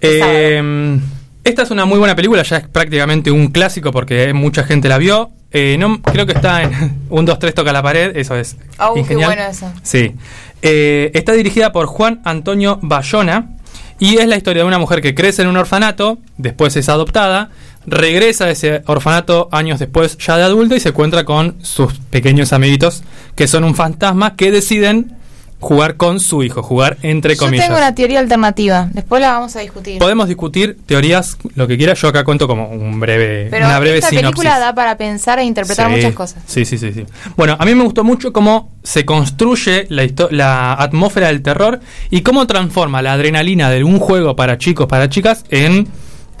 Eh, 0.00 1.00
esta 1.42 1.62
es 1.62 1.70
una 1.70 1.84
muy 1.84 1.98
buena 1.98 2.16
película, 2.16 2.42
ya 2.42 2.56
es 2.56 2.68
prácticamente 2.68 3.30
un 3.30 3.48
clásico 3.48 3.92
porque 3.92 4.32
mucha 4.32 4.64
gente 4.64 4.88
la 4.88 4.98
vio. 4.98 5.30
Eh, 5.52 5.76
no, 5.78 6.02
creo 6.02 6.26
que 6.26 6.32
está 6.32 6.62
en 6.62 6.98
un 7.08 7.24
2, 7.24 7.38
3 7.38 7.54
toca 7.54 7.72
la 7.72 7.82
pared, 7.82 8.16
eso 8.16 8.34
es. 8.34 8.56
Oh, 8.78 8.94
qué 9.06 9.14
bueno 9.14 9.42
eso. 9.48 9.72
Sí. 9.82 10.12
Eh, 10.60 11.12
está 11.14 11.32
dirigida 11.32 11.70
por 11.70 11.86
Juan 11.86 12.20
Antonio 12.24 12.78
Bayona 12.82 13.55
y 13.98 14.18
es 14.18 14.26
la 14.26 14.36
historia 14.36 14.62
de 14.62 14.68
una 14.68 14.78
mujer 14.78 15.00
que 15.00 15.14
crece 15.14 15.42
en 15.42 15.48
un 15.48 15.56
orfanato, 15.56 16.18
después 16.36 16.76
es 16.76 16.88
adoptada, 16.88 17.50
regresa 17.86 18.46
a 18.46 18.50
ese 18.50 18.82
orfanato 18.86 19.48
años 19.52 19.78
después, 19.78 20.18
ya 20.18 20.36
de 20.36 20.44
adulto, 20.44 20.76
y 20.76 20.80
se 20.80 20.90
encuentra 20.90 21.24
con 21.24 21.56
sus 21.62 21.94
pequeños 22.10 22.52
amiguitos, 22.52 23.02
que 23.34 23.48
son 23.48 23.64
un 23.64 23.74
fantasma, 23.74 24.36
que 24.36 24.50
deciden 24.50 25.15
jugar 25.58 25.96
con 25.96 26.20
su 26.20 26.42
hijo, 26.42 26.62
jugar 26.62 26.98
entre 27.02 27.34
Yo 27.34 27.40
comillas. 27.40 27.66
tengo 27.66 27.78
una 27.78 27.94
teoría 27.94 28.20
alternativa. 28.20 28.88
Después 28.92 29.20
la 29.20 29.32
vamos 29.32 29.56
a 29.56 29.60
discutir. 29.60 29.98
Podemos 29.98 30.28
discutir 30.28 30.76
teorías, 30.86 31.38
lo 31.54 31.66
que 31.66 31.76
quiera. 31.78 31.94
Yo 31.94 32.08
acá 32.08 32.24
cuento 32.24 32.46
como 32.46 32.68
un 32.68 33.00
breve, 33.00 33.48
Pero 33.50 33.66
una 33.66 33.78
breve 33.78 33.98
esta 33.98 34.10
sinopsis. 34.10 34.30
película 34.30 34.58
da 34.58 34.74
para 34.74 34.96
pensar 34.96 35.38
e 35.38 35.44
interpretar 35.44 35.88
Sí, 35.88 35.96
muchas 35.96 36.14
cosas. 36.14 36.42
Sí, 36.46 36.64
sí, 36.64 36.78
sí, 36.78 36.92
sí. 36.92 37.06
Bueno, 37.36 37.56
a 37.58 37.64
mí 37.64 37.74
me 37.74 37.84
gustó 37.84 38.04
mucho 38.04 38.32
cómo 38.32 38.70
se 38.82 39.04
construye 39.04 39.86
la, 39.88 40.74
atmósfera 40.74 41.28
del 41.28 41.42
terror 41.42 41.80
y 42.10 42.20
cómo 42.20 42.46
transforma 42.46 43.02
la 43.02 43.14
adrenalina 43.14 43.70
de 43.70 43.82
un 43.82 43.98
juego 43.98 44.36
para 44.36 44.58
chicos, 44.58 44.86
para 44.86 45.08
chicas, 45.08 45.44
en 45.50 45.88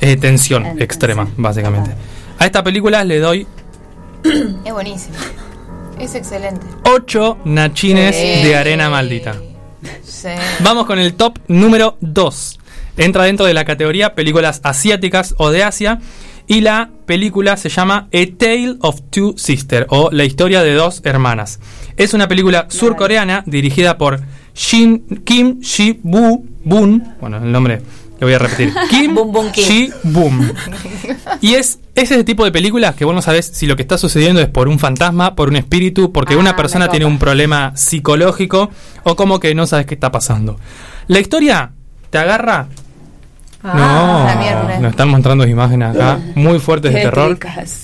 eh, 0.00 0.16
tensión 0.16 0.80
extrema, 0.80 1.26
básicamente. 1.36 1.90
A 2.38 2.44
esta 2.44 2.62
película 2.62 3.02
le 3.02 3.18
doy 3.18 3.46
Es 4.64 4.72
buenísimo. 4.72 5.16
Es 5.98 6.14
excelente. 6.14 6.66
8 6.84 7.38
nachines 7.44 8.14
Sí. 8.16 8.44
de 8.46 8.56
arena 8.56 8.90
maldita. 8.90 9.34
Sí. 10.04 10.28
Vamos 10.60 10.86
con 10.86 10.98
el 10.98 11.14
top 11.14 11.38
número 11.48 11.96
2. 12.00 12.58
Entra 12.96 13.24
dentro 13.24 13.46
de 13.46 13.54
la 13.54 13.64
categoría 13.64 14.14
películas 14.14 14.60
asiáticas 14.64 15.34
o 15.38 15.50
de 15.50 15.62
Asia. 15.64 16.00
Y 16.48 16.60
la 16.60 16.90
película 17.06 17.56
se 17.56 17.68
llama 17.68 18.08
A 18.12 18.38
Tale 18.38 18.76
of 18.80 19.00
Two 19.10 19.34
Sisters 19.36 19.86
o 19.88 20.10
La 20.12 20.24
historia 20.24 20.62
de 20.62 20.74
dos 20.74 21.00
hermanas. 21.04 21.58
Es 21.96 22.14
una 22.14 22.28
película 22.28 22.66
surcoreana 22.68 23.42
dirigida 23.46 23.98
por 23.98 24.20
Shin, 24.54 25.22
Kim 25.24 25.60
Shi-bu 25.60 26.46
Boon. 26.64 27.16
Bueno, 27.20 27.38
el 27.38 27.50
nombre 27.50 27.82
lo 28.18 28.26
voy 28.26 28.34
a 28.34 28.38
repetir. 28.38 28.72
Kim 28.90 29.14
Boon 29.14 29.32
Boon 29.32 29.50
Kim. 29.52 29.64
Shi-boon. 29.64 30.52
Y 31.40 31.54
es, 31.54 31.78
es 31.94 32.10
ese 32.10 32.24
tipo 32.24 32.44
de 32.44 32.52
películas 32.52 32.94
que 32.94 33.04
vos 33.04 33.14
no 33.14 33.22
sabés 33.22 33.46
si 33.46 33.66
lo 33.66 33.76
que 33.76 33.82
está 33.82 33.98
sucediendo 33.98 34.40
es 34.40 34.48
por 34.48 34.68
un 34.68 34.78
fantasma, 34.78 35.34
por 35.34 35.48
un 35.48 35.56
espíritu, 35.56 36.12
porque 36.12 36.34
Ah, 36.34 36.38
una 36.38 36.52
me 36.52 36.56
persona 36.56 36.88
tiene 36.88 37.04
un 37.06 37.18
problema 37.18 37.72
psicológico 37.76 38.70
o 39.04 39.16
como 39.16 39.38
que 39.40 39.54
no 39.54 39.66
sabes 39.66 39.86
qué 39.86 39.94
está 39.94 40.10
pasando. 40.12 40.58
La 41.08 41.20
historia 41.20 41.72
te 42.10 42.18
agarra. 42.18 42.68
Ah, 43.62 44.36
no, 44.74 44.80
nos 44.82 44.90
están 44.92 45.08
mostrando 45.08 45.46
imágenes 45.46 45.94
acá 45.96 46.18
muy 46.34 46.58
fuertes 46.58 46.92
de 46.92 47.00
terror. 47.00 47.38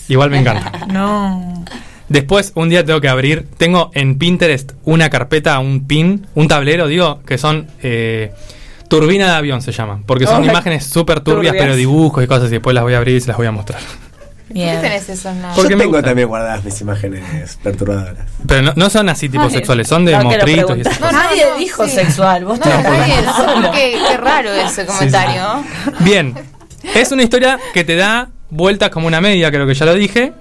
Igual 0.09 0.31
me 0.31 0.39
encanta. 0.39 0.73
No. 0.89 1.65
Después, 2.09 2.53
un 2.57 2.69
día 2.69 2.85
tengo 2.85 3.01
que 3.01 3.09
abrir. 3.09 3.47
Tengo 3.57 3.91
en 3.95 4.19
Pinterest 4.19 4.73
una 4.85 5.09
carpeta, 5.09 5.59
un 5.61 5.87
pin, 5.87 6.27
un 6.35 6.47
tablero, 6.47 6.87
digo, 6.87 7.21
que 7.27 7.39
son. 7.39 7.69
eh, 7.83 8.33
turbina 9.01 9.27
de 9.27 9.33
avión 9.37 9.63
se 9.63 9.73
llaman. 9.73 10.03
Porque 10.05 10.27
son 10.27 10.45
imágenes 10.45 10.85
súper 10.87 11.21
turbias, 11.21 11.53
turbias. 11.53 11.65
pero 11.65 11.77
dibujos 11.77 12.23
y 12.23 12.27
cosas. 12.27 12.49
Y 12.49 12.53
después 12.53 12.75
las 12.75 12.85
voy 12.85 12.95
a 12.95 12.99
abrir 12.99 13.17
y 13.17 13.21
se 13.21 13.29
las 13.29 13.37
voy 13.37 13.47
a 13.47 13.51
mostrar. 13.53 13.81
¿Por 13.81 14.55
qué 14.55 14.77
tenés 14.83 15.09
esos? 15.09 15.33
Porque 15.57 15.73
Yo 15.73 15.79
tengo 15.79 15.93
gusta. 15.93 16.09
también 16.09 16.29
guardadas 16.29 16.63
mis 16.63 16.79
imágenes 16.83 17.59
perturbadoras. 17.63 18.27
Pero 18.47 18.61
no, 18.61 18.73
no 18.77 18.91
son 18.91 19.09
así 19.09 19.31
tipo 19.31 19.45
Ay, 19.45 19.51
sexuales, 19.51 19.89
son 19.89 20.05
de 20.05 20.13
no, 20.13 20.25
mostritos 20.25 20.77
y 20.77 20.83
No. 21.01 21.11
Nadie 21.13 21.47
no, 21.51 21.57
dijo 21.57 21.85
sí. 21.87 21.91
sexual. 21.93 22.45
Vos 22.45 22.59
No, 22.59 22.67
nadie, 22.67 23.15
qué, 23.73 23.99
qué 24.11 24.17
raro 24.19 24.53
ese 24.53 24.85
comentario. 24.85 25.65
Bien, 26.01 26.35
es 26.95 27.11
una 27.13 27.23
historia 27.23 27.59
que 27.73 27.85
te 27.85 27.97
da 27.97 28.29
vueltas 28.51 28.91
como 28.91 29.07
una 29.07 29.23
media, 29.23 29.51
creo 29.51 29.67
que 29.67 29.73
ya 29.73 29.87
lo 29.87 29.95
dije, 29.95 30.35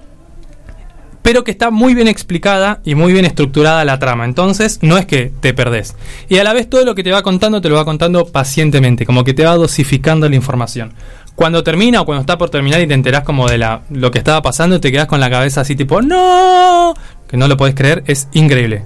pero 1.22 1.44
que 1.44 1.50
está 1.50 1.70
muy 1.70 1.94
bien 1.94 2.08
explicada 2.08 2.80
y 2.84 2.94
muy 2.94 3.12
bien 3.12 3.24
estructurada 3.24 3.84
la 3.84 3.98
trama. 3.98 4.24
Entonces, 4.24 4.78
no 4.82 4.98
es 4.98 5.06
que 5.06 5.32
te 5.40 5.54
perdés. 5.54 5.94
Y 6.28 6.38
a 6.38 6.44
la 6.44 6.52
vez 6.52 6.68
todo 6.68 6.84
lo 6.84 6.94
que 6.94 7.02
te 7.02 7.10
va 7.10 7.22
contando 7.22 7.60
te 7.60 7.68
lo 7.68 7.76
va 7.76 7.84
contando 7.84 8.26
pacientemente, 8.26 9.06
como 9.06 9.24
que 9.24 9.34
te 9.34 9.44
va 9.44 9.56
dosificando 9.56 10.28
la 10.28 10.36
información. 10.36 10.92
Cuando 11.34 11.62
termina 11.62 12.02
o 12.02 12.04
cuando 12.04 12.20
está 12.20 12.36
por 12.36 12.50
terminar 12.50 12.80
y 12.80 12.86
te 12.86 12.94
enterás 12.94 13.22
como 13.22 13.48
de 13.48 13.58
la, 13.58 13.82
lo 13.90 14.10
que 14.10 14.18
estaba 14.18 14.42
pasando, 14.42 14.80
te 14.80 14.92
quedas 14.92 15.06
con 15.06 15.20
la 15.20 15.30
cabeza 15.30 15.62
así 15.62 15.74
tipo, 15.74 16.02
¡No! 16.02 16.94
Que 17.26 17.36
no 17.36 17.48
lo 17.48 17.56
podés 17.56 17.74
creer, 17.74 18.04
es 18.06 18.28
increíble. 18.32 18.84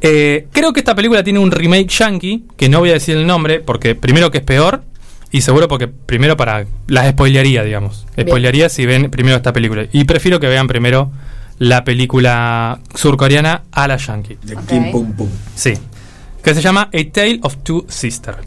Eh, 0.00 0.46
creo 0.52 0.72
que 0.72 0.80
esta 0.80 0.94
película 0.94 1.22
tiene 1.22 1.38
un 1.38 1.50
remake 1.50 1.88
yankee, 1.88 2.44
que 2.56 2.68
no 2.68 2.80
voy 2.80 2.90
a 2.90 2.94
decir 2.94 3.16
el 3.16 3.26
nombre, 3.26 3.60
porque 3.60 3.94
primero 3.94 4.30
que 4.30 4.38
es 4.38 4.44
peor, 4.44 4.82
y 5.30 5.40
seguro 5.42 5.68
porque 5.68 5.88
primero 5.88 6.36
para 6.36 6.64
las 6.86 7.10
spoilearía, 7.10 7.62
digamos. 7.64 8.06
Bien. 8.16 8.28
Spoilearía 8.28 8.68
si 8.68 8.86
ven 8.86 9.10
primero 9.10 9.36
esta 9.36 9.52
película. 9.52 9.86
Y 9.92 10.04
prefiero 10.04 10.40
que 10.40 10.46
vean 10.48 10.66
primero 10.68 11.10
la 11.58 11.84
película 11.84 12.80
surcoreana 12.94 13.62
a 13.72 13.88
la 13.88 13.96
yankee. 13.96 14.38
De. 14.42 14.56
Kim 14.68 14.90
Pum 14.90 15.12
Pum. 15.12 15.28
Sí. 15.54 15.74
Que 16.42 16.54
se 16.54 16.62
llama 16.62 16.82
A 16.94 17.12
Tale 17.12 17.40
of 17.42 17.56
Two 17.62 17.84
Sisters. 17.88 18.38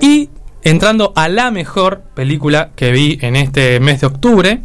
Y 0.00 0.28
entrando 0.62 1.12
a 1.16 1.28
la 1.28 1.50
mejor 1.50 2.02
película 2.14 2.70
que 2.76 2.92
vi 2.92 3.18
en 3.22 3.36
este 3.36 3.80
mes 3.80 4.00
de 4.02 4.06
octubre, 4.06 4.60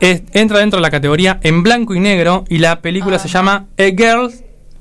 es- 0.00 0.22
entra 0.32 0.58
dentro 0.58 0.78
de 0.78 0.82
la 0.82 0.90
categoría 0.90 1.38
en 1.42 1.62
blanco 1.62 1.94
y 1.94 2.00
negro 2.00 2.44
y 2.48 2.58
la 2.58 2.80
película 2.80 3.18
se 3.18 3.28
llama 3.28 3.66
A 3.78 3.82
Girl 3.84 4.30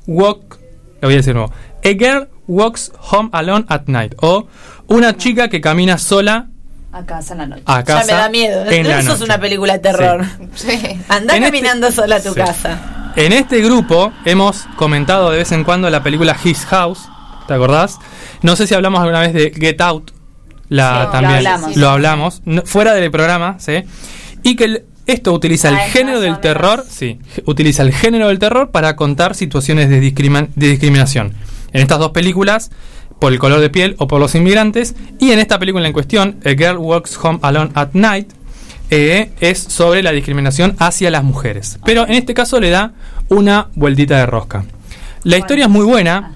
Walk, 0.08 0.60
lo 1.02 1.08
voy 1.08 1.14
a 1.14 1.18
decir 1.18 1.34
de 1.34 1.40
nuevo, 1.40 1.54
A 1.84 1.88
Girl 1.90 2.28
Walks 2.48 2.92
Home 3.12 3.30
Alone 3.32 3.66
at 3.70 3.84
Night 3.88 4.14
o 4.22 4.48
Una 4.88 5.16
chica 5.18 5.48
que 5.48 5.62
camina 5.62 5.98
sola 5.98 6.48
A 6.92 7.06
casa 7.06 7.34
en 7.34 7.40
la 7.40 7.46
noche. 7.48 7.64
a 7.66 7.84
casa 7.84 8.02
Ya 8.08 8.14
me 8.16 8.22
da 8.22 8.30
miedo. 8.30 8.66
en 8.70 8.88
la 8.88 9.00
Eso 9.00 9.14
es 9.14 9.22
una 9.22 9.40
película 9.40 9.74
de 9.74 9.80
terror. 9.80 10.26
Sí. 10.56 10.70
Andá 11.10 11.36
En 11.38 11.44
este- 11.44 11.58
caminando 11.58 11.92
sola 11.92 12.18
a 12.18 12.22
tu 12.22 12.30
Sí. 12.34 12.36
casa. 12.40 13.12
En 13.16 13.32
este 13.34 13.62
grupo 13.62 14.12
hemos 14.26 14.66
comentado 14.76 15.32
de 15.32 15.38
vez 15.38 15.52
en 15.52 15.64
cuando 15.64 15.90
la 15.90 16.04
película 16.04 16.36
His 16.44 16.66
House, 16.66 17.00
¿te 17.48 17.54
acordás? 17.54 17.98
No 18.42 18.56
sé 18.56 18.68
si 18.68 18.74
hablamos 18.74 19.00
alguna 19.02 19.22
vez 19.22 19.34
de 19.34 19.52
Get 19.56 19.80
Out, 19.82 20.12
la 20.70 21.06
Sí, 21.06 21.12
también 21.12 21.44
lo 21.44 21.50
hablamos. 21.50 21.78
lo 21.78 21.90
hablamos, 21.90 22.42
no- 22.46 22.62
fuera 22.66 22.94
del 22.94 23.10
programa, 23.12 23.56
¿sí? 23.60 23.84
Y 24.44 24.56
que 24.56 24.64
el- 24.66 24.86
esto 25.06 25.32
utiliza 25.34 25.70
el 25.70 25.76
Ah, 25.76 25.88
género 25.90 26.20
del 26.20 26.40
terror, 26.40 26.84
sí, 26.90 27.20
utiliza 27.46 27.84
el 27.84 27.94
género 27.94 28.28
del 28.28 28.40
terror 28.40 28.72
para 28.72 28.96
contar 28.96 29.36
situaciones 29.36 29.90
de 29.90 30.00
discriminación. 30.00 31.34
En 31.74 31.82
estas 31.82 32.00
dos 32.00 32.12
películas, 32.12 32.72
por 33.20 33.34
el 33.34 33.40
color 33.40 33.60
de 33.60 33.70
piel 33.70 33.96
o 34.00 34.08
por 34.08 34.20
los 34.20 34.36
inmigrantes, 34.36 34.96
y 35.20 35.32
en 35.32 35.40
esta 35.40 35.60
película 35.60 35.88
en 35.88 35.94
cuestión, 35.94 36.40
A 36.46 36.50
Girl 36.50 36.78
Walks 36.78 37.18
Home 37.22 37.40
Alone 37.42 37.72
at 37.74 37.90
Night, 37.94 38.32
eh, 38.90 39.32
es 39.40 39.58
sobre 39.58 40.04
la 40.04 40.12
discriminación 40.12 40.76
hacia 40.78 41.10
las 41.10 41.24
mujeres. 41.24 41.80
Pero 41.84 42.06
en 42.08 42.14
este 42.14 42.34
caso 42.34 42.60
le 42.60 42.70
da 42.70 42.94
una 43.30 43.70
vueltita 43.76 44.18
de 44.18 44.26
rosca. 44.26 44.66
La 45.24 45.38
historia 45.38 45.66
es 45.66 45.72
muy 45.72 45.86
buena. 45.86 46.36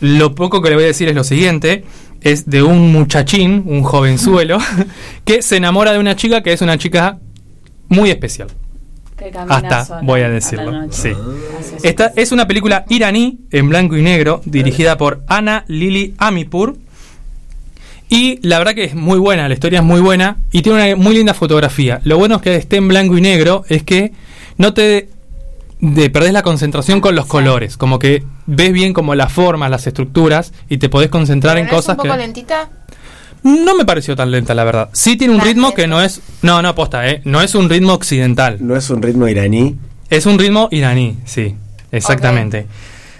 Lo 0.00 0.34
poco 0.34 0.60
que 0.60 0.68
le 0.68 0.74
voy 0.74 0.84
a 0.84 0.88
decir 0.88 1.08
es 1.08 1.14
lo 1.14 1.24
siguiente. 1.24 1.84
Es 2.20 2.50
de 2.50 2.62
un 2.62 2.92
muchachín, 2.92 3.62
un 3.66 3.82
jovenzuelo, 3.82 4.58
que 5.24 5.42
se 5.42 5.56
enamora 5.56 5.92
de 5.92 5.98
una 5.98 6.16
chica 6.16 6.42
que 6.42 6.52
es 6.52 6.60
una 6.60 6.76
chica 6.76 7.18
muy 7.88 8.10
especial. 8.10 8.48
Que 9.30 9.38
Hasta 9.48 9.84
sola 9.84 10.00
voy 10.02 10.20
a 10.20 10.28
decirlo. 10.28 10.86
Sí. 10.90 11.12
Esta 11.82 12.12
es 12.14 12.32
una 12.32 12.46
película 12.46 12.84
iraní 12.88 13.40
en 13.50 13.68
blanco 13.68 13.96
y 13.96 14.02
negro, 14.02 14.42
dirigida 14.44 14.98
por 14.98 15.22
Ana 15.28 15.64
Lili 15.66 16.14
Amipur. 16.18 16.76
Y 18.08 18.38
la 18.46 18.58
verdad 18.58 18.74
que 18.74 18.84
es 18.84 18.94
muy 18.94 19.18
buena, 19.18 19.48
la 19.48 19.54
historia 19.54 19.78
es 19.78 19.84
muy 19.84 20.00
buena 20.00 20.36
y 20.52 20.62
tiene 20.62 20.94
una 20.94 21.02
muy 21.02 21.14
linda 21.14 21.32
fotografía. 21.32 22.00
Lo 22.04 22.18
bueno 22.18 22.36
es 22.36 22.42
que 22.42 22.54
esté 22.54 22.76
en 22.76 22.88
blanco 22.88 23.16
y 23.16 23.22
negro 23.22 23.64
es 23.68 23.82
que 23.82 24.12
no 24.58 24.74
te 24.74 25.08
de 25.80 26.08
perdés 26.08 26.32
la 26.32 26.42
concentración 26.42 27.00
con 27.00 27.14
los 27.14 27.26
colores, 27.26 27.76
como 27.76 27.98
que 27.98 28.24
ves 28.46 28.72
bien 28.72 28.92
como 28.92 29.14
las 29.14 29.32
formas, 29.32 29.70
las 29.70 29.86
estructuras 29.86 30.52
y 30.68 30.78
te 30.78 30.88
podés 30.88 31.10
concentrar 31.10 31.58
en 31.58 31.64
¿Pero 31.64 31.76
no 31.76 31.78
cosas 31.78 31.96
es 31.96 31.98
un 31.98 32.02
poco 32.04 32.14
que 32.14 32.22
lentita? 32.22 32.70
No 33.44 33.74
me 33.76 33.84
pareció 33.84 34.16
tan 34.16 34.30
lenta 34.30 34.54
la 34.54 34.64
verdad. 34.64 34.88
Sí 34.92 35.16
tiene 35.16 35.34
un 35.34 35.40
ritmo 35.40 35.72
que 35.74 35.86
no 35.86 36.02
es 36.02 36.20
no, 36.42 36.60
no 36.62 36.68
aposta, 36.70 37.08
eh, 37.08 37.20
no 37.24 37.40
es 37.42 37.54
un 37.54 37.68
ritmo 37.70 37.92
occidental. 37.92 38.56
No 38.60 38.74
es 38.76 38.90
un 38.90 39.00
ritmo 39.02 39.28
iraní. 39.28 39.76
Es 40.10 40.26
un 40.26 40.38
ritmo 40.38 40.68
iraní, 40.72 41.16
sí, 41.24 41.54
exactamente. 41.92 42.66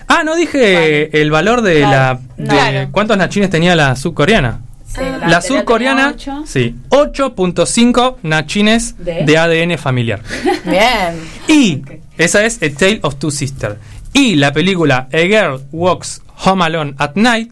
Ah, 0.08 0.22
no 0.24 0.34
dije 0.36 1.20
el 1.20 1.30
valor 1.30 1.62
de 1.62 1.78
Claro, 1.78 1.90
la. 1.90 2.20
no. 2.36 2.44
de 2.54 2.70
Claro. 2.70 2.88
¿Cuántos 2.92 3.16
nachines 3.16 3.48
tenía 3.50 3.74
la 3.76 3.96
subcoreana? 3.96 4.60
Sí, 4.86 5.00
la 5.00 5.06
anterior 5.36 5.42
surcoreana, 5.42 6.10
ocho. 6.14 6.42
sí, 6.46 6.76
8.5 6.90 8.16
nachines 8.22 8.94
¿De? 8.98 9.24
de 9.24 9.38
ADN 9.38 9.76
familiar. 9.78 10.20
Bien. 10.64 11.18
Y 11.48 11.82
esa 12.16 12.44
es 12.44 12.62
A 12.62 12.68
Tale 12.78 13.00
of 13.02 13.16
Two 13.16 13.30
Sisters. 13.30 13.76
Y 14.12 14.36
la 14.36 14.52
película 14.52 15.08
A 15.12 15.18
Girl 15.18 15.60
Walks 15.72 16.22
Home 16.44 16.64
Alone 16.64 16.94
at 16.98 17.12
Night 17.16 17.50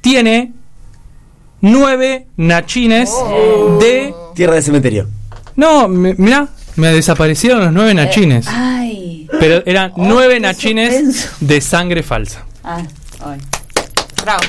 tiene 0.00 0.52
9 1.60 2.26
nachines 2.36 3.10
Oh. 3.12 3.78
de. 3.80 4.14
Tierra 4.34 4.54
de 4.54 4.62
cementerio. 4.62 5.08
No, 5.56 5.88
me- 5.88 6.14
mirá, 6.18 6.48
me 6.76 6.88
desaparecieron 6.92 7.60
los 7.64 7.72
9 7.72 7.94
nachines. 7.94 8.46
Ay. 8.48 9.26
Pero 9.40 9.62
eran 9.66 9.92
Oh, 9.96 10.04
nueve 10.04 10.38
nachines 10.40 10.94
suspenso. 10.94 11.28
de 11.40 11.60
sangre 11.60 12.02
falsa. 12.02 12.44
Ah, 12.62 12.82
ay. 13.24 13.38
Bravo. 14.22 14.40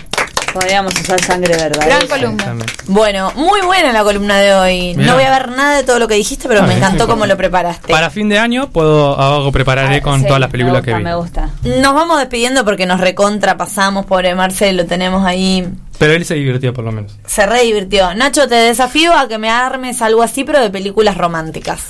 Podríamos 0.54 0.94
usar 1.00 1.20
sangre 1.24 1.56
verdadera. 1.56 1.86
Gran 1.86 2.08
columna. 2.08 2.56
Bueno, 2.88 3.32
muy 3.36 3.62
buena 3.62 3.92
la 3.92 4.04
columna 4.04 4.38
de 4.38 4.54
hoy. 4.56 4.94
Mirá. 4.96 5.08
No 5.12 5.16
voy 5.16 5.24
a 5.24 5.30
ver 5.32 5.50
nada 5.50 5.78
de 5.78 5.84
todo 5.84 6.00
lo 6.00 6.08
que 6.08 6.16
dijiste, 6.16 6.48
pero 6.48 6.62
Ah, 6.62 6.64
me 6.64 6.70
bien, 6.70 6.80
encantó 6.80 7.08
cómo 7.08 7.26
lo 7.28 7.38
preparaste. 7.38 7.92
Para 7.92 8.10
fin 8.10 8.28
de 8.30 8.40
año 8.40 8.70
puedo 8.70 9.20
algo 9.20 9.52
prepararé 9.52 10.02
con 10.02 10.16
Ah, 10.16 10.20
Sí, 10.20 10.26
todas 10.26 10.40
las 10.40 10.50
películas 10.50 10.84
que 10.84 10.94
vi. 10.96 11.04
Me 11.04 11.16
gusta. 11.16 11.50
Nos 11.64 11.94
vamos 11.94 12.18
despidiendo 12.20 12.64
porque 12.66 12.86
nos 12.86 13.00
recontra 13.02 13.56
pasamos, 13.58 14.06
pobre 14.06 14.34
Marcelo, 14.36 14.86
tenemos 14.86 15.26
ahí 15.26 15.68
Pero 15.98 16.14
él 16.14 16.26
se 16.26 16.36
divirtió 16.36 16.74
por 16.74 16.84
lo 16.86 16.92
menos. 16.92 17.18
Se 17.26 17.46
re 17.46 17.64
divirtió. 17.64 18.14
Nacho, 18.16 18.48
te 18.48 18.56
desafío 18.56 19.14
a 19.18 19.28
que 19.28 19.38
me 19.38 19.50
armes 19.50 20.02
algo 20.02 20.22
así, 20.24 20.44
pero 20.44 20.60
de 20.62 20.70
películas 20.70 21.18
románticas. 21.18 21.82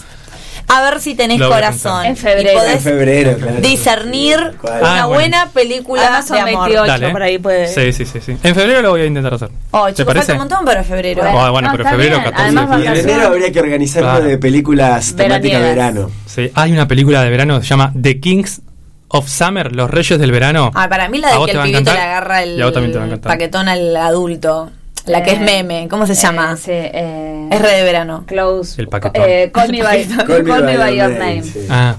A 0.70 0.82
ver 0.82 1.00
si 1.00 1.16
tenés 1.16 1.42
corazón. 1.42 2.06
En 2.06 2.12
Y 2.14 2.16
febrero. 2.18 2.60
podés 2.60 2.74
En 2.76 2.82
febrero, 2.82 3.38
claro. 3.38 3.62
discernir 3.62 4.54
¿Cuál? 4.60 4.82
una 4.82 5.04
Ah, 5.04 5.06
bueno. 5.06 5.20
buena 5.22 5.50
película 5.54 6.08
Amazon 6.08 6.36
de 6.44 6.52
amor. 6.52 6.70
28 6.70 6.88
Dale. 6.92 7.10
por 7.14 7.24
ahí 7.24 7.38
puede. 7.38 7.68
Sí, 7.68 7.94
sí, 7.94 8.06
sí, 8.06 8.20
sí. 8.20 8.38
En 8.44 8.54
febrero 8.54 8.82
lo 8.82 8.90
voy 8.90 9.02
a 9.02 9.06
intentar 9.06 9.34
hacer. 9.34 9.50
Oh, 9.72 9.86
¿Te 9.88 9.94
chicos, 9.94 10.06
parece? 10.14 10.26
falta 10.28 10.34
un 10.34 10.50
montón 10.50 10.66
para 10.66 10.84
febrero. 10.84 11.24
Ah, 11.26 11.52
bueno, 11.52 11.70
No, 11.70 11.78
pero 11.78 11.90
febrero 11.90 12.18
bien. 12.18 12.24
14 12.32 12.44
Además, 12.44 12.70
de 12.70 12.84
Y 12.84 12.88
en 12.88 12.94
febrero. 12.96 13.10
enero 13.14 13.28
habría 13.30 13.52
que 13.54 13.60
organizar 13.62 14.04
Claro. 14.04 14.26
de 14.26 14.38
películas 14.38 15.16
temática 15.16 15.58
Veraniegas. 15.60 15.76
verano. 15.94 16.12
Sí, 16.26 16.52
hay 16.54 16.72
una 16.74 16.86
película 16.88 17.24
de 17.24 17.30
verano 17.30 17.58
que 17.60 17.64
se 17.64 17.70
llama 17.70 17.94
The 18.02 18.20
Kings 18.20 18.62
of 19.10 19.28
Summer, 19.30 19.74
Los 19.76 19.90
Reyes 19.90 20.20
del 20.20 20.32
Verano. 20.32 20.72
Ah, 20.76 20.88
para 20.90 21.08
mí 21.10 21.18
la 21.20 21.30
¿A 21.30 21.40
de 21.40 21.46
que 21.46 21.52
el 21.52 21.62
pibito 21.64 21.94
le 21.94 22.00
agarra 22.00 22.44
el 22.44 23.20
paquetón 23.22 23.68
al 23.70 23.96
adulto. 23.96 24.72
La 25.06 25.24
que 25.24 25.32
es 25.32 25.38
Eh, 25.40 25.44
meme. 25.44 25.88
¿Cómo 25.90 26.06
se 26.06 26.16
llama? 26.16 26.52
Eh, 26.54 26.58
sí, 26.58 26.72
eh, 26.74 27.48
Es 27.50 27.62
re 27.62 27.72
de 27.78 27.84
verano. 27.84 28.26
Close. 28.28 28.82
El 28.82 28.90
paquetón. 28.90 29.24
Eh, 29.26 29.50
call 29.54 29.72
me 29.72 29.82
by, 29.82 30.04
call 30.28 30.44
me 30.64 30.78
by 30.78 30.98
your 30.98 31.10
name. 31.12 31.44
sí. 31.44 31.66
Ah, 31.70 31.96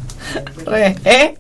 Re, 0.67 0.95
¿Eh? 1.07 1.35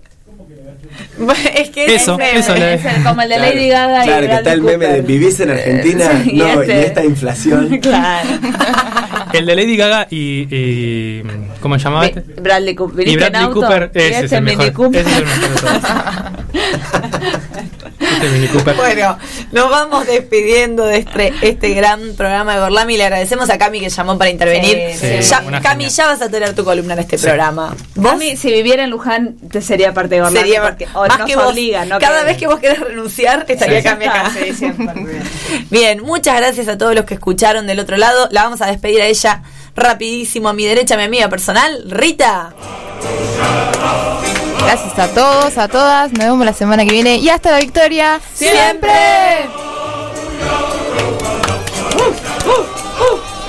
es 1.54 1.70
que 1.70 1.86
Eso, 1.94 2.12
es 2.12 2.18
meme. 2.18 2.38
eso 2.38 2.54
le- 2.54 2.74
Es 2.74 2.84
el- 2.84 3.02
como 3.02 3.22
el 3.22 3.28
de 3.28 3.36
Claro, 3.36 3.54
Lady 3.54 3.68
Gaga 3.68 4.02
y 4.02 4.06
Claro, 4.06 4.20
que 4.20 4.26
Bradley 4.26 4.36
está 4.38 4.52
el 4.52 4.62
meme 4.62 4.86
de 4.86 5.00
vivís 5.02 5.40
en 5.40 5.50
Argentina, 5.50 6.04
Sí, 6.24 6.30
y 6.32 6.36
no, 6.38 6.60
este- 6.62 6.80
y 6.80 6.84
esta 6.84 7.04
inflación. 7.04 7.78
Claro. 7.82 8.28
el 9.32 9.46
de 9.46 9.56
Lady 9.56 9.76
Gaga 9.76 10.06
y, 10.10 10.46
y- 10.50 11.22
¿cómo 11.60 11.78
se 11.78 11.84
llamaba 11.84 12.06
este? 12.06 12.20
Bradley 12.40 12.74
Cooper. 12.74 13.00
Y 13.00 13.04
¿Viniste 13.10 13.26
en 13.26 13.32
Bradley 13.32 13.48
auto? 13.48 13.60
Cooper, 13.60 13.90
Y 13.94 13.98
ese 13.98 14.08
es 14.08 14.22
este 14.24 14.36
el 14.36 14.42
mejor. 14.42 14.64
Ese 14.94 15.00
es 15.00 15.06
el 15.16 15.24
mejor 15.24 15.50
de 15.50 15.60
todos. 15.60 15.82
Este. 18.00 18.72
Bueno, 18.74 19.18
nos 19.52 19.70
vamos 19.70 20.06
despidiendo 20.06 20.84
de 20.84 20.98
este, 20.98 21.32
este 21.42 21.70
gran 21.70 22.14
programa 22.16 22.54
de 22.54 22.60
Gorlami. 22.60 22.96
Le 22.96 23.04
agradecemos 23.04 23.50
a 23.50 23.58
Cami 23.58 23.80
que 23.80 23.88
llamó 23.88 24.16
para 24.18 24.30
intervenir. 24.30 24.78
Sí, 24.98 25.22
sí. 25.22 25.28
Ya- 25.30 25.42
una 25.46 25.60
Cami, 25.60 25.84
genia. 25.84 25.96
ya 25.96 26.06
vas 26.06 26.22
a 26.22 26.28
tener 26.28 26.54
tu 26.54 26.64
columna 26.64 26.94
en 26.94 27.00
este 27.00 27.18
Sí. 27.18 27.24
programa. 27.26 27.74
Vos, 27.96 28.14
si 28.36 28.52
viviera 28.52 28.84
en 28.84 28.90
Luján, 28.90 29.36
te 29.50 29.60
sería 29.60 29.92
parte 29.92 30.14
de 30.16 30.20
Gorlami. 30.20 30.38
Sería 30.46 30.62
porque, 30.62 30.86
o 30.94 31.06
más 31.06 31.18
nos 31.18 31.28
que 31.28 31.36
vos. 31.36 31.46
obliga, 31.46 31.84
¿no? 31.86 31.98
Cada 31.98 32.22
vez 32.24 32.36
que 32.36 32.46
vos 32.46 32.60
querés 32.60 32.78
renunciar, 32.80 33.44
estaría 33.48 33.78
Sí. 33.82 33.84
Cami 33.88 34.04
acá. 34.06 34.32
Sí, 34.32 34.52
siempre. 34.54 34.88
Bien, 35.70 36.02
muchas 36.02 36.36
gracias 36.36 36.68
a 36.68 36.78
todos 36.78 36.94
los 36.94 37.04
que 37.04 37.14
escucharon 37.14 37.66
del 37.66 37.80
otro 37.80 37.96
lado. 37.96 38.28
La 38.30 38.44
vamos 38.44 38.60
a 38.62 38.66
despedir 38.66 39.00
a 39.02 39.06
ella 39.06 39.42
rapidísimo. 39.74 40.48
A 40.48 40.52
mi 40.52 40.64
derecha, 40.66 40.96
mi 40.96 41.02
amiga 41.04 41.28
personal, 41.28 41.82
Rita. 41.90 42.54
Gracias 44.60 44.98
a 44.98 45.08
todos, 45.08 45.58
a 45.58 45.68
todas. 45.68 46.12
Nos 46.12 46.24
vemos 46.26 46.44
la 46.44 46.52
semana 46.52 46.84
que 46.84 46.92
viene. 46.92 47.16
Y 47.16 47.28
hasta 47.28 47.50
la 47.50 47.58
victoria. 47.58 48.20
¡Siempre! 48.34 48.90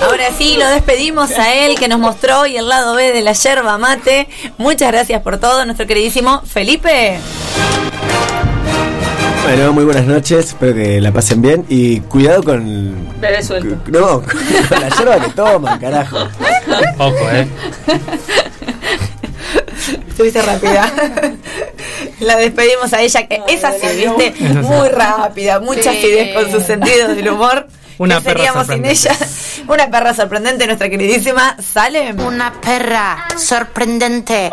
Ahora 0.02 0.32
sí, 0.38 0.56
lo 0.58 0.68
despedimos 0.70 1.32
a 1.32 1.54
él 1.54 1.78
que 1.78 1.88
nos 1.88 2.00
mostró 2.00 2.42
hoy 2.42 2.56
el 2.56 2.70
lado 2.70 2.96
B 2.96 3.12
de 3.12 3.22
la 3.22 3.34
yerba 3.34 3.78
mate. 3.78 4.30
Muchas 4.58 4.92
gracias 4.92 5.22
por 5.22 5.38
todo, 5.38 5.66
nuestro 5.66 5.86
queridísimo 5.86 6.42
Felipe. 6.46 7.20
Bueno, 9.44 9.74
muy 9.74 9.84
buenas 9.84 10.06
noches, 10.06 10.48
espero 10.48 10.76
que 10.76 11.02
la 11.02 11.12
pasen 11.12 11.42
bien 11.42 11.66
y 11.70 12.02
cuidado 12.02 12.44
con... 12.44 13.20
Bebé 13.20 13.44
suelto. 13.44 13.76
No, 13.92 14.22
con 14.22 14.82
la 14.82 14.90
yerba 14.90 15.20
que 15.20 15.30
toman, 15.32 15.80
carajo. 15.80 16.18
Ojo, 16.98 17.30
eh. 17.32 17.48
Estuviste 20.10 20.42
rápida. 20.42 20.92
La 22.20 22.36
despedimos 22.38 22.92
a 22.94 23.02
ella, 23.02 23.28
que 23.28 23.42
es 23.48 23.64
así, 23.64 23.88
¿viste? 23.96 24.28
Es 24.28 24.34
así. 24.36 24.54
Muy 24.68 24.90
rápida, 24.90 25.60
mucha 25.60 25.84
Sí. 25.92 25.98
acidez 25.98 26.34
con 26.36 26.52
su 26.52 26.60
sentido 26.62 27.08
del 27.10 27.30
humor. 27.30 27.68
Una 28.00 28.20
¿Qué 28.20 28.22
perra 28.30 28.38
seríamos 28.38 28.68
sin 28.68 28.76
sorprendente. 28.78 29.10
ella? 29.10 29.64
Una 29.68 29.92
perra 29.92 30.14
sorprendente, 30.14 30.66
nuestra 30.68 30.90
queridísima 30.90 31.58
Salem. 31.62 32.18
Una 32.22 32.54
perra 32.62 33.26
sorprendente. 33.38 34.52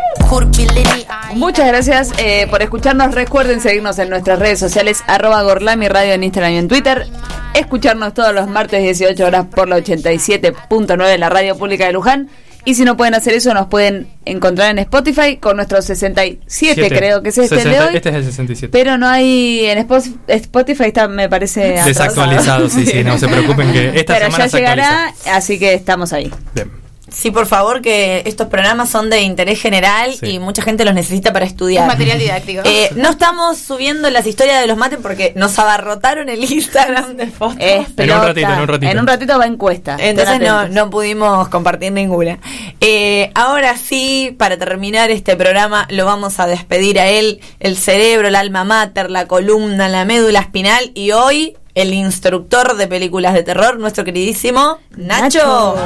Muchas 1.35 1.67
gracias 1.69 2.11
eh, 2.19 2.49
por 2.51 2.61
escucharnos. 2.63 3.15
Recuerden 3.15 3.61
seguirnos 3.61 3.99
en 4.01 4.11
nuestras 4.11 4.41
redes 4.41 4.59
sociales, 4.59 5.05
arroba 5.07 5.43
Gorlami 5.43 5.87
Radio 5.89 6.15
en 6.15 6.25
Instagram 6.25 6.53
y 6.55 6.57
en 6.59 6.67
Twitter. 6.69 7.07
Escucharnos 7.55 8.15
todos 8.15 8.35
los 8.35 8.49
martes 8.49 8.83
18 8.83 9.25
horas 9.25 9.47
por 9.47 9.69
la 9.69 9.79
87.9 9.79 11.07
de 11.07 11.19
la 11.19 11.29
Radio 11.29 11.57
Pública 11.57 11.87
de 11.87 11.93
Luján. 11.93 12.29
Y 12.67 12.75
si 12.75 12.85
no 12.85 12.97
pueden 12.97 13.15
hacer 13.15 13.33
eso, 13.33 13.55
nos 13.55 13.69
pueden 13.69 14.09
encontrar 14.25 14.73
en 14.73 14.81
Spotify 14.81 15.37
con 15.37 15.55
nuestro 15.55 15.81
67, 15.81 16.43
Siete. 16.49 16.89
creo 16.89 17.23
que 17.23 17.29
es 17.29 17.39
este 17.39 17.55
el 17.55 17.63
de 17.63 17.71
60 17.71 17.87
hoy. 17.89 17.97
Este 17.97 18.09
es 18.09 18.15
el 18.17 18.25
67. 18.25 18.73
Pero 18.73 18.99
no 18.99 19.07
hay 19.07 19.67
en 19.67 19.79
Spotify 19.79 20.85
está 20.87 21.07
me 21.07 21.29
parece 21.29 21.81
Desactualizado, 21.87 22.69
sí, 22.69 22.85
sí, 22.85 23.05
no 23.05 23.19
se 23.19 23.29
preocupen 23.29 23.73
que 23.73 23.89
esta 23.95 24.15
Pero 24.15 24.27
semana 24.27 24.45
ya 24.47 24.51
se 24.51 24.57
llegará, 24.57 25.15
así 25.33 25.61
que 25.61 25.75
estamos 25.75 26.13
ahí. 26.13 26.29
Bien. 26.57 26.86
Sí, 27.09 27.31
por 27.31 27.47
favor, 27.47 27.83
que 27.83 28.23
estos 28.27 28.49
programas 28.49 28.89
son 28.91 29.11
de 29.11 29.20
interés 29.23 29.61
general 29.61 30.12
Sí. 30.15 30.27
y 30.33 30.39
mucha 30.39 30.62
gente 30.62 30.85
los 30.85 30.93
necesita 30.93 31.33
para 31.33 31.45
estudiar. 31.47 31.87
Material 31.87 32.19
didáctico. 32.19 32.62
Eh, 32.65 32.91
no 32.97 33.11
estamos 33.11 33.59
subiendo 33.59 34.11
las 34.11 34.27
historias 34.27 34.61
de 34.61 34.66
los 34.66 34.77
mates 34.77 34.99
porque 35.01 35.33
nos 35.37 35.57
abarrotaron 35.59 36.28
el 36.28 36.43
Instagram 36.51 37.16
de 37.16 37.28
fotos. 37.28 37.57
Es 37.61 37.87
En 37.97 38.11
un 38.11 38.23
ratito, 38.23 38.53
en 38.53 38.61
un 38.61 38.69
ratito. 38.69 38.93
En 38.93 38.99
un 38.99 39.07
ratito 39.07 39.39
va 39.39 39.47
encuesta. 39.47 39.97
Entonces 40.01 40.41
no, 40.41 40.69
no 40.69 40.91
pudimos 40.91 41.49
compartir 41.49 41.93
ninguna. 41.93 42.39
Eh, 42.81 43.31
ahora 43.35 43.77
sí, 43.77 44.35
para 44.37 44.57
terminar 44.57 45.11
este 45.11 45.37
programa, 45.37 45.87
lo 45.91 46.05
vamos 46.07 46.41
a 46.41 46.47
despedir 46.47 46.99
a 46.99 47.07
él, 47.09 47.41
el 47.61 47.77
cerebro, 47.77 48.28
el 48.28 48.35
alma 48.35 48.65
mater, 48.65 49.11
la 49.11 49.27
columna, 49.28 49.89
la 49.89 50.05
médula 50.05 50.41
espinal 50.41 50.91
y 50.95 51.12
hoy 51.12 51.57
el 51.74 51.93
instructor 51.95 52.77
de 52.77 52.87
películas 52.89 53.35
de 53.35 53.43
terror, 53.43 53.78
nuestro 53.78 54.03
queridísimo 54.03 54.78
Nacho. 54.97 55.77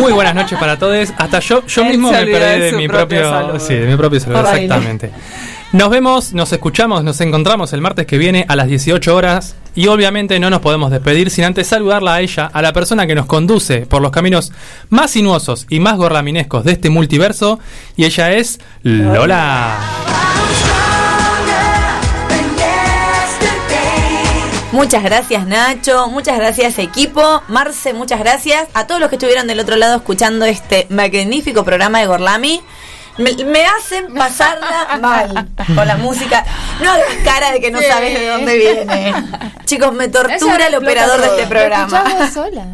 Muy 0.00 0.12
buenas 0.12 0.34
noches 0.34 0.58
para 0.58 0.78
todos. 0.78 1.12
Hasta 1.18 1.40
yo, 1.40 1.66
yo 1.66 1.82
Él 1.82 1.88
mismo 1.90 2.10
me 2.10 2.24
perdí 2.24 2.60
de 2.62 2.72
mi 2.72 2.88
propio 2.88 3.20
propio, 3.20 3.30
saludo. 3.30 3.60
sí, 3.60 3.74
de 3.74 3.86
mi 3.86 3.96
propio 3.96 4.20
saludo, 4.20 4.40
exactamente. 4.40 5.10
Nos 5.72 5.90
vemos, 5.90 6.32
nos 6.32 6.52
escuchamos, 6.52 7.04
nos 7.04 7.20
encontramos 7.20 7.72
el 7.72 7.80
martes 7.80 8.06
que 8.06 8.18
viene 8.18 8.44
a 8.48 8.56
las 8.56 8.66
18 8.66 9.14
horas 9.14 9.54
y 9.74 9.86
obviamente 9.86 10.40
no 10.40 10.50
nos 10.50 10.60
podemos 10.60 10.90
despedir 10.90 11.30
sin 11.30 11.44
antes 11.44 11.68
saludarla 11.68 12.14
a 12.14 12.20
ella, 12.22 12.50
a 12.52 12.62
la 12.62 12.72
persona 12.72 13.06
que 13.06 13.14
nos 13.14 13.26
conduce 13.26 13.86
por 13.86 14.02
los 14.02 14.10
caminos 14.10 14.52
más 14.88 15.12
sinuosos 15.12 15.66
y 15.68 15.78
más 15.78 15.96
gorlaminescos 15.96 16.64
de 16.64 16.72
este 16.72 16.90
multiverso 16.90 17.60
y 17.96 18.04
ella 18.04 18.32
es 18.32 18.58
Lola. 18.82 19.78
Muchas 24.72 25.02
gracias 25.02 25.46
Nacho, 25.46 26.06
muchas 26.08 26.36
gracias 26.38 26.78
equipo, 26.78 27.42
Marce, 27.48 27.92
muchas 27.92 28.20
gracias 28.20 28.68
a 28.72 28.86
todos 28.86 29.00
los 29.00 29.08
que 29.10 29.16
estuvieron 29.16 29.48
del 29.48 29.58
otro 29.58 29.74
lado 29.76 29.96
escuchando 29.96 30.44
este 30.44 30.86
magnífico 30.90 31.64
programa 31.64 31.98
de 31.98 32.06
Gorlami. 32.06 32.60
Me, 33.18 33.32
me 33.44 33.64
hacen 33.66 34.14
pasarla 34.14 34.96
mal 35.02 35.48
con 35.74 35.86
la 35.88 35.96
música. 35.96 36.44
No 36.82 36.90
hagas 36.92 37.04
cara 37.24 37.50
de 37.50 37.60
que 37.60 37.70
no 37.72 37.80
Sí. 37.80 37.84
sabes 37.86 38.18
de 38.18 38.28
dónde 38.28 38.56
viene. 38.56 39.12
Chicos, 39.66 39.92
me 39.92 40.08
tortura 40.08 40.68
el 40.68 40.74
operador 40.76 41.20
de 41.20 41.26
este 41.26 41.46
programa. 41.48 42.30
sola. 42.32 42.66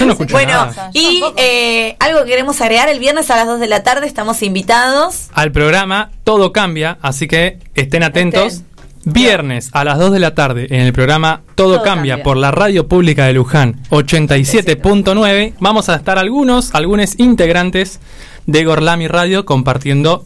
Yo 0.00 0.06
no 0.06 0.12
escucho 0.12 0.32
Bueno, 0.32 0.52
nada. 0.66 0.90
y 0.92 1.22
eh, 1.36 1.96
algo 2.00 2.24
que 2.24 2.30
queremos 2.30 2.60
agregar, 2.60 2.88
el 2.88 2.98
viernes 2.98 3.30
a 3.30 3.36
las 3.36 3.46
2 3.46 3.60
de 3.60 3.68
la 3.68 3.84
tarde 3.84 4.08
estamos 4.08 4.42
invitados. 4.42 5.28
Al 5.32 5.52
programa 5.52 6.10
todo 6.24 6.52
cambia, 6.52 6.98
así 7.00 7.28
que 7.28 7.60
estén 7.76 8.02
atentos. 8.02 8.54
Estén. 8.54 8.69
Viernes 9.04 9.70
a 9.72 9.84
las 9.84 9.98
2 9.98 10.12
de 10.12 10.18
la 10.18 10.34
tarde 10.34 10.66
en 10.70 10.82
el 10.82 10.92
programa 10.92 11.40
Todo, 11.54 11.76
Todo 11.76 11.84
cambia, 11.84 12.14
cambia. 12.14 12.22
por 12.24 12.36
la 12.36 12.50
Radio 12.50 12.86
Pública 12.86 13.24
de 13.26 13.32
Luján 13.32 13.76
87.9. 13.90 15.54
Vamos 15.58 15.88
a 15.88 15.94
estar 15.94 16.18
algunos, 16.18 16.74
algunos 16.74 17.18
integrantes 17.18 18.00
de 18.46 18.64
Gorlami 18.64 19.08
Radio 19.08 19.44
compartiendo 19.44 20.24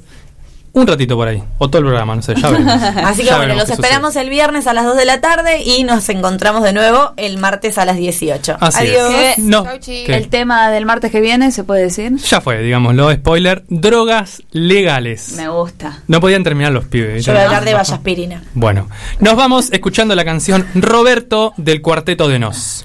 un 0.74 0.86
ratito 0.88 1.16
por 1.16 1.28
ahí. 1.28 1.42
O 1.58 1.70
todo 1.70 1.78
el 1.78 1.84
programa, 1.86 2.16
no 2.16 2.22
sé, 2.22 2.34
ya 2.34 2.50
veremos. 2.50 2.72
Así 3.04 3.22
que 3.22 3.28
Ya 3.28 3.36
bueno, 3.36 3.54
los 3.54 3.70
esperamos 3.70 4.16
el 4.16 4.28
viernes 4.28 4.66
a 4.66 4.74
las 4.74 4.84
2 4.84 4.96
de 4.96 5.04
la 5.04 5.20
tarde 5.20 5.62
y 5.62 5.84
nos 5.84 6.08
encontramos 6.08 6.62
de 6.64 6.72
nuevo 6.72 7.12
el 7.16 7.38
martes 7.38 7.78
a 7.78 7.84
las 7.84 7.96
18. 7.96 8.56
Así 8.60 8.86
es. 8.86 8.90
Adiós. 8.90 9.10
¿Qué? 9.10 9.34
No. 9.42 9.64
El 9.86 10.28
tema 10.28 10.70
del 10.70 10.84
martes 10.84 11.12
que 11.12 11.20
viene, 11.20 11.52
¿se 11.52 11.62
puede 11.62 11.82
decir? 11.82 12.16
Ya 12.16 12.40
fue, 12.40 12.58
digámoslo, 12.60 13.12
spoiler, 13.12 13.64
drogas 13.68 14.42
legales. 14.50 15.34
Me 15.36 15.48
gusta. 15.48 16.02
No 16.08 16.20
podían 16.20 16.42
terminar 16.42 16.72
los 16.72 16.84
pibes. 16.86 17.24
Yo 17.24 17.32
voy 17.32 17.42
a 17.42 17.44
hablar 17.46 17.64
de 17.64 17.74
Vallaspirina. 17.74 18.42
Bueno, 18.54 18.88
nos 19.20 19.36
vamos 19.36 19.70
escuchando 19.72 20.14
la 20.16 20.24
canción 20.24 20.66
Roberto 20.74 21.54
del 21.56 21.82
Cuarteto 21.82 22.28
de 22.28 22.40
Nos. 22.40 22.84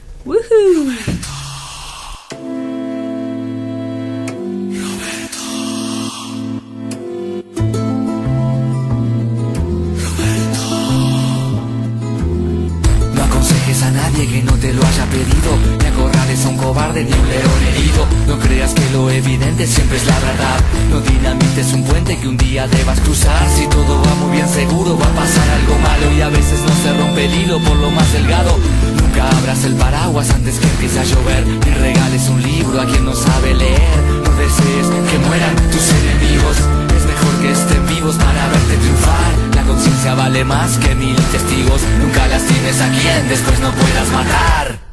es 16.32 16.46
un 16.46 16.58
cobarde 16.58 17.04
ni 17.04 17.12
un 17.12 17.30
león 17.30 17.62
herido. 17.68 18.06
No 18.28 18.38
creas 18.38 18.74
que 18.74 18.88
lo 18.92 19.10
evidente 19.10 19.66
siempre 19.66 19.98
es 19.98 20.06
la 20.06 20.20
verdad. 20.20 20.60
No 20.90 21.02
dinamites 21.02 21.74
un 21.74 21.84
puente 21.84 22.18
que 22.18 22.28
un 22.28 22.38
día 22.38 22.68
debas 22.68 23.00
cruzar. 23.00 23.50
Si 23.50 23.68
todo 23.68 24.02
va 24.04 24.16
muy 24.16 24.38
bien 24.38 24.48
seguro 24.48 24.98
va 24.98 25.06
a 25.06 25.16
pasar 25.24 25.50
algo 25.50 25.78
malo. 25.80 26.12
Y 26.16 26.22
a 26.22 26.30
veces 26.30 26.60
no 26.62 26.74
se 26.84 26.98
rompe 26.98 27.26
el 27.26 27.34
hilo 27.34 27.60
por 27.60 27.76
lo 27.78 27.90
más 27.92 28.12
delgado. 28.14 28.58
Nunca 29.02 29.30
abras 29.38 29.64
el 29.64 29.74
paraguas 29.76 30.30
antes 30.30 30.60
que 30.60 30.68
empiece 30.68 31.00
a 31.00 31.04
llover. 31.04 31.46
Ni 31.48 31.72
regales 31.74 32.30
un 32.30 32.42
libro 32.42 32.80
a 32.82 32.86
quien 32.86 33.06
no 33.06 33.16
sabe 33.16 33.56
leer. 33.56 34.00
No 34.24 34.32
desees 34.36 34.88
que 35.10 35.20
mueran 35.20 35.56
tus 35.72 35.90
enemigos. 35.90 36.58
Es 36.96 37.06
mejor 37.06 37.34
que 37.42 37.52
estén 37.52 37.86
vivos 37.88 38.16
para 38.16 38.48
verte 38.50 38.78
triunfar. 38.78 39.56
La 39.56 39.64
conciencia 39.64 40.14
vale 40.14 40.44
más 40.44 40.78
que 40.78 40.94
mil 40.94 41.16
testigos. 41.32 41.82
Nunca 42.00 42.28
las 42.28 42.44
tienes 42.46 42.82
a 42.82 42.90
quien 42.90 43.30
después 43.30 43.60
no 43.60 43.72
puedas 43.72 44.10
matar. 44.10 44.89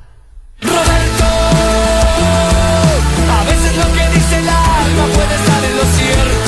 Roberto, 0.61 1.25
a 3.31 3.45
veces 3.45 3.77
lo 3.77 3.93
que 3.93 4.09
dice 4.15 4.39
el 4.39 4.49
alma 4.49 5.05
puede 5.15 5.35
estar 5.35 5.65
en 5.65 5.77
lo 5.77 5.85
cierto. 5.85 6.46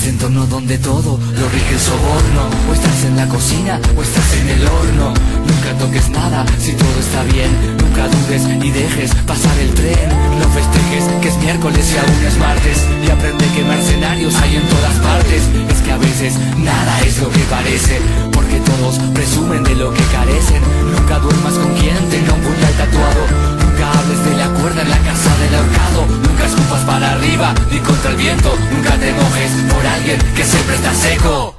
En 0.00 0.06
este 0.06 0.24
entorno 0.24 0.46
donde 0.46 0.78
todo 0.78 1.18
lo 1.20 1.48
rige 1.50 1.74
el 1.74 1.78
soborno. 1.78 2.48
O 2.70 2.72
estás 2.72 3.04
en 3.04 3.16
la 3.16 3.28
cocina 3.28 3.78
o 3.94 4.00
estás 4.00 4.32
en 4.40 4.48
el 4.48 4.66
horno. 4.66 5.12
Nunca 5.44 5.76
toques 5.78 6.08
nada 6.08 6.46
si 6.58 6.72
todo 6.72 6.96
está 6.98 7.22
bien. 7.24 7.50
Nunca 7.76 8.08
dudes 8.08 8.48
y 8.64 8.70
dejes 8.70 9.14
pasar 9.26 9.58
el 9.58 9.74
tren. 9.74 10.08
No 10.38 10.48
festejes 10.56 11.04
que 11.20 11.28
es 11.28 11.36
miércoles 11.36 11.84
y 11.92 11.98
aún 11.98 12.24
es 12.24 12.38
martes. 12.38 12.78
Y 13.06 13.10
aprende 13.10 13.44
que 13.54 13.62
mercenarios 13.62 14.34
hay 14.36 14.56
en 14.56 14.66
todas 14.68 14.96
partes. 15.04 15.42
Es 15.68 15.82
que 15.82 15.92
a 15.92 15.98
veces 15.98 16.32
nada 16.56 16.98
es 17.00 17.20
lo 17.20 17.28
que 17.28 17.44
parece 17.50 18.00
Porque 18.32 18.58
todos 18.60 18.98
presumen 19.12 19.62
de 19.64 19.74
lo 19.74 19.92
que 19.92 20.04
carecen. 20.04 20.62
Nunca 20.96 21.18
duermas 21.18 21.52
con 21.52 21.74
quien 21.74 21.98
tenga 22.08 22.32
un 22.32 22.40
puñal 22.40 22.72
tatuado 22.72 23.59
Nunca 23.80 23.98
hables 23.98 24.24
de 24.26 24.36
la 24.36 24.48
cuerda 24.60 24.82
en 24.82 24.90
la 24.90 24.98
casa 24.98 25.34
del 25.38 25.54
ahorcado. 25.54 26.06
Nunca 26.06 26.44
escupas 26.44 26.80
para 26.84 27.12
arriba 27.12 27.54
ni 27.70 27.78
contra 27.78 28.10
el 28.10 28.16
viento. 28.18 28.54
Nunca 28.70 28.90
te 28.98 29.10
mojes 29.14 29.52
por 29.72 29.86
alguien 29.86 30.18
que 30.36 30.44
siempre 30.44 30.74
está 30.74 30.92
seco. 30.92 31.54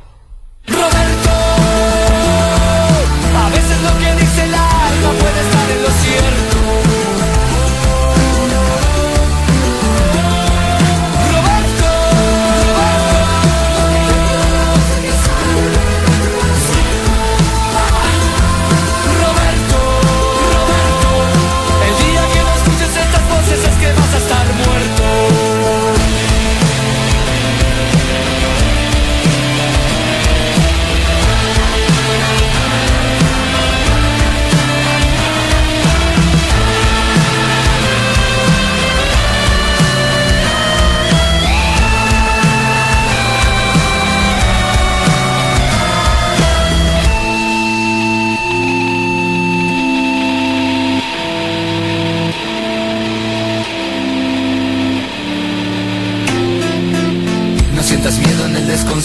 Roberto 0.67 1.31
A 3.43 3.49
veces 3.49 3.81
lo 3.81 3.97
que 3.97 4.21
dice 4.21 4.43
el 4.43 4.53
alma 4.53 5.09
puede 5.19 5.41
estar 5.41 5.71
en 5.71 5.81
lo 5.81 5.89
cierto 5.89 6.50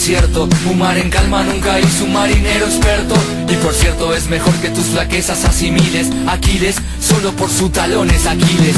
desierto. 0.06 0.48
Mar 0.76 0.96
en 0.98 1.10
calma 1.10 1.42
nunca 1.42 1.80
hizo 1.80 2.04
un 2.04 2.12
marinero 2.12 2.66
experto. 2.66 3.16
Y 3.48 3.56
por 3.56 3.74
cierto 3.74 4.14
es 4.14 4.28
mejor 4.28 4.54
que 4.60 4.68
tus 4.68 4.84
flaquezas 4.84 5.44
asimiles. 5.44 6.08
Aquiles, 6.28 6.76
solo 7.00 7.32
por 7.32 7.50
su 7.50 7.70
talón 7.70 8.08
es 8.10 8.24
Aquiles. 8.24 8.76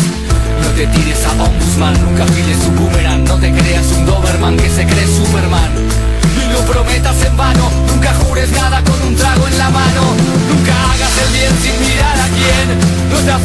No 0.62 0.68
te 0.70 0.86
tires 0.86 1.22
a 1.26 1.42
Ombudsman, 1.44 1.94
nunca 2.02 2.24
files 2.24 2.56
su 2.64 2.70
boomerang. 2.70 3.24
No 3.24 3.34
te 3.36 3.52
creas 3.52 3.86
un 3.98 4.06
Doberman 4.06 4.56
que 4.56 4.70
se 4.70 4.86
cree 4.86 5.06
Superman. 5.06 5.70
Y 6.40 6.52
lo 6.52 6.60
prometas 6.72 7.22
en 7.22 7.36
vano, 7.36 7.70
nunca 7.88 8.14
jures 8.14 8.50
nada 8.52 8.82
con 8.84 9.02
un 9.02 9.14
trago 9.14 9.46
en 9.48 9.58
la 9.58 9.68
mano. 9.68 10.02
Nunca 10.48 10.72
hagas 10.92 11.12
el 11.26 11.32
bien 11.34 11.52
sin 11.60 11.76
mirar 11.88 12.18
a 12.20 12.28
quién. 12.38 12.66
No 13.12 13.18
te 13.18 13.30